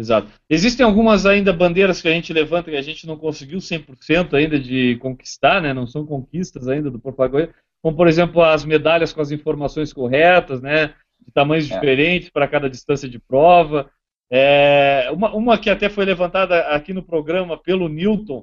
Exato. 0.00 0.28
Existem 0.48 0.84
algumas 0.86 1.26
ainda 1.26 1.52
bandeiras 1.52 2.00
que 2.00 2.08
a 2.08 2.12
gente 2.12 2.32
levanta 2.32 2.70
que 2.70 2.76
a 2.76 2.80
gente 2.82 3.06
não 3.06 3.18
conseguiu 3.18 3.58
100% 3.60 4.32
ainda 4.32 4.58
de 4.58 4.96
conquistar, 4.96 5.60
né? 5.60 5.74
Não 5.74 5.86
são 5.86 6.06
conquistas 6.06 6.66
ainda 6.68 6.90
do 6.90 6.98
Corrida. 6.98 7.54
Como, 7.82 7.94
por 7.94 8.08
exemplo, 8.08 8.42
as 8.42 8.64
medalhas 8.64 9.12
com 9.12 9.20
as 9.20 9.30
informações 9.30 9.92
corretas, 9.92 10.62
né? 10.62 10.94
De 11.20 11.30
tamanhos 11.34 11.70
É. 11.70 11.74
diferentes 11.74 12.30
para 12.30 12.48
cada 12.48 12.70
distância 12.70 13.06
de 13.06 13.18
prova. 13.18 13.90
É, 14.32 15.10
uma, 15.12 15.34
uma 15.34 15.58
que 15.58 15.68
até 15.68 15.90
foi 15.90 16.06
levantada 16.06 16.60
aqui 16.68 16.94
no 16.94 17.02
programa 17.02 17.58
pelo 17.58 17.86
Newton, 17.88 18.42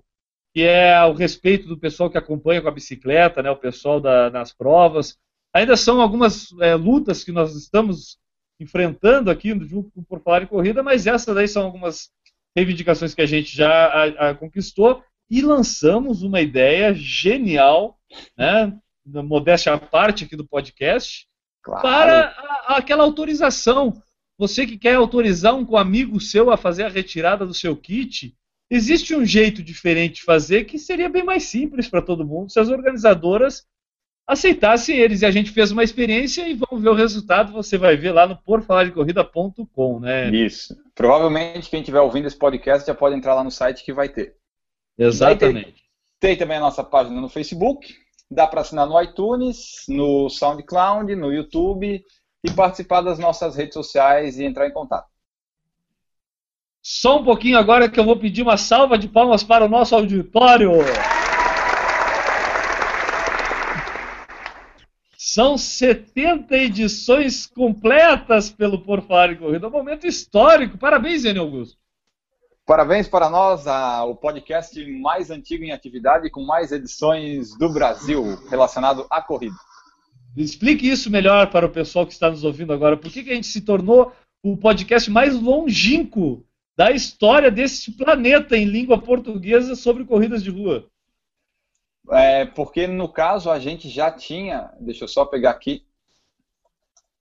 que 0.53 0.61
é 0.61 1.03
o 1.05 1.13
respeito 1.13 1.67
do 1.67 1.77
pessoal 1.79 2.07
que 2.09 2.19
acompanha 2.19 2.61
com 2.61 2.67
a 2.67 2.71
bicicleta, 2.71 3.41
né? 3.41 3.49
O 3.49 3.55
pessoal 3.57 3.99
da- 3.99 4.29
nas 4.29 4.53
provas. 4.53 5.17
Ainda 5.55 5.75
são 5.75 6.01
algumas 6.01 6.49
é, 6.61 6.75
lutas 6.75 7.23
que 7.23 7.31
nós 7.31 7.55
estamos 7.55 8.19
enfrentando 8.59 9.29
aqui 9.29 9.49
junto 9.67 9.91
com 9.91 10.01
o 10.01 10.03
Por 10.05 10.21
Falar 10.21 10.43
em 10.43 10.47
Corrida, 10.47 10.81
mas 10.83 11.07
essas 11.07 11.33
daí 11.35 11.47
são 11.47 11.63
algumas 11.63 12.09
reivindicações 12.55 13.13
que 13.13 13.21
a 13.21 13.25
gente 13.25 13.55
já 13.55 13.69
a- 13.87 14.29
a 14.29 14.33
conquistou 14.35 15.03
e 15.29 15.41
lançamos 15.41 16.23
uma 16.23 16.41
ideia 16.41 16.93
genial, 16.93 17.99
né? 18.37 18.73
na 19.05 19.23
Modéstia 19.23 19.73
à 19.73 19.77
parte 19.77 20.25
aqui 20.25 20.35
do 20.35 20.45
podcast, 20.47 21.27
Claro. 21.63 21.81
para 21.81 22.21
a- 22.67 22.77
aquela 22.77 23.03
autorização. 23.03 24.01
Você 24.37 24.65
que 24.67 24.77
quer 24.77 24.95
autorizar 24.95 25.55
um 25.55 25.77
amigo 25.77 26.19
seu 26.19 26.51
a 26.51 26.57
fazer 26.57 26.83
a 26.83 26.89
retirada 26.89 27.45
do 27.45 27.53
seu 27.53 27.75
kit, 27.75 28.35
existe 28.69 29.15
um 29.15 29.25
jeito 29.25 29.63
diferente 29.63 30.15
de 30.15 30.23
fazer 30.23 30.65
que 30.65 30.77
seria 30.77 31.07
bem 31.09 31.23
mais 31.23 31.43
simples 31.43 31.87
para 31.87 32.01
todo 32.01 32.25
mundo 32.25 32.51
se 32.51 32.59
as 32.59 32.69
organizadoras 32.69 33.65
aceitassem 34.27 34.97
eles. 34.97 35.21
E 35.21 35.25
a 35.25 35.31
gente 35.31 35.51
fez 35.51 35.71
uma 35.71 35.83
experiência 35.83 36.47
e 36.47 36.53
vamos 36.53 36.83
ver 36.83 36.89
o 36.89 36.95
resultado. 36.95 37.53
Você 37.53 37.77
vai 37.77 37.95
ver 37.95 38.11
lá 38.11 38.27
no 38.27 38.35
porfalardecorrida.com, 38.35 39.99
né? 39.99 40.29
Isso. 40.29 40.75
Provavelmente 40.93 41.69
quem 41.69 41.79
estiver 41.79 42.01
ouvindo 42.01 42.27
esse 42.27 42.37
podcast 42.37 42.85
já 42.85 42.93
pode 42.93 43.15
entrar 43.15 43.33
lá 43.33 43.43
no 43.43 43.51
site 43.51 43.85
que 43.85 43.93
vai 43.93 44.09
ter. 44.09 44.35
Exatamente. 44.97 45.83
Tem 46.19 46.35
também 46.35 46.57
a 46.57 46.61
nossa 46.61 46.83
página 46.83 47.21
no 47.21 47.29
Facebook. 47.29 47.95
Dá 48.29 48.45
para 48.45 48.61
assinar 48.61 48.85
no 48.85 49.01
iTunes, 49.01 49.85
no 49.87 50.29
SoundCloud, 50.29 51.15
no 51.15 51.31
YouTube 51.31 52.03
e 52.43 52.51
participar 52.51 53.01
das 53.01 53.17
nossas 53.17 53.55
redes 53.55 53.73
sociais 53.73 54.37
e 54.37 54.43
entrar 54.43 54.67
em 54.67 54.73
contato. 54.73 55.07
Só 56.81 57.19
um 57.19 57.23
pouquinho 57.23 57.57
agora 57.57 57.89
que 57.89 57.99
eu 57.99 58.05
vou 58.05 58.17
pedir 58.17 58.41
uma 58.41 58.57
salva 58.57 58.97
de 58.97 59.07
palmas 59.07 59.43
para 59.43 59.65
o 59.65 59.69
nosso 59.69 59.95
auditório. 59.95 60.71
São 65.29 65.57
70 65.57 66.55
edições 66.55 67.45
completas 67.45 68.49
pelo 68.49 68.79
Por 68.79 69.01
Falar 69.01 69.33
em 69.33 69.35
Corrida. 69.35 69.67
Um 69.67 69.71
momento 69.71 70.07
histórico. 70.07 70.77
Parabéns, 70.77 71.23
Zé 71.23 71.37
Augusto. 71.37 71.77
Parabéns 72.65 73.09
para 73.09 73.29
nós, 73.29 73.67
a- 73.67 74.05
o 74.05 74.15
podcast 74.15 74.81
mais 75.01 75.29
antigo 75.29 75.65
em 75.65 75.73
atividade 75.73 76.29
com 76.29 76.45
mais 76.45 76.71
edições 76.71 77.57
do 77.57 77.67
Brasil 77.67 78.37
relacionado 78.49 79.05
à 79.09 79.21
corrida. 79.21 79.53
Explique 80.37 80.89
isso 80.89 81.11
melhor 81.11 81.51
para 81.51 81.65
o 81.65 81.69
pessoal 81.71 82.07
que 82.07 82.13
está 82.13 82.29
nos 82.29 82.45
ouvindo 82.45 82.71
agora. 82.71 82.95
Por 82.95 83.11
que, 83.11 83.21
que 83.21 83.31
a 83.31 83.35
gente 83.35 83.47
se 83.47 83.59
tornou 83.59 84.13
o 84.41 84.55
podcast 84.55 85.11
mais 85.11 85.35
longínquo 85.35 86.45
da 86.77 86.89
história 86.91 87.51
desse 87.51 87.91
planeta 87.91 88.55
em 88.55 88.63
língua 88.63 88.97
portuguesa 88.97 89.75
sobre 89.75 90.05
corridas 90.05 90.41
de 90.41 90.51
rua? 90.51 90.87
É, 92.11 92.45
porque 92.45 92.87
no 92.87 93.09
caso 93.11 93.49
a 93.51 93.59
gente 93.59 93.89
já 93.89 94.11
tinha, 94.11 94.71
deixa 94.79 95.03
eu 95.03 95.07
só 95.07 95.25
pegar 95.25 95.51
aqui, 95.51 95.85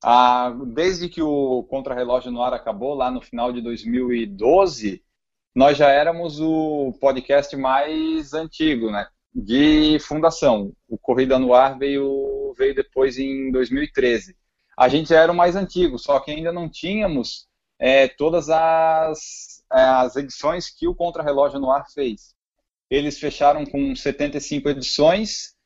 a- 0.02 0.50
desde 0.74 1.08
que 1.08 1.22
o 1.22 1.64
Contra-Relógio 1.64 2.30
no 2.30 2.42
Ar 2.42 2.52
acabou, 2.54 2.94
lá 2.94 3.10
no 3.10 3.20
final 3.20 3.52
de 3.52 3.60
2012, 3.60 5.02
nós 5.54 5.76
já 5.76 5.88
éramos 5.90 6.40
o 6.40 6.92
podcast 7.00 7.56
mais 7.56 8.34
antigo, 8.34 8.90
né? 8.90 9.08
De 9.34 9.98
fundação. 10.00 10.72
O 10.88 10.98
Corrida 10.98 11.38
no 11.38 11.54
Ar 11.54 11.78
veio, 11.78 12.54
veio 12.56 12.74
depois 12.74 13.18
em 13.18 13.50
2013. 13.50 14.36
A 14.76 14.88
gente 14.88 15.08
já 15.10 15.20
era 15.20 15.32
o 15.32 15.34
mais 15.34 15.56
antigo, 15.56 15.98
só 15.98 16.20
que 16.20 16.30
ainda 16.30 16.52
não 16.52 16.68
tínhamos 16.68 17.48
é, 17.78 18.06
todas 18.08 18.48
as, 18.50 19.64
as 19.70 20.16
edições 20.16 20.70
que 20.70 20.86
o 20.86 20.94
Contra-Relógio 20.94 21.58
no 21.58 21.70
Ar 21.70 21.86
fez. 21.90 22.35
Eles 22.90 23.18
fecharam 23.18 23.64
com 23.64 23.94
75 23.94 24.68
edições 24.68 25.56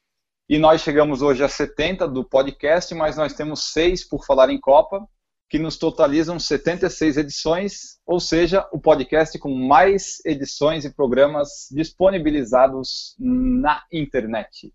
e 0.49 0.59
nós 0.59 0.81
chegamos 0.81 1.23
hoje 1.23 1.45
a 1.45 1.49
70 1.49 2.09
do 2.09 2.25
podcast, 2.25 2.95
mas 2.95 3.17
nós 3.17 3.35
temos 3.35 3.73
seis 3.73 4.07
por 4.07 4.25
falar 4.25 4.51
em 4.51 4.59
Copa, 4.59 5.07
que 5.49 5.59
nos 5.59 5.77
totalizam 5.77 6.39
76 6.39 7.19
edições, 7.19 7.99
ou 8.07 8.19
seja, 8.19 8.67
o 8.73 8.81
podcast 8.81 9.39
com 9.39 9.55
mais 9.55 10.25
edições 10.25 10.85
e 10.85 10.95
programas 10.95 11.69
disponibilizados 11.71 13.15
na 13.19 13.85
internet. 13.93 14.73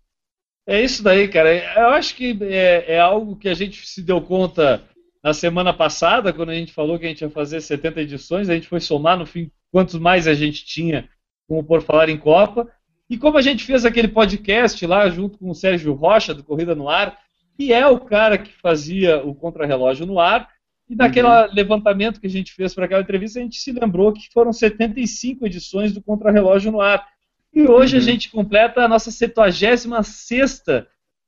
É 0.66 0.82
isso 0.82 1.02
daí, 1.02 1.28
cara. 1.28 1.54
Eu 1.78 1.88
acho 1.88 2.14
que 2.14 2.38
é, 2.42 2.94
é 2.94 3.00
algo 3.00 3.36
que 3.36 3.48
a 3.48 3.54
gente 3.54 3.86
se 3.86 4.02
deu 4.02 4.20
conta 4.22 4.82
na 5.22 5.34
semana 5.34 5.74
passada, 5.74 6.32
quando 6.32 6.50
a 6.50 6.54
gente 6.54 6.72
falou 6.72 6.98
que 6.98 7.06
a 7.06 7.08
gente 7.08 7.22
ia 7.22 7.30
fazer 7.30 7.60
70 7.60 8.02
edições, 8.02 8.48
a 8.48 8.54
gente 8.54 8.68
foi 8.68 8.80
somar 8.80 9.18
no 9.18 9.26
fim 9.26 9.50
quantos 9.72 9.96
mais 9.96 10.28
a 10.28 10.34
gente 10.34 10.64
tinha 10.64 11.08
com 11.48 11.58
o 11.58 11.64
Por 11.64 11.82
Falar 11.82 12.08
em 12.08 12.18
Copa. 12.18 12.68
E 13.08 13.16
como 13.16 13.38
a 13.38 13.42
gente 13.42 13.64
fez 13.64 13.84
aquele 13.84 14.08
podcast 14.08 14.84
lá 14.86 15.08
junto 15.08 15.38
com 15.38 15.50
o 15.50 15.54
Sérgio 15.54 15.92
Rocha, 15.94 16.34
do 16.34 16.42
Corrida 16.42 16.74
no 16.74 16.88
Ar, 16.88 17.16
que 17.56 17.72
é 17.72 17.86
o 17.86 18.00
cara 18.00 18.36
que 18.36 18.52
fazia 18.52 19.24
o 19.24 19.34
Contra-Relógio 19.34 20.04
no 20.06 20.18
Ar, 20.18 20.48
e 20.88 20.94
naquele 20.94 21.26
levantamento 21.52 22.20
que 22.20 22.26
a 22.26 22.30
gente 22.30 22.52
fez 22.52 22.74
para 22.74 22.84
aquela 22.84 23.00
entrevista, 23.02 23.38
a 23.38 23.42
gente 23.42 23.58
se 23.58 23.72
lembrou 23.72 24.12
que 24.12 24.28
foram 24.32 24.52
75 24.52 25.46
edições 25.46 25.92
do 25.92 26.02
Contra-Relógio 26.02 26.70
no 26.70 26.80
Ar. 26.80 27.06
E 27.52 27.62
hoje 27.62 27.96
Uhum. 27.96 28.02
a 28.02 28.04
gente 28.04 28.30
completa 28.30 28.82
a 28.82 28.88
nossa 28.88 29.10
76 29.10 30.62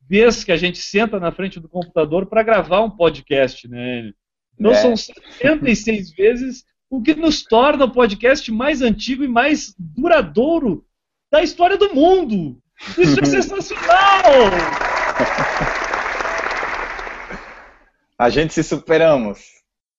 vez 0.08 0.42
que 0.44 0.52
a 0.52 0.56
gente 0.56 0.78
senta 0.78 1.18
na 1.20 1.30
frente 1.32 1.58
do 1.60 1.68
computador 1.68 2.26
para 2.26 2.42
gravar 2.42 2.80
um 2.82 2.90
podcast, 2.90 3.66
né? 3.68 4.12
Então 4.58 4.72
É. 4.72 4.74
são 4.74 4.96
76 4.96 6.10
vezes, 6.12 6.64
o 6.90 7.02
que 7.02 7.14
nos 7.14 7.42
torna 7.42 7.84
o 7.84 7.90
podcast 7.90 8.50
mais 8.50 8.82
antigo 8.82 9.22
e 9.22 9.28
mais 9.28 9.74
duradouro 9.78 10.84
da 11.30 11.42
história 11.42 11.76
do 11.76 11.94
mundo. 11.94 12.58
Isso 12.96 13.20
é 13.20 13.24
sensacional! 13.26 14.32
A 18.18 18.30
gente 18.30 18.54
se 18.54 18.64
superamos. 18.64 19.58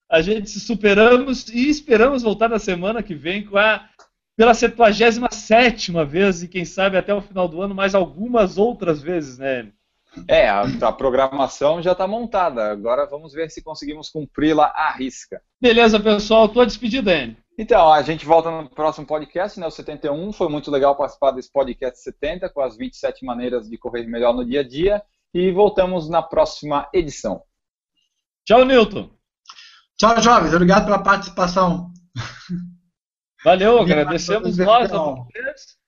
A 0.10 0.22
gente 0.22 0.49
se 0.49 0.60
superamos 0.60 1.48
e 1.49 1.70
esperamos 1.70 2.24
voltar 2.24 2.49
na 2.49 2.60
semana 2.60 3.03
que 3.03 3.14
vem 3.14 3.45
com 3.45 3.57
a 3.57 3.88
pela 4.36 4.53
77 4.53 5.91
vez 6.07 6.41
e 6.41 6.48
quem 6.48 6.64
sabe 6.64 6.95
até 6.95 7.14
o 7.14 7.22
final 7.22 7.45
do 7.45 7.61
ano 7.61 7.76
mais 7.76 7.94
algumas 7.94 8.57
outras 8.57 9.02
vezes, 9.02 9.38
né? 9.38 9.70
É, 10.27 10.49
a, 10.49 10.61
a 10.61 10.91
programação 10.91 11.81
já 11.81 11.91
está 11.91 12.07
montada. 12.07 12.72
Agora 12.72 13.06
vamos 13.06 13.34
ver 13.34 13.49
se 13.49 13.64
conseguimos 13.64 14.10
cumpri-la 14.10 14.65
à 14.76 14.91
risca. 14.91 15.41
Beleza, 15.61 15.99
pessoal, 15.99 16.49
tua 16.49 16.65
despedida, 16.65 17.11
Anne. 17.11 17.38
Então, 17.57 17.91
a 17.91 18.02
gente 18.02 18.26
volta 18.26 18.49
no 18.49 18.69
próximo 18.69 19.06
podcast, 19.06 19.60
né, 19.60 19.68
o 19.68 19.72
71. 19.72 20.31
Foi 20.31 20.48
muito 20.48 20.72
legal 20.72 20.95
participar 20.95 21.31
desse 21.31 21.52
podcast 21.52 22.02
70, 22.02 22.49
com 22.49 22.61
as 22.61 22.77
27 22.77 23.26
maneiras 23.26 23.69
de 23.69 23.77
correr 23.77 24.07
melhor 24.07 24.34
no 24.34 24.45
dia 24.45 24.61
a 24.61 24.68
dia. 24.68 25.03
E 25.34 25.52
voltamos 25.52 26.10
na 26.10 26.22
próxima 26.22 26.90
edição. 26.94 27.44
Tchau, 28.45 28.65
Newton. 28.65 29.11
Tchau, 29.98 30.22
jovens. 30.22 30.53
Obrigado 30.53 30.86
pela 30.86 31.03
participação. 31.03 31.91
Valeu, 33.44 33.80
agradecemos 33.80 34.57
nós 34.57 34.91
a 34.91 34.98
vocês 34.98 35.78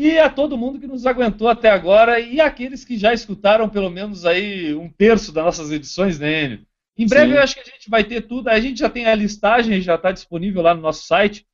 e 0.00 0.16
a 0.16 0.30
todo 0.30 0.56
mundo 0.56 0.78
que 0.78 0.86
nos 0.86 1.04
aguentou 1.04 1.48
até 1.48 1.68
agora 1.68 2.20
e 2.20 2.40
aqueles 2.40 2.84
que 2.84 2.96
já 2.96 3.12
escutaram 3.12 3.68
pelo 3.68 3.90
menos 3.90 4.24
aí 4.24 4.72
um 4.72 4.88
terço 4.88 5.32
das 5.32 5.44
nossas 5.44 5.72
edições, 5.72 6.20
né, 6.20 6.44
Enio? 6.44 6.66
Em 6.96 7.04
breve 7.04 7.32
Sim. 7.32 7.36
eu 7.36 7.42
acho 7.42 7.54
que 7.56 7.60
a 7.62 7.64
gente 7.64 7.90
vai 7.90 8.04
ter 8.04 8.20
tudo. 8.20 8.46
A 8.46 8.60
gente 8.60 8.78
já 8.78 8.88
tem 8.88 9.06
a 9.06 9.14
listagem, 9.16 9.80
já 9.80 9.96
está 9.96 10.12
disponível 10.12 10.62
lá 10.62 10.72
no 10.72 10.82
nosso 10.82 11.04
site, 11.04 11.44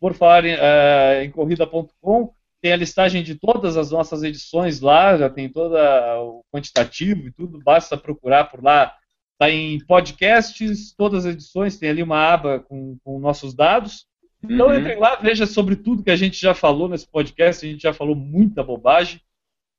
por 0.00 0.14
falar 0.14 0.44
em, 0.44 0.54
uh, 0.54 1.24
em 1.24 1.30
corrida.com. 1.30 2.34
Tem 2.60 2.72
a 2.72 2.76
listagem 2.76 3.22
de 3.22 3.36
todas 3.36 3.76
as 3.76 3.92
nossas 3.92 4.24
edições 4.24 4.80
lá, 4.80 5.16
já 5.16 5.30
tem 5.30 5.48
todo 5.48 5.76
o 5.76 6.44
quantitativo 6.52 7.28
e 7.28 7.32
tudo. 7.32 7.60
Basta 7.62 7.96
procurar 7.96 8.46
por 8.46 8.64
lá. 8.64 8.96
Está 9.34 9.48
em 9.48 9.78
podcasts, 9.86 10.92
todas 10.92 11.24
as 11.24 11.34
edições, 11.34 11.78
tem 11.78 11.90
ali 11.90 12.02
uma 12.02 12.18
aba 12.18 12.58
com, 12.58 12.96
com 13.04 13.20
nossos 13.20 13.54
dados. 13.54 14.06
Então 14.42 14.66
uhum. 14.66 14.78
entrem 14.78 14.98
lá, 14.98 15.16
veja 15.16 15.46
sobre 15.46 15.76
tudo 15.76 16.02
que 16.02 16.10
a 16.10 16.16
gente 16.16 16.40
já 16.40 16.54
falou 16.54 16.88
nesse 16.88 17.06
podcast. 17.06 17.64
A 17.64 17.68
gente 17.68 17.82
já 17.82 17.92
falou 17.92 18.16
muita 18.16 18.62
bobagem. 18.62 19.20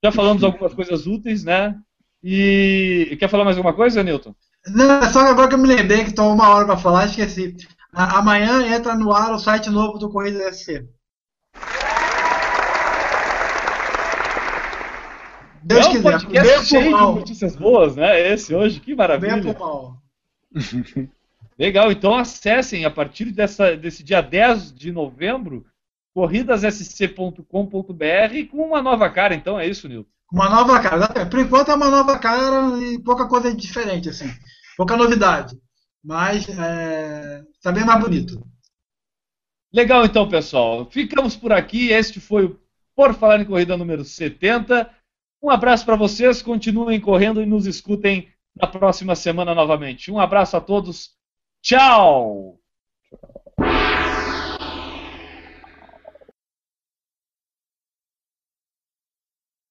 Já 0.04 0.12
falamos 0.12 0.44
algumas 0.44 0.74
coisas 0.74 1.06
úteis, 1.06 1.44
né? 1.44 1.78
E 2.24 3.16
quer 3.20 3.30
falar 3.30 3.44
mais 3.44 3.58
alguma 3.58 3.74
coisa, 3.74 4.04
Newton? 4.04 4.34
Não, 4.68 5.04
é 5.04 5.10
só 5.10 5.20
agora 5.20 5.50
que 5.50 5.56
eu 5.56 5.60
me 5.60 5.68
lembrei 5.68 6.04
que 6.04 6.10
estou 6.10 6.34
uma 6.34 6.50
hora 6.50 6.66
para 6.66 6.78
falar, 6.78 7.06
esqueci. 7.06 7.56
Amanhã 7.92 8.66
entra 8.76 8.96
no 8.96 9.12
ar 9.14 9.34
o 9.34 9.40
site 9.40 9.70
novo 9.70 9.98
do 9.98 10.10
Corrida 10.10 10.52
SC. 10.52 10.88
Deus 15.64 15.86
é 15.86 15.90
um 15.90 15.92
quiser. 15.92 16.12
podcast 16.12 16.66
cheio 16.68 16.84
de 16.86 16.90
notícias 16.92 17.56
boas, 17.56 17.96
né? 17.96 18.34
Esse 18.34 18.56
hoje, 18.56 18.80
que 18.80 18.96
maravilha. 18.96 19.56
Legal, 21.58 21.92
então 21.92 22.16
acessem 22.16 22.86
a 22.86 22.92
partir 22.92 23.32
dessa, 23.32 23.76
desse 23.76 24.04
dia 24.04 24.22
10 24.22 24.74
de 24.74 24.92
novembro 24.92 25.66
corridassc.com.br 26.14 27.44
com 28.52 28.58
uma 28.58 28.82
nova 28.82 29.10
cara, 29.10 29.34
então 29.36 29.60
é 29.60 29.68
isso, 29.68 29.88
Nilton? 29.88 30.10
Uma 30.32 30.50
nova 30.50 30.80
cara, 30.80 31.26
por 31.28 31.40
enquanto 31.40 31.70
é 31.72 31.76
uma 31.76 31.90
nova 31.90 32.18
cara 32.18 32.80
e 32.80 33.00
pouca 33.00 33.28
coisa 33.28 33.54
diferente, 33.54 34.10
assim, 34.10 34.26
pouca 34.76 34.98
novidade, 34.98 35.56
mas 36.04 36.48
é, 36.50 37.44
tá 37.62 37.72
bem 37.72 37.86
mais 37.86 38.00
bonito. 38.02 38.44
Legal 39.72 40.06
então, 40.06 40.28
pessoal, 40.28 40.90
ficamos 40.90 41.36
por 41.36 41.52
aqui, 41.52 41.90
este 41.90 42.20
foi 42.20 42.46
o 42.46 42.60
Por 42.96 43.14
Falar 43.14 43.42
em 43.42 43.46
Corrida 43.46 43.78
número 43.78 44.04
70, 44.04 44.90
um 45.42 45.50
abraço 45.50 45.86
para 45.86 45.96
vocês, 45.96 46.42
continuem 46.42 47.02
correndo 47.02 47.42
e 47.42 47.46
nos 47.46 47.68
escutem 47.68 48.30
na 48.56 48.66
próxima 48.66 49.16
semana 49.16 49.54
novamente. 49.54 50.10
Um 50.10 50.20
abraço 50.20 50.56
a 50.56 50.62
todos, 50.62 51.12
Tchau! 51.64 52.60